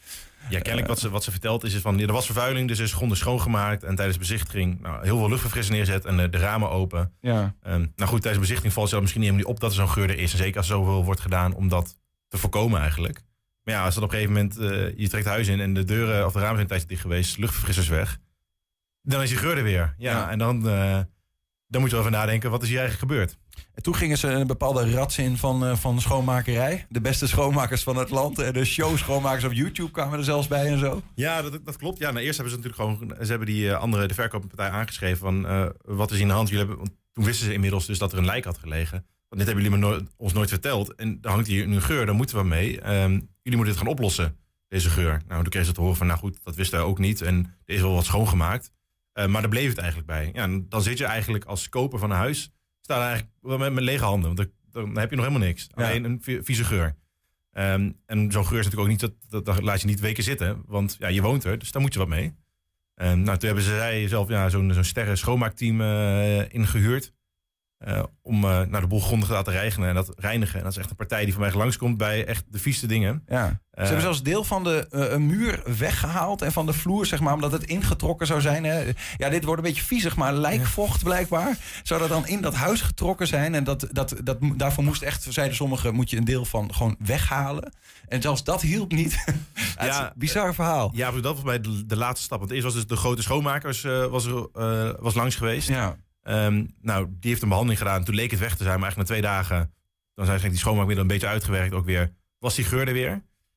Ja, 0.50 0.60
kennelijk 0.60 0.88
wat 0.88 1.00
ze, 1.00 1.10
wat 1.10 1.24
ze 1.24 1.32
vertelt 1.32 1.64
is, 1.64 1.74
is 1.74 1.82
van, 1.82 2.00
er 2.00 2.12
was 2.12 2.26
vervuiling, 2.26 2.68
dus 2.68 2.80
is 2.80 2.94
gronden 2.94 3.18
schoongemaakt. 3.18 3.84
En 3.84 3.96
tijdens 3.96 4.18
de 4.18 4.24
bezichtiging 4.24 4.82
nou, 4.82 5.04
heel 5.04 5.18
veel 5.18 5.30
luchtverfrissing 5.30 5.78
neerzet 5.78 6.06
en 6.06 6.32
de 6.32 6.38
ramen 6.38 6.70
open. 6.70 7.14
Ja. 7.22 7.56
Ehm, 7.62 7.86
nou 7.96 8.10
goed, 8.10 8.22
tijdens 8.22 8.34
de 8.34 8.40
bezichtiging 8.40 8.74
valt 8.74 8.90
ze 8.90 9.00
misschien 9.00 9.22
niet 9.22 9.30
helemaal 9.30 9.52
op 9.52 9.60
dat 9.60 9.70
er 9.70 9.76
zo'n 9.76 9.90
geur 9.90 10.10
er 10.10 10.20
is. 10.20 10.32
En 10.32 10.38
zeker 10.38 10.58
als 10.58 10.70
er 10.70 10.76
zoveel 10.76 11.04
wordt 11.04 11.22
gedaan 11.22 11.54
om 11.54 11.68
dat 11.68 11.96
te 12.28 12.38
voorkomen 12.38 12.82
eigenlijk. 12.82 13.22
Maar 13.70 13.78
ja, 13.78 13.84
als 13.86 13.96
dat 13.96 14.04
op 14.04 14.10
een 14.12 14.16
gegeven 14.18 14.36
moment, 14.36 14.58
eh, 14.58 14.98
je 14.98 15.10
trekt 15.10 15.26
huis 15.26 15.48
in 15.48 15.60
en 15.60 15.74
de 15.74 15.84
deuren 15.84 16.26
of 16.26 16.34
de 16.34 16.40
ramen 16.40 16.56
zijn 16.56 16.68
tijdje 16.68 16.88
dicht 16.88 17.02
geweest, 17.02 17.38
luchtverfrissers 17.38 17.88
weg. 17.88 18.18
Dan 19.02 19.22
is 19.22 19.30
die 19.30 19.38
geur 19.38 19.58
er 19.58 19.64
weer. 19.64 19.96
Ja, 19.98 20.12
Ja. 20.12 20.30
en 20.30 20.38
dan, 20.40 20.70
eh, 20.70 21.00
dan 21.68 21.82
moet 21.82 21.90
je 21.90 21.96
wel 21.96 22.06
even 22.06 22.18
nadenken, 22.18 22.52
wat 22.52 22.64
is 22.64 22.70
hier 22.70 22.80
eigenlijk 22.80 23.12
gebeurd? 23.12 23.38
En 23.74 23.84
toen 23.84 23.96
gingen 23.96 24.18
ze 24.18 24.28
een 24.28 24.48
bepaalde 24.48 24.92
rats 24.92 25.18
in 25.18 25.38
van, 25.38 25.66
eh, 25.66 25.76
van 25.76 26.02
schoonmakerij. 26.02 26.86
De 26.90 27.02
beste 27.02 27.28
schoonmakers 27.28 27.84
van 27.84 27.96
het 27.96 28.10
land. 28.10 28.40
En 28.40 28.54
de 28.54 28.66
show 28.66 28.98
schoonmakers 28.98 29.44
op 29.44 29.54
YouTube 29.54 29.92
kwamen 29.92 30.18
er 30.18 30.24
zelfs 30.24 30.48
bij 30.48 30.66
en 30.68 30.80
zo. 30.80 31.02
Ja, 31.16 31.42
dat, 31.42 31.66
dat 31.66 31.78
klopt. 31.78 32.00
Ja, 32.00 32.12
nou, 32.12 32.26
eerst 32.26 32.38
hebben 32.38 32.56
ze 32.56 32.62
natuurlijk 32.62 33.00
gewoon, 33.00 33.26
ze 33.26 33.30
hebben 33.30 33.48
die 33.48 33.74
andere, 33.74 34.08
de 34.08 34.14
verkooppartij 34.14 34.70
aangeschreven 34.70 35.18
van, 35.18 35.72
wat 35.86 36.12
is 36.12 36.20
in 36.20 36.28
de 36.28 36.34
hand? 36.34 36.50
Jullie 36.50 36.66
hebben, 36.66 36.86
want 36.86 36.98
toen 37.14 37.24
wisten 37.26 37.46
ze 37.46 37.54
inmiddels 37.54 37.86
dus 37.86 37.98
dat 37.98 38.12
er 38.12 38.18
een 38.18 38.26
lijk 38.26 38.46
had 38.46 38.58
gelegen. 38.58 39.06
Want 39.30 39.42
dit 39.42 39.46
hebben 39.46 39.64
jullie 39.64 39.80
me 39.80 39.86
nooit- 39.88 40.10
ons 40.18 40.34
nooit 40.34 40.50
verteld. 40.50 40.96
En 40.96 41.22
dan 41.22 41.32
hangt 41.32 41.48
hier 41.48 41.68
een 41.68 41.82
geur, 41.82 42.06
daar 42.06 42.16
moeten 42.16 42.38
we 42.38 42.44
mee. 42.44 42.82
Ehm, 42.82 43.12
jullie 43.12 43.58
moeten 43.58 43.66
dit 43.66 43.78
gaan 43.78 43.88
oplossen, 43.88 44.38
deze 44.68 44.90
geur. 44.90 45.22
Nou, 45.28 45.42
toen 45.42 45.50
kregen 45.50 45.68
ze 45.68 45.74
te 45.74 45.82
horen 45.82 45.96
van, 45.96 46.08
nou 46.08 46.20
goed, 46.20 46.40
dat 46.44 46.56
wisten 46.56 46.80
we 46.80 46.86
ook 46.86 47.00
niet. 47.00 47.22
En 47.22 47.56
er 47.66 47.76
is 47.76 47.82
wel 47.82 47.94
wat 47.94 48.06
schoongemaakt. 48.06 48.72
Eh, 49.14 49.26
maar 49.28 49.42
daar 49.42 49.50
bleef 49.50 49.70
het 49.70 49.78
eigenlijk 49.78 50.08
bij. 50.08 50.30
Ja, 50.34 50.44
en 50.44 50.66
dan 50.70 50.82
zit 50.82 50.98
je 50.98 51.06
eigenlijk 51.06 51.46
als 51.46 51.70
koper 51.70 52.00
van 52.00 52.12
een 52.12 52.18
huis, 52.18 52.52
sta 52.82 52.96
je 52.96 53.02
eigenlijk 53.02 53.32
wel 53.42 53.58
met, 53.58 53.74
met 53.74 53.84
lege 53.84 54.04
handen. 54.04 54.36
Want 54.36 54.50
dan, 54.72 54.84
dan 54.86 54.98
heb 54.98 55.10
je 55.10 55.16
nog 55.16 55.26
helemaal 55.26 55.48
niks. 55.48 55.68
Ja. 55.76 55.84
Alleen 55.84 56.04
een 56.04 56.20
vi- 56.22 56.40
vieze 56.44 56.64
geur. 56.64 56.96
Ehm, 57.52 57.92
en 58.06 58.32
zo'n 58.32 58.46
geur 58.46 58.60
is 58.60 58.66
natuurlijk 58.66 58.82
ook 58.82 58.88
niet, 58.88 59.00
dat, 59.00 59.14
dat, 59.30 59.46
dat 59.46 59.62
laat 59.64 59.82
je 59.82 59.88
niet 59.88 60.00
weken 60.00 60.24
zitten. 60.24 60.62
Want 60.66 60.96
ja, 61.00 61.08
je 61.08 61.22
woont 61.22 61.44
er, 61.44 61.58
dus 61.60 61.72
daar 61.72 61.82
moet 61.82 61.94
je 61.94 62.00
wat 62.00 62.08
mee. 62.08 62.34
En 62.96 63.22
nou, 63.24 63.38
toen 63.38 63.48
hebben 63.48 63.64
ze 63.66 63.70
zij 63.76 64.08
zelf 64.08 64.30
ja, 64.30 64.50
zo'n 64.50 64.74
zo'n 64.74 64.84
sterren 64.84 65.18
schoonmaakteam 65.18 65.82
eh, 65.82 66.54
ingehuurd. 66.54 67.14
Eh, 67.80 68.04
om 68.22 68.44
eh, 68.44 68.50
nou, 68.50 68.80
de 68.80 68.88
boel 68.88 69.00
grondig 69.00 69.28
te 69.28 69.34
laten 69.34 69.54
reinigen 69.54 69.88
en 69.88 69.96
dat 69.96 70.14
reinigen. 70.18 70.58
En 70.58 70.64
dat 70.64 70.72
is 70.72 70.78
echt 70.78 70.90
een 70.90 70.96
partij 70.96 71.24
die 71.24 71.34
van 71.34 71.42
mij 71.42 71.54
langskomt 71.54 71.98
bij 71.98 72.26
echt 72.26 72.44
de 72.48 72.60
vieste 72.60 72.88
dingen. 72.88 73.24
Ja. 73.28 73.60
Eh, 73.80 73.86
Ze 73.86 73.92
hebben 73.92 74.02
zelfs 74.02 74.24
deel 74.24 74.44
van 74.44 74.64
de 74.64 74.88
eh, 74.92 75.12
een 75.12 75.26
muur 75.26 75.62
weggehaald 75.78 76.42
en 76.42 76.52
van 76.52 76.66
de 76.66 76.74
vloer, 76.74 77.06
zeg 77.06 77.20
maar, 77.20 77.34
omdat 77.34 77.52
het 77.52 77.64
ingetrokken 77.64 78.28
zou 78.28 78.42
zijn. 78.42 78.64
Hè. 78.64 78.92
Ja, 79.18 79.30
dit 79.30 79.44
wordt 79.44 79.62
een 79.62 79.68
beetje 79.68 79.86
viezig, 79.86 80.16
maar 80.16 80.34
lijkvocht 80.34 81.04
blijkbaar. 81.04 81.58
Zou 81.84 82.00
dat 82.00 82.10
dan 82.10 82.28
in 82.28 82.42
dat 82.42 82.54
huis 82.54 82.82
getrokken 82.82 83.28
zijn? 83.28 83.56
En 83.56 83.64
dat, 83.64 83.88
dat, 83.92 84.16
dat, 84.24 84.38
daarvoor 84.56 84.84
moest 84.84 85.02
echt, 85.02 85.26
zeiden 85.30 85.56
sommigen, 85.56 85.94
moet 85.94 86.10
je 86.10 86.18
een 86.18 86.24
deel 86.24 86.46
van 86.46 86.74
gewoon 86.74 86.96
weghalen. 87.00 87.74
En 88.08 88.22
zelfs 88.22 88.44
dat 88.44 88.62
hielp 88.62 88.92
niet. 88.92 89.24
ja, 89.80 90.14
bizar 90.16 90.54
verhaal. 90.54 90.92
Ja, 90.94 91.12
dat 91.12 91.36
was 91.36 91.44
bij 91.44 91.62
de, 91.62 91.86
de 91.86 91.98
laatste 91.98 92.26
stap. 92.26 92.40
Want 92.40 92.52
eerst 92.52 92.64
was 92.64 92.74
dus 92.74 92.88
de 92.88 92.96
grote 92.96 93.22
schoonmakers 93.22 93.84
eh, 93.84 94.06
was, 94.06 94.26
er, 94.26 94.48
eh, 94.54 94.92
was 95.00 95.14
langs 95.14 95.36
geweest. 95.36 95.68
Ja. 95.68 95.98
Ehm, 96.30 96.66
nou, 96.82 97.08
die 97.20 97.30
heeft 97.30 97.42
een 97.42 97.48
behandeling 97.48 97.82
gedaan. 97.82 98.04
Toen 98.04 98.16
leek 98.16 98.32
het 98.32 98.40
weg 98.40 98.56
te 98.56 98.64
zijn, 98.64 98.80
maar 98.80 98.90
eigenlijk 98.90 99.10
na 99.10 99.16
twee 99.16 99.32
dagen... 99.34 99.74
dan 100.14 100.26
zijn 100.26 100.40
ze 100.40 100.50
die 100.50 100.58
schoonmaakmiddelen 100.58 101.10
een 101.10 101.18
beetje 101.18 101.34
uitgewerkt 101.34 101.74
ook 101.74 101.86
weer. 101.86 102.12
Was 102.40 102.56
die 102.56 102.66
geur 102.66 102.88
er 102.88 102.94
weer? 102.94 103.12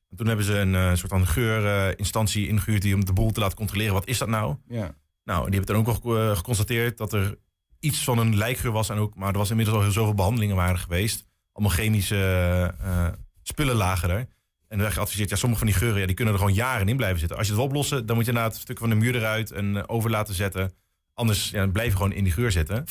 En 0.09 0.17
toen 0.17 0.27
hebben 0.27 0.45
ze 0.45 0.57
een 0.57 0.75
eh, 0.75 0.93
soort 0.93 1.11
van 1.11 1.27
geurinstantie 1.27 2.47
ingehuurd... 2.47 2.81
die 2.81 2.95
om 2.95 3.05
de 3.05 3.13
boel 3.13 3.31
te 3.31 3.39
laten 3.39 3.57
controleren. 3.57 3.93
Wat 3.93 4.07
is 4.07 4.17
dat 4.17 4.27
nou? 4.27 4.55
Ja. 4.67 4.95
Nou, 5.23 5.49
die 5.49 5.59
hebben 5.59 5.75
dan 5.75 5.75
ook 5.75 6.03
nog 6.03 6.17
eh, 6.17 6.35
geconstateerd... 6.35 6.97
dat 6.97 7.13
er 7.13 7.37
iets 7.79 8.03
van 8.03 8.17
een 8.17 8.35
lijkgeur 8.35 8.71
was. 8.71 8.89
En 8.89 8.97
ook, 8.97 9.15
maar 9.15 9.31
er 9.31 9.37
was 9.37 9.49
inmiddels 9.49 9.77
al 9.77 9.83
heel 9.83 9.91
zoveel 9.91 10.13
behandelingen 10.13 10.55
waren 10.55 10.79
geweest. 10.79 11.25
Allemaal 11.51 11.75
chemische 11.75 12.73
eh, 12.79 13.07
spullen 13.43 13.75
lagen 13.75 14.09
er. 14.09 14.17
En 14.17 14.79
dan 14.79 14.79
werd 14.79 14.93
geadviseerd, 14.93 15.29
ja, 15.29 15.35
sommige 15.35 15.61
van 15.61 15.71
die 15.71 15.79
geuren 15.79 15.99
ja, 15.99 16.05
die 16.05 16.15
kunnen 16.15 16.33
er 16.33 16.39
gewoon 16.39 16.55
jaren 16.55 16.87
in 16.87 16.97
blijven 16.97 17.19
zitten. 17.19 17.37
Als 17.37 17.47
je 17.47 17.53
het 17.53 17.61
wil 17.61 17.69
oplossen, 17.69 18.05
dan 18.05 18.15
moet 18.15 18.25
je 18.25 18.31
inderdaad 18.31 18.55
een 18.55 18.61
stuk 18.61 18.77
van 18.77 18.89
de 18.89 18.95
muur 18.95 19.15
eruit 19.15 19.51
en 19.51 19.89
over 19.89 20.09
laten 20.09 20.33
zetten. 20.33 20.73
Anders 21.15 21.49
ja, 21.49 21.67
blijf 21.67 21.87
je 21.89 21.95
gewoon 21.95 22.13
in 22.13 22.23
die 22.23 22.33
geur 22.33 22.51
zitten. 22.51 22.83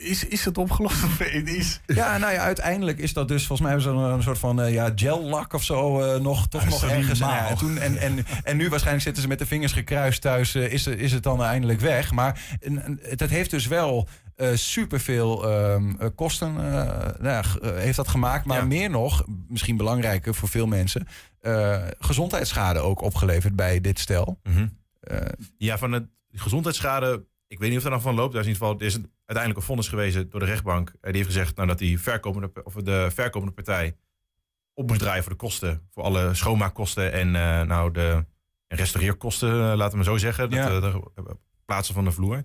Is, 0.00 0.24
is 0.26 0.44
het 0.44 0.58
opgelost 0.58 1.04
of 1.04 1.20
is? 1.20 1.80
Ja, 1.86 2.18
nou 2.18 2.32
ja, 2.32 2.38
uiteindelijk 2.40 2.98
is 2.98 3.12
dat 3.12 3.28
dus, 3.28 3.46
volgens 3.46 3.60
mij 3.60 3.70
hebben 3.78 3.94
ze 3.96 4.04
een, 4.04 4.12
een 4.12 4.22
soort 4.22 4.38
van 4.38 4.60
eh, 4.62 4.72
ja, 4.72 4.92
gel-lak 4.94 5.52
of 5.52 5.62
zo 5.62 6.00
eh, 6.00 6.20
nog, 6.20 6.48
toch 6.48 6.62
Ja, 6.62 6.68
nog 6.68 6.80
dat 6.80 6.90
ergens. 6.90 7.20
En, 7.20 7.26
ja, 7.28 7.48
en, 7.48 7.56
toen, 7.56 7.78
en, 7.78 7.96
en, 7.98 8.24
en 8.44 8.56
nu 8.56 8.68
waarschijnlijk 8.68 9.04
zitten 9.04 9.22
ze 9.22 9.28
met 9.28 9.38
de 9.38 9.46
vingers 9.46 9.72
gekruist 9.72 10.20
thuis, 10.20 10.54
eh, 10.54 10.72
is, 10.72 10.86
is 10.86 11.12
het 11.12 11.22
dan 11.22 11.42
eindelijk 11.42 11.80
weg. 11.80 12.12
Maar 12.12 12.40
en- 12.60 12.82
en 12.84 12.98
het 13.02 13.30
heeft 13.30 13.50
dus 13.50 13.66
wel 13.66 14.08
eh 14.36 14.48
superveel 14.54 15.48
ehm, 15.50 15.94
eh, 15.98 16.08
kosten 16.14 16.56
eh, 16.56 17.08
nou 17.20 17.44
heeft 17.74 17.96
dat 17.96 18.08
gemaakt. 18.08 18.44
Maar 18.44 18.58
Ja. 18.58 18.64
meer 18.64 18.90
nog, 18.90 19.24
misschien 19.48 19.76
belangrijker 19.76 20.34
voor 20.34 20.48
veel 20.48 20.66
mensen, 20.66 21.06
eh, 21.40 21.82
gezondheidsschade 21.98 22.78
ook 22.78 23.00
opgeleverd 23.02 23.56
bij 23.56 23.80
dit 23.80 23.98
stel. 23.98 24.40
Eh, 25.00 25.16
Ja, 25.58 25.78
van 25.78 26.08
de 26.34 26.40
gezondheidsschade, 26.42 27.24
ik 27.46 27.58
weet 27.58 27.68
niet 27.70 27.78
of 27.78 27.84
er 27.84 27.90
nog 27.90 28.02
van 28.02 28.14
loopt. 28.14 28.32
Daar 28.32 28.40
is 28.40 28.46
in 28.46 28.52
ieder 28.52 28.66
geval, 28.68 28.80
er 28.80 28.86
is 28.86 28.94
een- 28.94 29.10
uiteindelijk 29.26 29.56
een 29.56 29.66
vonnis 29.66 29.88
gewezen 29.88 30.30
door 30.30 30.40
de 30.40 30.46
rechtbank. 30.46 30.88
Eh, 30.88 30.94
die 31.02 31.12
heeft 31.12 31.26
gezegd 31.26 31.56
nou, 31.56 31.68
dat 31.68 31.78
die 31.78 32.00
verkopende, 32.00 32.50
of 32.64 32.74
de 32.74 33.08
verkopende 33.14 33.54
partij 33.54 33.96
op 34.74 34.86
moest 34.88 35.00
draaien 35.00 35.22
voor 35.22 35.32
de 35.32 35.38
kosten. 35.38 35.88
Voor 35.92 36.02
alle 36.02 36.34
schoonmaakkosten 36.34 37.12
en 37.12 37.36
eh, 37.36 37.60
nou, 37.62 37.90
de 37.92 38.24
restaureerkosten, 38.68 39.50
eh, 39.50 39.56
laten 39.76 39.90
we 39.90 39.96
maar 39.96 40.04
zo 40.04 40.16
zeggen. 40.16 40.50
Dat, 40.50 40.58
Ja. 40.58 40.80
de 40.80 41.00
plaatsen 41.64 41.94
van 41.94 42.04
de 42.04 42.10
vloer. 42.12 42.44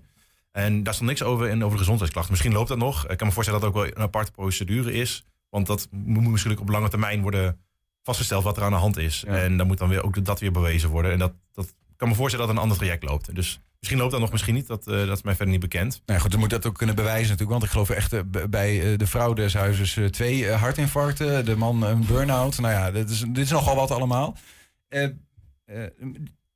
En 0.52 0.82
daar 0.82 0.94
stond 0.94 1.08
niks 1.08 1.22
over 1.22 1.48
in 1.48 1.56
over 1.58 1.70
de 1.72 1.78
gezondheidsklachten. 1.78 2.32
Misschien 2.32 2.52
loopt 2.52 2.68
dat 2.68 2.78
nog. 2.78 3.08
Ik 3.08 3.16
kan 3.18 3.26
me 3.26 3.32
voorstellen 3.32 3.60
dat 3.60 3.72
dat 3.72 3.82
ook 3.82 3.86
wel 3.88 3.96
een 3.96 4.02
aparte 4.08 4.30
procedure 4.32 4.92
is. 4.92 5.24
Want 5.48 5.66
dat 5.66 5.88
moet 5.90 6.28
misschien 6.28 6.58
op 6.58 6.68
lange 6.68 6.88
termijn 6.88 7.22
worden 7.22 7.60
vastgesteld 8.02 8.44
wat 8.44 8.56
er 8.56 8.62
aan 8.62 8.70
de 8.70 8.76
hand 8.76 8.96
is. 8.96 9.20
Ja. 9.26 9.36
En 9.36 9.56
dan 9.56 9.66
moet 9.66 9.78
dan 9.78 9.88
weer 9.88 10.04
ook 10.04 10.24
dat 10.24 10.40
weer 10.40 10.52
bewezen 10.52 10.88
worden. 10.90 11.12
En 11.12 11.18
dat, 11.18 11.32
dat 11.52 11.74
kan 12.00 12.08
me 12.08 12.14
voorstellen 12.14 12.46
dat 12.46 12.56
een 12.56 12.62
ander 12.62 12.78
traject 12.78 13.02
loopt. 13.02 13.34
Dus 13.34 13.60
misschien 13.78 13.98
loopt 13.98 14.12
dat 14.12 14.20
nog, 14.20 14.32
misschien 14.32 14.54
niet. 14.54 14.66
Dat, 14.66 14.86
eh, 14.86 15.06
dat 15.06 15.16
is 15.16 15.22
mij 15.22 15.34
verder 15.34 15.52
niet 15.52 15.60
bekend. 15.60 16.02
Nou 16.06 16.20
goed, 16.20 16.30
dan 16.30 16.40
moet 16.40 16.50
dat 16.50 16.66
ook 16.66 16.76
kunnen 16.76 16.96
bewijzen 16.96 17.28
natuurlijk. 17.28 17.50
Want 17.50 17.62
ik 17.62 17.70
geloof 17.70 17.90
echt 17.90 18.12
eh, 18.12 18.20
bij 18.50 18.92
eh, 18.92 18.98
de 18.98 19.06
vrouw 19.06 19.32
des 19.32 19.54
huizes 19.54 19.98
twee 20.10 20.50
hartinfarcten. 20.50 21.44
De 21.44 21.56
man 21.56 21.82
een 21.82 22.06
burn-out. 22.06 22.58
Nou 22.58 22.72
ja, 22.72 22.90
dit 22.90 23.10
is, 23.10 23.18
dit 23.18 23.44
is 23.44 23.50
nogal 23.50 23.76
wat 23.76 23.90
allemaal. 23.90 24.36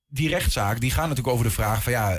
Die 0.08 0.28
rechtszaak 0.28 0.80
die 0.80 0.90
gaat 0.90 1.08
natuurlijk 1.08 1.34
over 1.34 1.44
de 1.44 1.50
vraag 1.50 1.82
van 1.82 1.92
ja, 1.92 2.18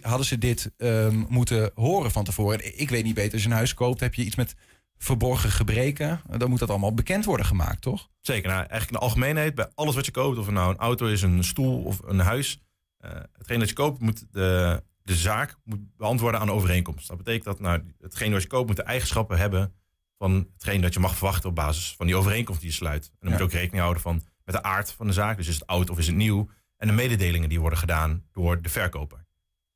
hadden 0.00 0.26
ze 0.26 0.38
dit 0.38 0.70
ehm, 0.76 1.24
moeten 1.28 1.70
horen 1.74 2.10
van 2.10 2.24
tevoren? 2.24 2.80
Ik 2.80 2.90
weet 2.90 3.04
niet 3.04 3.14
beter, 3.14 3.32
als 3.32 3.42
je 3.42 3.48
een 3.48 3.54
huis 3.54 3.74
koopt, 3.74 4.00
heb 4.00 4.14
je 4.14 4.24
iets 4.24 4.36
met 4.36 4.54
verborgen 5.02 5.50
gebreken. 5.50 6.20
Dan 6.36 6.50
moet 6.50 6.58
dat 6.58 6.70
allemaal 6.70 6.94
bekend 6.94 7.24
worden 7.24 7.46
gemaakt, 7.46 7.80
toch? 7.80 8.08
Zeker, 8.20 8.48
nou, 8.48 8.58
eigenlijk 8.58 8.90
in 8.90 8.96
de 8.96 9.04
algemeenheid, 9.04 9.54
bij 9.54 9.70
alles 9.74 9.94
wat 9.94 10.06
je 10.06 10.12
koopt, 10.12 10.38
of 10.38 10.44
het 10.46 10.54
nou 10.54 10.70
een 10.70 10.78
auto 10.78 11.06
is, 11.06 11.22
een 11.22 11.44
stoel 11.44 11.82
of 11.82 12.00
een 12.04 12.18
huis, 12.18 12.60
eh 12.98 13.10
hetgeen 13.38 13.58
dat 13.58 13.68
je 13.68 13.74
koopt, 13.74 14.00
moet 14.00 14.24
de, 14.30 14.82
de 15.02 15.14
zaak 15.14 15.56
moet 15.64 15.96
beantwoorden 15.96 16.40
aan 16.40 16.46
de 16.46 16.52
overeenkomst. 16.52 17.08
Dat 17.08 17.16
betekent 17.16 17.44
dat 17.44 17.60
nou, 17.60 17.82
hetgeen 18.00 18.32
wat 18.32 18.42
je 18.42 18.48
koopt 18.48 18.66
moet 18.66 18.76
de 18.76 18.82
eigenschappen 18.82 19.38
hebben 19.38 19.74
van 20.18 20.48
hetgeen 20.52 20.80
dat 20.80 20.94
je 20.94 21.00
mag 21.00 21.16
verwachten 21.16 21.48
op 21.48 21.54
basis 21.54 21.94
van 21.96 22.06
die 22.06 22.16
overeenkomst 22.16 22.60
die 22.60 22.70
je 22.70 22.76
sluit. 22.76 23.04
En 23.04 23.16
dan 23.20 23.28
moet 23.28 23.38
je 23.38 23.44
ook 23.44 23.52
rekening 23.52 23.80
houden 23.80 24.02
van 24.02 24.22
met 24.44 24.54
de 24.54 24.62
aard 24.62 24.92
van 24.92 25.06
de 25.06 25.12
zaak. 25.12 25.36
Dus 25.36 25.48
is 25.48 25.54
het 25.54 25.66
oud 25.66 25.90
of 25.90 25.98
is 25.98 26.06
het 26.06 26.16
nieuw? 26.16 26.48
En 26.76 26.86
de 26.86 26.94
mededelingen 26.94 27.48
die 27.48 27.60
worden 27.60 27.78
gedaan 27.78 28.24
door 28.32 28.62
de 28.62 28.68
verkoper. 28.68 29.26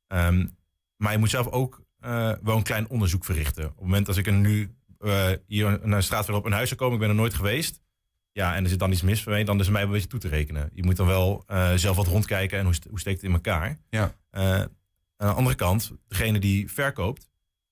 Ehm, 0.07 0.47
maar 0.95 1.11
je 1.11 1.17
moet 1.17 1.29
zelf 1.29 1.47
ook 1.47 1.85
eh, 1.99 2.31
wel 2.41 2.57
een 2.57 2.63
klein 2.63 2.89
onderzoek 2.89 3.25
verrichten. 3.25 3.63
Op 3.63 3.69
het 3.69 3.79
moment 3.79 4.07
als 4.07 4.17
ik 4.17 4.27
er 4.27 4.33
nu 4.33 4.76
uh, 4.99 5.29
hier 5.47 5.79
naar 5.83 5.99
de 5.99 6.05
straat 6.05 6.29
op 6.29 6.45
een 6.45 6.51
huis 6.51 6.67
zou 6.67 6.79
komen, 6.79 6.95
ik 6.95 6.99
ben 6.99 7.09
er 7.09 7.15
nooit 7.15 7.33
geweest. 7.33 7.81
Ja, 8.31 8.55
en 8.55 8.63
er 8.63 8.69
zit 8.69 8.79
dan 8.79 8.91
iets 8.91 9.01
mis 9.01 9.23
mee, 9.23 9.45
dan 9.45 9.59
is 9.59 9.65
het 9.65 9.73
mij 9.73 9.83
een 9.83 9.91
beetje 9.91 10.07
toe 10.07 10.19
te 10.19 10.27
rekenen. 10.27 10.69
Je 10.73 10.83
moet 10.83 10.95
dan 10.95 11.07
wel 11.07 11.43
uh, 11.47 11.73
zelf 11.73 11.95
wat 11.95 12.07
rondkijken 12.07 12.59
en 12.59 12.65
hoe, 12.65 12.75
hoe 12.89 12.99
steekt 12.99 13.21
het 13.21 13.29
in 13.29 13.35
elkaar. 13.35 13.77
Ja. 13.89 14.15
aan 14.29 14.69
de 15.17 15.25
andere 15.25 15.55
kant, 15.55 15.91
degene 16.07 16.39
die 16.39 16.71
verkoopt, 16.71 17.29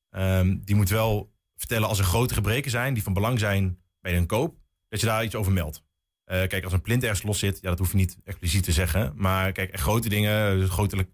um, 0.10 0.62
die 0.64 0.76
moet 0.76 0.90
wel 0.90 1.34
vertellen 1.56 1.88
als 1.88 2.00
er 2.00 2.06
grote 2.06 2.34
gebreken 2.34 2.72
zijn 2.72 2.94
die 2.94 3.04
van 3.04 3.14
belang 3.14 3.40
zijn 3.40 3.80
bij 4.02 4.18
een 4.18 4.26
koop, 4.26 4.56
dat 4.90 5.00
je 5.00 5.06
daar 5.06 5.24
iets 5.24 5.36
over 5.36 5.52
meldt. 5.52 5.84
Kijk, 6.26 6.64
als 6.64 6.74
een 6.74 6.82
plint 6.82 7.04
ergens 7.04 7.24
los 7.24 7.40
zit, 7.40 7.60
ja, 7.62 7.70
dat 7.70 7.80
hoef 7.80 7.92
je 7.92 7.98
niet 7.98 8.18
expliciet 8.24 8.64
te 8.64 8.72
zeggen. 8.72 9.14
Maar 9.16 9.52
kijk, 9.52 9.80
grote 9.80 10.10
dingen, 10.10 10.68
grotelijk, 10.70 11.10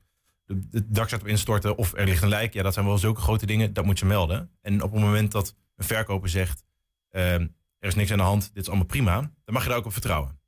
het 0.72 0.96
dak 0.96 1.08
staat 1.08 1.22
op 1.22 1.28
instorten 1.28 1.78
of 1.78 1.94
er 1.94 2.06
ligt 2.06 2.24
een 2.24 2.30
lijk. 2.30 2.54
Ja, 2.54 2.64
dat 2.64 2.74
zijn 2.74 2.86
wel 2.86 2.98
zulke 2.98 3.22
grote 3.22 3.46
dingen, 3.46 3.74
dat 3.74 3.86
moet 3.86 4.00
je 4.00 4.06
melden. 4.06 4.50
En 4.62 4.84
op 4.84 4.92
het 4.92 5.02
moment 5.02 5.32
dat 5.32 5.56
een 5.82 5.96
verkoper 5.96 6.30
zegt, 6.30 6.64
uh, 7.12 7.34
er 7.34 7.50
is 7.80 7.96
niks 7.96 8.12
aan 8.12 8.18
de 8.18 8.24
hand, 8.24 8.54
dit 8.54 8.64
is 8.64 8.68
allemaal 8.68 8.86
prima, 8.86 9.20
dan 9.20 9.54
mag 9.54 9.64
je 9.64 9.70
daar 9.70 9.78
ook 9.78 9.86
op 9.86 9.92
vertrouwen. 9.92 10.40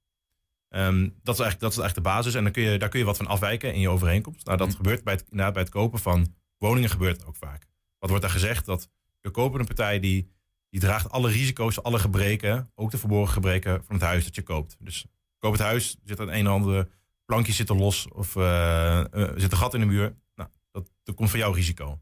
Um, 0.75 1.19
dat, 1.23 1.35
is 1.35 1.41
eigenlijk, 1.41 1.59
dat 1.59 1.71
is 1.71 1.77
eigenlijk 1.77 1.95
de 1.95 2.01
basis. 2.01 2.33
En 2.33 2.43
dan 2.43 2.51
kun 2.51 2.63
je, 2.63 2.79
daar 2.79 2.89
kun 2.89 2.99
je 2.99 3.05
wat 3.05 3.17
van 3.17 3.27
afwijken 3.27 3.73
in 3.73 3.79
je 3.79 3.89
overeenkomst. 3.89 4.45
Nou, 4.45 4.57
dat 4.57 4.67
mm. 4.67 4.75
gebeurt 4.75 5.03
bij 5.03 5.13
het, 5.13 5.25
nou, 5.29 5.51
bij 5.51 5.61
het 5.61 5.71
kopen 5.71 5.99
van 5.99 6.35
woningen 6.57 6.89
gebeurt 6.89 7.25
ook 7.25 7.35
vaak. 7.35 7.65
Wat 7.99 8.09
wordt 8.09 8.25
daar 8.25 8.33
gezegd? 8.33 8.65
Dat 8.65 8.89
kopen 9.31 9.59
een 9.59 9.65
partij 9.65 9.99
die, 9.99 10.31
die 10.69 10.79
draagt 10.79 11.09
alle 11.09 11.29
risico's, 11.29 11.83
alle 11.83 11.99
gebreken, 11.99 12.71
ook 12.75 12.91
de 12.91 12.97
verborgen 12.97 13.33
gebreken 13.33 13.83
van 13.85 13.95
het 13.95 14.03
huis 14.03 14.23
dat 14.23 14.35
je 14.35 14.41
koopt. 14.41 14.75
Dus 14.79 15.05
koop 15.39 15.51
het 15.51 15.61
huis, 15.61 15.97
zit 16.03 16.19
er 16.19 16.27
een 16.27 16.33
en 16.33 16.47
ander 16.47 16.89
plankje 17.25 17.53
zitten 17.53 17.77
los 17.77 18.07
of 18.07 18.35
uh, 18.35 19.03
uh, 19.13 19.31
zit 19.35 19.51
een 19.51 19.57
gat 19.57 19.73
in 19.73 19.79
de 19.79 19.85
muur. 19.85 20.15
Nou, 20.35 20.49
dat, 20.71 20.91
dat 21.03 21.15
komt 21.15 21.29
van 21.29 21.39
jouw 21.39 21.51
risico. 21.51 21.99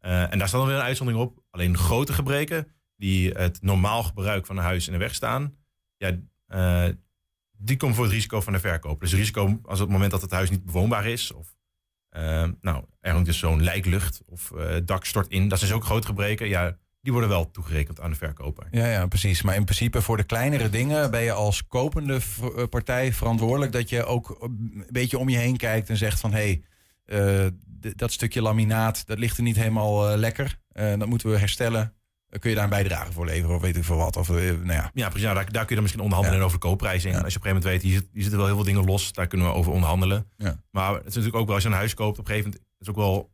Uh, 0.00 0.32
en 0.32 0.38
daar 0.38 0.48
staat 0.48 0.60
dan 0.60 0.68
weer 0.68 0.78
een 0.78 0.84
uitzondering 0.84 1.24
op. 1.24 1.43
Alleen 1.54 1.78
grote 1.78 2.12
gebreken 2.12 2.68
die 2.96 3.30
het 3.30 3.62
normaal 3.62 4.02
gebruik 4.02 4.46
van 4.46 4.56
een 4.56 4.62
huis 4.62 4.86
in 4.86 4.92
de 4.92 4.98
weg 4.98 5.14
staan, 5.14 5.56
ja, 5.96 6.16
die 7.56 7.76
komen 7.76 7.96
voor 7.96 8.04
het 8.04 8.12
risico 8.12 8.40
van 8.40 8.52
de 8.52 8.58
verkoper. 8.58 9.00
Dus 9.00 9.10
het 9.10 9.18
risico 9.18 9.60
als 9.64 9.78
het 9.78 9.88
moment 9.88 10.10
dat 10.10 10.22
het 10.22 10.30
huis 10.30 10.50
niet 10.50 10.64
bewoonbaar 10.64 11.06
is, 11.06 11.32
of 11.32 11.56
nou, 12.60 12.84
er 13.00 13.12
hangt 13.12 13.26
dus 13.26 13.38
zo'n 13.38 13.62
lijklucht 13.62 14.22
of 14.26 14.52
het 14.56 14.86
dak 14.86 15.04
stort 15.04 15.28
in, 15.28 15.48
dat 15.48 15.58
zijn 15.58 15.72
ook 15.72 15.84
grote 15.84 16.06
gebreken. 16.06 16.48
Ja, 16.48 16.76
die 17.00 17.12
worden 17.12 17.30
wel 17.30 17.50
toegerekend 17.50 18.00
aan 18.00 18.10
de 18.10 18.16
verkoper. 18.16 18.66
Ja, 18.70 18.86
ja, 18.86 19.06
precies. 19.06 19.42
Maar 19.42 19.54
in 19.54 19.64
principe 19.64 20.02
voor 20.02 20.16
de 20.16 20.24
kleinere 20.24 20.70
dingen 20.70 21.10
ben 21.10 21.22
je 21.22 21.32
als 21.32 21.66
kopende 21.66 22.20
partij 22.70 23.12
verantwoordelijk 23.12 23.72
dat 23.72 23.88
je 23.88 24.04
ook 24.04 24.36
een 24.40 24.86
beetje 24.90 25.18
om 25.18 25.28
je 25.28 25.36
heen 25.36 25.56
kijkt 25.56 25.88
en 25.88 25.96
zegt 25.96 26.20
van 26.20 26.32
hé, 26.32 26.62
hey, 27.06 27.42
uh, 27.42 27.46
dat 27.96 28.12
stukje 28.12 28.42
laminaat, 28.42 29.06
dat 29.06 29.18
ligt 29.18 29.36
er 29.36 29.42
niet 29.42 29.56
helemaal 29.56 30.10
uh, 30.10 30.16
lekker. 30.18 30.62
Uh, 30.74 30.98
dat 30.98 31.08
moeten 31.08 31.30
we 31.30 31.38
herstellen. 31.38 31.94
kun 32.38 32.50
je 32.50 32.56
daar 32.56 32.64
een 32.64 32.70
bijdrage 32.70 33.12
voor 33.12 33.26
leveren 33.26 33.54
of 33.54 33.62
weet 33.62 33.76
ik 33.76 33.84
veel 33.84 33.96
wat? 33.96 34.16
Of, 34.16 34.28
nou 34.28 34.66
ja. 34.66 34.90
ja, 34.94 35.08
precies. 35.08 35.22
Nou, 35.22 35.34
daar, 35.34 35.44
daar 35.44 35.52
kun 35.52 35.68
je 35.68 35.74
dan 35.74 35.82
misschien 35.82 36.02
onderhandelen 36.02 36.38
ja. 36.38 36.44
over 36.44 36.58
de. 36.60 37.08
Ja. 37.08 37.20
Als 37.20 37.32
je 37.32 37.38
op 37.38 37.44
een 37.44 37.48
gegeven 37.48 37.48
moment 37.48 37.64
weet, 37.64 37.82
hier, 37.82 37.92
zit, 37.92 38.08
hier 38.12 38.22
zitten 38.22 38.38
wel 38.38 38.46
heel 38.46 38.56
veel 38.56 38.64
dingen 38.64 38.84
los, 38.84 39.12
daar 39.12 39.26
kunnen 39.26 39.46
we 39.46 39.52
over 39.52 39.72
onderhandelen. 39.72 40.30
Ja. 40.36 40.60
Maar 40.70 40.94
het 40.94 40.98
is 40.98 41.14
natuurlijk 41.14 41.36
ook 41.36 41.46
wel, 41.46 41.54
als 41.54 41.64
je 41.64 41.68
een 41.68 41.74
huis 41.74 41.94
koopt, 41.94 42.18
op 42.18 42.28
een 42.28 42.30
gegeven 42.30 42.50
moment 42.50 42.70
is 42.78 42.86
het 42.86 42.96
ook 42.96 43.02
wel 43.02 43.32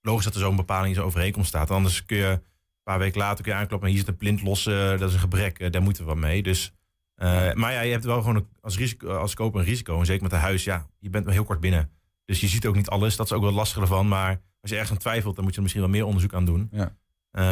logisch 0.00 0.24
dat 0.24 0.34
er 0.34 0.40
zo'n 0.40 0.56
bepaling 0.56 0.88
in 0.88 0.94
zo'n 0.94 1.04
overeenkomst 1.04 1.48
staat. 1.48 1.70
Anders 1.70 2.04
kun 2.04 2.16
je 2.16 2.26
een 2.26 2.42
paar 2.82 2.98
weken 2.98 3.20
later 3.20 3.44
kun 3.44 3.52
je 3.52 3.58
aankloppen, 3.58 3.88
hier 3.88 3.98
zit 3.98 4.08
een 4.08 4.16
plint 4.16 4.42
los, 4.42 4.66
uh, 4.66 4.88
dat 4.88 5.08
is 5.08 5.14
een 5.14 5.20
gebrek, 5.20 5.60
uh, 5.60 5.70
daar 5.70 5.82
moeten 5.82 6.02
we 6.02 6.08
wat 6.08 6.18
mee. 6.18 6.42
Dus, 6.42 6.72
uh, 7.16 7.52
maar 7.52 7.72
ja, 7.72 7.80
je 7.80 7.92
hebt 7.92 8.04
wel 8.04 8.18
gewoon 8.18 8.36
een, 8.36 8.46
als, 8.60 8.76
risico, 8.76 9.16
als 9.16 9.34
koper 9.34 9.60
een 9.60 9.66
risico. 9.66 9.98
En 9.98 10.06
zeker 10.06 10.22
met 10.22 10.32
een 10.32 10.38
huis, 10.38 10.64
ja, 10.64 10.86
je 10.98 11.10
bent 11.10 11.24
maar 11.24 11.34
heel 11.34 11.44
kort 11.44 11.60
binnen. 11.60 11.90
Dus 12.24 12.40
je 12.40 12.48
ziet 12.48 12.66
ook 12.66 12.76
niet 12.76 12.88
alles, 12.88 13.16
dat 13.16 13.26
is 13.26 13.32
ook 13.32 13.42
wel 13.42 13.52
lastig 13.52 13.80
ervan. 13.80 14.08
Maar 14.08 14.40
als 14.60 14.70
je 14.70 14.76
ergens 14.76 14.90
aan 14.92 14.98
twijfelt, 14.98 15.34
dan 15.34 15.44
moet 15.44 15.52
je 15.52 15.56
er 15.56 15.62
misschien 15.62 15.84
wel 15.84 15.92
meer 15.92 16.04
onderzoek 16.04 16.34
aan 16.34 16.44
doen. 16.44 16.68
Ja. 16.72 16.96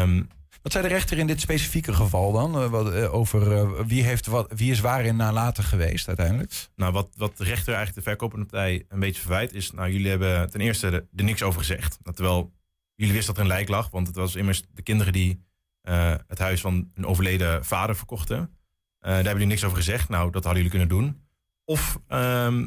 Um, 0.03 0.29
wat 0.63 0.73
zei 0.73 0.89
de 0.89 0.95
rechter 0.95 1.19
in 1.19 1.27
dit 1.27 1.41
specifieke 1.41 1.93
geval 1.93 2.33
dan? 2.33 2.71
Wat, 2.71 2.95
over 2.95 3.87
wie, 3.87 4.03
heeft 4.03 4.27
wat, 4.27 4.53
wie 4.57 4.71
is 4.71 4.81
waarin 4.81 5.17
nalatig 5.17 5.69
geweest 5.69 6.09
uiteindelijk? 6.09 6.69
Nou, 6.77 6.93
wat, 6.93 7.09
wat 7.17 7.37
de 7.37 7.45
rechter 7.45 7.75
eigenlijk 7.75 8.05
de 8.05 8.11
verkopende 8.11 8.47
partij 8.47 8.85
een 8.89 9.01
beetje 9.01 9.21
verwijt 9.21 9.55
is... 9.55 9.71
Nou, 9.71 9.91
jullie 9.91 10.09
hebben 10.09 10.51
ten 10.51 10.61
eerste 10.61 10.87
er, 10.87 11.07
er 11.17 11.25
niks 11.25 11.43
over 11.43 11.61
gezegd. 11.61 11.99
Terwijl 12.03 12.53
jullie 12.95 13.15
wisten 13.15 13.35
dat 13.35 13.45
er 13.45 13.51
een 13.51 13.57
lijk 13.57 13.69
lag, 13.69 13.91
want 13.91 14.07
het 14.07 14.17
was 14.17 14.35
immers 14.35 14.63
de 14.73 14.83
kinderen 14.83 15.13
die 15.13 15.47
het 16.27 16.39
huis 16.39 16.61
van 16.61 16.91
een 16.95 17.07
overleden 17.07 17.65
vader 17.65 17.97
verkochten. 17.97 18.57
Daar 18.99 19.15
hebben 19.15 19.33
jullie 19.33 19.47
niks 19.47 19.65
over 19.65 19.77
gezegd. 19.77 20.09
Nou, 20.09 20.31
dat 20.31 20.45
hadden 20.45 20.63
jullie 20.63 20.79
kunnen 20.79 20.89
doen. 20.89 21.27
Of 21.65 21.99
um, 22.09 22.63
uh, 22.63 22.67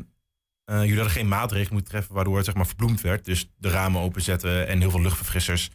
jullie 0.79 0.95
hadden 0.95 1.13
geen 1.13 1.27
maatregelen 1.27 1.73
moeten 1.73 1.91
treffen 1.91 2.15
waardoor 2.15 2.35
het 2.35 2.45
zeg 2.45 2.55
maar 2.55 2.65
verbloemd 2.65 3.01
werd. 3.01 3.25
Dus 3.25 3.49
de 3.57 3.69
ramen 3.69 4.01
openzetten 4.01 4.67
en 4.67 4.79
heel 4.79 4.91
veel 4.91 5.01
luchtverfrissers 5.01 5.69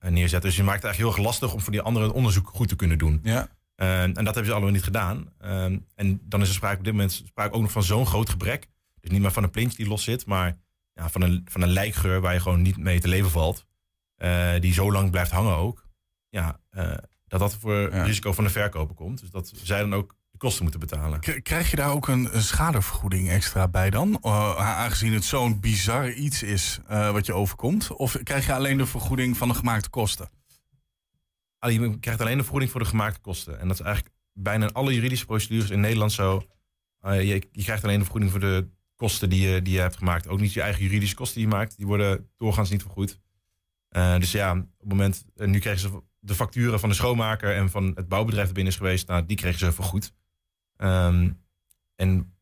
neerzetten. 0.00 0.40
Dus 0.40 0.56
je 0.56 0.62
maakt 0.62 0.82
het 0.82 0.84
eigenlijk 0.84 0.96
heel 0.96 1.08
erg 1.08 1.18
lastig 1.18 1.52
om 1.52 1.60
voor 1.60 1.72
die 1.72 1.80
anderen 1.80 2.08
het 2.08 2.16
onderzoek 2.16 2.48
goed 2.48 2.68
te 2.68 2.76
kunnen 2.76 2.98
doen. 2.98 3.20
Ja. 3.22 3.48
en 3.76 4.12
dat 4.12 4.24
hebben 4.24 4.44
ze 4.44 4.52
allemaal 4.52 4.70
niet 4.70 4.82
gedaan. 4.82 5.32
en 5.94 6.20
dan 6.22 6.40
is 6.40 6.48
er 6.48 6.54
sprake 6.54 6.78
op 6.78 6.84
dit 6.84 6.92
moment 6.92 7.12
sprake 7.12 7.54
ook 7.54 7.62
nog 7.62 7.72
van 7.72 7.82
zo'n 7.82 8.06
groot 8.06 8.30
gebrek. 8.30 8.66
Dus 9.00 9.10
niet 9.10 9.22
maar 9.22 9.32
van 9.32 9.42
een 9.42 9.50
plintje 9.50 9.76
die 9.76 9.88
los 9.88 10.04
zit, 10.04 10.26
maar 10.26 10.56
ja, 10.92 11.08
van, 11.08 11.22
een, 11.22 11.42
van 11.44 11.62
een 11.62 11.68
lijkgeur 11.68 12.20
waar 12.20 12.34
je 12.34 12.40
gewoon 12.40 12.62
niet 12.62 12.76
mee 12.76 13.00
te 13.00 13.08
leven 13.08 13.30
valt. 13.30 13.66
Uh, 14.18 14.60
die 14.60 14.72
zo 14.72 14.92
lang 14.92 15.10
blijft 15.10 15.30
hangen 15.30 15.56
ook. 15.56 15.86
Ja, 16.28 16.60
dat 17.26 17.40
dat 17.40 17.54
voor 17.54 17.94
ja. 17.94 18.02
risico 18.02 18.32
van 18.32 18.44
de 18.44 18.50
verkoper 18.50 18.94
komt. 18.94 19.20
Dus 19.20 19.30
dat 19.30 19.52
zij 19.62 19.80
dan 19.80 19.94
ook 19.94 20.16
de 20.38 20.44
kosten 20.44 20.62
moeten 20.62 20.80
betalen. 20.80 21.20
Krijg 21.42 21.70
je 21.70 21.76
daar 21.76 21.90
ook 21.90 22.08
een, 22.08 22.34
een 22.34 22.42
schadevergoeding 22.42 23.30
extra 23.30 23.68
bij 23.68 23.90
dan? 23.90 24.18
Uh, 24.22 24.56
aangezien 24.56 25.12
het 25.12 25.24
zo'n 25.24 25.60
bizar 25.60 26.12
iets 26.12 26.42
is 26.42 26.80
wat 26.88 27.26
je 27.26 27.32
overkomt. 27.32 27.92
Of 27.92 28.16
krijg 28.22 28.46
je 28.46 28.54
alleen 28.54 28.76
de 28.76 28.86
vergoeding 28.86 29.36
van 29.36 29.48
de 29.48 29.54
gemaakte 29.54 29.90
kosten? 29.90 30.30
Allee, 31.58 31.80
je 31.80 31.98
krijgt 31.98 32.20
alleen 32.20 32.36
de 32.36 32.42
vergoeding 32.42 32.70
voor 32.70 32.80
de 32.80 32.86
gemaakte 32.86 33.20
kosten. 33.20 33.60
En 33.60 33.68
dat 33.68 33.78
is 33.78 33.84
eigenlijk 33.84 34.14
bijna 34.32 34.66
in 34.66 34.72
alle 34.72 34.94
juridische 34.94 35.26
procedures 35.26 35.70
in 35.70 35.80
Nederland 35.80 36.12
zo. 36.12 36.42
je, 37.02 37.42
je 37.52 37.62
krijgt 37.62 37.84
alleen 37.84 37.98
de 37.98 38.04
vergoeding 38.04 38.30
voor 38.30 38.40
de 38.40 38.68
kosten 38.96 39.30
die 39.30 39.48
je, 39.48 39.62
die 39.62 39.74
je 39.74 39.80
hebt 39.80 39.96
gemaakt. 39.96 40.28
Ook 40.28 40.40
niet 40.40 40.52
je 40.52 40.62
eigen 40.62 40.82
juridische 40.82 41.14
kosten 41.14 41.40
die 41.40 41.48
je 41.48 41.54
maakt. 41.54 41.76
Die 41.76 41.86
worden 41.86 42.28
doorgaans 42.36 42.70
niet 42.70 42.82
vergoed. 42.82 43.20
Dus 44.18 44.32
ja, 44.32 44.52
op 44.52 44.66
het 44.78 44.88
moment, 44.88 45.24
nu 45.34 45.58
kregen 45.58 45.80
ze 45.80 46.02
de 46.20 46.34
facturen 46.34 46.80
van 46.80 46.88
de 46.88 46.94
schoonmaker 46.94 47.54
en 47.54 47.70
van 47.70 47.92
het 47.94 48.08
bouwbedrijf 48.08 48.46
dat 48.46 48.54
binnen 48.54 48.72
is 48.72 48.78
geweest. 48.78 49.08
Nou, 49.08 49.26
die 49.26 49.36
kregen 49.36 49.58
ze 49.58 49.72
vergoed. 49.72 50.12
Um, 50.82 51.42
en 51.94 52.36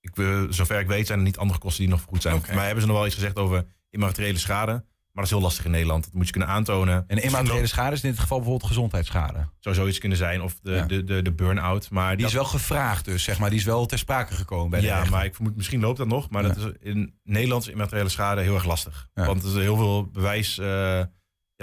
ik, 0.00 0.10
zover 0.50 0.80
ik 0.80 0.86
weet 0.86 1.06
zijn 1.06 1.18
er 1.18 1.24
niet 1.24 1.38
andere 1.38 1.58
kosten 1.58 1.82
die 1.82 1.92
nog 1.92 2.00
vergoed 2.00 2.22
zijn. 2.22 2.34
Okay. 2.34 2.54
Maar 2.54 2.64
hebben 2.64 2.82
ze 2.82 2.88
nog 2.88 2.96
wel 2.96 3.06
iets 3.06 3.14
gezegd 3.14 3.38
over 3.38 3.66
immateriële 3.90 4.38
schade. 4.38 4.72
Maar 4.72 5.24
dat 5.24 5.34
is 5.34 5.38
heel 5.40 5.48
lastig 5.48 5.64
in 5.64 5.70
Nederland. 5.70 6.04
Dat 6.04 6.12
moet 6.12 6.26
je 6.26 6.30
kunnen 6.30 6.48
aantonen. 6.48 7.04
En 7.06 7.22
immateriële 7.22 7.66
schade 7.66 7.94
is 7.94 8.02
in 8.02 8.10
dit 8.10 8.18
geval 8.18 8.38
bijvoorbeeld 8.38 8.68
gezondheidsschade. 8.68 9.48
Zou 9.58 9.74
zoiets 9.74 9.98
kunnen 9.98 10.18
zijn. 10.18 10.42
Of 10.42 10.58
de, 10.62 10.72
ja. 10.72 10.86
de, 10.86 11.04
de, 11.04 11.22
de 11.22 11.32
burn-out. 11.32 11.90
Maar 11.90 12.10
die 12.10 12.18
dat... 12.18 12.28
is 12.28 12.34
wel 12.34 12.44
gevraagd 12.44 13.04
dus, 13.04 13.22
zeg 13.22 13.38
maar. 13.38 13.50
Die 13.50 13.58
is 13.58 13.64
wel 13.64 13.86
ter 13.86 13.98
sprake 13.98 14.34
gekomen 14.34 14.70
bij 14.70 14.80
de 14.80 14.86
Ja, 14.86 15.04
maar 15.04 15.24
ik 15.24 15.34
vermoed, 15.34 15.56
misschien 15.56 15.80
loopt 15.80 15.98
dat 15.98 16.06
nog. 16.06 16.30
Maar 16.30 16.42
ja. 16.42 16.48
dat 16.48 16.56
is 16.56 16.72
in 16.80 17.18
Nederland 17.22 17.62
is 17.62 17.68
immateriële 17.68 18.08
schade 18.08 18.40
heel 18.40 18.54
erg 18.54 18.64
lastig. 18.64 19.08
Ja. 19.14 19.26
Want 19.26 19.42
er 19.42 19.48
is 19.48 19.54
heel 19.54 19.76
veel 19.76 20.10
bewijs... 20.10 20.58
Uh, 20.58 20.66
ja, 20.66 20.98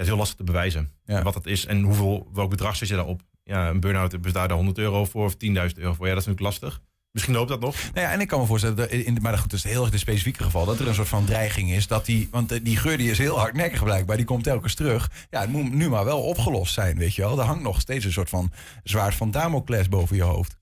het 0.00 0.04
is 0.04 0.06
heel 0.06 0.16
lastig 0.16 0.36
te 0.36 0.44
bewijzen. 0.44 0.92
Wat 1.04 1.34
dat 1.34 1.46
is 1.46 1.66
en 1.66 1.82
hoeveel, 1.82 2.28
welk 2.32 2.50
bedrag 2.50 2.76
zit 2.76 2.88
je 2.88 2.94
daarop. 2.94 3.22
Ja, 3.44 3.68
een 3.68 3.80
burn-out 3.80 4.20
bestaat 4.20 4.48
daar 4.48 4.56
100 4.56 4.78
euro 4.78 5.04
voor 5.04 5.24
of 5.24 5.34
10.000 5.34 5.38
euro 5.48 5.94
voor. 5.94 6.06
Ja, 6.06 6.14
dat 6.14 6.22
is 6.22 6.26
natuurlijk 6.26 6.40
lastig. 6.40 6.80
Misschien 7.14 7.34
loopt 7.34 7.48
dat 7.48 7.60
nog. 7.60 7.76
Nou 7.94 8.06
ja, 8.06 8.12
en 8.12 8.20
ik 8.20 8.28
kan 8.28 8.40
me 8.40 8.46
voorstellen, 8.46 8.76
dat 8.76 8.90
in, 8.90 9.18
maar 9.20 9.38
goed, 9.38 9.50
dat 9.50 9.58
is 9.58 9.64
heel 9.64 9.84
erg 9.86 9.98
specifieke 9.98 10.42
geval, 10.42 10.64
dat 10.64 10.78
er 10.78 10.88
een 10.88 10.94
soort 10.94 11.08
van 11.08 11.24
dreiging 11.24 11.70
is. 11.70 11.86
Dat 11.86 12.04
die, 12.04 12.28
want 12.30 12.64
die 12.64 12.76
geur 12.76 12.96
die 12.96 13.10
is 13.10 13.18
heel 13.18 13.38
hardnekkig 13.38 13.84
blijkbaar, 13.84 14.16
die 14.16 14.24
komt 14.24 14.44
telkens 14.44 14.74
terug. 14.74 15.10
Ja, 15.30 15.40
het 15.40 15.50
moet 15.50 15.72
nu 15.72 15.88
maar 15.88 16.04
wel 16.04 16.22
opgelost 16.22 16.74
zijn, 16.74 16.96
weet 16.96 17.14
je 17.14 17.22
wel. 17.22 17.38
Er 17.38 17.44
hangt 17.44 17.62
nog 17.62 17.80
steeds 17.80 18.04
een 18.04 18.12
soort 18.12 18.28
van 18.28 18.52
zwaard 18.84 19.14
van 19.14 19.30
Damocles 19.30 19.88
boven 19.88 20.16
je 20.16 20.22
hoofd. 20.22 20.56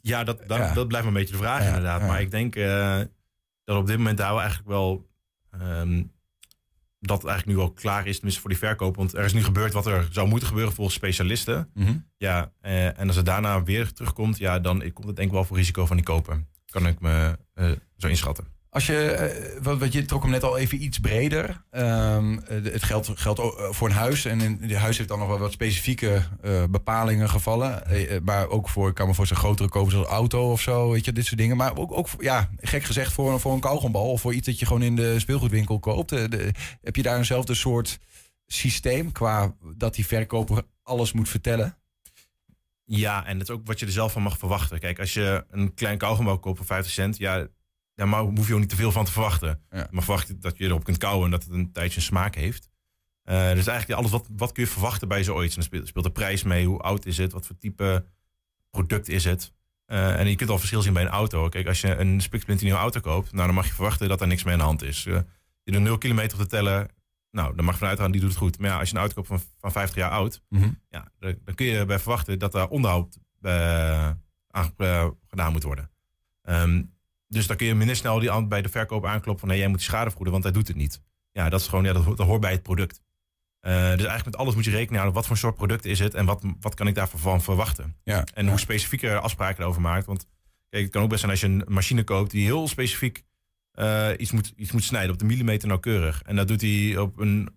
Ja, 0.00 0.24
dat, 0.24 0.48
dat, 0.48 0.58
ja. 0.58 0.72
dat 0.72 0.88
blijft 0.88 1.06
een 1.06 1.12
beetje 1.12 1.32
de 1.32 1.38
vraag 1.38 1.60
ja, 1.60 1.66
inderdaad. 1.66 2.00
Ja. 2.00 2.06
Maar 2.06 2.20
ik 2.20 2.30
denk 2.30 2.56
uh, 2.56 3.00
dat 3.64 3.76
op 3.76 3.86
dit 3.86 3.96
moment 3.96 4.18
daar 4.18 4.34
we 4.34 4.40
eigenlijk 4.40 4.68
wel... 4.68 5.06
Um, 5.62 6.12
dat 7.06 7.22
het 7.22 7.30
eigenlijk 7.30 7.58
nu 7.58 7.64
wel 7.64 7.72
klaar 7.72 8.06
is, 8.06 8.14
tenminste 8.14 8.40
voor 8.40 8.50
die 8.50 8.58
verkoop. 8.58 8.96
Want 8.96 9.14
er 9.14 9.24
is 9.24 9.32
nu 9.32 9.42
gebeurd 9.42 9.72
wat 9.72 9.86
er 9.86 10.08
zou 10.10 10.28
moeten 10.28 10.48
gebeuren 10.48 10.72
volgens 10.72 10.96
specialisten. 10.96 11.70
Mm 11.74 11.86
-hmm. 11.86 12.06
Ja, 12.16 12.52
uh, 12.62 12.98
en 12.98 13.06
als 13.06 13.16
het 13.16 13.26
daarna 13.26 13.62
weer 13.62 13.92
terugkomt, 13.92 14.38
ja, 14.38 14.58
dan 14.58 14.92
komt 14.92 15.06
het 15.06 15.16
denk 15.16 15.28
ik 15.28 15.34
wel 15.34 15.44
voor 15.44 15.56
risico 15.56 15.86
van 15.86 15.96
die 15.96 16.04
koper. 16.04 16.44
Kan 16.66 16.86
ik 16.86 17.00
me 17.00 17.38
uh, 17.54 17.70
zo 17.96 18.08
inschatten. 18.08 18.53
Als 18.74 18.86
je, 18.86 19.30
uh, 19.56 19.62
wat, 19.62 19.78
wat 19.78 19.92
je 19.92 20.04
trok 20.04 20.22
hem 20.22 20.30
net 20.30 20.42
al 20.42 20.58
even 20.58 20.82
iets 20.82 20.98
breder. 20.98 21.62
Um, 21.70 22.40
het 22.48 22.82
geldt, 22.82 23.10
geldt 23.14 23.40
voor 23.70 23.88
een 23.88 23.94
huis. 23.94 24.24
En 24.24 24.40
het 24.60 24.74
huis 24.74 24.96
heeft 24.96 25.08
dan 25.08 25.18
nog 25.18 25.28
wel 25.28 25.38
wat 25.38 25.52
specifieke 25.52 26.22
bepalingen 26.70 27.28
gevallen. 27.28 27.82
Maar 28.24 28.48
ook 28.48 28.68
voor, 28.68 28.88
ik 28.88 28.94
kan 28.94 29.06
me 29.06 29.14
voor 29.14 29.26
zijn 29.26 29.38
grotere 29.38 29.68
kopen 29.68 29.92
zoals 29.92 30.06
auto 30.06 30.50
of 30.50 30.60
zo. 30.60 30.90
Weet 30.90 31.04
je, 31.04 31.12
dit 31.12 31.24
soort 31.26 31.40
dingen. 31.40 31.56
Maar 31.56 31.76
ook, 31.76 31.92
ook 31.92 32.08
ja, 32.18 32.50
gek 32.56 32.84
gezegd, 32.84 33.12
voor, 33.12 33.40
voor 33.40 33.52
een 33.52 33.60
kauwgombal. 33.60 34.10
Of 34.10 34.20
voor 34.20 34.34
iets 34.34 34.46
dat 34.46 34.58
je 34.58 34.66
gewoon 34.66 34.82
in 34.82 34.96
de 34.96 35.20
speelgoedwinkel 35.20 35.78
koopt. 35.78 36.08
De, 36.08 36.50
heb 36.82 36.96
je 36.96 37.02
daar 37.02 37.16
eenzelfde 37.16 37.54
soort 37.54 37.98
systeem 38.46 39.12
qua 39.12 39.54
dat 39.76 39.94
die 39.94 40.06
verkoper 40.06 40.62
alles 40.82 41.12
moet 41.12 41.28
vertellen? 41.28 41.76
Ja, 42.84 43.26
en 43.26 43.38
dat 43.38 43.48
is 43.48 43.54
ook 43.54 43.66
wat 43.66 43.80
je 43.80 43.86
er 43.86 43.92
zelf 43.92 44.12
van 44.12 44.22
mag 44.22 44.38
verwachten. 44.38 44.78
Kijk, 44.78 44.98
als 44.98 45.14
je 45.14 45.44
een 45.50 45.74
klein 45.74 45.98
kauwgom 45.98 46.40
koopt 46.40 46.56
voor 46.56 46.66
50 46.66 46.92
cent, 46.92 47.18
ja, 47.18 47.46
daar 47.94 48.08
maar 48.08 48.20
hoef 48.20 48.46
je 48.48 48.54
ook 48.54 48.60
niet 48.60 48.68
te 48.68 48.76
veel 48.76 48.92
van 48.92 49.04
te 49.04 49.12
verwachten. 49.12 49.60
Ja. 49.70 49.88
Maar 49.90 50.02
verwacht 50.02 50.42
dat 50.42 50.58
je 50.58 50.64
erop 50.64 50.84
kunt 50.84 50.98
kauwen 50.98 51.24
en 51.24 51.30
dat 51.30 51.42
het 51.44 51.52
een 51.52 51.72
tijdje 51.72 51.96
een 51.96 52.02
smaak 52.06 52.34
heeft. 52.34 52.68
Eh, 53.22 53.52
dus 53.52 53.66
eigenlijk 53.66 53.98
alles 53.98 54.10
wat, 54.10 54.28
wat 54.36 54.52
kun 54.52 54.62
je 54.62 54.68
verwachten 54.70 55.08
bij 55.08 55.24
zoiets. 55.24 55.54
En 55.54 55.60
dan 55.60 55.68
speelt, 55.68 55.88
speelt 55.88 56.04
de 56.04 56.10
prijs 56.10 56.42
mee, 56.42 56.66
hoe 56.66 56.78
oud 56.80 57.06
is 57.06 57.16
het, 57.18 57.32
wat 57.32 57.46
voor 57.46 57.56
type 57.58 58.04
product 58.70 59.08
is 59.08 59.24
het. 59.24 59.52
Eh, 59.86 60.18
en 60.20 60.28
je 60.28 60.36
kunt 60.36 60.50
al 60.50 60.58
verschil 60.58 60.82
zien 60.82 60.92
bij 60.92 61.02
een 61.02 61.08
auto. 61.08 61.48
Kijk, 61.48 61.66
als 61.66 61.80
je 61.80 61.96
een 61.96 62.20
spiksplinternieuwe 62.20 62.80
auto 62.80 63.00
koopt, 63.00 63.32
nou, 63.32 63.46
dan 63.46 63.54
mag 63.54 63.66
je 63.66 63.72
verwachten 63.72 64.08
dat 64.08 64.20
er 64.20 64.26
niks 64.26 64.42
mee 64.44 64.52
aan 64.52 64.58
de 64.58 64.64
hand 64.64 64.82
is. 64.82 65.06
Eh, 65.06 65.18
je 65.62 65.72
doet 65.72 65.80
0 65.82 65.98
kilometer 65.98 66.36
op 66.38 66.42
te 66.42 66.48
tellen, 66.50 66.88
nou, 67.30 67.56
dan 67.56 67.64
mag 67.64 67.74
je 67.74 67.80
vanuit 67.80 67.98
gaan, 67.98 68.10
die 68.10 68.20
doet 68.20 68.30
het 68.30 68.38
goed. 68.38 68.58
Maar 68.58 68.70
ja, 68.70 68.78
als 68.78 68.88
je 68.88 68.94
een 68.94 69.00
auto 69.00 69.14
koopt 69.14 69.26
van, 69.28 69.40
van 69.58 69.72
50 69.72 69.96
jaar 69.96 70.10
oud, 70.10 70.42
Mhm. 70.48 70.70
ja, 70.88 71.08
dan, 71.18 71.34
dan 71.44 71.54
kun 71.54 71.66
je 71.66 71.84
bij 71.84 71.98
verwachten 71.98 72.38
dat 72.38 72.52
daar 72.52 72.68
onderhoud 72.68 73.18
aan 74.50 74.74
gedaan 75.28 75.52
moet 75.52 75.62
worden. 75.62 75.90
Ehm, 76.42 76.82
dus 77.34 77.46
dan 77.46 77.56
kun 77.56 77.66
je 77.66 77.74
minder 77.74 77.96
snel 77.96 78.18
die 78.18 78.44
bij 78.46 78.62
de 78.62 78.68
verkoop 78.68 79.06
aankloppen 79.06 79.48
van 79.48 79.56
jij 79.56 79.68
moet 79.68 79.78
die 79.78 79.86
schade 79.86 80.04
vergoeden, 80.04 80.32
want 80.32 80.44
hij 80.44 80.52
doet 80.52 80.68
het 80.68 80.76
niet. 80.76 81.00
Ja, 81.32 81.48
dat 81.48 81.60
is 81.60 81.68
gewoon, 81.68 81.84
ja, 81.84 81.92
dat, 81.92 82.04
hoort- 82.04 82.16
dat 82.16 82.26
hoort 82.26 82.40
bij 82.40 82.52
het 82.52 82.62
product. 82.62 83.00
Eh, 83.60 83.72
dus 83.72 83.82
eigenlijk 83.88 84.24
met 84.24 84.36
alles 84.36 84.54
moet 84.54 84.64
je 84.64 84.70
rekening 84.70 84.94
houden. 84.96 85.14
Wat 85.14 85.26
voor 85.26 85.36
soort 85.36 85.54
product 85.54 85.84
is 85.84 85.98
het 85.98 86.14
en 86.14 86.24
wat, 86.26 86.42
wat 86.60 86.74
kan 86.74 86.86
ik 86.86 86.94
daarvan 86.94 87.42
verwachten? 87.42 87.96
Ja. 88.04 88.24
En 88.34 88.48
hoe 88.48 88.58
specifieker 88.58 89.18
afspraken 89.18 89.62
erover 89.62 89.80
maakt. 89.80 90.06
Want 90.06 90.26
kijk, 90.68 90.82
het 90.82 90.92
kan 90.92 91.02
ook 91.02 91.08
best 91.08 91.20
zijn 91.20 91.32
als 91.32 91.40
je 91.40 91.46
een 91.46 91.64
machine 91.68 92.04
koopt 92.04 92.30
die 92.30 92.44
heel 92.44 92.68
specifiek 92.68 93.24
eh, 93.72 94.08
iets, 94.16 94.32
moet, 94.32 94.52
iets 94.56 94.72
moet 94.72 94.84
snijden 94.84 95.12
op 95.12 95.18
de 95.18 95.24
millimeter 95.24 95.68
nauwkeurig. 95.68 96.22
En 96.22 96.36
dat 96.36 96.48
doet 96.48 96.60
hij 96.60 96.96
op 96.98 97.18
een 97.18 97.48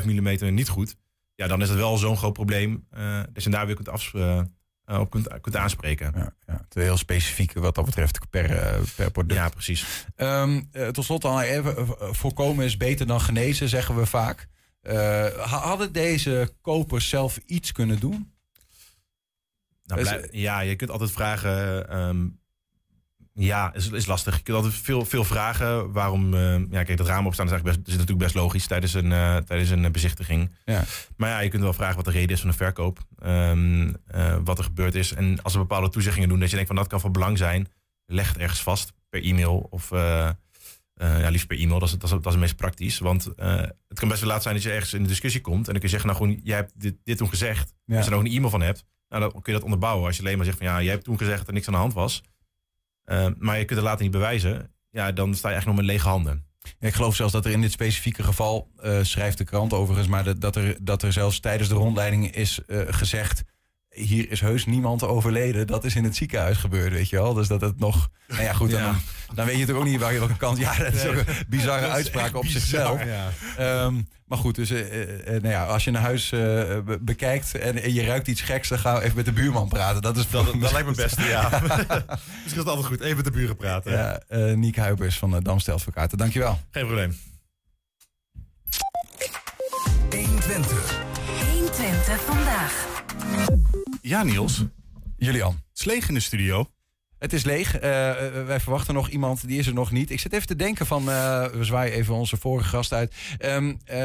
0,5 0.00 0.04
millimeter 0.04 0.52
niet 0.52 0.68
goed. 0.68 0.96
Ja, 1.34 1.46
dan 1.46 1.62
is 1.62 1.68
het 1.68 1.78
wel 1.78 1.96
zo'n 1.96 2.16
groot 2.16 2.32
probleem. 2.32 2.86
eh 2.90 3.20
dat 3.32 3.42
je 3.44 3.50
daar 3.50 3.66
weer 3.66 3.74
kunt 3.74 3.88
afs- 3.88 4.14
eh, 4.14 4.38
eh, 4.38 4.44
op 4.86 5.10
kunt, 5.10 5.40
kunt 5.40 5.56
aanspreken. 5.56 6.12
Ja, 6.16 6.34
ja. 6.46 6.66
Is 6.74 6.82
heel 6.82 6.96
specifiek 6.96 7.52
wat 7.52 7.74
dat 7.74 7.84
betreft 7.84 8.30
per, 8.30 8.50
eh, 8.58 8.80
per 8.96 9.10
product. 9.10 9.40
Ja, 9.40 9.48
precies. 9.48 10.06
Eh, 10.16 10.88
tot 10.92 11.04
slot 11.04 11.22
dan 11.22 11.40
even, 11.40 11.76
eh, 11.76 11.84
voorkomen 12.12 12.64
is 12.64 12.76
beter 12.76 13.06
dan 13.06 13.20
genezen, 13.20 13.68
zeggen 13.68 13.96
we 13.96 14.06
vaak. 14.06 14.48
Eh, 14.80 14.94
ha- 15.36 15.58
hadden 15.66 15.92
deze 15.92 16.52
kopers 16.60 17.08
zelf 17.08 17.38
iets 17.46 17.72
kunnen 17.72 18.00
doen? 18.00 18.32
Nou, 19.84 20.28
ja, 20.30 20.60
je 20.60 20.76
kunt 20.76 20.90
altijd 20.90 21.10
vragen. 21.12 21.88
ehm, 21.88 22.26
ja, 23.36 23.74
is, 23.74 23.90
is 23.90 24.06
lastig. 24.06 24.36
Je 24.36 24.42
kunt 24.42 24.56
altijd 24.56 24.74
veel, 24.74 25.04
veel 25.04 25.24
vragen. 25.24 25.92
Waarom? 25.92 26.34
eh, 26.34 26.58
ja, 26.70 26.82
kijk, 26.82 26.98
het 26.98 27.00
raam 27.00 27.26
opstaan 27.26 27.46
is, 27.46 27.52
eigenlijk 27.52 27.64
best, 27.64 27.88
is 27.88 27.92
natuurlijk 27.92 28.18
best 28.18 28.34
logisch 28.34 28.66
tijdens 28.66 28.94
een, 28.94 29.12
eh, 29.12 29.36
tijdens 29.36 29.70
een 29.70 29.92
bezichtiging. 29.92 30.50
Ja. 30.64 30.84
Maar 31.16 31.28
ja, 31.30 31.38
je 31.40 31.48
kunt 31.48 31.62
wel 31.62 31.72
vragen 31.72 31.96
wat 31.96 32.04
de 32.04 32.10
reden 32.10 32.30
is 32.30 32.40
van 32.40 32.50
de 32.50 32.56
verkoop. 32.56 32.98
ehm, 33.18 33.92
eh, 34.06 34.36
wat 34.44 34.58
er 34.58 34.64
gebeurd 34.64 34.94
is. 34.94 35.12
En 35.12 35.42
als 35.42 35.52
er 35.52 35.58
bepaalde 35.58 35.88
toezeggingen 35.88 36.28
doen 36.28 36.38
dat 36.40 36.48
je 36.48 36.54
denkt 36.54 36.70
van 36.70 36.80
dat 36.80 36.88
kan 36.88 37.00
van 37.00 37.12
belang 37.12 37.38
zijn, 37.38 37.68
leg 38.06 38.28
het 38.28 38.38
ergens 38.38 38.62
vast 38.62 38.92
per 39.08 39.22
e-mail 39.22 39.66
of. 39.70 39.90
ja, 40.94 41.28
liefst 41.28 41.46
per 41.46 41.58
e-mail, 41.58 41.78
dat 41.78 41.88
is, 41.88 41.94
dat, 41.98 42.02
is, 42.02 42.10
dat 42.10 42.26
is 42.26 42.32
het 42.32 42.40
meest 42.40 42.56
praktisch. 42.56 42.98
Want 42.98 43.24
het 43.88 43.98
kan 43.98 44.08
best 44.08 44.20
wel 44.20 44.30
laat 44.30 44.42
zijn 44.42 44.54
dat 44.54 44.62
je 44.62 44.70
ergens 44.70 44.92
in 44.92 45.02
de 45.02 45.08
discussie 45.08 45.40
komt. 45.40 45.66
En 45.66 45.72
dan 45.72 45.74
kun 45.74 45.82
je 45.82 45.88
zeggen, 45.88 46.08
nou 46.08 46.20
gewoon, 46.22 46.40
jij 46.44 46.56
hebt 46.56 46.72
dit, 46.76 46.94
dit 47.04 47.16
toen 47.16 47.28
gezegd. 47.28 47.74
Ja. 47.84 47.96
Als 47.96 48.04
je 48.04 48.10
er 48.10 48.16
ook 48.16 48.24
een 48.24 48.32
e-mail 48.32 48.50
van 48.50 48.60
hebt, 48.62 48.84
nou, 49.08 49.22
dan 49.22 49.30
kun 49.32 49.42
je 49.44 49.52
dat 49.52 49.62
onderbouwen. 49.62 50.06
Als 50.06 50.16
je 50.16 50.22
alleen 50.22 50.36
maar 50.36 50.46
zegt 50.46 50.58
van, 50.58 50.66
ja, 50.66 50.82
jij 50.82 50.92
hebt 50.92 51.04
toen 51.04 51.18
gezegd 51.18 51.38
dat 51.38 51.46
er 51.46 51.52
niks 51.52 51.66
aan 51.66 51.72
de 51.72 51.78
hand 51.78 51.92
was. 51.92 52.22
Eh, 53.04 53.26
maar 53.38 53.58
je 53.58 53.64
kunt 53.64 53.78
het 53.78 53.88
later 53.88 54.02
niet 54.02 54.12
bewijzen. 54.12 54.70
Ja, 54.90 55.12
dan 55.12 55.34
sta 55.34 55.48
je 55.48 55.54
eigenlijk 55.54 55.66
nog 55.66 55.86
met 55.86 55.96
lege 55.96 56.08
handen. 56.08 56.44
Ik 56.80 56.94
geloof 56.94 57.16
zelfs 57.16 57.32
dat 57.32 57.44
er 57.44 57.50
in 57.50 57.60
dit 57.60 57.72
specifieke 57.72 58.22
geval, 58.22 58.70
eh, 58.76 58.98
schrijft 59.02 59.38
de 59.38 59.44
krant 59.44 59.72
overigens, 59.72 60.08
maar 60.08 60.24
dat, 60.24 60.40
dat, 60.40 60.56
er, 60.56 60.76
dat 60.80 61.02
er 61.02 61.12
zelfs 61.12 61.40
tijdens 61.40 61.68
de 61.68 61.74
rondleiding 61.74 62.34
is 62.34 62.60
eh, 62.66 62.80
gezegd. 62.86 63.42
Hier 63.94 64.30
is 64.30 64.40
heus 64.40 64.66
niemand 64.66 65.02
overleden. 65.02 65.66
Dat 65.66 65.84
is 65.84 65.94
in 65.96 66.04
het 66.04 66.16
ziekenhuis 66.16 66.56
gebeurd, 66.56 66.92
weet 66.92 67.08
je 67.08 67.16
wel. 67.16 67.34
Dus 67.34 67.48
dat 67.48 67.60
het 67.60 67.78
nog. 67.78 68.10
Nou 68.28 68.42
ja, 68.42 68.52
goed. 68.52 68.70
Ja. 68.70 68.78
Dan, 68.84 68.96
dan 69.34 69.46
weet 69.46 69.58
je 69.58 69.66
toch 69.66 69.76
ook 69.76 69.84
niet 69.84 70.00
waar 70.00 70.12
je 70.12 70.18
welke 70.18 70.36
kant. 70.36 70.58
Ja, 70.58 70.76
dat 70.78 70.94
is 70.94 71.04
ook 71.06 71.14
een 71.16 71.24
bizarre 71.48 71.88
uitspraak 71.98 72.36
op 72.36 72.46
zichzelf. 72.46 73.04
Ja. 73.04 73.28
Ehm, 73.56 73.94
maar 74.26 74.38
goed, 74.38 74.54
dus 74.54 74.70
eh, 74.70 74.80
eh, 74.80 75.18
eh, 75.36 75.42
nou 75.42 75.54
ja, 75.54 75.64
als 75.64 75.84
je 75.84 75.90
een 75.90 75.96
huis 75.96 76.28
be- 76.30 76.98
bekijkt 77.00 77.54
en, 77.54 77.82
en 77.82 77.92
je 77.92 78.04
ruikt 78.04 78.26
iets 78.28 78.40
geks, 78.40 78.68
dan 78.68 78.78
ga 78.78 79.00
even 79.00 79.16
met 79.16 79.24
de 79.24 79.32
buurman 79.32 79.68
praten. 79.68 80.02
Dat 80.02 80.16
is 80.16 80.30
Dat, 80.30 80.46
dat 80.60 80.72
lijkt 80.72 80.88
me 80.88 80.94
best, 80.94 81.20
ja. 81.20 81.48
Misschien 81.62 82.42
is 82.44 82.52
het 82.54 82.66
altijd 82.68 82.86
goed. 82.86 83.00
Even 83.00 83.16
met 83.16 83.24
de 83.24 83.30
buren 83.30 83.56
praten. 83.56 83.92
Ja, 83.92 84.20
eh 84.28 84.52
Niek 84.54 84.76
Huibers 84.76 85.18
van 85.18 85.30
de 85.30 85.42
Damstel 85.42 85.74
Advocaten. 85.74 86.18
Dankjewel. 86.18 86.60
Geen 86.70 86.84
probleem. 86.86 87.16
120. 90.10 91.02
120 91.52 92.20
vandaag. 92.20 92.86
Ja, 94.06 94.22
Niels. 94.22 94.64
Julian. 95.16 95.52
Het 95.52 95.78
is 95.78 95.84
leeg 95.84 96.08
in 96.08 96.14
de 96.14 96.20
studio. 96.20 96.66
Het 97.18 97.32
is 97.32 97.44
leeg. 97.44 97.78
Eh, 97.78 98.10
eh, 98.10 98.46
wij 98.46 98.60
verwachten 98.60 98.94
nog 98.94 99.08
iemand, 99.08 99.48
die 99.48 99.58
is 99.58 99.66
er 99.66 99.74
nog 99.74 99.90
niet. 99.90 100.10
Ik 100.10 100.20
zit 100.20 100.32
even 100.32 100.46
te 100.46 100.56
denken 100.56 100.86
van, 100.86 101.10
eh, 101.10 101.46
we 101.46 101.64
zwaaien 101.64 101.94
even 101.94 102.14
onze 102.14 102.36
vorige 102.36 102.68
gast 102.68 102.92
uit. 102.92 103.14
Ehm, 103.38 103.74
eh, 103.84 103.96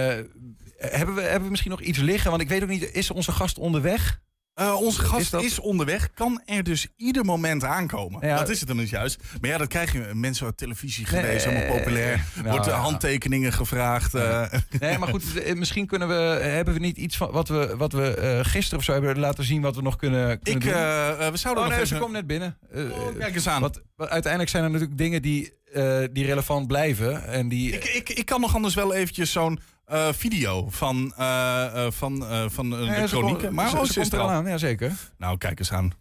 hebben, 0.77 1.15
we, 1.15 1.21
hebben 1.21 1.43
we 1.43 1.49
misschien 1.49 1.71
nog 1.71 1.81
iets 1.81 1.97
liggen? 1.97 2.29
Want 2.29 2.41
ik 2.41 2.49
weet 2.49 2.63
ook 2.63 2.69
niet, 2.69 2.91
is 2.91 3.11
onze 3.11 3.31
gast 3.31 3.57
onderweg? 3.57 4.21
Eh, 4.59 4.81
onze 4.81 5.01
gast 5.01 5.33
Is 5.33 5.59
onderweg, 5.59 6.09
kan 6.13 6.41
er 6.45 6.63
dus 6.63 6.87
ieder 6.97 7.25
moment 7.25 7.63
aankomen. 7.63 8.27
Ja. 8.27 8.37
Dat 8.37 8.49
is 8.49 8.59
het 8.59 8.67
dan 8.67 8.77
niet 8.77 8.89
juist. 8.89 9.21
Maar 9.41 9.49
ja, 9.49 9.57
dat 9.57 9.67
krijg 9.67 9.93
je. 9.93 10.09
Mensen 10.13 10.47
op 10.47 10.57
televisie 10.57 11.05
geweest, 11.05 11.45
Nee, 11.45 11.57
allemaal 11.57 11.77
populair. 11.77 12.25
nou, 12.35 12.49
Wordt 12.49 12.67
eh, 12.67 12.81
handtekeningen 12.81 13.53
gevraagd. 13.53 14.13
eh. 14.13 14.45
Nee, 14.79 14.97
maar 14.97 15.07
goed, 15.07 15.55
misschien 15.55 15.85
kunnen 15.87 16.07
we, 16.07 16.13
hebben 16.43 16.73
we 16.73 16.79
niet 16.79 16.97
iets 16.97 17.17
van 17.17 17.31
wat 17.31 17.47
we, 17.47 17.73
wat 17.77 17.91
we 17.91 18.13
eh, 18.15 18.39
gisteren 18.45 18.79
of 18.79 18.83
zo 18.85 18.91
hebben 18.93 19.19
laten 19.19 19.43
zien 19.43 19.61
wat 19.61 19.75
we 19.75 19.81
nog 19.81 19.95
kunnen, 19.95 20.39
kunnen 20.39 20.61
ik, 20.61 20.73
doen? 20.73 21.31
we 21.31 21.37
zouden 21.37 21.63
Oh 21.63 21.69
nee, 21.69 21.85
ze 21.85 21.97
komt 21.97 22.11
net 22.11 22.27
binnen. 22.27 22.57
Oh, 22.75 23.17
kijk 23.17 23.35
eens 23.35 23.47
aan. 23.47 23.61
wat, 23.61 23.81
wat- 23.95 24.09
uiteindelijk 24.09 24.51
zijn 24.51 24.63
er 24.63 24.69
natuurlijk 24.69 24.97
dingen 24.97 25.21
die, 25.21 25.53
die 26.11 26.25
relevant 26.25 26.67
blijven. 26.67 27.23
En 27.27 27.47
die, 27.49 27.71
Ik, 27.71 27.83
ik, 27.85 28.09
ik 28.09 28.25
kan 28.25 28.41
nog 28.41 28.55
anders 28.55 28.73
wel 28.75 28.93
eventjes 28.93 29.31
zo'n 29.31 29.59
eh, 29.89 30.07
video 30.13 30.67
van, 30.69 31.13
eh, 31.17 31.85
eh, 31.85 31.91
van, 31.91 32.25
eh, 32.25 32.45
van 32.49 32.69
Ja, 32.69 33.01
de 33.01 33.07
chronieken. 33.07 33.53
Maar 33.53 33.69
ze, 33.69 33.77
ze 33.77 33.93
ze 33.93 33.99
is 33.99 34.09
komt 34.09 34.13
er 34.21 34.27
al 34.27 34.29
aan, 34.29 34.45
ja 34.47 34.57
zeker. 34.57 34.91
Nou, 35.17 35.37
kijk 35.37 35.59
eens 35.59 35.71
aan. 35.71 35.91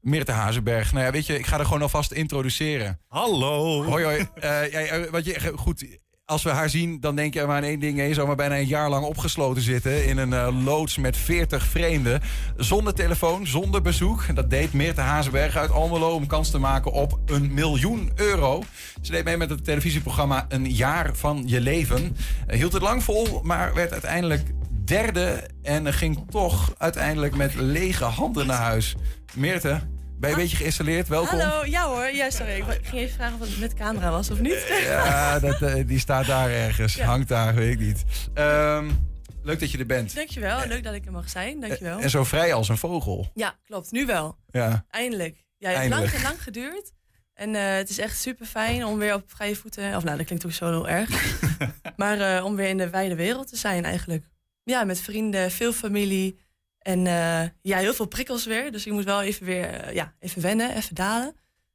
Meerte 0.00 0.32
Hazenberg. 0.32 0.92
Nou 0.92 1.04
ja, 1.04 1.10
weet 1.10 1.26
je, 1.26 1.38
ik 1.38 1.46
ga 1.46 1.58
er 1.58 1.64
gewoon 1.64 1.82
alvast 1.82 2.12
introduceren. 2.12 3.00
Hallo. 3.08 3.84
Hoi 3.84 4.04
hoi. 4.04 4.26
Eh, 4.34 4.72
ja, 4.72 5.10
wat 5.10 5.24
je, 5.24 5.52
goed, 5.56 5.98
als 6.28 6.42
we 6.42 6.50
haar 6.50 6.70
zien, 6.70 7.00
dan 7.00 7.16
denk 7.16 7.34
je 7.34 7.44
maar 7.46 7.56
aan 7.56 7.62
één 7.62 7.80
ding. 7.80 8.06
Je 8.06 8.14
zou 8.14 8.26
maar 8.26 8.36
bijna 8.36 8.56
een 8.56 8.66
jaar 8.66 8.90
lang 8.90 9.04
opgesloten 9.04 9.62
zitten 9.62 10.06
in 10.06 10.18
een 10.18 10.32
eh, 10.32 10.64
loods 10.64 10.96
met 10.96 11.16
40 11.16 11.64
vreemden. 11.64 12.20
Zonder 12.56 12.94
telefoon, 12.94 13.46
zonder 13.46 13.82
bezoek. 13.82 14.34
Dat 14.34 14.50
deed 14.50 14.72
Meerte 14.72 15.00
Hazenberg 15.00 15.56
uit 15.56 15.70
Almelo 15.70 16.10
om 16.10 16.26
kans 16.26 16.50
te 16.50 16.58
maken 16.58 16.92
op 16.92 17.18
een 17.26 17.54
miljoen 17.54 18.12
euro. 18.14 18.62
Ze 19.02 19.10
deed 19.10 19.24
mee 19.24 19.36
met 19.36 19.50
het 19.50 19.64
televisieprogramma 19.64 20.46
Een 20.48 20.70
jaar 20.70 21.14
van 21.14 21.42
je 21.46 21.60
leven. 21.60 22.16
Eh, 22.46 22.58
hield 22.58 22.72
het 22.72 22.82
lang 22.82 23.02
vol, 23.02 23.40
maar 23.42 23.74
werd 23.74 23.92
uiteindelijk 23.92 24.42
derde. 24.84 25.48
En 25.62 25.92
ging 25.92 26.30
toch 26.30 26.74
uiteindelijk 26.78 27.36
met 27.36 27.54
lege 27.54 28.04
handen 28.04 28.46
naar 28.46 28.62
huis. 28.62 28.96
Meerte, 29.34 29.80
ben 30.18 30.30
je 30.30 30.36
een 30.36 30.42
beetje 30.42 30.56
geïnstalleerd? 30.56 31.08
Welkom. 31.08 31.38
Hallo, 31.38 31.64
ja 31.64 31.86
hoor. 31.86 32.10
Ja, 32.10 32.30
sorry. 32.30 32.52
Ik 32.52 32.64
ging 32.64 33.02
even 33.02 33.14
vragen 33.14 33.40
of 33.40 33.48
het 33.48 33.58
met 33.58 33.74
camera 33.74 34.10
was 34.10 34.30
of 34.30 34.40
niet. 34.40 34.66
Ja, 34.82 35.38
dat, 35.38 35.62
eh, 35.62 35.86
die 35.86 35.98
staat 35.98 36.26
daar 36.26 36.50
ergens. 36.50 36.94
Ja. 36.94 37.04
Hangt 37.06 37.28
daar, 37.28 37.54
weet 37.54 37.72
ik 37.72 37.78
niet. 37.78 38.04
Ehm, 38.34 38.90
leuk 39.42 39.60
dat 39.60 39.70
je 39.70 39.78
er 39.78 39.86
bent. 39.86 40.14
Dankjewel. 40.14 40.66
Leuk 40.66 40.84
dat 40.84 40.94
ik 40.94 41.06
er 41.06 41.12
mag 41.12 41.28
zijn. 41.28 41.60
Dankjewel. 41.60 41.98
En 41.98 42.10
zo 42.10 42.24
vrij 42.24 42.52
als 42.54 42.68
een 42.68 42.78
vogel. 42.78 43.30
Ja, 43.34 43.56
klopt. 43.64 43.90
Nu 43.90 44.06
wel. 44.06 44.38
Ja. 44.50 44.84
Eindelijk. 44.90 45.44
Ja, 45.56 45.68
het 45.68 45.78
heeft 45.78 45.92
Eindelijk. 45.92 46.12
lang, 46.12 46.24
lang 46.24 46.42
geduurd. 46.42 46.92
En 47.34 47.54
eh, 47.54 47.74
het 47.74 47.88
is 47.88 47.98
echt 47.98 48.20
super 48.20 48.46
fijn 48.46 48.84
om 48.84 48.98
weer 48.98 49.14
op 49.14 49.22
vrije 49.26 49.56
voeten. 49.56 49.96
Of 49.96 50.04
nou, 50.04 50.16
dat 50.16 50.26
klinkt 50.26 50.44
ook 50.46 50.52
zo 50.52 50.66
heel 50.66 50.88
erg. 50.88 51.40
maar 51.96 52.20
eh, 52.20 52.44
om 52.44 52.56
weer 52.56 52.68
in 52.68 52.76
de 52.76 52.90
wijde 52.90 53.14
wereld 53.14 53.48
te 53.48 53.56
zijn 53.56 53.84
eigenlijk. 53.84 54.24
Ja, 54.64 54.84
met 54.84 55.00
vrienden, 55.00 55.50
veel 55.50 55.72
familie. 55.72 56.38
En 56.88 57.06
eh, 57.06 57.48
ja, 57.62 57.78
heel 57.78 57.94
veel 57.94 58.06
prikkels 58.06 58.46
weer. 58.46 58.72
Dus 58.72 58.84
je 58.84 58.92
moet 58.92 59.04
wel 59.04 59.22
even 59.22 59.46
weer 59.46 59.64
eh, 59.64 59.94
ja, 59.94 60.14
even 60.18 60.42
wennen, 60.42 60.76
even 60.76 60.94
dalen. 60.94 61.34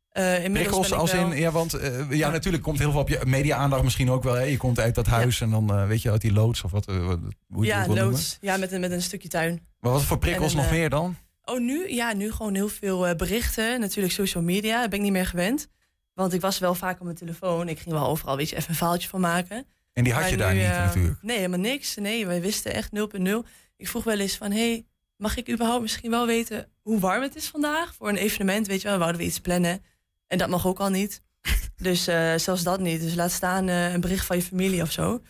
Eh, 0.09 0.51
Prikkels 0.51 0.87
ik 0.87 0.93
als 0.93 1.11
wel- 1.11 1.31
in, 1.31 1.39
ja, 1.39 1.51
want 1.51 1.77
ja, 2.09 2.29
natuurlijk 2.29 2.63
komt 2.63 2.79
heel 2.79 2.91
veel 2.91 2.99
op 2.99 3.09
je 3.09 3.19
media-aandacht 3.25 3.83
misschien 3.83 4.11
ook 4.11 4.23
wel. 4.23 4.33
Hè? 4.33 4.41
Je 4.43 4.57
komt 4.57 4.79
uit 4.79 4.95
dat 4.95 5.07
huis 5.07 5.41
en 5.41 5.49
dan 5.49 5.87
weet 5.87 6.01
je 6.01 6.11
uit 6.11 6.21
die 6.21 6.33
loods 6.33 6.63
of 6.63 6.71
wat, 6.71 6.85
hoe 6.85 7.19
je 7.47 7.65
ja, 7.65 7.85
noemen. 7.85 8.03
loods. 8.03 8.37
Ja, 8.41 8.57
met 8.57 8.71
een, 8.71 8.79
met 8.81 8.91
een 8.91 9.01
stukje 9.01 9.27
tuin. 9.27 9.67
Maar 9.79 9.91
wat 9.91 10.03
voor 10.03 10.17
prikkels 10.17 10.53
een, 10.53 10.57
nog 10.57 10.71
meer 10.71 10.89
dan? 10.89 11.15
Oh, 11.45 11.59
nu? 11.59 11.93
Ja, 11.93 12.13
nu 12.13 12.31
gewoon 12.31 12.55
heel 12.55 12.69
veel 12.69 13.15
berichten. 13.15 13.79
Natuurlijk 13.79 14.13
social 14.13 14.43
media. 14.43 14.79
Daar 14.79 14.89
ben 14.89 14.97
ik 14.97 15.03
niet 15.03 15.13
meer 15.13 15.27
gewend. 15.27 15.67
Want 16.13 16.33
ik 16.33 16.41
was 16.41 16.59
wel 16.59 16.75
vaak 16.75 16.97
op 16.99 17.03
mijn 17.03 17.17
telefoon. 17.17 17.69
Ik 17.69 17.79
ging 17.79 17.95
wel 17.95 18.07
overal 18.07 18.37
weet 18.37 18.49
je, 18.49 18.55
even 18.55 18.69
een 18.69 18.75
verhaaltje 18.75 19.09
van 19.09 19.21
maken. 19.21 19.65
En 19.93 20.03
die 20.03 20.13
had 20.13 20.21
Maar 20.21 20.31
je 20.31 20.37
daar 20.37 20.53
nu, 20.53 20.59
niet 20.59 20.69
natuurlijk. 20.69 21.21
Nee, 21.21 21.37
helemaal 21.37 21.59
niks. 21.59 21.95
Nee, 21.95 22.25
wij 22.25 22.41
wisten 22.41 22.73
echt 22.73 22.89
0.0. 23.17 23.29
Ik 23.77 23.87
vroeg 23.87 24.03
wel 24.03 24.19
eens 24.19 24.35
van... 24.37 24.51
Hey, 24.51 24.85
mag 25.17 25.37
ik 25.37 25.49
überhaupt 25.49 25.81
misschien 25.81 26.09
wel 26.09 26.25
weten 26.25 26.67
hoe 26.81 26.99
warm 26.99 27.21
het 27.21 27.35
is 27.35 27.47
vandaag? 27.47 27.93
Voor 27.95 28.09
een 28.09 28.15
evenement, 28.15 28.67
weet 28.67 28.81
je 28.81 28.87
wel. 28.87 28.97
Wouden 28.97 29.21
we 29.21 29.27
iets 29.27 29.39
plannen. 29.39 29.83
En 30.27 30.37
dat 30.37 30.49
mag 30.49 30.67
ook 30.67 30.79
al 30.79 30.89
niet. 30.89 31.21
dus 31.75 32.07
eh, 32.07 32.35
zelfs 32.35 32.63
dat 32.63 32.79
niet. 32.79 33.01
Dus 33.01 33.13
laat 33.15 33.31
staan 33.31 33.67
eh, 33.67 33.93
een 33.93 34.01
bericht 34.01 34.25
van 34.25 34.35
je 34.35 34.41
familie 34.43 34.81
of 34.81 34.91
zo. 34.91 35.21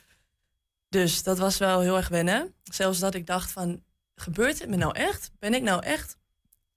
Dus 0.90 1.24
dat 1.24 1.38
was 1.38 1.58
wel 1.58 1.80
heel 1.82 1.98
erg 1.98 2.08
wennen. 2.08 2.54
Zelfs 2.64 3.00
dat 3.00 3.16
ik 3.16 3.26
dacht 3.26 3.52
van... 3.52 3.84
Gebeurt 4.16 4.60
het 4.60 4.70
me 4.70 4.76
nou 4.76 4.96
echt? 4.96 5.32
Ben 5.40 5.54
ik 5.54 5.62
nou 5.62 5.84
echt 5.84 6.18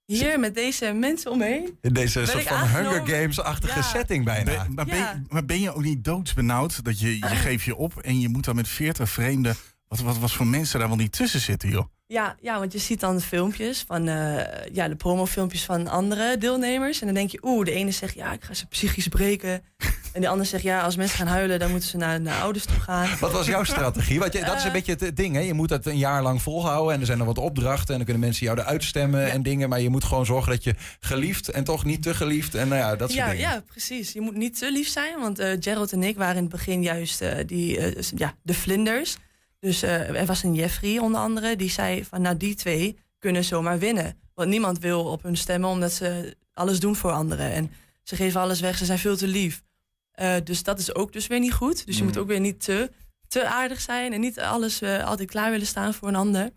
hier 0.05 0.39
met 0.39 0.55
deze 0.55 0.91
mensen 0.91 1.31
omheen. 1.31 1.77
In 1.81 1.93
deze 1.93 2.19
Ben 2.19 2.27
soort 2.27 2.43
van 2.43 2.57
aangenomen? 2.57 2.91
Hunger 3.03 3.15
Games-achtige 3.21 3.75
Ja. 3.79 3.81
setting 3.81 4.25
bijna. 4.25 4.63
Ben- 4.63 4.73
maar, 4.73 4.85
ben, 4.85 4.95
Ja. 4.97 5.21
maar 5.27 5.45
ben 5.45 5.61
je 5.61 5.73
ook 5.73 5.83
niet 5.83 6.03
doodsbenauwd 6.03 6.83
dat 6.83 6.99
je, 6.99 7.17
je 7.17 7.25
geeft 7.25 7.63
je 7.63 7.75
op 7.75 7.97
en 7.97 8.19
je 8.19 8.29
moet 8.29 8.45
dan 8.45 8.55
met 8.55 8.67
40 8.67 9.09
vreemden. 9.09 9.55
Wat, 9.87 9.99
wat, 9.99 10.17
wat 10.17 10.31
voor 10.31 10.47
mensen 10.47 10.79
daar 10.79 10.87
wel 10.87 10.97
niet 10.97 11.11
tussen 11.11 11.39
zitten, 11.39 11.69
joh? 11.69 11.85
Ja, 12.09 12.35
ja, 12.41 12.59
want 12.59 12.71
je 12.71 12.77
ziet 12.79 12.99
dan 12.99 13.21
filmpjes 13.21 13.83
van 13.87 14.07
eh, 14.07 14.43
ja, 14.73 14.87
de 14.87 14.95
promofilmpjes 14.95 15.63
van 15.63 15.87
andere 15.87 16.37
deelnemers. 16.37 16.99
En 16.99 17.05
dan 17.05 17.15
denk 17.15 17.29
je, 17.31 17.39
oeh, 17.41 17.65
de 17.65 17.71
ene 17.71 17.91
zegt 17.91 18.15
ja, 18.15 18.31
ik 18.33 18.43
ga 18.43 18.53
ze 18.53 18.65
psychisch 18.67 19.07
breken. 19.07 19.61
en 20.13 20.21
de 20.21 20.27
ander 20.27 20.45
zegt 20.45 20.63
ja, 20.63 20.81
als 20.81 20.95
mensen 20.95 21.17
gaan 21.17 21.27
huilen, 21.27 21.59
dan 21.59 21.69
moeten 21.71 21.89
ze 21.89 21.97
naar, 21.97 22.21
naar 22.21 22.41
ouders 22.41 22.65
toe 22.65 22.79
gaan. 22.79 23.09
Wat 23.19 23.31
was 23.31 23.45
jouw 23.47 23.63
strategie? 23.63 24.19
Want 24.19 24.33
je, 24.33 24.39
dat 24.43 24.55
is 24.55 24.61
een 24.61 24.67
Eh. 24.67 24.73
beetje 24.73 24.95
het 25.05 25.15
ding, 25.15 25.35
hè? 25.35 25.41
Je 25.41 25.53
moet 25.53 25.69
dat 25.69 25.85
een 25.85 25.97
jaar 25.97 26.21
lang 26.23 26.41
volhouden 26.41 26.93
en 26.93 26.99
er 26.99 27.05
zijn 27.05 27.19
er 27.19 27.25
wat 27.25 27.37
opdrachten 27.37 27.87
en 27.89 27.95
dan 27.95 28.03
kunnen 28.05 28.23
mensen 28.23 28.45
jou 28.45 28.59
eruit 28.59 28.83
stemmen 28.83 29.21
Ja. 29.21 29.27
en 29.27 29.43
dingen. 29.43 29.69
Maar 29.69 29.81
je 29.81 29.89
moet 29.89 30.03
gewoon 30.03 30.25
zorgen 30.25 30.51
dat 30.51 30.63
je 30.63 30.75
geliefd 30.99 31.49
en 31.49 31.63
toch 31.63 31.85
niet 31.85 32.01
te 32.01 32.13
geliefd 32.13 32.55
en 32.55 32.67
nou 32.67 32.79
ja, 32.81 32.95
dat 32.95 33.11
soort 33.11 33.21
Ja, 33.25 33.31
dingen. 33.31 33.49
ja, 33.49 33.63
precies. 33.67 34.11
Je 34.11 34.21
moet 34.21 34.35
niet 34.35 34.57
te 34.57 34.71
lief 34.71 34.87
zijn, 34.87 35.19
want 35.19 35.39
eh 35.39 35.51
Gerald 35.59 35.91
en 35.91 36.03
ik 36.03 36.17
waren 36.17 36.35
in 36.35 36.41
het 36.41 36.51
begin 36.51 36.81
juist 36.81 37.23
die, 37.45 37.79
ja, 38.15 38.33
de 38.43 38.53
vlinders. 38.53 39.17
Dus 39.59 39.81
eh, 39.81 40.19
er 40.19 40.25
was 40.25 40.43
een 40.43 40.53
Jeffrey 40.55 40.97
onder 40.99 41.21
andere, 41.21 41.55
die 41.55 41.69
zei 41.69 42.05
van 42.05 42.21
nou 42.21 42.37
die 42.37 42.55
twee 42.55 42.97
kunnen 43.19 43.43
zomaar 43.43 43.79
winnen. 43.79 44.19
Want 44.33 44.49
niemand 44.49 44.79
wil 44.79 45.03
op 45.05 45.23
hun 45.23 45.37
stemmen 45.37 45.69
omdat 45.69 45.91
ze 45.91 46.35
alles 46.53 46.79
doen 46.79 46.95
voor 46.95 47.11
anderen. 47.11 47.51
En 47.51 47.71
ze 48.03 48.15
geven 48.15 48.41
alles 48.41 48.59
weg, 48.59 48.77
ze 48.77 48.85
zijn 48.85 48.99
veel 48.99 49.17
te 49.17 49.27
lief. 49.27 49.63
Eh, 50.11 50.35
dus 50.43 50.63
dat 50.63 50.79
is 50.79 50.95
ook 50.95 51.13
dus 51.13 51.27
weer 51.27 51.39
niet 51.39 51.53
goed. 51.53 51.85
Dus 51.85 51.95
je 51.95 52.01
Mm. 52.01 52.07
moet 52.07 52.17
ook 52.17 52.27
weer 52.27 52.39
niet 52.39 52.63
te, 52.63 52.91
te 53.27 53.47
aardig 53.47 53.81
zijn 53.81 54.13
en 54.13 54.19
niet 54.19 54.39
alles 54.39 54.81
eh, 54.81 55.05
altijd 55.05 55.29
klaar 55.29 55.51
willen 55.51 55.67
staan 55.67 55.93
voor 55.93 56.07
een 56.07 56.15
ander. 56.15 56.49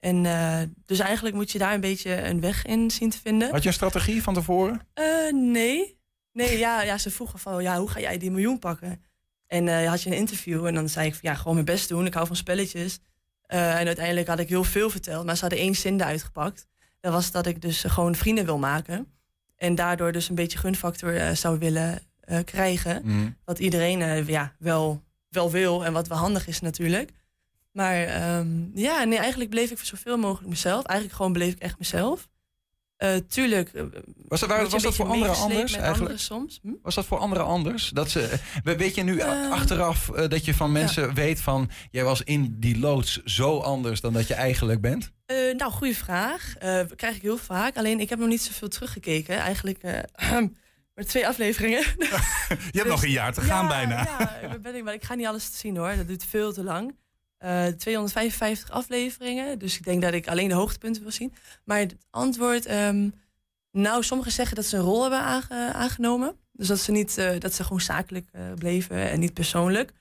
En 0.00 0.22
dus 0.86 0.98
eigenlijk 0.98 1.34
moet 1.36 1.50
je 1.50 1.58
daar 1.58 1.74
een 1.74 1.80
beetje 1.80 2.22
een 2.22 2.40
weg 2.40 2.64
in 2.66 2.90
zien 2.90 3.10
te 3.10 3.18
vinden. 3.22 3.50
Had 3.50 3.62
je 3.62 3.68
een 3.68 3.74
strategie 3.74 4.22
van 4.22 4.34
tevoren? 4.34 4.80
Nee. 5.32 5.98
Nee, 6.32 6.58
ja, 6.58 6.82
ja, 6.82 6.98
ze 6.98 7.10
vroegen 7.10 7.38
van, 7.38 7.62
ja, 7.62 7.78
hoe 7.78 7.90
ga 7.90 8.00
jij 8.00 8.18
die 8.18 8.30
miljoen 8.30 8.58
pakken? 8.58 9.02
En 9.46 9.68
eh 9.68 9.88
had 9.88 10.02
je 10.02 10.10
een 10.10 10.16
interview 10.16 10.66
en 10.66 10.74
dan 10.74 10.88
zei 10.88 11.06
ik 11.06 11.14
van, 11.14 11.30
ja, 11.30 11.34
gewoon 11.34 11.54
mijn 11.54 11.66
best 11.66 11.88
doen. 11.88 12.06
Ik 12.06 12.14
hou 12.14 12.26
van 12.26 12.36
spelletjes. 12.36 12.98
Eh, 13.42 13.80
en 13.80 13.86
uiteindelijk 13.86 14.28
had 14.28 14.38
ik 14.38 14.48
heel 14.48 14.64
veel 14.64 14.90
verteld, 14.90 15.24
maar 15.24 15.34
ze 15.34 15.40
hadden 15.40 15.58
één 15.58 15.74
zin 15.74 16.00
eruit 16.00 16.22
gepakt. 16.22 16.66
Dat 17.00 17.12
was 17.12 17.30
dat 17.30 17.46
ik 17.46 17.62
dus 17.62 17.84
gewoon 17.86 18.14
vrienden 18.14 18.44
wil 18.44 18.58
maken. 18.58 19.14
En 19.56 19.74
daardoor 19.74 20.12
dus 20.12 20.28
een 20.28 20.34
beetje 20.34 20.58
gunfactor 20.58 21.16
eh, 21.16 21.30
zou 21.34 21.58
willen 21.58 22.00
eh, 22.20 22.38
krijgen. 22.44 23.00
Mm. 23.04 23.36
Wat 23.44 23.58
iedereen 23.58 24.02
eh, 24.02 24.28
ja, 24.28 24.52
wel, 24.58 25.02
wel 25.28 25.50
wil 25.50 25.84
en 25.84 25.92
wat 25.92 26.08
wel 26.08 26.18
handig 26.18 26.46
is 26.46 26.60
natuurlijk. 26.60 27.10
Maar 27.72 28.02
ehm, 28.04 28.78
ja, 28.78 29.04
nee, 29.04 29.18
eigenlijk 29.18 29.50
bleef 29.50 29.70
ik 29.70 29.78
voor 29.78 29.86
zoveel 29.86 30.16
mogelijk 30.16 30.48
mezelf. 30.48 30.84
Eigenlijk 30.84 31.16
gewoon 31.16 31.32
bleef 31.32 31.52
ik 31.52 31.58
echt 31.58 31.78
mezelf. 31.78 32.28
Eh, 33.04 33.16
tuurlijk. 33.28 33.68
eh, 33.72 33.82
Was, 34.28 34.40
dat, 34.40 34.50
je 34.50 34.68
was 34.68 34.82
dat 34.82 34.94
voor 34.94 35.06
anderen 35.08 35.34
anders 35.36 35.72
eigenlijk? 35.72 35.92
anderen 35.92 36.18
soms. 36.18 36.58
Hm? 36.62 36.72
Was 36.82 36.94
dat 36.94 37.06
voor 37.06 37.18
anderen 37.18 37.44
anders? 37.46 37.88
Dat 37.88 38.10
ze, 38.10 38.38
we- 38.64 38.76
weet 38.76 38.94
je 38.94 39.02
nu 39.02 39.18
Eh, 39.18 39.50
achteraf 39.50 40.06
dat 40.06 40.44
je 40.44 40.54
van 40.54 40.72
mensen 40.72 41.14
weet 41.14 41.40
van... 41.40 41.70
jij 41.90 42.04
was 42.04 42.22
in 42.22 42.56
die 42.58 42.78
loods 42.78 43.22
zo 43.24 43.58
anders 43.58 44.00
dan 44.00 44.12
dat 44.12 44.28
je 44.28 44.34
eigenlijk 44.34 44.80
bent? 44.80 45.12
Nou, 45.56 45.72
goede 45.72 45.94
vraag. 45.94 46.52
Krijg 46.96 47.16
ik 47.16 47.22
heel 47.22 47.36
vaak. 47.36 47.76
Alleen 47.76 48.00
ik 48.00 48.08
heb 48.08 48.18
nog 48.18 48.28
niet 48.28 48.42
zoveel 48.42 48.68
teruggekeken. 48.68 49.36
Eigenlijk 49.38 49.82
maar 50.94 51.04
twee 51.06 51.26
afleveringen. 51.26 51.80
Je 52.72 52.78
hebt 52.78 52.88
nog 52.88 53.02
een 53.02 53.10
jaar 53.10 53.32
te 53.32 53.40
gaan 53.40 53.62
ja, 53.62 53.68
bijna. 53.68 54.08
Ja, 54.42 54.58
ben 54.58 54.74
ik, 54.74 54.84
maar 54.84 54.94
ik 54.94 55.04
ga 55.04 55.14
niet 55.14 55.26
alles 55.26 55.58
zien 55.58 55.76
hoor. 55.76 55.96
Dat 55.96 56.06
duurt 56.06 56.24
veel 56.24 56.52
te 56.52 56.62
lang. 56.64 56.94
Eh 57.38 57.66
255 57.66 58.70
afleveringen. 58.70 59.58
Dus 59.58 59.76
ik 59.76 59.84
denk 59.84 60.02
dat 60.02 60.12
ik 60.12 60.28
alleen 60.28 60.48
de 60.48 60.54
hoogtepunten 60.54 61.02
wil 61.02 61.10
zien. 61.10 61.34
Maar 61.64 61.78
het 61.78 61.96
antwoord... 62.10 62.66
ehm, 62.66 63.08
nou, 63.70 64.02
sommigen 64.02 64.32
zeggen 64.32 64.56
dat 64.56 64.64
ze 64.64 64.76
een 64.76 64.82
rol 64.82 65.00
hebben 65.02 65.20
aange- 65.20 65.72
aangenomen. 65.72 66.36
Dus 66.52 66.66
dat 66.68 66.78
ze, 66.78 66.92
niet, 66.92 67.18
eh, 67.18 67.38
dat 67.40 67.52
ze 67.54 67.62
gewoon 67.62 67.80
zakelijk 67.80 68.28
eh, 68.32 68.42
bleven 68.54 69.10
en 69.10 69.20
niet 69.20 69.34
persoonlijk. 69.34 69.92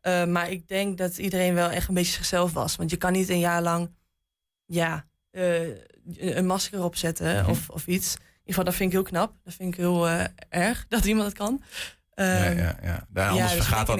Eh, 0.00 0.24
maar 0.24 0.50
ik 0.50 0.68
denk 0.68 0.98
dat 0.98 1.18
iedereen 1.18 1.54
wel 1.54 1.70
echt 1.70 1.88
een 1.88 1.94
beetje 1.94 2.12
zichzelf 2.12 2.52
was. 2.52 2.76
Want 2.76 2.90
je 2.90 2.96
kan 2.96 3.12
niet 3.12 3.28
een 3.28 3.38
jaar 3.38 3.62
lang 3.62 3.90
ja, 4.66 5.06
eh, 5.30 5.68
een 6.18 6.46
masker 6.46 6.82
opzetten 6.84 7.40
Mhm. 7.40 7.50
of, 7.50 7.68
of 7.70 7.86
iets. 7.86 8.14
In 8.14 8.20
ieder 8.22 8.30
geval, 8.44 8.64
dat 8.64 8.74
vind 8.74 8.88
ik 8.92 8.96
heel 8.96 9.04
knap. 9.06 9.34
Dat 9.44 9.54
vind 9.54 9.72
ik 9.74 9.80
heel 9.80 10.08
eh, 10.08 10.24
erg 10.48 10.86
dat 10.88 11.04
iemand 11.04 11.24
dat 11.28 11.36
kan. 11.38 11.62
ja, 12.14 12.44
Ehm, 12.44 12.58
ja, 12.58 12.78
ja. 12.82 13.06
Daar, 13.08 13.24
ja, 13.24 13.30
anders 13.30 13.52
dus 13.52 13.66
vergaat 13.66 13.86
dat 13.86 13.98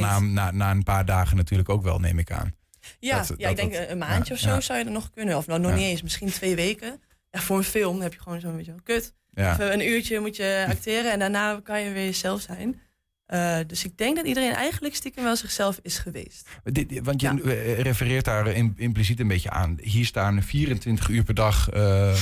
na 0.53 0.71
een 0.71 0.83
paar 0.83 1.05
dagen 1.05 1.37
natuurlijk 1.37 1.69
ook 1.69 1.83
wel, 1.83 1.99
neem 1.99 2.19
ik 2.19 2.31
aan. 2.33 2.55
Ja, 2.99 3.19
Dat- 3.19 3.35
ja 3.37 3.49
dat 3.55 3.59
ik 3.65 3.71
denk 3.73 3.91
een 3.91 3.99
maandje 3.99 4.25
ja, 4.29 4.35
of 4.35 4.39
zo 4.39 4.49
ja. 4.49 4.61
zou 4.61 4.79
je 4.79 4.85
dat 4.85 4.93
nog 4.93 5.11
kunnen. 5.11 5.37
Of 5.37 5.47
nou, 5.47 5.61
nog 5.61 5.75
niet 5.75 5.83
eens, 5.85 6.03
misschien 6.03 6.31
twee 6.31 6.55
weken. 6.55 7.01
Ja, 7.31 7.41
voor 7.41 7.57
een 7.57 7.65
film 7.65 8.01
heb 8.01 8.13
je 8.13 8.21
gewoon 8.21 8.41
zo'n 8.41 8.57
beetje 8.57 8.75
kut. 8.83 9.15
Even 9.35 9.73
een 9.73 9.89
uurtje 9.89 10.21
moet 10.21 10.37
je 10.37 10.65
acteren 10.69 11.13
en 11.13 11.19
daarna 11.19 11.61
kan 11.63 11.81
je 11.83 11.91
weer 11.91 12.05
jezelf 12.05 12.41
zijn. 12.41 12.81
Eh, 13.27 13.59
dus 13.67 13.85
ik 13.85 13.97
denk 13.99 14.17
dat 14.17 14.27
iedereen 14.27 14.53
eigenlijk 14.53 14.95
stiekem 14.95 15.25
wel 15.25 15.37
zichzelf 15.37 15.79
is 15.83 15.99
geweest. 15.99 16.49
Dit- 16.65 17.01
want 17.03 17.21
je 17.21 17.27
Ja. 17.27 17.51
eh, 17.51 17.81
refereert 17.81 18.25
daar 18.25 18.47
im- 18.47 18.75
impliciet 18.77 19.21
een 19.21 19.29
beetje 19.29 19.51
aan. 19.51 19.79
Hier 19.83 20.05
staan 20.05 20.43
24 20.43 21.09
uur 21.09 21.23
per 21.25 21.35
dag 21.35 21.69
eh, 21.71 22.15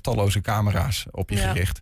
talloze 0.00 0.40
camera's 0.40 1.06
op 1.10 1.30
je 1.30 1.36
Ja. 1.36 1.52
gericht. 1.52 1.80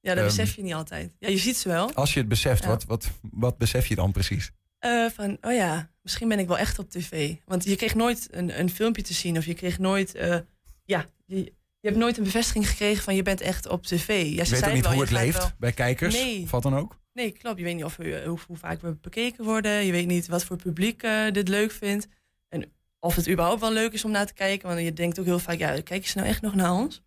Ja, 0.00 0.14
dat 0.14 0.24
Ehm, 0.26 0.36
besef 0.36 0.54
je 0.56 0.62
niet 0.62 0.74
altijd. 0.74 1.12
Ja, 1.18 1.28
je 1.28 1.38
ziet 1.38 1.56
ze 1.56 1.68
wel. 1.68 1.94
Als 1.94 2.12
je 2.14 2.18
het 2.20 2.28
beseft, 2.28 2.62
Ja. 2.62 2.68
wat, 2.68 2.84
wat, 2.84 3.10
wat 3.30 3.58
besef 3.58 3.86
je 3.86 3.94
dan 3.94 4.12
precies? 4.12 4.50
Eh, 4.78 5.06
van, 5.06 5.36
oh 5.40 5.52
ja, 5.52 5.90
misschien 6.02 6.28
ben 6.28 6.38
ik 6.38 6.46
wel 6.46 6.58
echt 6.58 6.78
op 6.78 6.90
tv. 6.90 7.34
Want 7.44 7.64
je 7.64 7.76
kreeg 7.76 7.94
nooit 7.94 8.28
een, 8.30 8.58
een 8.60 8.70
filmpje 8.70 9.02
te 9.02 9.14
zien 9.14 9.36
of 9.36 9.44
je 9.44 9.54
kreeg 9.54 9.78
nooit, 9.78 10.14
eh, 10.14 10.38
ja, 10.84 11.06
je, 11.26 11.36
je 11.80 11.88
hebt 11.88 11.96
nooit 11.96 12.16
een 12.18 12.24
bevestiging 12.24 12.68
gekregen 12.68 13.02
van 13.02 13.14
je 13.14 13.22
bent 13.22 13.40
echt 13.40 13.68
op 13.68 13.86
tv. 13.86 14.08
Ja, 14.08 14.44
ze 14.44 14.54
je 14.54 14.60
weet 14.60 14.68
ook 14.68 14.74
niet 14.74 14.82
wel, 14.84 14.92
hoe 14.92 15.02
het 15.02 15.10
leeft 15.10 15.38
wel- 15.38 15.50
bij 15.58 15.72
kijkers, 15.72 16.14
Nee. 16.14 16.46
wat 16.50 16.62
dan 16.62 16.76
ook? 16.76 16.96
Nee, 17.12 17.30
klopt. 17.30 17.58
Je 17.58 17.64
weet 17.64 17.74
niet 17.74 17.84
of 17.84 17.96
we, 17.96 18.22
hoe, 18.26 18.38
hoe 18.46 18.56
vaak 18.56 18.80
we 18.80 18.94
bekeken 19.00 19.44
worden. 19.44 19.84
Je 19.84 19.92
weet 19.92 20.06
niet 20.06 20.26
wat 20.26 20.44
voor 20.44 20.56
publiek 20.56 21.02
eh, 21.02 21.30
dit 21.32 21.48
leuk 21.48 21.70
vindt. 21.72 22.08
En 22.48 22.72
of 23.00 23.14
het 23.16 23.28
überhaupt 23.28 23.60
wel 23.60 23.72
leuk 23.72 23.92
is 23.92 24.04
om 24.04 24.10
naar 24.10 24.26
te 24.26 24.32
kijken. 24.34 24.68
Want 24.68 24.80
je 24.80 24.92
denkt 24.92 25.18
ook 25.18 25.24
heel 25.24 25.38
vaak, 25.38 25.58
ja, 25.58 25.80
kijken 25.80 26.08
ze 26.08 26.16
nou 26.18 26.28
echt 26.28 26.40
nog 26.42 26.54
naar 26.54 26.72
ons? 26.72 27.02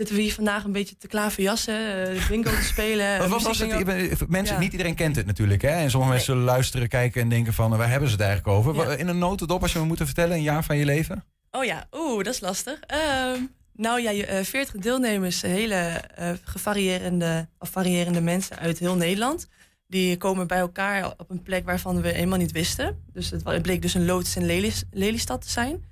Zitten 0.00 0.18
we 0.18 0.24
hier 0.24 0.34
vandaag 0.34 0.64
een 0.64 0.72
beetje 0.72 0.96
te 0.96 1.06
klaverjassen, 1.06 2.06
eh 2.16 2.28
bingo 2.28 2.50
te 2.50 2.62
spelen? 2.62 3.16
Wat 3.18 3.26
eh, 3.26 3.32
was, 3.32 3.42
was 3.42 3.58
het? 3.58 3.68
muziekbingo? 3.70 3.98
Ik 4.00 4.18
ben- 4.18 4.26
Mensen, 4.28 4.54
Ja. 4.54 4.60
niet 4.60 4.72
iedereen 4.72 4.94
kent 4.94 5.16
het 5.16 5.26
natuurlijk. 5.26 5.62
Hè? 5.62 5.68
En 5.68 5.90
sommige 5.90 6.12
mensen 6.12 6.32
zullen 6.32 6.48
luisteren, 6.48 6.88
kijken 6.88 7.22
en 7.22 7.28
denken 7.28 7.52
van... 7.52 7.76
waar 7.76 7.90
hebben 7.90 8.08
ze 8.08 8.14
het 8.14 8.24
eigenlijk 8.24 8.56
over? 8.58 8.74
Ja. 8.74 8.96
In 8.96 9.08
een 9.08 9.18
notendop, 9.18 9.62
als 9.62 9.72
je 9.72 9.78
me 9.78 9.84
moet 9.84 9.96
vertellen, 9.98 10.36
een 10.36 10.42
jaar 10.42 10.64
van 10.64 10.76
je 10.76 10.84
leven? 10.84 11.24
Oh 11.50 11.64
ja, 11.64 11.86
oeh, 11.92 12.24
dat 12.24 12.34
is 12.34 12.40
lastig. 12.40 12.80
Ehm, 12.80 13.38
nou 13.72 14.00
ja, 14.00 14.10
je, 14.10 14.26
eh, 14.26 14.44
40 14.44 14.80
deelnemers, 14.80 15.42
hele 15.42 15.74
eh, 15.74 16.30
gevarieerde, 16.44 17.48
of 17.58 17.68
variërende 17.70 18.20
mensen 18.20 18.58
uit 18.58 18.78
heel 18.78 18.96
Nederland. 18.96 19.48
Die 19.86 20.16
komen 20.16 20.46
bij 20.46 20.58
elkaar 20.58 21.12
op 21.16 21.30
een 21.30 21.42
plek 21.42 21.64
waarvan 21.64 22.00
we 22.00 22.08
helemaal 22.08 22.38
niet 22.38 22.52
wisten. 22.52 23.02
Dus 23.12 23.30
het, 23.30 23.62
bleek 23.62 23.82
dus 23.82 23.94
een 23.94 24.04
loods 24.06 24.36
in 24.36 24.44
Lelis- 24.46 24.84
Lelystad 24.90 25.42
te 25.42 25.50
zijn. 25.50 25.84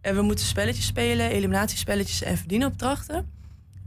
En 0.00 0.14
we 0.14 0.22
moeten 0.22 0.44
spelletjes 0.46 0.86
spelen, 0.86 1.30
eliminatiespelletjes 1.30 2.22
en 2.22 2.36
verdienopdrachten. 2.38 3.40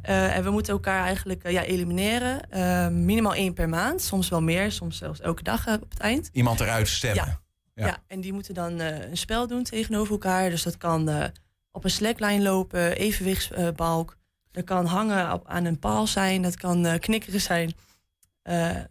Eh, 0.06 0.36
en 0.36 0.44
we 0.44 0.50
moeten 0.50 0.74
elkaar 0.74 1.04
eigenlijk 1.04 1.44
eh, 1.44 1.52
ja, 1.52 1.64
elimineren. 1.64 2.50
Eh, 2.50 2.88
minimaal 2.88 3.34
één 3.34 3.54
per 3.54 3.70
maand, 3.70 4.02
soms 4.02 4.30
wel 4.30 4.42
meer, 4.42 4.72
soms 4.72 4.98
zelfs 4.98 5.20
elke 5.20 5.44
dag 5.44 5.68
op 5.68 5.90
het 5.90 6.00
eind. 6.00 6.30
Iemand 6.32 6.60
eruit 6.60 6.88
stemmen. 6.88 7.26
Ja. 7.26 7.42
Ja. 7.74 7.88
Ja. 7.88 7.98
en 8.08 8.22
die 8.22 8.34
moeten 8.34 8.54
dan 8.54 8.80
een 8.80 9.18
spel 9.18 9.48
doen 9.48 9.64
tegenover 9.64 10.12
elkaar. 10.12 10.50
Dus 10.50 10.64
dat 10.64 10.78
kan 10.78 11.32
op 11.72 11.84
een 11.84 11.90
slackline 11.90 12.44
lopen, 12.44 12.96
evenwichtsbalk. 12.96 14.18
dat 14.52 14.64
kan 14.64 14.86
hangen 14.86 15.34
op, 15.34 15.48
aan 15.48 15.66
een 15.66 15.80
paal 15.80 16.08
zijn. 16.08 16.42
Dat 16.42 16.58
kan 16.58 17.00
knikkeren 17.00 17.42
zijn. 17.42 17.74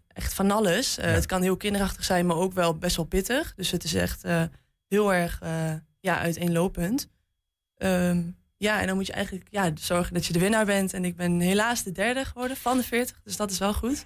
Echt 0.09 0.35
van 0.35 0.51
alles. 0.51 0.95
Ja. 0.95 1.03
Het 1.03 1.27
kan 1.27 1.43
heel 1.43 1.57
kinderachtig 1.57 2.05
zijn, 2.05 2.27
maar 2.27 2.37
ook 2.37 2.53
wel 2.53 2.79
best 2.79 2.97
wel 2.97 3.05
pittig. 3.05 3.55
Dus 3.55 3.71
het 3.71 3.85
is 3.85 3.95
echt 3.95 4.23
heel 4.89 5.15
erg 5.15 5.41
ja, 6.01 6.19
uiteenlopend. 6.19 7.09
Ehm, 7.77 8.23
ja, 8.57 8.81
en 8.81 8.87
dan 8.87 8.97
moet 8.97 9.07
je 9.07 9.13
eigenlijk 9.13 9.47
ja, 9.51 9.71
zorgen 9.75 10.15
dat 10.15 10.27
je 10.27 10.33
de 10.33 10.39
winnaar 10.39 10.65
bent. 10.65 10.93
En 10.93 11.05
ik 11.05 11.17
ben 11.17 11.41
helaas 11.41 11.83
de 11.83 11.93
derde 11.93 12.25
geworden 12.25 12.57
van 12.57 12.77
de 12.77 12.85
40. 12.85 13.21
Dus 13.25 13.37
dat 13.37 13.51
is 13.51 13.59
wel 13.59 13.75
goed. 13.75 14.05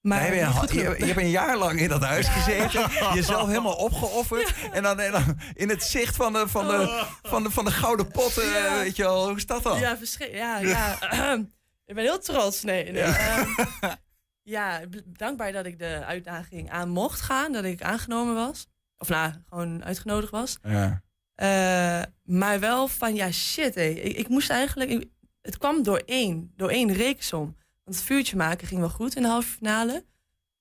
Maar 0.00 0.20
Nee, 0.20 0.38
je, 0.38 0.44
niet 0.46 0.54
goed 0.54 0.70
je, 0.72 0.78
genoeg. 0.80 0.96
je 0.98 1.04
hebt 1.04 1.18
een 1.18 1.30
jaar 1.30 1.56
lang 1.56 1.80
in 1.80 1.88
dat 1.88 2.02
huis 2.02 2.28
gezeten. 2.28 2.90
Jezelf 3.14 3.46
helemaal 3.48 3.74
opgeofferd. 3.76 4.54
En 4.72 4.82
dan, 4.82 5.00
en 5.00 5.12
dan 5.12 5.38
in 5.54 5.68
het 5.68 5.82
zicht 5.82 6.16
van 6.16 6.32
de, 6.32 6.48
van 6.48 6.66
de, 6.66 7.06
van 7.22 7.42
de, 7.42 7.50
van 7.50 7.64
de 7.64 7.70
gouden 7.70 8.08
potten. 8.08 8.46
Ja. 8.48 8.66
eh, 8.66 8.78
Weet 8.78 8.96
je 8.96 9.02
wel, 9.02 9.28
hoe 9.28 9.36
is 9.36 9.46
dat 9.46 9.62
dan? 9.62 9.78
Ja, 9.78 9.96
ja, 10.30 10.58
ja. 10.58 10.98
ik 11.86 11.94
ben 11.94 12.04
heel 12.04 12.18
trots. 12.18 12.62
Nee, 12.62 12.92
nee. 12.92 13.02
ehm, 13.02 13.48
ja, 14.42 14.80
b- 14.90 15.18
dankbaar 15.18 15.52
dat 15.52 15.66
ik 15.66 15.78
de 15.78 16.02
uitdaging 16.04 16.70
aan 16.70 16.88
mocht 16.88 17.20
gaan. 17.20 17.52
Dat 17.52 17.64
ik 17.64 17.82
aangenomen 17.82 18.34
was. 18.34 18.66
Of 18.98 19.08
nou, 19.08 19.32
gewoon 19.48 19.84
uitgenodigd 19.84 20.30
was. 20.32 20.58
Ja. 20.62 21.02
Eh, 21.36 22.02
maar 22.24 22.60
wel 22.60 22.88
van, 22.88 23.14
ja, 23.14 23.30
shit, 23.32 23.74
hé. 23.74 23.82
Ik, 23.88 24.16
ik 24.16 24.28
moest 24.28 24.50
eigenlijk... 24.50 24.90
ik- 24.90 25.08
het 25.42 25.58
kwam 25.58 25.82
door 25.82 26.02
één, 26.06 26.52
door 26.56 26.68
één 26.70 26.92
reeksom. 26.92 27.56
Want 27.84 27.96
het 27.96 28.06
vuurtje 28.06 28.36
maken 28.36 28.66
ging 28.66 28.80
wel 28.80 28.88
goed 28.88 29.16
in 29.16 29.22
de 29.22 29.28
halve 29.28 29.48
finale. 29.48 30.04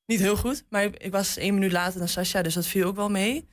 Niet 0.06 0.20
heel 0.20 0.38
goed, 0.38 0.66
maar 0.70 0.84
ik, 0.84 0.98
ik 0.98 1.12
was 1.12 1.38
één 1.38 1.54
minuut 1.54 1.72
later 1.72 2.00
dan 2.00 2.08
Sascha, 2.08 2.42
dus 2.42 2.54
dat 2.54 2.66
viel 2.68 2.88
ook 2.88 2.96
wel 2.96 3.10
mee. 3.10 3.48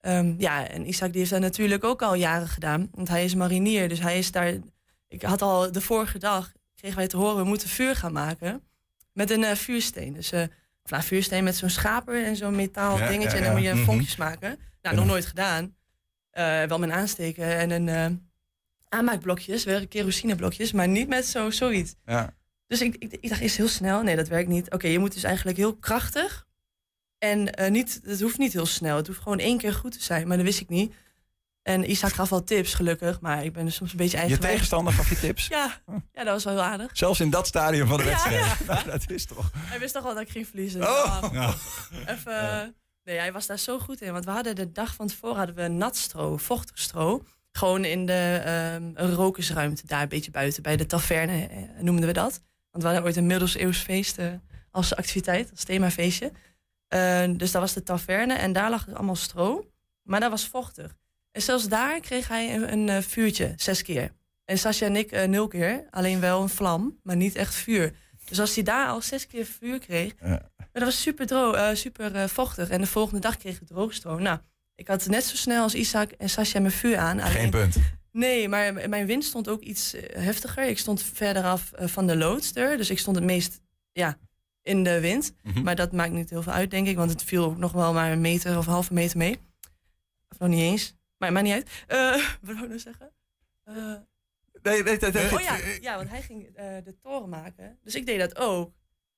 Ehm, 0.00 0.34
ja, 0.38 0.68
en 0.68 0.88
Isaac 0.88 1.10
die 1.10 1.18
heeft 1.18 1.30
dat 1.30 1.40
natuurlijk 1.40 1.84
ook 1.84 2.02
al 2.02 2.14
jaren 2.14 2.48
gedaan. 2.48 2.88
Want 2.92 3.08
hij 3.08 3.24
is 3.24 3.34
marinier, 3.34 3.88
dus 3.88 4.00
hij 4.00 4.18
is 4.18 4.30
daar... 4.32 4.52
Ik 5.08 5.22
had 5.22 5.42
al 5.42 5.72
de 5.72 5.80
vorige 5.80 6.18
dag, 6.18 6.52
kregen 6.74 6.96
wij 6.96 7.06
te 7.06 7.16
horen, 7.16 7.36
we 7.36 7.44
moeten 7.44 7.68
vuur 7.68 7.96
gaan 7.96 8.12
maken 8.12 8.62
met 9.12 9.30
een 9.30 9.44
eh, 9.44 9.54
vuursteen. 9.56 10.12
Dus 10.12 10.32
uh, 10.32 10.42
nou, 10.84 11.02
vuursteen 11.02 11.44
met 11.44 11.56
zo'n 11.56 11.70
schaper 11.70 12.24
en 12.24 12.36
zo'n 12.36 12.56
metaal 12.56 12.98
Ja, 12.98 13.08
dingetje. 13.08 13.30
ja, 13.30 13.36
En 13.36 13.42
dan 13.42 13.52
moet 13.52 13.62
je 13.70 13.74
ja. 13.74 13.84
vonkjes 13.84 14.16
maken. 14.16 14.58
Nou, 14.82 14.96
nog 14.96 15.06
nooit 15.06 15.26
gedaan. 15.26 15.75
Eh, 16.36 16.62
wel 16.62 16.78
met 16.78 16.90
aansteken 16.90 17.56
en 17.58 17.70
een 17.70 17.88
eh, 17.88 18.06
aanmaakblokjes, 18.88 19.64
wel 19.64 19.88
kerosineblokjes, 19.88 20.72
maar 20.72 20.88
niet 20.88 21.08
met 21.08 21.26
zo, 21.26 21.50
zoiets. 21.50 21.94
Ja. 22.04 22.34
Dus 22.66 22.80
ik, 22.80 22.96
ik, 22.98 23.12
ik 23.20 23.28
dacht 23.28 23.40
eerst 23.40 23.56
heel 23.56 23.68
snel, 23.68 24.02
nee, 24.02 24.16
dat 24.16 24.28
werkt 24.28 24.48
niet. 24.48 24.70
Oké, 24.72 24.86
je 24.86 24.98
moet 24.98 25.12
dus 25.12 25.22
eigenlijk 25.22 25.56
heel 25.56 25.76
krachtig. 25.76 26.46
En 27.18 27.54
eh, 27.54 27.70
niet, 27.70 28.00
het 28.04 28.20
hoeft 28.20 28.38
niet 28.38 28.52
heel 28.52 28.66
snel. 28.66 28.96
Het 28.96 29.06
hoeft 29.06 29.20
gewoon 29.20 29.38
één 29.38 29.58
keer 29.58 29.72
goed 29.74 29.92
te 29.92 30.02
zijn, 30.02 30.28
maar 30.28 30.36
dat 30.36 30.46
wist 30.46 30.60
ik 30.60 30.68
niet. 30.68 30.94
En 31.62 31.90
Isaac 31.90 32.12
gaf 32.12 32.32
al 32.32 32.44
tips, 32.44 32.74
gelukkig. 32.74 33.20
Maar 33.20 33.44
ik 33.44 33.52
ben 33.52 33.64
dus 33.64 33.74
soms 33.74 33.90
een 33.90 33.96
beetje 33.96 34.16
Je 34.16 34.22
eigenwijs. 34.22 34.52
tegenstander 34.52 34.92
gaf 34.92 35.08
je 35.08 35.18
tips? 35.18 35.46
Ja, 35.56 35.80
ja, 36.12 36.24
dat 36.24 36.26
was 36.32 36.44
wel 36.44 36.52
heel 36.52 36.62
aardig. 36.62 36.90
Zelfs 36.92 37.20
in 37.20 37.30
dat 37.30 37.46
stadium 37.46 37.86
van 37.86 37.96
de 37.96 38.02
Ja, 38.04 38.08
wedstrijd. 38.10 38.66
Nou, 38.66 38.84
dat 38.84 39.10
is 39.10 39.26
toch... 39.26 39.50
Hij 39.56 39.78
wist 39.78 39.94
toch 39.94 40.02
wel 40.02 40.14
dat 40.14 40.22
ik 40.22 40.30
ging 40.30 40.46
verliezen. 40.46 40.82
Oh. 40.82 41.28
Ja. 41.32 41.54
Even, 42.06 42.74
Nee, 43.06 43.18
hij 43.18 43.32
was 43.32 43.46
daar 43.46 43.58
zo 43.58 43.78
goed 43.78 44.00
in. 44.00 44.12
Want 44.12 44.24
we 44.24 44.30
hadden 44.30 44.54
de 44.54 44.72
dag 44.72 44.94
van 44.94 45.06
tevoren 45.06 45.36
hadden 45.36 45.54
we 45.54 45.68
nat 45.68 45.96
stro, 45.96 46.36
vochtig 46.36 46.78
stro. 46.78 47.24
Gewoon 47.52 47.84
in 47.84 48.06
de 48.06 48.42
ehm, 48.44 48.90
een 48.94 49.14
rokersruimte, 49.14 49.86
daar 49.86 50.02
een 50.02 50.08
beetje 50.08 50.30
buiten. 50.30 50.62
Bij 50.62 50.76
de 50.76 50.86
taverne 50.86 51.46
eh, 51.46 51.58
noemden 51.80 52.06
we 52.06 52.12
dat. 52.12 52.40
Want 52.70 52.82
we 52.82 52.94
hadden 52.94 53.04
ooit 53.04 53.16
een 53.16 53.26
middeleeuws 53.26 53.78
feest 53.78 54.18
eh, 54.18 54.32
als 54.70 54.94
activiteit, 54.94 55.50
als 55.50 55.64
themafeestje. 55.64 56.32
Eh, 56.88 57.24
dus 57.36 57.50
dat 57.50 57.60
was 57.60 57.72
de 57.72 57.82
taverne 57.82 58.34
en 58.34 58.52
daar 58.52 58.70
lag 58.70 58.94
allemaal 58.94 59.16
stro. 59.16 59.70
Maar 60.02 60.20
dat 60.20 60.30
was 60.30 60.46
vochtig. 60.46 60.96
En 61.30 61.42
zelfs 61.42 61.68
daar 61.68 62.00
kreeg 62.00 62.28
hij 62.28 62.54
een, 62.54 62.88
eh, 62.88 63.02
vuurtje, 63.02 63.52
zes 63.56 63.82
keer. 63.82 64.12
En 64.44 64.58
Sascha 64.58 64.86
en 64.86 64.96
ik 64.96 65.26
nul 65.26 65.48
keer, 65.48 65.86
alleen 65.90 66.20
wel 66.20 66.42
een 66.42 66.48
vlam, 66.48 67.00
maar 67.02 67.16
niet 67.16 67.34
echt 67.34 67.54
vuur. 67.54 67.96
Dus 68.24 68.40
als 68.40 68.54
hij 68.54 68.64
daar 68.64 68.88
al 68.88 69.00
zes 69.00 69.26
keer 69.26 69.44
vuur 69.44 69.78
kreeg, 69.78 70.14
maar 70.76 70.84
dat 70.84 70.94
was 70.94 71.02
super, 71.02 71.26
droog, 71.26 71.54
eh, 71.54 71.74
super 71.74 72.14
eh, 72.14 72.24
vochtig. 72.28 72.68
En 72.68 72.80
de 72.80 72.86
volgende 72.86 73.20
dag 73.20 73.36
kreeg 73.36 73.60
ik 73.60 73.66
droogstroom. 73.66 74.22
Nou, 74.22 74.38
ik 74.74 74.88
had 74.88 75.06
net 75.06 75.24
zo 75.24 75.36
snel 75.36 75.62
als 75.62 75.74
Isaac 75.74 76.10
en 76.10 76.28
Sascha 76.28 76.60
mijn 76.60 76.72
vuur 76.72 76.96
aan. 76.96 77.20
Geen 77.20 77.26
alleen- 77.36 77.50
punt. 77.50 77.76
Nee, 78.12 78.48
maar 78.48 78.88
mijn 78.88 79.06
wind 79.06 79.24
stond 79.24 79.48
ook 79.48 79.62
iets 79.62 79.94
eh, 79.94 80.22
heftiger. 80.22 80.68
Ik 80.68 80.78
stond 80.78 81.02
verder 81.02 81.44
af 81.44 81.72
van 81.74 82.06
de 82.06 82.16
loodster. 82.16 82.76
Dus 82.76 82.90
ik 82.90 82.98
stond 82.98 83.16
het 83.16 83.24
meest 83.24 83.60
ja, 83.92 84.18
in 84.62 84.82
de 84.84 85.00
wind. 85.00 85.32
Mhm. 85.42 85.62
Maar 85.62 85.74
dat 85.76 85.92
maakt 85.92 86.12
niet 86.12 86.30
heel 86.30 86.42
veel 86.42 86.52
uit, 86.52 86.70
denk 86.70 86.86
ik. 86.86 86.96
Want 86.96 87.10
het 87.10 87.22
viel 87.22 87.44
ook 87.44 87.56
nog 87.58 87.72
wel 87.72 87.92
maar 87.92 88.12
een 88.12 88.20
meter 88.20 88.58
of 88.58 88.66
een 88.66 88.72
halve 88.72 88.94
meter 88.94 89.18
mee. 89.18 89.38
Of 90.28 90.38
nog 90.38 90.48
niet 90.48 90.60
eens. 90.60 90.94
Maar 91.18 91.32
maakt 91.32 91.44
niet 91.44 91.54
uit. 91.54 91.70
Wat 92.42 92.54
wou 92.54 92.62
ik 92.62 92.68
nou 92.68 92.78
zeggen? 92.78 93.12
Nee, 94.62 94.82
nee, 94.82 94.98
nee, 94.98 95.10
nee. 95.12 95.32
oh 95.34 95.40
ja, 95.40 95.56
ja, 95.80 95.96
want 95.96 96.08
hij 96.08 96.22
ging 96.22 96.54
de 96.84 96.96
toren 97.02 97.28
maken. 97.28 97.78
Dus 97.82 97.94
ik 97.94 98.06
deed 98.06 98.18
dat 98.18 98.36
ook. 98.38 98.72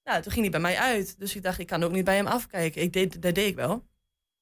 Nou, 0.08 0.22
toen 0.22 0.32
ging 0.32 0.42
hij 0.42 0.50
bij 0.50 0.60
mij 0.60 0.76
uit. 0.76 1.14
Dus 1.18 1.36
ik 1.36 1.42
dacht, 1.42 1.58
ik 1.58 1.66
kan 1.66 1.82
ook 1.82 1.92
niet 1.92 2.04
bij 2.04 2.16
hem 2.16 2.26
afkijken. 2.26 2.82
Ik 2.82 2.92
deed, 2.92 3.22
dat 3.22 3.34
deed 3.34 3.48
ik 3.48 3.54
wel. 3.54 3.84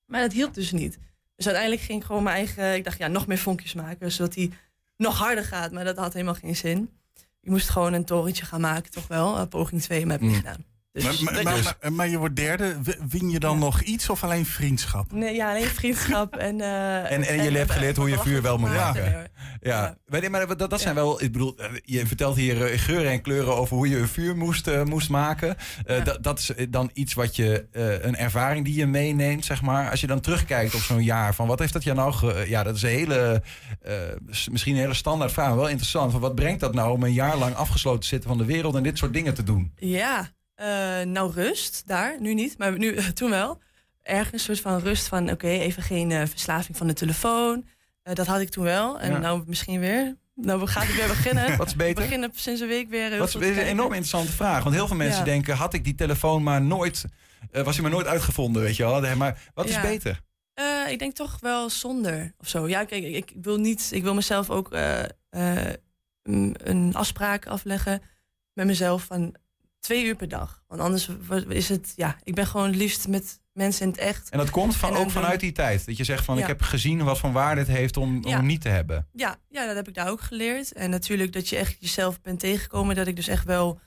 Maar 0.04 0.20
dat 0.20 0.32
hielp 0.32 0.54
dus 0.54 0.72
niet. 0.72 0.98
Dus 1.36 1.46
uiteindelijk 1.46 1.84
ging 1.84 2.00
ik 2.00 2.06
gewoon 2.06 2.22
mijn 2.22 2.36
eigen... 2.36 2.74
Ik 2.74 2.84
dacht, 2.84 2.98
ja, 2.98 3.06
nog 3.06 3.26
meer 3.26 3.38
vonkjes 3.38 3.74
maken. 3.74 4.12
Zodat 4.12 4.34
hij 4.34 4.50
nog 4.96 5.18
harder 5.18 5.44
gaat. 5.44 5.72
Maar 5.72 5.84
dat 5.84 5.96
had 5.96 6.12
helemaal 6.12 6.34
geen 6.34 6.56
zin. 6.56 6.90
Ik 7.40 7.50
moest 7.50 7.68
gewoon 7.68 7.92
een 7.92 8.04
torentje 8.04 8.44
gaan 8.44 8.60
maken, 8.60 8.90
toch 8.90 9.06
wel. 9.06 9.48
Poging 9.48 9.82
2, 9.82 10.02
maar 10.06 10.12
heb 10.12 10.20
ik 10.20 10.28
niet 10.28 10.36
gedaan. 10.36 10.64
Dus, 10.96 11.20
Maar, 11.20 11.34
maar, 11.34 11.42
maar, 11.44 11.76
maar- 11.80 11.92
maar 11.92 12.08
je 12.08 12.18
wordt 12.18 12.36
derde. 12.36 12.76
Win 13.08 13.30
je 13.30 13.38
dan 13.38 13.58
nog 13.58 13.80
iets 13.82 14.08
of 14.10 14.24
alleen 14.24 14.46
vriendschap? 14.46 15.12
nee, 15.12 15.34
ja, 15.34 15.50
alleen 15.50 15.66
vriendschap. 15.66 16.36
En, 16.46 16.60
eh, 16.60 17.12
En, 17.12 17.22
en 17.22 17.36
jullie 17.42 17.56
hebben 17.58 17.74
geleerd 17.74 17.96
hoe 17.96 18.08
je 18.10 18.18
vuur 18.18 18.42
wel 18.42 18.58
moet 18.58 18.70
Ja. 18.70 18.74
maken. 18.76 19.30
Ja, 19.60 19.96
Maar 20.06 20.20
nee, 20.20 20.30
maar 20.30 20.56
dat, 20.56 20.70
dat 20.70 20.80
zijn 20.80 20.94
wel, 20.94 21.22
ik 21.22 21.32
bedoel, 21.32 21.56
eh, 21.56 21.70
je 21.84 22.06
vertelt 22.06 22.36
hier 22.36 22.64
eh, 22.66 22.78
geuren 22.80 23.10
en 23.10 23.20
kleuren 23.22 23.56
over 23.56 23.76
hoe 23.76 23.88
je 23.88 23.98
een 23.98 24.08
vuur 24.08 24.36
moest, 24.36 24.66
eh, 24.66 24.82
moest 24.82 25.08
maken. 25.08 25.56
Eh, 25.86 26.04
dat, 26.04 26.22
dat 26.22 26.38
is 26.38 26.50
dan 26.68 26.90
iets 26.92 27.14
wat 27.14 27.36
je, 27.36 27.66
eh, 27.72 28.04
een 28.04 28.16
ervaring 28.16 28.64
die 28.64 28.74
je 28.74 28.86
meeneemt, 28.86 29.44
zeg 29.44 29.62
maar. 29.62 29.90
Als 29.90 30.00
je 30.00 30.06
dan 30.06 30.20
terugkijkt 30.20 30.74
op 30.74 30.80
zo'n 30.80 31.02
jaar, 31.04 31.34
van 31.34 31.46
wat 31.46 31.58
heeft 31.58 31.72
dat 31.72 31.82
jou 31.84 31.96
nou, 31.96 32.12
ge- 32.12 32.44
ja, 32.48 32.62
dat 32.62 32.76
is 32.76 32.82
een 32.82 32.88
hele, 32.88 33.42
eh, 33.82 33.94
misschien 34.50 34.74
een 34.74 34.80
hele 34.80 34.94
standaard 34.94 35.32
vraag, 35.32 35.46
maar 35.48 35.56
wel 35.56 35.68
interessant. 35.68 36.12
Van 36.12 36.20
wat 36.20 36.34
brengt 36.34 36.60
dat 36.60 36.74
nou 36.74 36.92
om 36.92 37.02
een 37.02 37.12
jaar 37.12 37.36
lang 37.36 37.54
afgesloten 37.54 38.00
te 38.00 38.06
zitten 38.06 38.28
van 38.28 38.38
de 38.38 38.44
wereld 38.44 38.74
en 38.74 38.82
dit 38.82 38.98
soort 38.98 39.12
dingen 39.12 39.34
te 39.34 39.42
doen? 39.42 39.72
Ja, 39.76 40.18
eh, 40.20 40.26
nou 41.12 41.32
rust 41.32 41.82
daar, 41.86 42.20
nu 42.20 42.34
niet, 42.34 42.58
maar 42.58 42.78
nu, 42.78 42.96
toen 43.12 43.30
wel. 43.30 43.58
Ergens 44.02 44.32
een 44.32 44.56
soort 44.56 44.60
van 44.72 44.78
rust 44.80 45.08
van, 45.08 45.30
oké, 45.30 45.46
even 45.48 45.82
geen 45.82 46.10
eh, 46.10 46.26
verslaving 46.26 46.76
van 46.76 46.86
de 46.86 46.92
telefoon. 46.92 47.66
Eh, 48.02 48.14
dat 48.14 48.26
had 48.26 48.40
ik 48.40 48.48
toen 48.48 48.64
wel. 48.64 49.00
En 49.00 49.10
Ja. 49.10 49.18
nou 49.18 49.42
misschien 49.46 49.80
weer. 49.80 50.16
Nou 50.34 50.66
gaat 50.66 50.86
het 50.86 50.96
weer 50.96 51.06
beginnen. 51.08 51.56
Wat 51.56 51.66
is 51.66 51.76
beter? 51.76 51.94
We 51.94 52.00
beginnen 52.02 52.30
sinds 52.34 52.60
een 52.60 52.68
week 52.68 52.88
weer. 52.88 53.10
Dat 53.18 53.28
is 53.28 53.34
een 53.34 53.42
enorm 53.58 53.88
interessante 53.92 54.32
vraag. 54.32 54.62
Want 54.62 54.74
heel 54.74 54.86
veel 54.86 54.96
mensen 54.96 55.18
Ja. 55.18 55.24
denken, 55.24 55.56
had 55.56 55.74
ik 55.74 55.84
die 55.84 55.94
telefoon 55.94 56.42
maar 56.42 56.62
nooit, 56.62 57.04
eh, 57.50 57.62
was 57.62 57.74
hij 57.74 57.82
maar 57.82 57.92
nooit 57.92 58.06
uitgevonden, 58.06 58.62
weet 58.62 58.76
je 58.76 58.82
wel. 58.82 59.16
Maar 59.16 59.50
wat 59.54 59.68
is 59.68 59.74
Ja. 59.74 59.80
beter? 59.80 60.20
Eh, 60.54 60.64
ik 60.90 60.98
denk 60.98 61.14
toch 61.14 61.38
wel 61.40 61.70
zonder 61.70 62.32
of 62.38 62.48
zo. 62.48 62.68
Ja, 62.68 62.84
kijk, 62.84 63.04
ik, 63.04 63.14
ik 63.30 63.32
wil 63.42 63.56
niet. 63.58 63.88
Ik 63.92 64.02
wil 64.02 64.14
mezelf 64.14 64.50
ook 64.50 64.72
eh, 64.72 65.02
eh, 65.30 65.72
een- 66.22 66.56
een 66.62 66.94
afspraak 66.94 67.46
afleggen 67.46 68.02
met 68.52 68.66
mezelf 68.66 69.02
van 69.04 69.34
twee 69.80 70.04
uur 70.04 70.16
per 70.16 70.28
dag. 70.28 70.62
Want 70.66 70.80
anders 70.80 71.08
is 71.48 71.68
het. 71.68 71.92
Ja, 71.96 72.16
ik 72.22 72.34
ben 72.34 72.46
gewoon 72.46 72.66
het 72.66 72.76
liefst 72.76 73.08
met 73.08 73.40
mensen 73.52 73.82
in 73.82 73.88
het 73.90 73.98
echt. 74.00 74.28
En 74.30 74.38
dat 74.38 74.50
komt 74.50 74.76
van, 74.76 74.94
En 74.94 74.96
ook 74.96 75.10
vanuit 75.10 75.40
die 75.40 75.52
tijd. 75.52 75.86
Dat 75.86 75.96
je 75.96 76.04
zegt 76.04 76.24
van, 76.24 76.38
ik 76.38 76.46
heb 76.46 76.62
gezien 76.62 77.04
wat 77.04 77.18
voor 77.18 77.32
waarde 77.32 77.60
het 77.60 77.70
heeft 77.70 77.96
om, 77.96 78.16
om 78.24 78.30
Ja. 78.30 78.40
niet 78.40 78.60
te 78.60 78.68
hebben. 78.68 79.08
Ja, 79.12 79.36
ja, 79.48 79.66
dat 79.66 79.76
heb 79.76 79.88
ik 79.88 79.94
daar 79.94 80.08
ook 80.10 80.20
geleerd. 80.20 80.72
En 80.72 80.90
natuurlijk 80.90 81.32
dat 81.32 81.48
je 81.48 81.56
echt 81.56 81.76
jezelf 81.80 82.20
bent 82.20 82.40
tegengekomen. 82.40 82.96
Dat 82.96 83.06
ik 83.06 83.16
dus 83.16 83.28
echt 83.28 83.44
wel. 83.44 83.80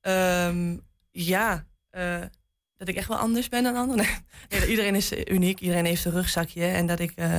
ehm, 0.00 0.76
ja. 1.10 1.66
eh, 1.90 2.20
dat 2.76 2.88
ik 2.88 2.96
echt 2.96 3.08
wel 3.08 3.16
anders 3.18 3.48
ben 3.48 3.62
dan 3.62 3.76
anderen. 3.76 4.06
Nee, 4.48 4.66
iedereen 4.70 4.94
is 4.94 5.12
uniek. 5.12 5.60
Iedereen 5.60 5.84
heeft 5.84 6.04
een 6.04 6.12
rugzakje. 6.12 6.64
En 6.64 6.86
dat 6.86 7.00
ik. 7.00 7.12
eh, 7.16 7.38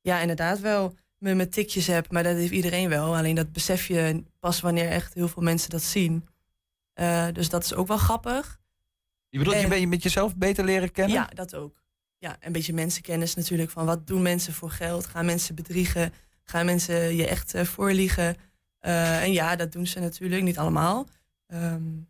ja, 0.00 0.20
inderdaad 0.20 0.60
wel 0.60 0.94
mijn, 1.18 1.36
mijn 1.36 1.50
tikjes 1.50 1.86
heb. 1.86 2.10
Maar 2.12 2.22
dat 2.22 2.36
heeft 2.36 2.52
iedereen 2.52 2.88
wel. 2.88 3.16
Alleen 3.16 3.34
dat 3.34 3.52
besef 3.52 3.86
je 3.86 4.22
pas 4.40 4.60
wanneer 4.60 4.88
echt 4.88 5.14
heel 5.14 5.28
veel 5.28 5.42
mensen 5.42 5.70
dat 5.70 5.82
zien. 5.82 6.26
Eh, 7.02 7.26
dus 7.32 7.48
dat 7.48 7.64
is 7.64 7.74
ook 7.74 7.86
wel 7.86 7.96
grappig. 7.96 8.60
Je 9.28 9.38
bedoelt, 9.38 9.56
je 9.56 9.62
En- 9.62 9.68
ben 9.68 9.80
je 9.80 9.86
met 9.86 10.02
jezelf 10.02 10.36
beter 10.36 10.64
leren 10.64 10.92
kennen? 10.92 11.14
Ja, 11.16 11.26
dat 11.34 11.54
ook. 11.54 11.82
Ja, 12.18 12.36
een 12.40 12.52
beetje 12.52 12.72
mensenkennis 12.72 13.34
natuurlijk. 13.34 13.70
Van 13.70 13.86
wat 13.86 14.06
doen 14.06 14.22
mensen 14.22 14.52
voor 14.52 14.70
geld? 14.70 15.06
Gaan 15.06 15.24
mensen 15.24 15.54
bedriegen? 15.54 16.12
Gaan 16.42 16.64
mensen 16.64 17.16
je 17.16 17.26
echt 17.26 17.54
eh, 17.54 17.64
voorliegen? 17.64 18.36
Eh, 18.78 19.22
en 19.22 19.32
ja, 19.32 19.56
dat 19.56 19.72
doen 19.72 19.86
ze 19.86 20.00
natuurlijk. 20.00 20.42
Niet 20.42 20.58
allemaal. 20.58 21.08
Ehm, 21.46 21.62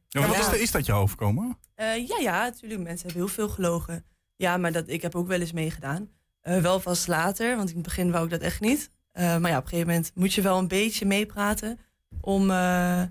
Ja, 0.08 0.20
maar 0.20 0.28
wat 0.28 0.36
ja. 0.36 0.42
is, 0.42 0.46
dat- 0.50 0.54
is 0.60 0.70
dat 0.70 0.86
je 0.86 0.92
overkomen? 0.92 1.58
Eh, 1.74 2.06
ja, 2.08 2.18
ja, 2.18 2.42
natuurlijk. 2.42 2.80
Mensen 2.82 3.06
hebben 3.06 3.24
heel 3.26 3.34
veel 3.34 3.48
gelogen. 3.48 4.04
Ja, 4.36 4.56
maar 4.56 4.72
dat, 4.72 4.88
ik 4.88 5.02
heb 5.02 5.14
ook 5.14 5.26
wel 5.26 5.40
eens 5.40 5.52
meegedaan. 5.52 6.08
Eh, 6.40 6.58
wel 6.60 6.80
pas 6.80 7.06
later, 7.06 7.56
want 7.56 7.68
in 7.68 7.74
het 7.74 7.84
begin 7.84 8.10
wou 8.10 8.24
ik 8.24 8.30
dat 8.30 8.40
echt 8.40 8.60
niet. 8.60 8.90
Eh, 9.12 9.36
maar 9.36 9.50
ja, 9.50 9.56
op 9.56 9.62
een 9.62 9.68
gegeven 9.68 9.90
moment 9.92 10.10
moet 10.14 10.34
je 10.34 10.42
wel 10.42 10.58
een 10.58 10.68
beetje 10.68 11.06
meepraten 11.06 11.78
om, 12.20 12.50
eh, 12.50 13.02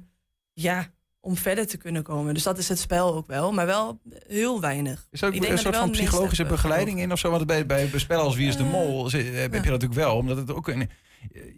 ja, 0.53 0.89
om 1.23 1.35
verder 1.37 1.67
te 1.67 1.77
kunnen 1.77 2.03
komen. 2.03 2.33
Dus 2.33 2.43
dat 2.43 2.57
is 2.57 2.67
het 2.69 2.79
spel 2.79 3.13
ook 3.15 3.27
wel, 3.27 3.51
maar 3.51 3.65
wel 3.65 3.99
heel 4.27 4.61
weinig. 4.61 5.07
Is 5.11 5.21
er 5.21 5.27
ook 5.27 5.33
Ik 5.33 5.41
denk 5.41 5.53
een 5.53 5.59
soort 5.59 5.75
van 5.75 5.91
psychologische 5.91 6.43
eh, 6.43 6.49
begeleiding 6.49 6.99
in 6.99 7.11
of 7.11 7.19
zo? 7.19 7.29
Want 7.31 7.45
bij, 7.45 7.65
bij 7.65 7.91
spellen 7.95 8.23
als 8.23 8.35
Wie 8.35 8.47
is 8.47 8.57
de 8.57 8.63
Eh, 8.63 8.69
Mol 8.71 9.09
ze- 9.09 9.17
heb, 9.17 9.51
je 9.53 9.57
dat 9.61 9.65
natuurlijk 9.65 9.93
wel. 9.93 10.15
Omdat 10.15 10.37
het 10.37 10.51
ook 10.51 10.67
een, 10.67 10.89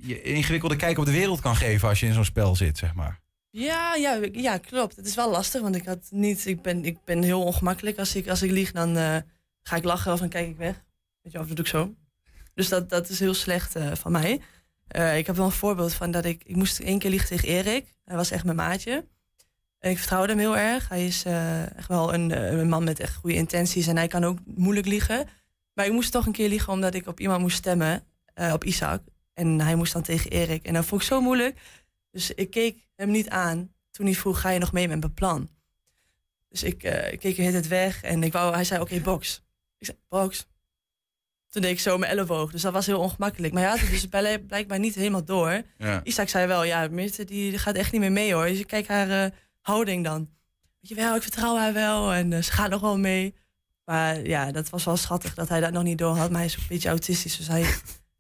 je 0.02 0.22
ingewikkelde 0.22 0.76
kijk 0.76 0.98
op 0.98 1.06
de 1.06 1.12
wereld 1.12 1.40
kan 1.40 1.56
geven 1.56 1.90
als 1.90 2.00
je 2.00 2.06
in 2.06 2.14
zo'n 2.14 2.26
spel 2.26 2.56
zit, 2.56 2.78
zeg 2.78 2.94
maar. 2.94 3.22
Ja, 3.50 3.96
ja, 3.96 4.20
ja, 4.32 4.58
klopt. 4.58 4.96
Het 4.96 5.06
is 5.08 5.16
wel 5.16 5.32
lastig, 5.32 5.62
want 5.62 5.76
ik 5.76 5.86
had 5.86 6.08
niet. 6.10 6.46
Ik 6.46 6.62
ben, 6.62 6.86
ik 6.86 6.98
ben 7.06 7.24
heel 7.24 7.44
ongemakkelijk. 7.44 7.98
Als 7.98 8.16
ik, 8.16 8.28
als 8.28 8.42
ik 8.42 8.52
lieg, 8.52 8.72
dan 8.72 8.98
eh, 8.98 9.16
ga 9.62 9.76
ik 9.76 9.84
lachen 9.84 10.14
of 10.14 10.20
dan 10.20 10.30
kijk 10.30 10.48
ik 10.50 10.58
weg. 10.58 10.84
Weet 11.22 11.34
je, 11.34 11.40
of 11.40 11.48
dat 11.48 11.56
doe 11.56 11.66
ik 11.66 11.72
zo. 11.72 11.94
Dus 12.54 12.70
dat, 12.70 12.90
dat 12.90 13.10
is 13.10 13.20
heel 13.20 13.34
slecht 13.34 13.76
eh, 13.76 13.92
van 13.96 14.12
mij. 14.12 14.42
Eh, 14.88 15.18
ik 15.18 15.26
heb 15.28 15.36
wel 15.36 15.46
een 15.46 15.52
voorbeeld 15.52 15.94
van 15.94 16.12
dat 16.12 16.26
ik. 16.26 16.44
Ik 16.46 16.56
moest 16.56 16.80
één 16.80 17.00
keer 17.00 17.10
liegen 17.10 17.28
tegen 17.28 17.48
Erik. 17.48 17.94
Hij 18.06 18.16
was 18.16 18.32
echt 18.32 18.44
mijn 18.44 18.56
maatje. 18.58 19.06
En 19.84 19.92
ik 19.92 19.98
vertrouwde 19.98 20.30
hem 20.32 20.40
heel 20.40 20.58
erg. 20.58 20.90
Hij 20.90 21.06
is 21.06 21.24
eh, 21.26 21.78
echt 21.78 21.88
wel 21.88 22.14
een, 22.14 22.32
eh, 22.32 22.52
een 22.52 22.70
man 22.70 22.84
met 22.84 23.00
echt 23.00 23.16
goede 23.16 23.36
intenties. 23.36 23.88
En 23.88 23.98
hij 23.98 24.08
kan 24.08 24.24
ook 24.24 24.38
moeilijk 24.46 24.88
liegen. 24.88 25.28
Maar 25.74 25.86
ik 25.86 25.92
moest 25.92 26.12
toch 26.12 26.26
een 26.26 26.32
keer 26.32 26.50
liegen 26.50 26.74
omdat 26.74 26.94
ik 26.94 27.08
op 27.08 27.20
iemand 27.20 27.42
moest 27.42 27.58
stemmen. 27.58 28.04
eh, 28.34 28.54
op 28.54 28.64
Isaac. 28.64 29.02
En 29.34 29.60
hij 29.62 29.76
moest 29.76 29.94
dan 29.94 30.02
tegen 30.02 30.32
Erik. 30.32 30.66
En 30.66 30.74
dat 30.74 30.86
vond 30.86 31.02
ik 31.02 31.08
zo 31.08 31.22
moeilijk. 31.22 31.60
Dus 32.12 32.32
ik 32.32 32.50
keek 32.50 32.88
hem 32.96 33.12
niet 33.12 33.30
aan 33.30 33.74
toen 33.92 34.06
hij 34.06 34.16
vroeg: 34.16 34.42
ga 34.42 34.50
je 34.50 34.60
nog 34.60 34.72
mee 34.72 34.88
met 34.88 35.00
mijn 35.00 35.14
plan? 35.14 35.50
Dus 36.50 36.64
ik, 36.64 36.84
ik 37.12 37.20
keek 37.20 37.38
het 37.38 37.68
weg 37.68 38.02
en 38.04 38.24
ik 38.24 38.32
wou, 38.32 38.54
hij 38.54 38.64
zei: 38.64 38.82
oké, 38.82 39.00
box. 39.00 39.44
Ik 39.78 39.86
zei: 39.86 39.98
box. 40.10 40.46
Toen 41.50 41.62
deed 41.62 41.72
ik 41.72 41.80
zo 41.80 41.98
mijn 41.98 42.12
elleboog. 42.12 42.52
Dus 42.52 42.62
dat 42.62 42.74
was 42.74 42.86
heel 42.86 43.00
ongemakkelijk. 43.00 43.54
Maar 43.54 43.62
hij 43.62 43.72
had 43.72 43.80
het 43.80 43.90
dus 43.90 44.08
bl- 44.08 44.46
blijkbaar 44.48 44.80
niet 44.80 44.96
helemaal 44.96 45.24
door. 45.26 45.62
Ja. 45.78 46.02
Isaac 46.04 46.30
zei 46.30 46.48
wel: 46.48 46.64
ja, 46.64 46.88
Mirte 46.88 47.24
die 47.26 47.58
gaat 47.58 47.76
echt 47.76 47.92
niet 47.92 48.02
meer 48.02 48.12
mee 48.12 48.34
hoor. 48.34 48.46
Dus 48.46 48.60
ik 48.60 48.68
kijk 48.68 48.88
haar 48.88 49.32
houding 49.64 50.04
dan. 50.04 50.30
Weet 50.80 50.90
je 50.90 50.96
wel, 50.96 51.16
ik 51.16 51.22
vertrouw 51.22 51.58
haar 51.58 51.74
wel 51.74 52.14
en 52.14 52.34
eh, 52.34 52.42
ze 52.42 52.52
gaat 52.52 52.70
nog 52.70 52.82
wel 52.82 52.98
mee. 52.98 53.36
Maar 53.86 54.22
ja, 54.28 54.52
dat 54.52 54.70
was 54.70 54.84
wel 54.84 54.98
schattig 54.98 55.34
dat 55.34 55.50
hij 55.50 55.60
dat 55.60 55.72
nog 55.72 55.84
niet 55.84 55.98
door 55.98 56.16
had. 56.18 56.30
Maar 56.30 56.38
hij 56.40 56.48
is 56.50 56.56
een 56.56 56.64
beetje 56.68 56.90
autistisch, 56.90 57.38
dus 57.38 57.48
hij 57.48 57.66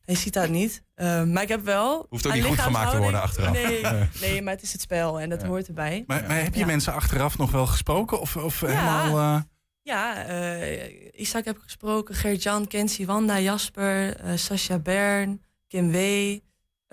Hij 0.05 0.15
ziet 0.15 0.33
dat 0.33 0.49
niet. 0.49 0.83
Uh, 0.95 1.23
maar 1.23 1.43
ik 1.43 1.49
heb 1.49 1.63
wel... 1.63 2.05
Hoeft 2.09 2.27
ook 2.27 2.33
niet 2.33 2.45
goed 2.45 2.59
gemaakt 2.59 2.91
te 2.91 2.97
worden 2.97 3.21
achteraf. 3.21 3.51
Nee, 3.51 3.81
nee, 4.21 4.41
maar 4.41 4.53
het 4.53 4.61
is 4.61 4.71
het 4.71 4.81
spel 4.81 5.19
en 5.19 5.29
dat 5.29 5.41
Ja. 5.41 5.47
hoort 5.47 5.67
erbij. 5.67 6.03
Maar, 6.07 6.23
maar 6.27 6.41
heb 6.43 6.53
je 6.53 6.59
Ja. 6.59 6.65
mensen 6.65 6.93
achteraf 6.93 7.37
nog 7.37 7.51
wel 7.51 7.65
gesproken? 7.67 8.19
Of, 8.21 8.35
of 8.35 8.61
Ja. 8.61 8.67
helemaal... 8.67 9.35
eh, 9.35 9.41
Ja, 9.81 10.23
eh, 10.25 11.19
Isaac 11.21 11.45
heb 11.45 11.55
ik 11.57 11.61
gesproken, 11.63 12.15
Gert-Jan, 12.15 12.67
Kenzie, 12.67 13.05
Wanda, 13.05 13.39
Jasper, 13.39 14.17
Sascha 14.35 14.79
Bern, 14.79 15.41
Kim 15.67 15.91
W. 15.91 15.97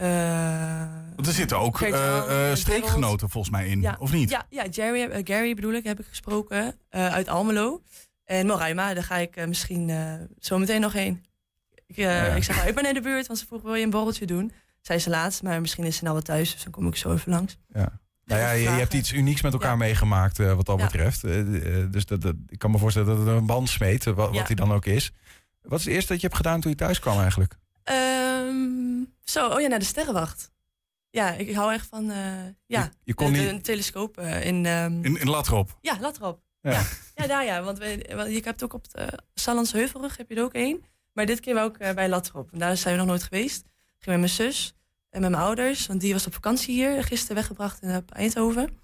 eh, 0.00 0.86
want 1.14 1.26
er 1.26 1.32
zitten 1.32 1.58
ook 1.58 1.80
eh, 1.80 2.50
eh, 2.50 2.56
streekgenoten 2.56 3.30
volgens 3.30 3.52
mij 3.54 3.68
in, 3.68 3.80
Ja, 3.80 3.96
of 3.98 4.12
niet? 4.12 4.30
Ja, 4.30 4.46
ja 4.50 4.66
Jerry, 4.66 5.24
Gary 5.24 5.54
bedoel 5.54 5.72
ik, 5.72 5.84
heb 5.84 6.00
ik 6.00 6.06
gesproken 6.06 6.74
uit 6.90 7.28
Almelo. 7.28 7.82
En 8.24 8.46
Moraima, 8.46 8.94
daar 8.94 9.04
ga 9.04 9.16
ik 9.16 9.46
misschien 9.46 9.90
zo 10.38 10.58
meteen 10.58 10.80
nog 10.80 10.92
heen. 10.92 11.24
Ik, 11.86 11.96
Ja. 11.96 12.24
ik 12.24 12.44
zeg, 12.44 12.66
ik 12.66 12.74
ben 12.74 12.86
in 12.86 12.94
de 12.94 13.00
buurt, 13.00 13.26
want 13.26 13.38
ze 13.38 13.46
vroeg, 13.46 13.62
wil 13.62 13.74
je 13.74 13.84
een 13.84 13.90
borreltje 13.90 14.26
doen? 14.26 14.52
Zij 14.80 14.98
ze 14.98 15.10
laatst, 15.10 15.42
maar 15.42 15.60
misschien 15.60 15.84
is 15.84 15.96
ze 15.96 16.02
nou 16.02 16.14
wel 16.14 16.24
thuis, 16.24 16.52
dus 16.52 16.62
dan 16.62 16.72
kom 16.72 16.86
ik 16.86 16.96
zo 16.96 17.12
even 17.12 17.32
langs. 17.32 17.56
Ja. 17.68 17.98
Nou 18.24 18.40
ja, 18.40 18.50
je, 18.50 18.68
hebt 18.68 18.94
iets 18.94 19.12
unieks 19.12 19.42
met 19.42 19.52
elkaar 19.52 19.70
Ja. 19.70 19.76
meegemaakt 19.76 20.38
wat 20.38 20.66
dat 20.66 20.78
Ja. 20.78 20.84
betreft. 20.84 21.22
Dus 21.92 22.06
dat, 22.06 22.20
dat, 22.20 22.34
ik 22.48 22.58
kan 22.58 22.70
me 22.70 22.78
voorstellen 22.78 23.08
dat 23.08 23.18
het 23.18 23.26
een 23.36 23.46
band 23.46 23.68
smeet, 23.68 24.04
wat, 24.04 24.14
wat 24.34 24.46
hij 24.46 24.56
dan 24.56 24.72
ook 24.72 24.86
is. 24.86 25.12
Wat 25.62 25.78
is 25.78 25.84
het 25.84 25.94
eerste 25.94 26.12
dat 26.12 26.20
je 26.20 26.26
hebt 26.26 26.38
gedaan 26.38 26.60
toen 26.60 26.70
je 26.70 26.76
thuis 26.76 26.98
kwam 26.98 27.20
eigenlijk? 27.20 27.58
Ehm, 27.84 29.04
zo, 29.24 29.48
oh 29.48 29.60
ja, 29.60 29.68
naar 29.68 29.78
de 29.78 29.84
sterrenwacht. 29.84 30.50
Ja, 31.10 31.32
ik, 31.32 31.54
hou 31.54 31.72
echt 31.72 31.86
van, 31.86 32.10
eh, 32.10 32.16
ja, 32.66 32.82
Je, 32.82 32.90
je 33.04 33.14
kon 33.14 33.26
de- 33.26 33.32
de- 33.32 33.38
niet... 33.38 33.48
een 33.50 33.62
telescoop 33.62 34.18
eh, 34.18 34.44
in... 34.46 34.66
ehm, 34.66 35.04
In, 35.04 35.16
in 35.20 35.28
Latrop. 35.30 35.78
Ja, 35.80 35.96
laat 36.00 36.16
erop. 36.16 36.40
Ja. 36.60 36.70
Ja. 36.70 36.82
Ja. 37.14 37.26
daar 37.26 37.44
ja. 37.44 37.62
Want 37.62 37.78
we, 37.78 38.10
want 38.14 38.30
je 38.32 38.40
hebt 38.44 38.62
ook 38.62 38.72
op 38.72 38.90
de 38.92 39.18
Sallandse 39.34 39.76
Heuvelrug 39.76 40.16
heb 40.16 40.28
je 40.28 40.34
er 40.34 40.42
ook 40.42 40.52
één. 40.54 40.84
Maar 41.12 41.26
dit 41.26 41.40
keer 41.40 41.62
ook 41.62 41.76
eh, 41.76 41.94
bij 41.94 42.08
Latrop. 42.08 42.52
En 42.52 42.58
daar 42.58 42.76
zijn 42.76 42.94
we 42.94 43.00
nog 43.00 43.08
nooit 43.08 43.22
geweest. 43.22 43.60
Ik 43.60 44.06
ging 44.06 44.06
met 44.06 44.18
mijn 44.18 44.28
zus 44.52 44.74
en 45.10 45.20
met 45.20 45.30
mijn 45.30 45.42
ouders. 45.42 45.86
Want 45.86 46.00
die 46.00 46.12
was 46.12 46.26
op 46.26 46.34
vakantie 46.34 46.74
hier. 46.74 47.04
Gisteren 47.04 47.36
weggebracht 47.36 47.82
in 47.82 48.04
Eindhoven. 48.08 48.78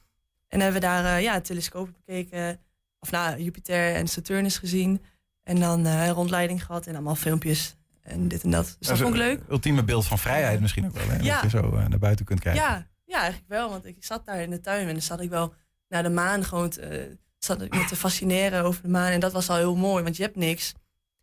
En 0.48 0.60
hebben 0.60 0.80
we 0.80 0.86
daar 0.86 1.20
ja, 1.20 1.40
telescopen 1.40 1.94
bekeken. 2.04 2.60
Of 3.00 3.10
nou, 3.10 3.42
Jupiter 3.42 3.94
en 3.94 4.08
Saturnus 4.08 4.58
gezien. 4.58 5.02
En 5.42 5.60
dan 5.60 5.84
een 5.84 6.10
rondleiding 6.10 6.64
gehad 6.64 6.86
en 6.86 6.94
allemaal 6.94 7.14
filmpjes. 7.14 7.74
En 8.06 8.28
dit 8.28 8.42
en 8.42 8.50
dat. 8.50 8.76
Dus 8.78 8.88
dat 8.88 8.98
vond 8.98 9.14
ik 9.14 9.20
leuk. 9.20 9.40
Ultieme 9.50 9.82
beeld 9.82 10.06
van 10.06 10.18
vrijheid 10.18 10.60
misschien 10.60 10.86
ook 10.86 10.96
wel. 10.96 11.08
Hè? 11.08 11.16
Ja. 11.16 11.40
Dat 11.40 11.50
je 11.50 11.58
zo 11.58 11.76
eh, 11.76 11.86
naar 11.86 11.98
buiten 11.98 12.24
kunt 12.24 12.40
kijken. 12.40 12.62
Ja, 12.62 12.86
ja, 13.04 13.18
eigenlijk 13.18 13.48
wel. 13.48 13.70
Want 13.70 13.86
ik 13.86 13.96
zat 13.98 14.26
daar 14.26 14.40
in 14.40 14.50
de 14.50 14.60
tuin 14.60 14.86
en 14.86 14.92
dan 14.92 15.02
zat 15.02 15.20
ik 15.20 15.30
wel 15.30 15.54
naar 15.88 16.02
de 16.02 16.08
maan 16.08 16.44
gewoon 16.44 16.70
te, 16.70 17.16
zat 17.38 17.62
ik 17.62 17.74
me 17.74 17.84
te 17.84 17.96
fascineren 17.96 18.64
over 18.64 18.82
de 18.82 18.88
maan. 18.88 19.12
En 19.12 19.20
dat 19.20 19.32
was 19.32 19.48
al 19.48 19.56
heel 19.56 19.76
mooi, 19.76 20.02
want 20.02 20.16
je 20.16 20.22
hebt 20.22 20.36
niks. 20.36 20.74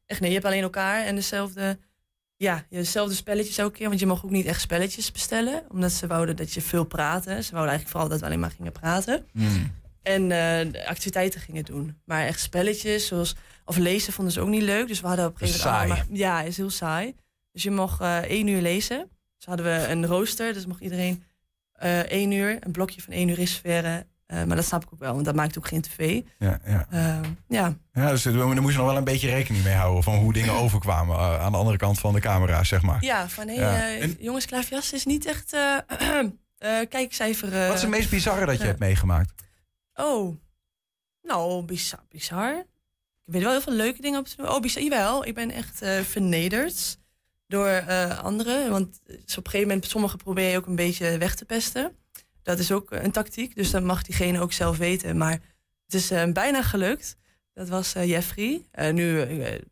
Echt 0.06 0.20
nee, 0.20 0.30
je 0.30 0.36
hebt 0.36 0.48
alleen 0.48 0.64
elkaar 0.64 1.06
en 1.06 1.16
dezelfde, 1.16 1.80
ja, 2.36 2.66
dezelfde 2.70 3.16
spelletjes 3.16 3.58
elke 3.58 3.78
keer. 3.78 3.88
Want 3.88 4.00
je 4.00 4.06
mag 4.06 4.26
ook 4.26 4.32
niet 4.32 4.46
echt 4.46 4.62
spelletjes 4.62 5.12
bestellen, 5.12 5.64
omdat 5.70 5.92
ze 5.92 6.08
wouden 6.08 6.36
dat 6.36 6.54
je 6.54 6.62
veel 6.62 6.84
praatte. 6.84 7.30
Ze 7.30 7.52
wouden 7.52 7.72
eigenlijk 7.72 7.90
vooral 7.90 8.10
dat 8.10 8.20
we 8.20 8.26
alleen 8.26 8.40
maar 8.40 8.52
gingen 8.52 8.72
praten. 8.72 9.26
Hmm. 9.32 9.72
En 10.02 10.32
eh, 10.32 10.88
activiteiten 10.88 11.42
gingen 11.42 11.66
doen. 11.66 11.98
Maar 12.06 12.26
echt 12.26 12.40
spelletjes, 12.40 13.08
zoals, 13.08 13.36
of 13.66 13.78
lezen 13.78 14.14
vonden 14.14 14.34
ze 14.34 14.42
ook 14.42 14.48
niet 14.48 14.62
leuk. 14.62 14.88
Dus 14.88 15.02
we 15.02 15.08
hadden 15.08 15.26
op 15.26 15.32
een 15.42 15.48
gegeven 15.48 15.70
moment... 15.72 15.88
saai. 15.90 16.00
allemaal- 16.02 16.18
Ja, 16.18 16.42
is 16.42 16.58
heel 16.58 16.70
saai. 16.70 17.16
Dus 17.52 17.64
je 17.64 17.72
mocht 17.72 18.02
eh 18.02 18.18
één 18.18 18.48
uur 18.48 18.62
lezen. 18.62 19.10
Dus 19.38 19.46
hadden 19.46 19.66
we 19.66 19.88
een 19.88 20.06
rooster, 20.06 20.54
dus 20.54 20.66
mocht 20.66 20.82
iedereen 20.82 21.24
eh 21.74 22.00
één 22.00 22.32
uur, 22.32 22.58
een 22.60 22.72
blokje 22.72 23.02
van 23.02 23.14
één 23.14 23.28
uur 23.28 23.36
reserveren. 23.36 24.08
Eh, 24.26 24.44
maar 24.44 24.56
dat 24.56 24.66
snap 24.66 24.84
ik 24.84 24.94
ook 24.94 25.00
wel, 25.00 25.14
want 25.14 25.26
dat 25.26 25.36
maakt 25.36 25.58
ook 25.58 25.68
geen 25.68 25.82
tv. 25.82 26.22
Ja, 26.40 26.60
ja. 26.66 26.88
Eh, 26.90 27.20
ja, 27.48 27.74
Ja, 27.94 28.10
dus 28.10 28.24
daar 28.24 28.34
moest 28.62 28.72
je 28.74 28.78
nog 28.78 28.88
wel 28.88 28.98
een 28.98 29.04
beetje 29.04 29.30
rekening 29.30 29.64
mee 29.64 29.74
houden 29.74 30.04
van 30.04 30.16
hoe 30.16 30.34
dingen 30.34 30.54
overkwamen 30.64 31.18
aan 31.18 31.52
de 31.52 31.58
andere 31.58 31.78
kant 31.78 32.00
van 32.00 32.14
de 32.14 32.20
camera, 32.20 32.64
zeg 32.64 32.82
maar. 32.82 33.04
ja, 33.04 33.30
van 33.30 33.48
hé, 33.48 33.54
Ja. 33.54 34.06
jongens, 34.20 34.48
is 34.94 35.06
niet 35.06 35.26
echt 35.26 35.50
kijkcijfer. 36.90 37.50
Wat 37.68 37.76
is 37.76 37.82
het 37.82 37.90
meest 37.90 38.10
bizarre 38.10 38.46
dat 38.46 38.58
je 38.60 38.66
hebt 38.66 38.80
meegemaakt? 38.80 39.34
Oh, 39.94 40.36
nou, 41.22 41.66
bizar, 41.66 42.04
bizar. 42.10 42.64
Ik 43.26 43.34
weet 43.34 43.42
wel 43.42 43.52
heel 43.52 43.62
veel 43.62 43.74
leuke 43.74 44.02
dingen 44.02 44.20
op 44.20 44.28
te 44.28 44.36
doen. 44.36 44.50
Oh, 44.50 44.60
bizar, 44.60 44.84
jawel. 44.84 45.26
Ik 45.26 45.34
ben 45.34 45.52
echt 45.52 45.82
eh, 45.82 46.00
vernederd 46.00 46.98
door 47.48 47.68
eh, 47.68 48.20
anderen. 48.20 48.70
Want 48.70 49.00
eh, 49.06 49.16
dus 49.26 49.38
op 49.38 49.46
een 49.46 49.52
gegeven 49.52 49.68
moment, 49.68 49.90
sommigen 49.90 50.18
probeer 50.18 50.50
je 50.50 50.58
ook 50.58 50.66
een 50.66 50.76
beetje 50.76 51.18
weg 51.18 51.36
te 51.36 51.46
pesten. 51.46 51.96
Dat 52.44 52.60
is 52.60 52.72
ook 52.72 52.92
een 52.92 53.12
tactiek, 53.12 53.56
dus 53.56 53.72
dat 53.72 53.84
mag 53.84 54.04
diegene 54.04 54.40
ook 54.40 54.54
zelf 54.54 54.78
weten. 54.78 55.18
Maar 55.18 55.40
het 55.86 55.94
is 55.94 56.12
bijna 56.34 56.62
gelukt. 56.62 57.18
Dat 57.54 57.70
was 57.70 57.94
Jeffrey. 57.94 58.66
Eh, 58.72 58.94
nu, 58.94 59.22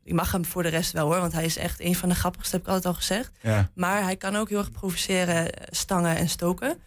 ik 0.04 0.14
mag 0.14 0.32
hem 0.32 0.46
voor 0.46 0.64
de 0.64 0.70
rest 0.70 0.92
wel 0.92 1.06
hoor, 1.06 1.20
want 1.20 1.34
hij 1.34 1.46
is 1.46 1.58
echt 1.58 1.80
een 1.80 1.96
van 1.96 2.10
de 2.10 2.16
grappigste, 2.16 2.56
heb 2.56 2.66
ik 2.66 2.72
altijd 2.72 2.94
al 2.94 3.00
gezegd. 3.00 3.32
Ja. 3.42 3.72
Maar 3.76 4.04
hij 4.04 4.16
kan 4.16 4.36
ook 4.36 4.50
heel 4.50 4.58
erg 4.58 4.72
provoceren, 4.72 5.50
stangen 5.70 6.16
en 6.16 6.30
stoken. 6.30 6.78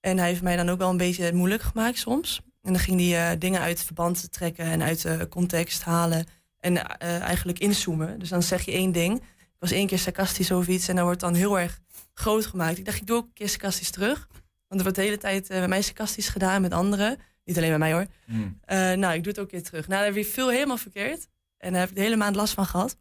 En 0.00 0.18
hij 0.18 0.28
heeft 0.28 0.42
mij 0.42 0.56
dan 0.56 0.68
ook 0.68 0.78
wel 0.78 0.90
een 0.90 0.96
beetje 0.96 1.32
moeilijk 1.32 1.62
gemaakt 1.62 1.98
soms. 1.98 2.40
En 2.66 2.72
dan 2.72 2.82
ging 2.82 3.00
hij 3.00 3.32
eh, 3.32 3.38
dingen 3.38 3.60
uit 3.60 3.82
verband 3.82 4.32
trekken 4.32 4.64
en 4.64 4.82
uit 4.82 5.02
de 5.02 5.26
context 5.30 5.82
halen. 5.82 6.26
En 6.60 6.98
eh, 6.98 7.20
eigenlijk 7.20 7.58
inzoomen. 7.58 8.18
Dus 8.18 8.28
dan 8.28 8.42
zeg 8.42 8.62
je 8.64 8.72
één 8.72 8.92
ding. 8.92 9.16
Ik 9.16 9.62
was 9.62 9.70
één 9.70 9.86
keer 9.86 9.98
sarcastisch 9.98 10.52
over 10.52 10.72
iets 10.72 10.88
en 10.88 10.94
dat 10.94 11.04
wordt 11.04 11.20
dan 11.20 11.34
heel 11.34 11.58
erg 11.58 11.80
groot 12.14 12.46
gemaakt. 12.46 12.78
Ik 12.78 12.84
dacht, 12.84 13.00
ik 13.00 13.06
doe 13.06 13.16
ook 13.16 13.24
een 13.24 13.32
keer 13.32 13.48
sarcastisch 13.48 13.90
terug. 13.90 14.28
Want 14.68 14.80
er 14.80 14.82
wordt 14.82 14.96
de 14.96 15.02
hele 15.02 15.18
tijd 15.18 15.50
eh, 15.50 15.60
met 15.60 15.68
mij 15.68 15.82
sarcastisch 15.82 16.28
gedaan 16.28 16.62
met 16.62 16.72
anderen. 16.72 17.18
Niet 17.44 17.56
alleen 17.56 17.70
met 17.70 17.78
mij 17.78 17.92
hoor. 17.92 18.06
Hmm. 18.24 18.58
Eh, 18.60 18.92
nou, 18.92 19.14
ik 19.14 19.22
doe 19.22 19.32
het 19.32 19.38
ook 19.38 19.52
een 19.52 19.60
keer 19.60 19.62
terug. 19.62 19.88
Nou, 19.88 20.00
daar 20.00 20.12
heb 20.12 20.24
ik 20.24 20.32
veel 20.32 20.50
helemaal 20.50 20.76
verkeerd. 20.76 21.28
En 21.58 21.70
daar 21.72 21.80
heb 21.80 21.88
ik 21.88 21.96
de 21.96 22.02
hele 22.02 22.16
maand 22.16 22.36
last 22.36 22.54
van 22.54 22.66
gehad. 22.66 22.96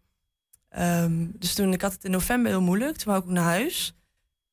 Ehm, 0.69 1.27
dus 1.33 1.53
toen, 1.53 1.73
ik 1.73 1.81
had 1.81 1.93
het 1.93 2.03
in 2.03 2.11
november 2.11 2.51
heel 2.51 2.61
moeilijk. 2.61 2.97
Toen 2.97 3.07
wou 3.07 3.19
ik 3.19 3.25
ook 3.25 3.33
naar 3.33 3.43
huis. 3.43 3.95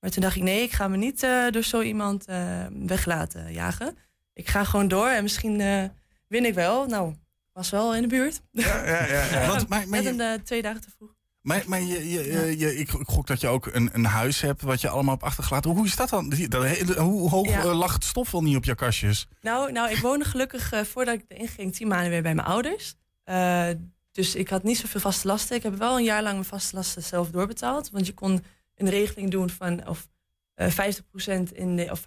Maar 0.00 0.10
toen 0.10 0.22
dacht 0.22 0.36
ik, 0.36 0.42
nee, 0.42 0.62
ik 0.62 0.72
ga 0.72 0.88
me 0.88 0.96
niet 0.96 1.22
eh, 1.22 1.50
door 1.50 1.62
zo 1.62 1.80
iemand 1.80 2.24
eh, 2.24 2.66
weg 2.86 3.04
laten 3.04 3.52
jagen. 3.52 3.96
Ik 4.34 4.48
ga 4.48 4.64
gewoon 4.64 4.88
door 4.88 5.08
en 5.08 5.22
misschien 5.22 5.60
eh, 5.60 5.84
win 6.28 6.44
ik 6.44 6.54
wel. 6.54 6.86
Nou, 6.86 7.14
was 7.52 7.70
wel 7.70 7.94
in 7.94 8.02
de 8.02 8.08
buurt. 8.08 8.40
Ja, 8.50 8.86
ja, 8.86 9.04
ja, 9.04 9.24
ja. 9.24 9.46
Want, 9.50 9.68
maar, 9.68 9.88
maar, 9.88 10.02
Net 10.02 10.02
je, 10.02 10.08
een 10.08 10.20
eh, 10.20 10.44
twee 10.44 10.62
dagen 10.62 10.80
te 10.80 10.90
vroeg. 10.96 11.14
maar, 11.40 11.62
maar 11.66 11.80
je, 11.80 12.10
je, 12.10 12.58
je, 12.58 12.76
ik, 12.76 12.90
gok 12.90 13.26
dat 13.26 13.40
je 13.40 13.48
ook 13.48 13.66
een, 13.66 13.90
een 13.92 14.04
huis 14.04 14.40
hebt 14.40 14.62
wat 14.62 14.80
je 14.80 14.88
allemaal 14.88 15.14
hebt 15.14 15.26
achtergelaten. 15.26 15.70
Hoe 15.70 15.86
is 15.86 15.96
dat 15.96 16.08
dan? 16.08 16.34
Hoe 16.96 17.28
hoog 17.28 17.48
eh, 17.48 17.78
lag 17.78 17.92
het 17.92 18.04
stof 18.04 18.30
wel 18.30 18.42
niet 18.42 18.56
op 18.56 18.64
je 18.64 18.74
kastjes? 18.74 19.26
Nou, 19.40 19.72
nou 19.72 19.90
ik 19.90 19.98
woonde 19.98 20.24
gelukkig 20.24 20.72
voordat 20.86 21.14
ik 21.14 21.24
erin 21.28 21.48
ging 21.48 21.74
tien 21.74 21.88
maanden 21.88 22.10
weer 22.10 22.22
bij 22.22 22.34
mijn 22.34 22.46
ouders. 22.46 22.94
Dus 24.12 24.34
ik 24.34 24.48
had 24.48 24.62
niet 24.62 24.78
zoveel 24.78 25.00
vaste 25.00 25.26
lasten. 25.26 25.56
Ik 25.56 25.62
heb 25.62 25.78
wel 25.78 25.96
een 25.96 26.04
jaar 26.04 26.22
lang 26.22 26.34
mijn 26.34 26.44
vaste 26.44 26.76
lasten 26.76 27.02
zelf 27.02 27.30
doorbetaald. 27.30 27.90
Want 27.90 28.06
je 28.06 28.14
kon 28.14 28.44
een 28.76 28.88
regeling 28.88 29.30
doen 29.30 29.50
van 29.50 29.88
of 29.88 30.08
50% 30.70 31.52
in 31.52 31.90
of 31.90 32.00
45% 32.00 32.04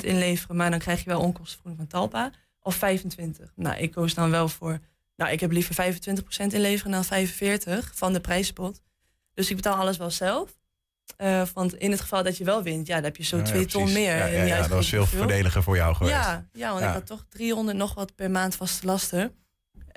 inleveren, 0.00 0.56
maar 0.56 0.70
dan 0.70 0.78
krijg 0.78 1.04
je 1.04 1.10
wel 1.10 1.20
onkostenvergoeding 1.20 1.90
van 1.90 2.00
Talpa. 2.00 2.30
Of 2.60 2.74
25. 2.74 3.52
Nou, 3.54 3.76
ik 3.76 3.90
koos 3.90 4.14
dan 4.14 4.30
wel 4.30 4.48
voor. 4.48 4.78
Nou, 5.16 5.32
ik 5.32 5.40
heb 5.40 5.50
liever 5.50 5.94
25% 5.94 6.52
inleveren 6.52 6.92
dan 6.92 7.04
45 7.04 7.92
van 7.94 8.12
de 8.12 8.20
prijspot. 8.20 8.82
Dus 9.34 9.50
ik 9.50 9.56
betaal 9.56 9.76
alles 9.76 9.96
wel 9.96 10.10
zelf. 10.10 10.58
Eh, 11.16 11.42
want 11.54 11.74
in 11.74 11.90
het 11.90 12.00
geval 12.00 12.22
dat 12.22 12.36
je 12.36 12.44
wel 12.44 12.62
wint, 12.62 12.86
ja, 12.86 12.94
dan 12.94 13.04
heb 13.04 13.16
je 13.16 13.24
zo 13.24 13.36
Ja, 13.36 13.42
ja, 13.42 13.48
twee 13.48 13.66
ton 13.66 13.92
meer. 13.92 14.46
Ja, 14.46 14.58
dat 14.60 14.68
was 14.68 14.88
veel 14.88 15.06
voordeliger 15.06 15.62
voor 15.62 15.76
jou 15.76 15.94
geweest. 15.94 16.16
Ja, 16.16 16.48
ja 16.52 16.72
want 16.72 16.84
ik 16.84 16.90
had 16.90 17.06
toch 17.06 17.24
300 17.28 17.76
nog 17.76 17.94
wat 17.94 18.14
per 18.14 18.30
maand 18.30 18.54
vaste 18.54 18.86
lasten. 18.86 19.32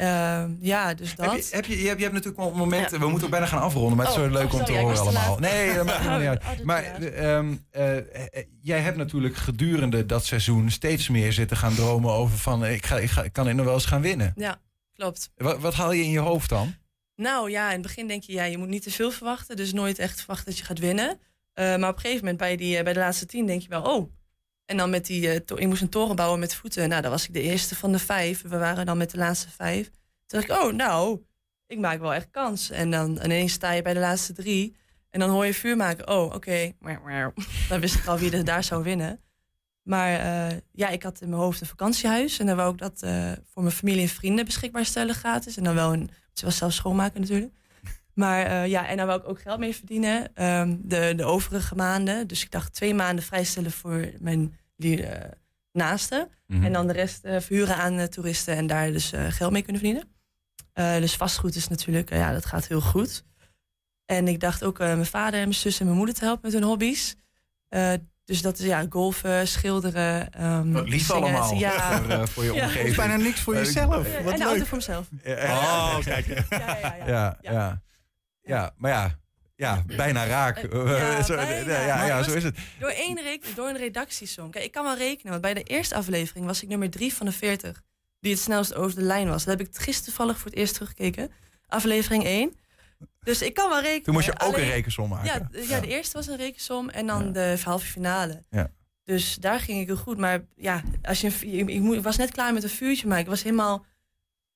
Ehm, 0.02 0.52
ja, 0.60 0.94
dus 0.94 1.16
dat. 1.16 1.26
Heb 1.26 1.42
je, 1.42 1.56
heb 1.56 1.66
je, 1.66 1.82
je, 1.82 1.88
hebt, 1.88 1.98
je 1.98 2.04
hebt 2.04 2.16
natuurlijk 2.16 2.44
wel 2.44 2.52
momenten, 2.52 3.00
we 3.00 3.08
moeten 3.08 3.24
ook 3.24 3.32
bijna 3.32 3.46
gaan 3.46 3.62
afronden, 3.62 3.98
maar 3.98 4.06
het 4.06 4.16
is 4.16 4.22
Oh, 4.22 4.28
zo 4.28 4.34
leuk 4.34 4.54
oh, 4.54 4.60
om 4.60 4.66
te 4.66 4.78
horen 4.78 5.00
allemaal. 5.00 5.40
Nee, 5.40 5.74
dat 5.74 5.86
maakt 5.86 6.00
niet 6.00 6.10
Oh, 6.10 6.28
uit. 6.28 6.64
Maar 6.64 7.02
is 7.02 7.12
ehm, 7.12 7.56
eh, 7.72 7.98
eh, 7.98 8.46
jij 8.62 8.80
hebt 8.80 8.98
natuurlijk 8.98 9.36
gedurende 9.36 10.06
dat 10.06 10.26
seizoen 10.26 10.72
steeds 10.72 11.10
meer 11.10 11.34
zitten 11.34 11.58
gaan 11.58 11.74
dromen 11.74 12.12
over 12.12 12.38
van 12.38 12.66
ik, 12.66 12.86
ga, 12.86 12.98
ik, 12.98 13.10
ga, 13.10 13.24
ik 13.24 13.34
kan 13.34 13.48
er 13.48 13.56
nog 13.56 13.66
wel 13.66 13.74
eens 13.74 13.86
gaan 13.86 14.02
winnen. 14.02 14.34
Ja, 14.36 14.62
klopt. 14.94 15.32
Wat, 15.36 15.60
wat 15.60 15.74
haal 15.74 15.92
je 15.92 16.04
in 16.04 16.12
je 16.12 16.20
hoofd 16.20 16.50
dan? 16.50 16.76
Nou 17.16 17.50
ja, 17.50 17.68
in 17.68 17.74
het 17.74 17.82
begin 17.82 18.08
denk 18.08 18.24
je, 18.24 18.34
ja, 18.34 18.44
je 18.44 18.58
moet 18.58 18.68
niet 18.68 18.84
te 18.84 18.92
veel 18.92 19.12
verwachten. 19.12 19.56
Dus 19.56 19.74
nooit 19.74 20.00
echt 20.00 20.20
verwachten 20.20 20.46
dat 20.46 20.58
je 20.58 20.66
gaat 20.66 20.80
winnen. 20.80 21.20
Eh, 21.54 21.66
maar 21.78 21.90
op 21.90 21.96
een 21.96 22.02
gegeven 22.02 22.20
moment 22.20 22.38
bij, 22.38 22.56
die, 22.56 22.78
eh, 22.78 22.84
bij 22.84 22.94
de 22.94 23.00
laatste 23.00 23.26
tien 23.26 23.46
denk 23.46 23.62
je 23.62 23.70
wel, 23.70 23.82
oh. 23.82 24.12
En 24.72 24.78
dan 24.78 24.90
met 24.90 25.06
die, 25.06 25.30
eh, 25.30 25.36
ik 25.36 25.68
moest 25.68 25.82
een 25.82 25.90
toren 25.90 26.16
bouwen 26.16 26.40
met 26.40 26.56
voeten. 26.56 26.90
Nou, 26.90 27.02
dan 27.02 27.12
was 27.12 27.28
ik 27.28 27.34
de 27.34 27.42
eerste 27.42 27.76
van 27.76 27.92
de 27.92 28.00
vijf. 28.00 28.42
We 28.42 28.58
waren 28.58 28.86
dan 28.86 28.98
met 28.98 29.12
de 29.12 29.18
laatste 29.18 29.50
vijf. 29.50 29.90
Toen 30.26 30.40
dacht 30.40 30.44
ik, 30.44 30.66
oh, 30.66 30.74
nou, 30.74 31.22
ik 31.68 31.80
maak 31.80 32.00
wel 32.00 32.14
echt 32.14 32.28
kans. 32.32 32.70
En 32.70 32.92
dan 32.92 33.20
ineens 33.24 33.54
sta 33.54 33.72
je 33.72 33.82
bij 33.82 33.94
de 33.94 34.00
laatste 34.00 34.34
drie. 34.34 34.76
En 35.10 35.20
dan 35.20 35.30
hoor 35.30 35.46
je 35.46 35.54
vuur 35.54 35.78
maken. 35.78 36.08
Oh, 36.10 36.34
oké. 36.34 36.72
Dan 37.70 37.80
wist 37.80 37.96
ik 37.96 38.06
al 38.06 38.18
wie 38.18 38.32
er 38.32 38.46
daar 38.46 38.64
zou 38.64 38.84
winnen. 38.84 39.20
Maar 39.84 40.20
eh, 40.20 40.58
ja, 40.72 40.88
ik 40.88 41.04
had 41.04 41.22
in 41.22 41.30
mijn 41.30 41.42
hoofd 41.42 41.62
een 41.62 41.68
vakantiehuis. 41.68 42.40
En 42.40 42.46
dan 42.46 42.56
wou 42.56 42.74
ik 42.74 42.80
dat 42.80 43.02
eh, 43.02 43.32
voor 43.54 43.64
mijn 43.64 43.76
familie 43.76 44.02
en 44.02 44.08
vrienden 44.08 44.46
beschikbaar 44.46 44.86
stellen 44.86 45.16
gratis. 45.16 45.58
En 45.58 45.64
dan 45.64 45.76
wel 45.76 45.94
een, 45.94 46.10
ze 46.34 46.46
was 46.46 46.58
zelf 46.58 46.74
schoonmaken 46.74 47.22
natuurlijk. 47.22 47.54
Maar 48.14 48.68
ja, 48.68 48.88
en 48.88 48.98
dan 48.98 49.08
wou 49.08 49.20
ik 49.20 49.28
ook 49.28 49.42
geld 49.42 49.60
mee 49.60 49.76
verdienen. 49.76 50.36
ehm, 50.36 50.78
de, 50.80 51.14
de 51.16 51.26
overige 51.26 51.76
maanden. 51.76 52.28
Dus 52.28 52.44
ik 52.44 52.52
dacht 52.52 52.74
twee 52.74 52.94
maanden 52.94 53.24
vrijstellen 53.24 53.72
voor 53.72 54.10
mijn 54.20 54.60
die, 54.82 55.06
eh, 55.06 55.32
naasten. 55.72 56.30
Mhm. 56.48 56.64
En 56.66 56.74
dan 56.74 56.88
de 56.88 56.94
rest 56.94 57.24
eh, 57.24 57.40
verhuren 57.40 57.76
aan 57.76 57.98
eh, 58.00 58.06
toeristen 58.06 58.56
en 58.56 58.68
daar 58.68 58.92
dus 58.92 59.12
eh, 59.12 59.26
geld 59.30 59.52
mee 59.52 59.62
kunnen 59.62 59.82
verdienen. 59.82 60.10
Eh, 60.74 60.96
dus 60.96 61.16
vastgoed 61.16 61.56
is 61.56 61.68
natuurlijk, 61.68 62.10
ja, 62.10 62.32
dat 62.32 62.46
gaat 62.46 62.68
heel 62.68 62.82
goed. 62.82 63.24
En 64.06 64.28
ik 64.28 64.40
dacht 64.40 64.64
ook 64.64 64.80
uh, 64.80 64.88
mijn 64.88 65.06
vader 65.06 65.34
en 65.40 65.46
mijn 65.48 65.54
zus 65.60 65.80
en 65.80 65.86
mijn 65.86 65.98
moeder 65.98 66.16
te 66.16 66.24
helpen 66.24 66.42
met 66.44 66.54
hun 66.54 66.64
hobby's. 66.70 67.16
Uh, 67.70 67.94
dus 68.26 68.42
dat 68.42 68.60
is 68.60 68.66
ja, 68.66 68.86
golfen, 68.90 69.48
schilderen. 69.48 70.44
Um, 70.46 70.74
Wat 70.74 70.90
lief 70.90 71.06
zingen. 71.06 71.22
allemaal 71.24 71.54
Ja. 71.56 71.72
voor, 72.02 72.10
uh, 72.12 72.26
voor 72.26 72.44
je 72.44 72.54
Ja. 72.54 72.64
omgeving. 72.64 72.90
is 72.90 72.96
bijna 72.96 73.16
niks 73.16 73.40
voor 73.40 73.54
jezelf. 73.56 74.08
Ja, 74.12 74.24
Wat 74.24 74.34
en 74.34 74.40
een 74.42 74.48
leuk. 74.48 74.48
auto 74.48 74.64
voor 74.66 74.78
mezelf. 74.78 75.08
Oh, 75.26 76.00
kijk. 76.00 76.26
Ja, 76.28 76.44
ja, 76.50 76.78
ja. 76.82 76.98
Ja, 77.06 77.38
ja. 77.42 77.82
ja, 78.42 78.74
maar 78.78 78.92
ja, 78.92 79.20
ja 79.62 79.84
bijna 79.96 80.26
raak. 80.26 80.58
Ja, 80.72 81.22
zo, 81.24 81.36
bijna. 81.36 81.72
ja, 81.86 82.06
ja, 82.06 82.24
zo 82.24 82.34
is 82.34 82.44
het. 82.44 82.58
Door, 82.80 82.90
één 82.90 83.22
rek- 83.22 83.56
door 83.56 83.68
een 83.68 83.78
redactiesom. 83.78 84.52
Kijk, 84.52 84.66
ik 84.66 84.72
kan 84.72 84.84
wel 84.84 84.98
rekenen, 84.98 85.30
want 85.32 85.42
bij 85.42 85.54
de 85.54 85.64
eerste 85.64 85.96
aflevering 85.96 86.46
was 86.46 86.64
ik 86.64 86.70
nummer 86.70 86.90
drie 86.90 87.14
van 87.14 87.26
de 87.26 87.32
40 87.32 87.82
die 88.20 88.32
het 88.32 88.42
snelst 88.42 88.74
over 88.76 88.96
de 88.96 89.06
lijn 89.06 89.28
was. 89.28 89.44
Dat 89.44 89.58
heb 89.60 89.68
ik 89.68 89.76
gisteren 89.76 90.04
toevallig 90.04 90.38
voor 90.38 90.50
het 90.50 90.60
eerst 90.60 90.74
teruggekeken. 90.74 91.32
Aflevering 91.68 92.24
1. 92.26 92.54
Dus 93.24 93.42
ik 93.42 93.54
kan 93.54 93.70
wel 93.70 93.82
rekenen. 93.82 94.04
Toen 94.04 94.14
moest 94.14 94.26
je 94.26 94.32
ook 94.34 94.40
Alleen- 94.54 94.64
een 94.66 94.70
rekensom 94.72 95.10
maken. 95.10 95.50
Ja, 95.52 95.62
ja, 95.62 95.80
de 95.80 95.88
eerste 95.88 96.18
was 96.18 96.28
een 96.28 96.38
rekensom 96.38 96.90
en 96.90 97.08
dan 97.08 97.32
de 97.32 97.58
halve 97.64 97.86
finale. 97.86 98.44
Ja. 98.50 98.72
Dus 99.04 99.36
daar 99.36 99.60
ging 99.60 99.80
ik 99.82 99.88
heel 99.88 99.96
goed. 99.96 100.18
Maar 100.18 100.42
ja, 100.56 100.82
als 101.02 101.22
je, 101.22 101.28
ik 101.66 102.02
was 102.04 102.18
net 102.18 102.32
klaar 102.32 102.54
met 102.54 102.64
een 102.64 102.70
vuurtje, 102.70 103.08
maar 103.08 103.20
ik 103.20 103.26
was 103.28 103.44
helemaal 103.44 103.86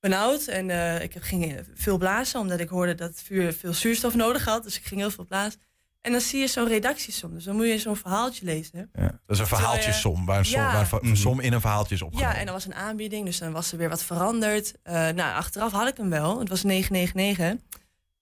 benauwd. 0.10 0.46
En 0.48 0.70
eh, 0.70 1.02
ik 1.02 1.16
ging 1.20 1.60
veel 1.76 1.98
blazen, 1.98 2.40
omdat 2.40 2.60
ik 2.60 2.70
hoorde 2.70 2.96
dat 2.96 3.10
het 3.10 3.22
vuur 3.22 3.54
veel 3.54 3.74
zuurstof 3.74 4.16
nodig 4.16 4.46
had. 4.46 4.64
Dus 4.64 4.78
ik 4.78 4.86
ging 4.86 5.00
heel 5.00 5.12
veel 5.12 5.26
blazen. 5.26 5.60
En 6.02 6.12
dan 6.12 6.22
zie 6.22 6.40
je 6.40 6.48
zo'n 6.48 6.68
redactiesom. 6.68 7.34
Dus 7.34 7.44
dan 7.44 7.56
moet 7.56 7.68
je 7.68 7.80
zo'n 7.80 7.96
verhaaltje 7.96 8.46
lezen. 8.46 8.90
Ja, 8.94 9.02
dat 9.02 9.36
is 9.36 9.40
een 9.40 9.48
verhaaltjesom, 9.48 10.26
waar 10.26 10.38
een, 10.38 10.46
som, 10.46 10.60
Ja. 10.62 10.72
waar 10.74 11.02
een 11.02 11.18
som 11.18 11.40
in 11.40 11.54
een 11.54 11.62
verhaaltje 11.62 11.96
is 11.96 12.02
opgenomen. 12.02 12.34
Ja, 12.34 12.40
en 12.40 12.46
dan 12.46 12.54
was 12.54 12.66
een 12.66 12.76
aanbieding, 12.76 13.26
dus 13.26 13.38
dan 13.38 13.52
was 13.52 13.72
er 13.72 13.78
weer 13.78 13.90
wat 13.90 14.04
veranderd. 14.04 14.74
Eh, 14.84 14.94
nou, 14.94 15.36
achteraf 15.36 15.72
had 15.72 15.88
ik 15.88 15.98
hem 15.98 16.10
wel. 16.10 16.40
Het 16.40 16.50
was 16.50 16.64
999. 16.64 17.64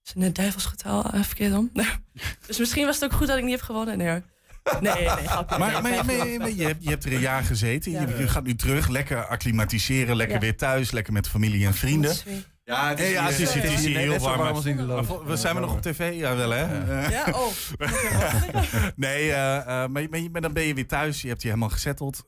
Dus 0.03 0.23
een 0.23 0.33
duivelsgetal, 0.33 1.15
uh, 1.15 1.23
verkeerd 1.23 1.53
om. 1.53 1.71
dus 2.47 2.57
misschien 2.57 2.85
was 2.85 2.95
het 2.99 3.11
ook 3.11 3.17
goed 3.17 3.27
dat 3.27 3.37
ik 3.37 3.43
niet 3.43 3.55
heb 3.55 3.61
gewonnen. 3.61 3.97
Nee, 3.97 4.09
hoor. 4.09 4.21
Nee, 4.81 4.93
nee, 4.93 5.07
grapje. 5.07 5.57
Maar, 5.57 5.71
Nee, 5.71 5.81
maar, 5.81 6.05
maar- 6.39 6.51
je, 6.51 6.63
hebt, 6.63 6.83
je 6.83 6.89
hebt 6.89 7.05
er 7.05 7.13
een 7.13 7.19
jaar 7.19 7.43
gezeten. 7.43 7.91
Je, 7.91 7.99
je 8.17 8.27
gaat 8.27 8.43
nu 8.43 8.55
terug, 8.55 8.87
lekker 8.87 9.25
acclimatiseren, 9.25 10.15
lekker 10.15 10.35
Ja. 10.35 10.41
weer 10.41 10.57
thuis, 10.57 10.91
lekker 10.91 11.13
met 11.13 11.27
familie 11.27 11.65
en 11.65 11.73
vrienden. 11.73 12.15
Ja, 12.65 12.89
het 12.89 12.99
is, 12.99 13.11
ja, 13.11 13.25
het 13.25 13.39
is, 13.39 13.53
het 13.53 13.63
is 13.63 13.85
hier 13.85 13.97
heel 13.97 14.17
warm. 14.19 14.41
als 14.55 14.65
in 14.65 14.77
de 14.77 14.83
Maar 14.83 14.95
loop. 14.95 15.05
vol- 15.05 15.25
we 15.25 15.35
zijn 15.35 15.55
we 15.55 15.61
nog 15.61 15.71
op 15.73 15.81
tv? 15.81 16.15
Ja, 16.15 16.35
wel 16.35 16.49
hè? 16.49 16.63
Eh, 17.03 17.09
Ja, 17.09 17.25
oh. 17.31 17.47
nee, 18.95 19.31
eh, 19.31 19.83
eh, 19.83 19.89
maar, 20.31 20.41
dan 20.41 20.53
ben 20.53 20.63
je 20.63 20.73
weer 20.73 20.87
thuis. 20.87 21.21
Je 21.21 21.27
hebt 21.27 21.41
je 21.41 21.47
helemaal 21.47 21.69
gezetteld. 21.69 22.23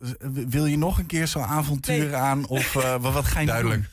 Wil 0.48 0.66
je 0.66 0.78
nog 0.78 0.98
een 0.98 1.06
keer 1.06 1.28
zo'n 1.28 1.44
avontuur 1.44 2.06
Nee. 2.06 2.16
aan? 2.16 2.48
Of 2.48 2.76
eh, 2.76 2.96
wat, 3.02 3.14
wat 3.14 3.26
ga 3.26 3.40
je 3.40 3.46
Duidelijk. 3.46 3.82
doen? 3.82 3.90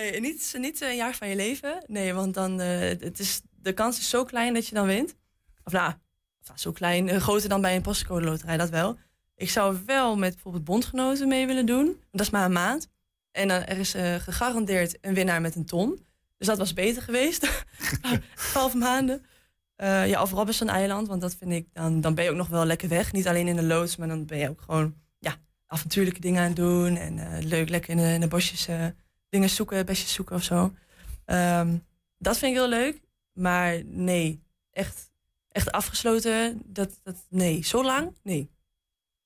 Nee, 0.00 0.20
niet, 0.20 0.54
niet 0.58 0.80
een 0.80 0.96
jaar 0.96 1.14
van 1.14 1.28
je 1.28 1.36
leven. 1.36 1.84
Nee, 1.86 2.12
want 2.14 2.34
dan, 2.34 2.60
eh, 2.60 2.78
het 3.00 3.18
is, 3.18 3.40
de 3.62 3.72
kans 3.72 3.98
is 3.98 4.08
zo 4.08 4.24
klein 4.24 4.54
dat 4.54 4.66
je 4.66 4.74
dan 4.74 4.86
wint. 4.86 5.14
Of 5.64 5.72
nou, 5.72 5.92
zo 6.54 6.72
klein, 6.72 7.08
eh, 7.08 7.20
groter 7.20 7.48
dan 7.48 7.60
bij 7.60 7.76
een 7.76 7.82
postcode 7.82 8.24
loterij, 8.24 8.56
dat 8.56 8.70
wel. 8.70 8.96
Ik 9.34 9.50
zou 9.50 9.78
wel 9.86 10.16
met 10.16 10.32
bijvoorbeeld 10.32 10.64
bondgenoten 10.64 11.28
mee 11.28 11.46
willen 11.46 11.66
doen. 11.66 12.00
Dat 12.10 12.20
is 12.20 12.30
maar 12.30 12.44
een 12.44 12.52
maand. 12.52 12.88
En 13.30 13.48
dan 13.48 13.62
er 13.62 13.78
is 13.78 13.94
eh, 13.94 14.14
gegarandeerd 14.14 14.98
een 15.00 15.14
winnaar 15.14 15.40
met 15.40 15.54
een 15.54 15.64
ton. 15.64 16.06
Dus 16.38 16.46
dat 16.46 16.58
was 16.58 16.72
beter 16.72 17.02
geweest. 17.02 17.64
Twaalf 18.50 18.74
maanden. 18.74 19.24
Eh, 19.76 20.08
ja, 20.08 20.22
of 20.22 20.30
Robinson 20.30 20.68
Eiland, 20.68 21.08
want 21.08 21.20
dat 21.20 21.34
vind 21.34 21.52
ik, 21.52 21.66
dan, 21.72 22.00
dan 22.00 22.14
ben 22.14 22.24
je 22.24 22.30
ook 22.30 22.36
nog 22.36 22.48
wel 22.48 22.64
lekker 22.64 22.88
weg. 22.88 23.12
Niet 23.12 23.28
alleen 23.28 23.48
in 23.48 23.56
de 23.56 23.62
loods, 23.62 23.96
maar 23.96 24.08
dan 24.08 24.26
ben 24.26 24.38
je 24.38 24.48
ook 24.48 24.60
gewoon 24.60 24.94
ja, 25.18 25.36
avontuurlijke 25.66 26.20
dingen 26.20 26.40
aan 26.40 26.46
het 26.46 26.56
doen. 26.56 26.96
En 26.96 27.44
leuk, 27.46 27.68
lekker 27.68 27.98
in 27.98 28.20
de, 28.20 28.28
bosjes 28.28 28.68
dingen 29.28 29.50
zoeken, 29.50 29.86
bestjes 29.86 30.12
zoeken 30.12 30.36
of 30.36 30.42
zo. 30.42 30.74
Ehm, 31.24 31.76
dat 32.18 32.38
vind 32.38 32.52
ik 32.52 32.58
heel 32.58 32.68
leuk. 32.68 33.00
Maar 33.32 33.84
nee, 33.84 34.42
echt, 34.70 35.09
echt 35.52 35.72
afgesloten. 35.72 36.62
Dat, 36.64 37.00
dat, 37.02 37.16
nee, 37.28 37.64
zo 37.64 37.84
lang? 37.84 38.16
Nee. 38.22 38.50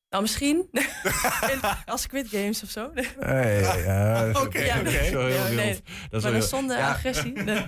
Nou, 0.09 0.23
misschien. 0.27 0.69
In- 1.53 1.61
Als 1.85 2.03
Squid 2.03 2.29
Games 2.29 2.63
of 2.63 2.71
zo. 2.71 2.85
Oké, 3.19 4.31
oké. 4.35 4.83
dat 4.85 4.93
is 4.93 5.11
wel 5.11 5.27
heel 5.27 5.29
Ja, 5.29 5.45
wild. 5.45 5.55
nee. 5.57 5.73
Dat 5.73 5.83
is 5.83 5.83
Maar 6.11 6.11
wel 6.11 6.21
dan 6.21 6.33
heel- 6.33 6.43
zonder 6.43 6.77
Ja, 6.77 6.89
agressie. 6.91 7.33
Nee. 7.43 7.67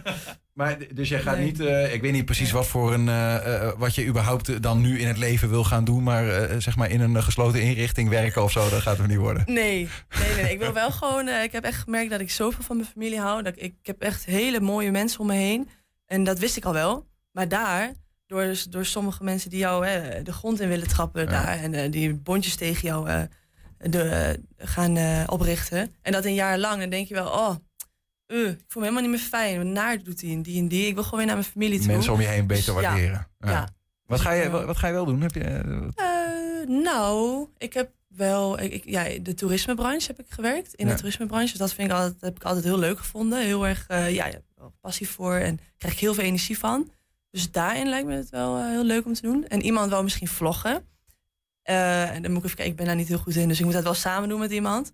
Maar 0.52 0.76
dus 0.94 1.08
jij 1.08 1.20
gaat 1.20 1.36
Nee. 1.36 1.44
niet, 1.44 1.60
eh, 1.60 1.94
ik 1.94 2.00
weet 2.00 2.12
niet 2.12 2.24
precies 2.24 2.50
wat 2.50 2.66
voor 2.66 2.92
een, 2.94 3.08
eh, 3.08 3.54
eh, 3.66 3.72
wat 3.78 3.94
je 3.94 4.04
überhaupt 4.06 4.62
dan 4.62 4.80
nu 4.80 4.98
in 4.98 5.06
het 5.06 5.16
leven 5.18 5.48
wil 5.48 5.64
gaan 5.64 5.84
doen, 5.84 6.02
maar 6.02 6.28
eh, 6.28 6.56
zeg 6.58 6.76
maar 6.76 6.90
in 6.90 7.00
een 7.00 7.22
gesloten 7.22 7.60
inrichting 7.62 8.08
werken 8.08 8.42
of 8.42 8.52
zo, 8.52 8.68
dat 8.68 8.80
gaat 8.82 8.98
er 8.98 9.06
niet 9.06 9.16
worden. 9.16 9.42
Nee, 9.46 9.54
nee, 9.54 9.88
nee, 10.34 10.42
nee. 10.42 10.52
Ik 10.52 10.58
wil 10.58 10.72
wel 10.72 10.90
gewoon. 10.90 11.28
eh, 11.28 11.42
ik 11.42 11.52
heb 11.52 11.64
echt 11.64 11.82
gemerkt 11.82 12.10
dat 12.10 12.20
ik 12.20 12.30
zoveel 12.30 12.62
van 12.64 12.76
mijn 12.76 12.88
familie 12.88 13.20
hou. 13.20 13.42
Dat 13.42 13.54
ik, 13.56 13.62
ik 13.80 13.86
heb 13.86 14.00
echt 14.02 14.24
hele 14.24 14.60
mooie 14.60 14.90
mensen 14.90 15.20
om 15.20 15.26
me 15.26 15.34
heen. 15.34 15.68
En 16.06 16.24
dat 16.24 16.38
wist 16.38 16.56
ik 16.56 16.64
al 16.64 16.72
wel. 16.72 17.06
Maar 17.32 17.48
daar, 17.48 17.92
door, 18.26 18.54
door 18.70 18.84
sommige 18.84 19.24
mensen 19.24 19.50
die 19.50 19.58
jou 19.58 19.86
hè, 19.86 20.22
de 20.22 20.32
grond 20.32 20.60
in 20.60 20.68
willen 20.68 20.88
trappen 20.88 21.28
daar. 21.28 21.58
En 21.58 21.74
eh, 21.74 21.90
die 21.92 22.14
bondjes 22.14 22.56
tegen 22.56 22.88
jou 22.88 23.08
eh, 23.08 23.22
de, 23.78 24.40
gaan 24.56 24.96
eh, 24.96 25.22
oprichten. 25.26 25.94
En 26.02 26.12
dat 26.12 26.24
een 26.24 26.34
jaar 26.34 26.58
lang. 26.58 26.80
Dan 26.80 26.90
denk 26.90 27.08
je 27.08 27.14
wel, 27.14 27.28
oh, 27.28 27.54
ik 28.26 28.36
voel 28.68 28.82
me 28.82 28.88
helemaal 28.88 29.00
niet 29.00 29.10
meer 29.10 29.28
fijn. 29.28 29.56
Wat 29.56 29.66
naar 29.66 30.02
doet 30.02 30.18
die 30.18 30.34
en 30.34 30.42
die 30.42 30.60
en 30.60 30.68
die. 30.68 30.86
Ik 30.86 30.94
wil 30.94 31.02
gewoon 31.02 31.18
weer 31.18 31.26
naar 31.28 31.36
mijn 31.36 31.48
familie 31.48 31.78
toe. 31.78 31.86
Mensen 31.88 32.12
om 32.12 32.20
je 32.20 32.26
heen 32.26 32.46
beter 32.46 32.74
Dus 32.74 32.82
ja, 32.82 32.88
waarderen. 32.88 33.28
Ja. 33.38 33.50
ja. 33.50 33.68
Wat, 34.06 34.20
ga 34.20 34.32
je, 34.32 34.42
Ja. 34.42 34.64
wat, 34.64 34.76
ga 34.76 34.86
je 34.86 34.92
wel 34.92 35.04
doen? 35.04 35.20
Heb 35.20 35.34
je, 35.34 35.62
nou, 36.68 37.46
ik 37.58 37.72
heb 37.72 37.90
wel. 38.08 38.60
Ik, 38.60 38.84
ja, 38.84 39.04
de 39.22 39.34
toerismebranche 39.34 40.06
heb 40.06 40.20
ik 40.20 40.26
gewerkt. 40.28 40.74
In 40.74 40.86
Ja. 40.86 40.92
de 40.92 40.98
toerismebranche. 40.98 41.50
Dus 41.50 41.58
dat 41.58 41.72
vind 41.72 41.90
ik 41.90 41.96
altijd, 41.96 42.14
heb 42.20 42.36
ik 42.36 42.44
altijd 42.44 42.64
heel 42.64 42.78
leuk 42.78 42.98
gevonden. 42.98 43.42
Heel 43.44 43.66
erg, 43.66 43.84
eh, 43.88 44.14
ja, 44.14 44.26
er 44.26 44.42
passie 44.80 45.08
voor. 45.08 45.34
En 45.34 45.58
krijg 45.78 45.94
ik 45.94 46.00
heel 46.00 46.14
veel 46.14 46.24
energie 46.24 46.58
van. 46.58 46.90
Dus 47.36 47.50
daarin 47.50 47.88
lijkt 47.88 48.06
me 48.06 48.14
het 48.14 48.30
wel 48.30 48.56
eh, 48.56 48.64
heel 48.66 48.84
leuk 48.84 49.06
om 49.06 49.12
te 49.14 49.22
doen. 49.22 49.46
En 49.46 49.62
iemand 49.62 49.90
wel 49.90 50.02
misschien 50.02 50.28
vloggen. 50.28 50.86
Eh, 51.62 52.10
en 52.10 52.22
dan 52.22 52.30
moet 52.32 52.40
ik 52.40 52.44
even 52.44 52.56
kijken, 52.56 52.72
ik 52.72 52.76
ben 52.76 52.86
daar 52.86 52.96
niet 52.96 53.08
heel 53.08 53.18
goed 53.18 53.36
in. 53.36 53.48
Dus 53.48 53.58
ik 53.58 53.64
moet 53.64 53.74
dat 53.74 53.82
wel 53.82 53.94
samen 53.94 54.28
doen 54.28 54.38
met 54.38 54.50
iemand. 54.50 54.92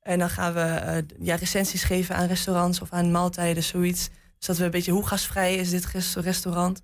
En 0.00 0.18
dan 0.18 0.30
gaan 0.30 0.54
we 0.54 0.60
eh, 0.60 0.96
ja, 1.18 1.34
recensies 1.34 1.82
geven 1.84 2.14
aan 2.14 2.26
restaurants 2.26 2.80
of 2.80 2.92
aan 2.92 3.10
maaltijden, 3.10 3.62
zoiets. 3.62 4.08
Dus 4.38 4.46
dat 4.46 4.56
we 4.56 4.64
een 4.64 4.70
beetje 4.70 4.92
hoe 4.92 5.06
gastvrij 5.06 5.54
is 5.54 5.70
dit 5.70 5.86
res- 5.86 6.14
restaurant. 6.16 6.82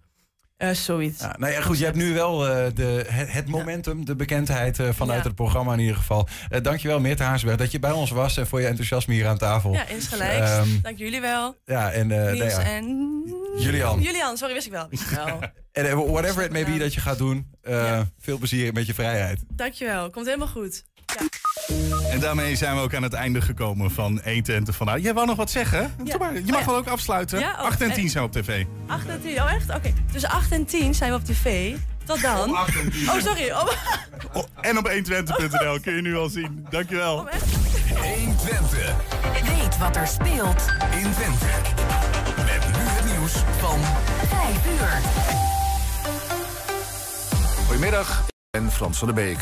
Eh, 0.59 0.71
zoiets. 0.71 1.21
Ja, 1.21 1.35
nou 1.39 1.53
ja, 1.53 1.61
goed, 1.61 1.79
je 1.79 1.85
hebt 1.85 1.97
nu 1.97 2.15
wel 2.15 2.49
eh, 2.49 2.67
de, 2.75 3.05
het, 3.09 3.33
het 3.33 3.49
momentum, 3.49 4.05
de 4.05 4.17
bekendheid 4.17 4.79
eh, 4.79 4.89
vanuit 4.93 5.19
Ja. 5.19 5.27
het 5.27 5.35
programma 5.35 5.73
in 5.73 5.79
ieder 5.79 5.97
geval. 5.97 6.29
Dankjewel, 6.63 7.01
Meert 7.01 7.19
Haarsberg, 7.19 7.57
dat 7.57 7.73
je 7.73 7.79
bij 7.79 7.91
ons 7.91 8.11
was 8.11 8.37
en 8.37 8.47
voor 8.47 8.61
je 8.61 8.67
enthousiasme 8.67 9.15
hier 9.15 9.27
aan 9.27 9.39
tafel. 9.39 9.73
Ja, 9.73 9.87
insgelijks. 9.87 10.51
Ehm, 10.51 10.69
Dank 10.83 10.99
jullie 10.99 11.21
wel. 11.21 11.57
ja, 11.65 11.91
en, 11.91 12.07
Niels 12.07 12.39
nou 12.39 12.51
ja. 12.51 12.61
en... 12.61 13.23
Julian. 13.59 14.01
Julian, 14.01 14.37
sorry, 14.37 14.55
wist 14.55 14.67
ik 14.67 14.73
wel. 14.73 14.87
Wist 14.91 15.03
ik 15.03 15.09
wel. 15.09 15.39
En 15.73 15.97
whatever 16.13 16.45
it 16.45 16.53
may 16.53 16.65
be 16.65 16.79
dat 16.79 16.95
je 16.95 17.01
gaat 17.01 17.19
doen, 17.19 17.51
veel 18.19 18.39
plezier 18.39 18.73
met 18.73 18.87
je 18.87 18.95
vrijheid. 18.95 19.41
Dankjewel, 19.49 20.11
komt 20.11 20.27
helemaal 20.27 20.49
goed. 20.49 20.85
En 22.11 22.21
daarmee 22.21 22.57
zijn 22.57 22.75
we 22.75 22.81
ook 22.81 22.95
aan 22.95 23.03
het 23.03 23.13
einde 23.13 23.41
gekomen 23.41 23.91
van 23.91 24.21
1 24.23 24.43
Twente 24.43 24.73
vandaag. 24.73 24.99
Jij 25.01 25.15
wou 25.15 25.27
nog 25.27 25.37
wat 25.37 25.51
zeggen? 25.51 25.95
Doe 26.03 26.19
maar. 26.19 26.35
Je 26.35 26.41
mag 26.47 26.55
Oh, 26.55 26.61
ja. 26.61 26.67
wel 26.67 26.77
ook 26.77 26.87
afsluiten. 26.89 27.39
Ja, 27.39 27.53
oh, 27.53 27.59
8 27.65 27.81
en 27.81 27.89
en- 27.89 27.95
10 27.95 28.09
zijn 28.09 28.25
op 28.25 28.33
tv. 28.33 28.65
8 28.87 29.09
en 29.09 29.21
10, 29.21 29.43
oh 29.43 29.53
echt? 29.53 29.75
Oké, 29.75 29.93
tussen 30.13 30.31
8 30.31 30.53
en 30.53 30.65
10 30.65 30.95
zijn 30.95 31.11
we 31.11 31.17
op 31.17 31.25
tv. 31.25 31.75
Tot 32.05 32.23
dan. 32.23 32.51
Oh, 32.51 32.67
sorry. 33.19 33.51
Oh, 33.51 33.69
Oh, 34.33 34.45
en 34.61 34.79
op 34.79 34.89
120.nl 34.89 35.81
kun 35.81 35.95
je 35.95 36.03
nu 36.03 36.17
al 36.17 36.29
zien. 36.29 36.67
Dankjewel. 36.71 37.17
oh, 37.17 37.27
echt? 37.33 37.45
120. 37.97 38.95
Weet 39.57 39.79
wat 39.79 39.97
er 39.97 40.07
speelt 40.07 40.63
in 40.91 41.13
Twente. 41.13 41.47
Met 42.37 42.67
nu 42.67 42.83
het 42.83 43.05
nieuws 43.05 43.33
van 43.59 43.79
5 44.29 44.67
uur. 44.81 45.01
Goedemiddag, 47.67 48.19
ik 48.27 48.35
ben 48.51 48.73
Frans 48.73 48.99
van 48.99 49.07
der 49.07 49.17
Beek. 49.17 49.39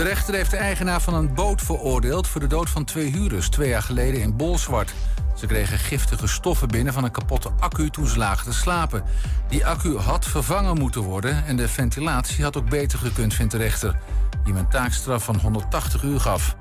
De 0.00 0.06
rechter 0.06 0.34
heeft 0.34 0.50
de 0.50 0.56
eigenaar 0.56 1.00
van 1.00 1.14
een 1.14 1.34
boot 1.34 1.62
veroordeeld 1.62 2.28
voor 2.28 2.40
de 2.40 2.46
dood 2.46 2.70
van 2.70 2.84
twee 2.84 3.10
huurders 3.10 3.48
twee 3.48 3.68
jaar 3.68 3.82
geleden 3.82 4.20
in 4.20 4.36
Bolsward. 4.36 4.94
Ze 5.36 5.46
kregen 5.46 5.78
giftige 5.78 6.26
stoffen 6.26 6.68
binnen 6.68 6.92
van 6.92 7.04
een 7.04 7.10
kapotte 7.10 7.50
accu 7.58 7.90
toen 7.90 8.06
ze 8.06 8.18
lagen 8.18 8.44
te 8.44 8.52
slapen. 8.52 9.04
Die 9.48 9.66
accu 9.66 9.96
had 9.96 10.26
vervangen 10.26 10.78
moeten 10.78 11.00
worden 11.00 11.44
en 11.46 11.56
de 11.56 11.68
ventilatie 11.68 12.44
had 12.44 12.56
ook 12.56 12.68
beter 12.68 12.98
gekund, 12.98 13.34
vindt 13.34 13.52
de 13.52 13.58
rechter. 13.58 13.98
Die 14.44 14.52
hem 14.52 14.56
een 14.56 14.68
taakstraf 14.68 15.24
van 15.24 15.36
180 15.36 16.02
uur 16.02 16.20
gaf. 16.20 16.56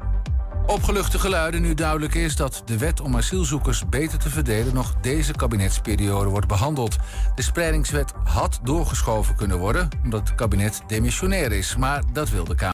Opgeluchte 0.66 1.20
geluiden 1.20 1.61
nu 1.61 1.74
duidelijk 1.74 2.16
is 2.16 2.36
dat 2.36 2.61
de 2.66 2.78
wet 2.78 3.02
om 3.02 3.16
asielzoekers 3.16 3.90
beter 3.90 4.20
te 4.20 4.30
verdelen 4.30 4.74
nog 4.74 4.95
deze 5.02 5.34
kabinetsperiode 5.34 6.30
wordt 6.30 6.48
behandeld. 6.48 6.98
De 7.36 7.41
spreidingswet 7.41 8.14
had 8.24 8.60
doorgeschoven 8.64 9.36
kunnen 9.36 9.57
worden 9.57 9.90
omdat 10.03 10.28
het 10.28 10.36
kabinet 10.36 10.82
demissionair 10.88 11.52
is, 11.52 11.76
maar 11.76 12.03
dat 12.14 12.30
wil 12.30 12.44
de 12.44 12.56
Kamer. 12.56 12.68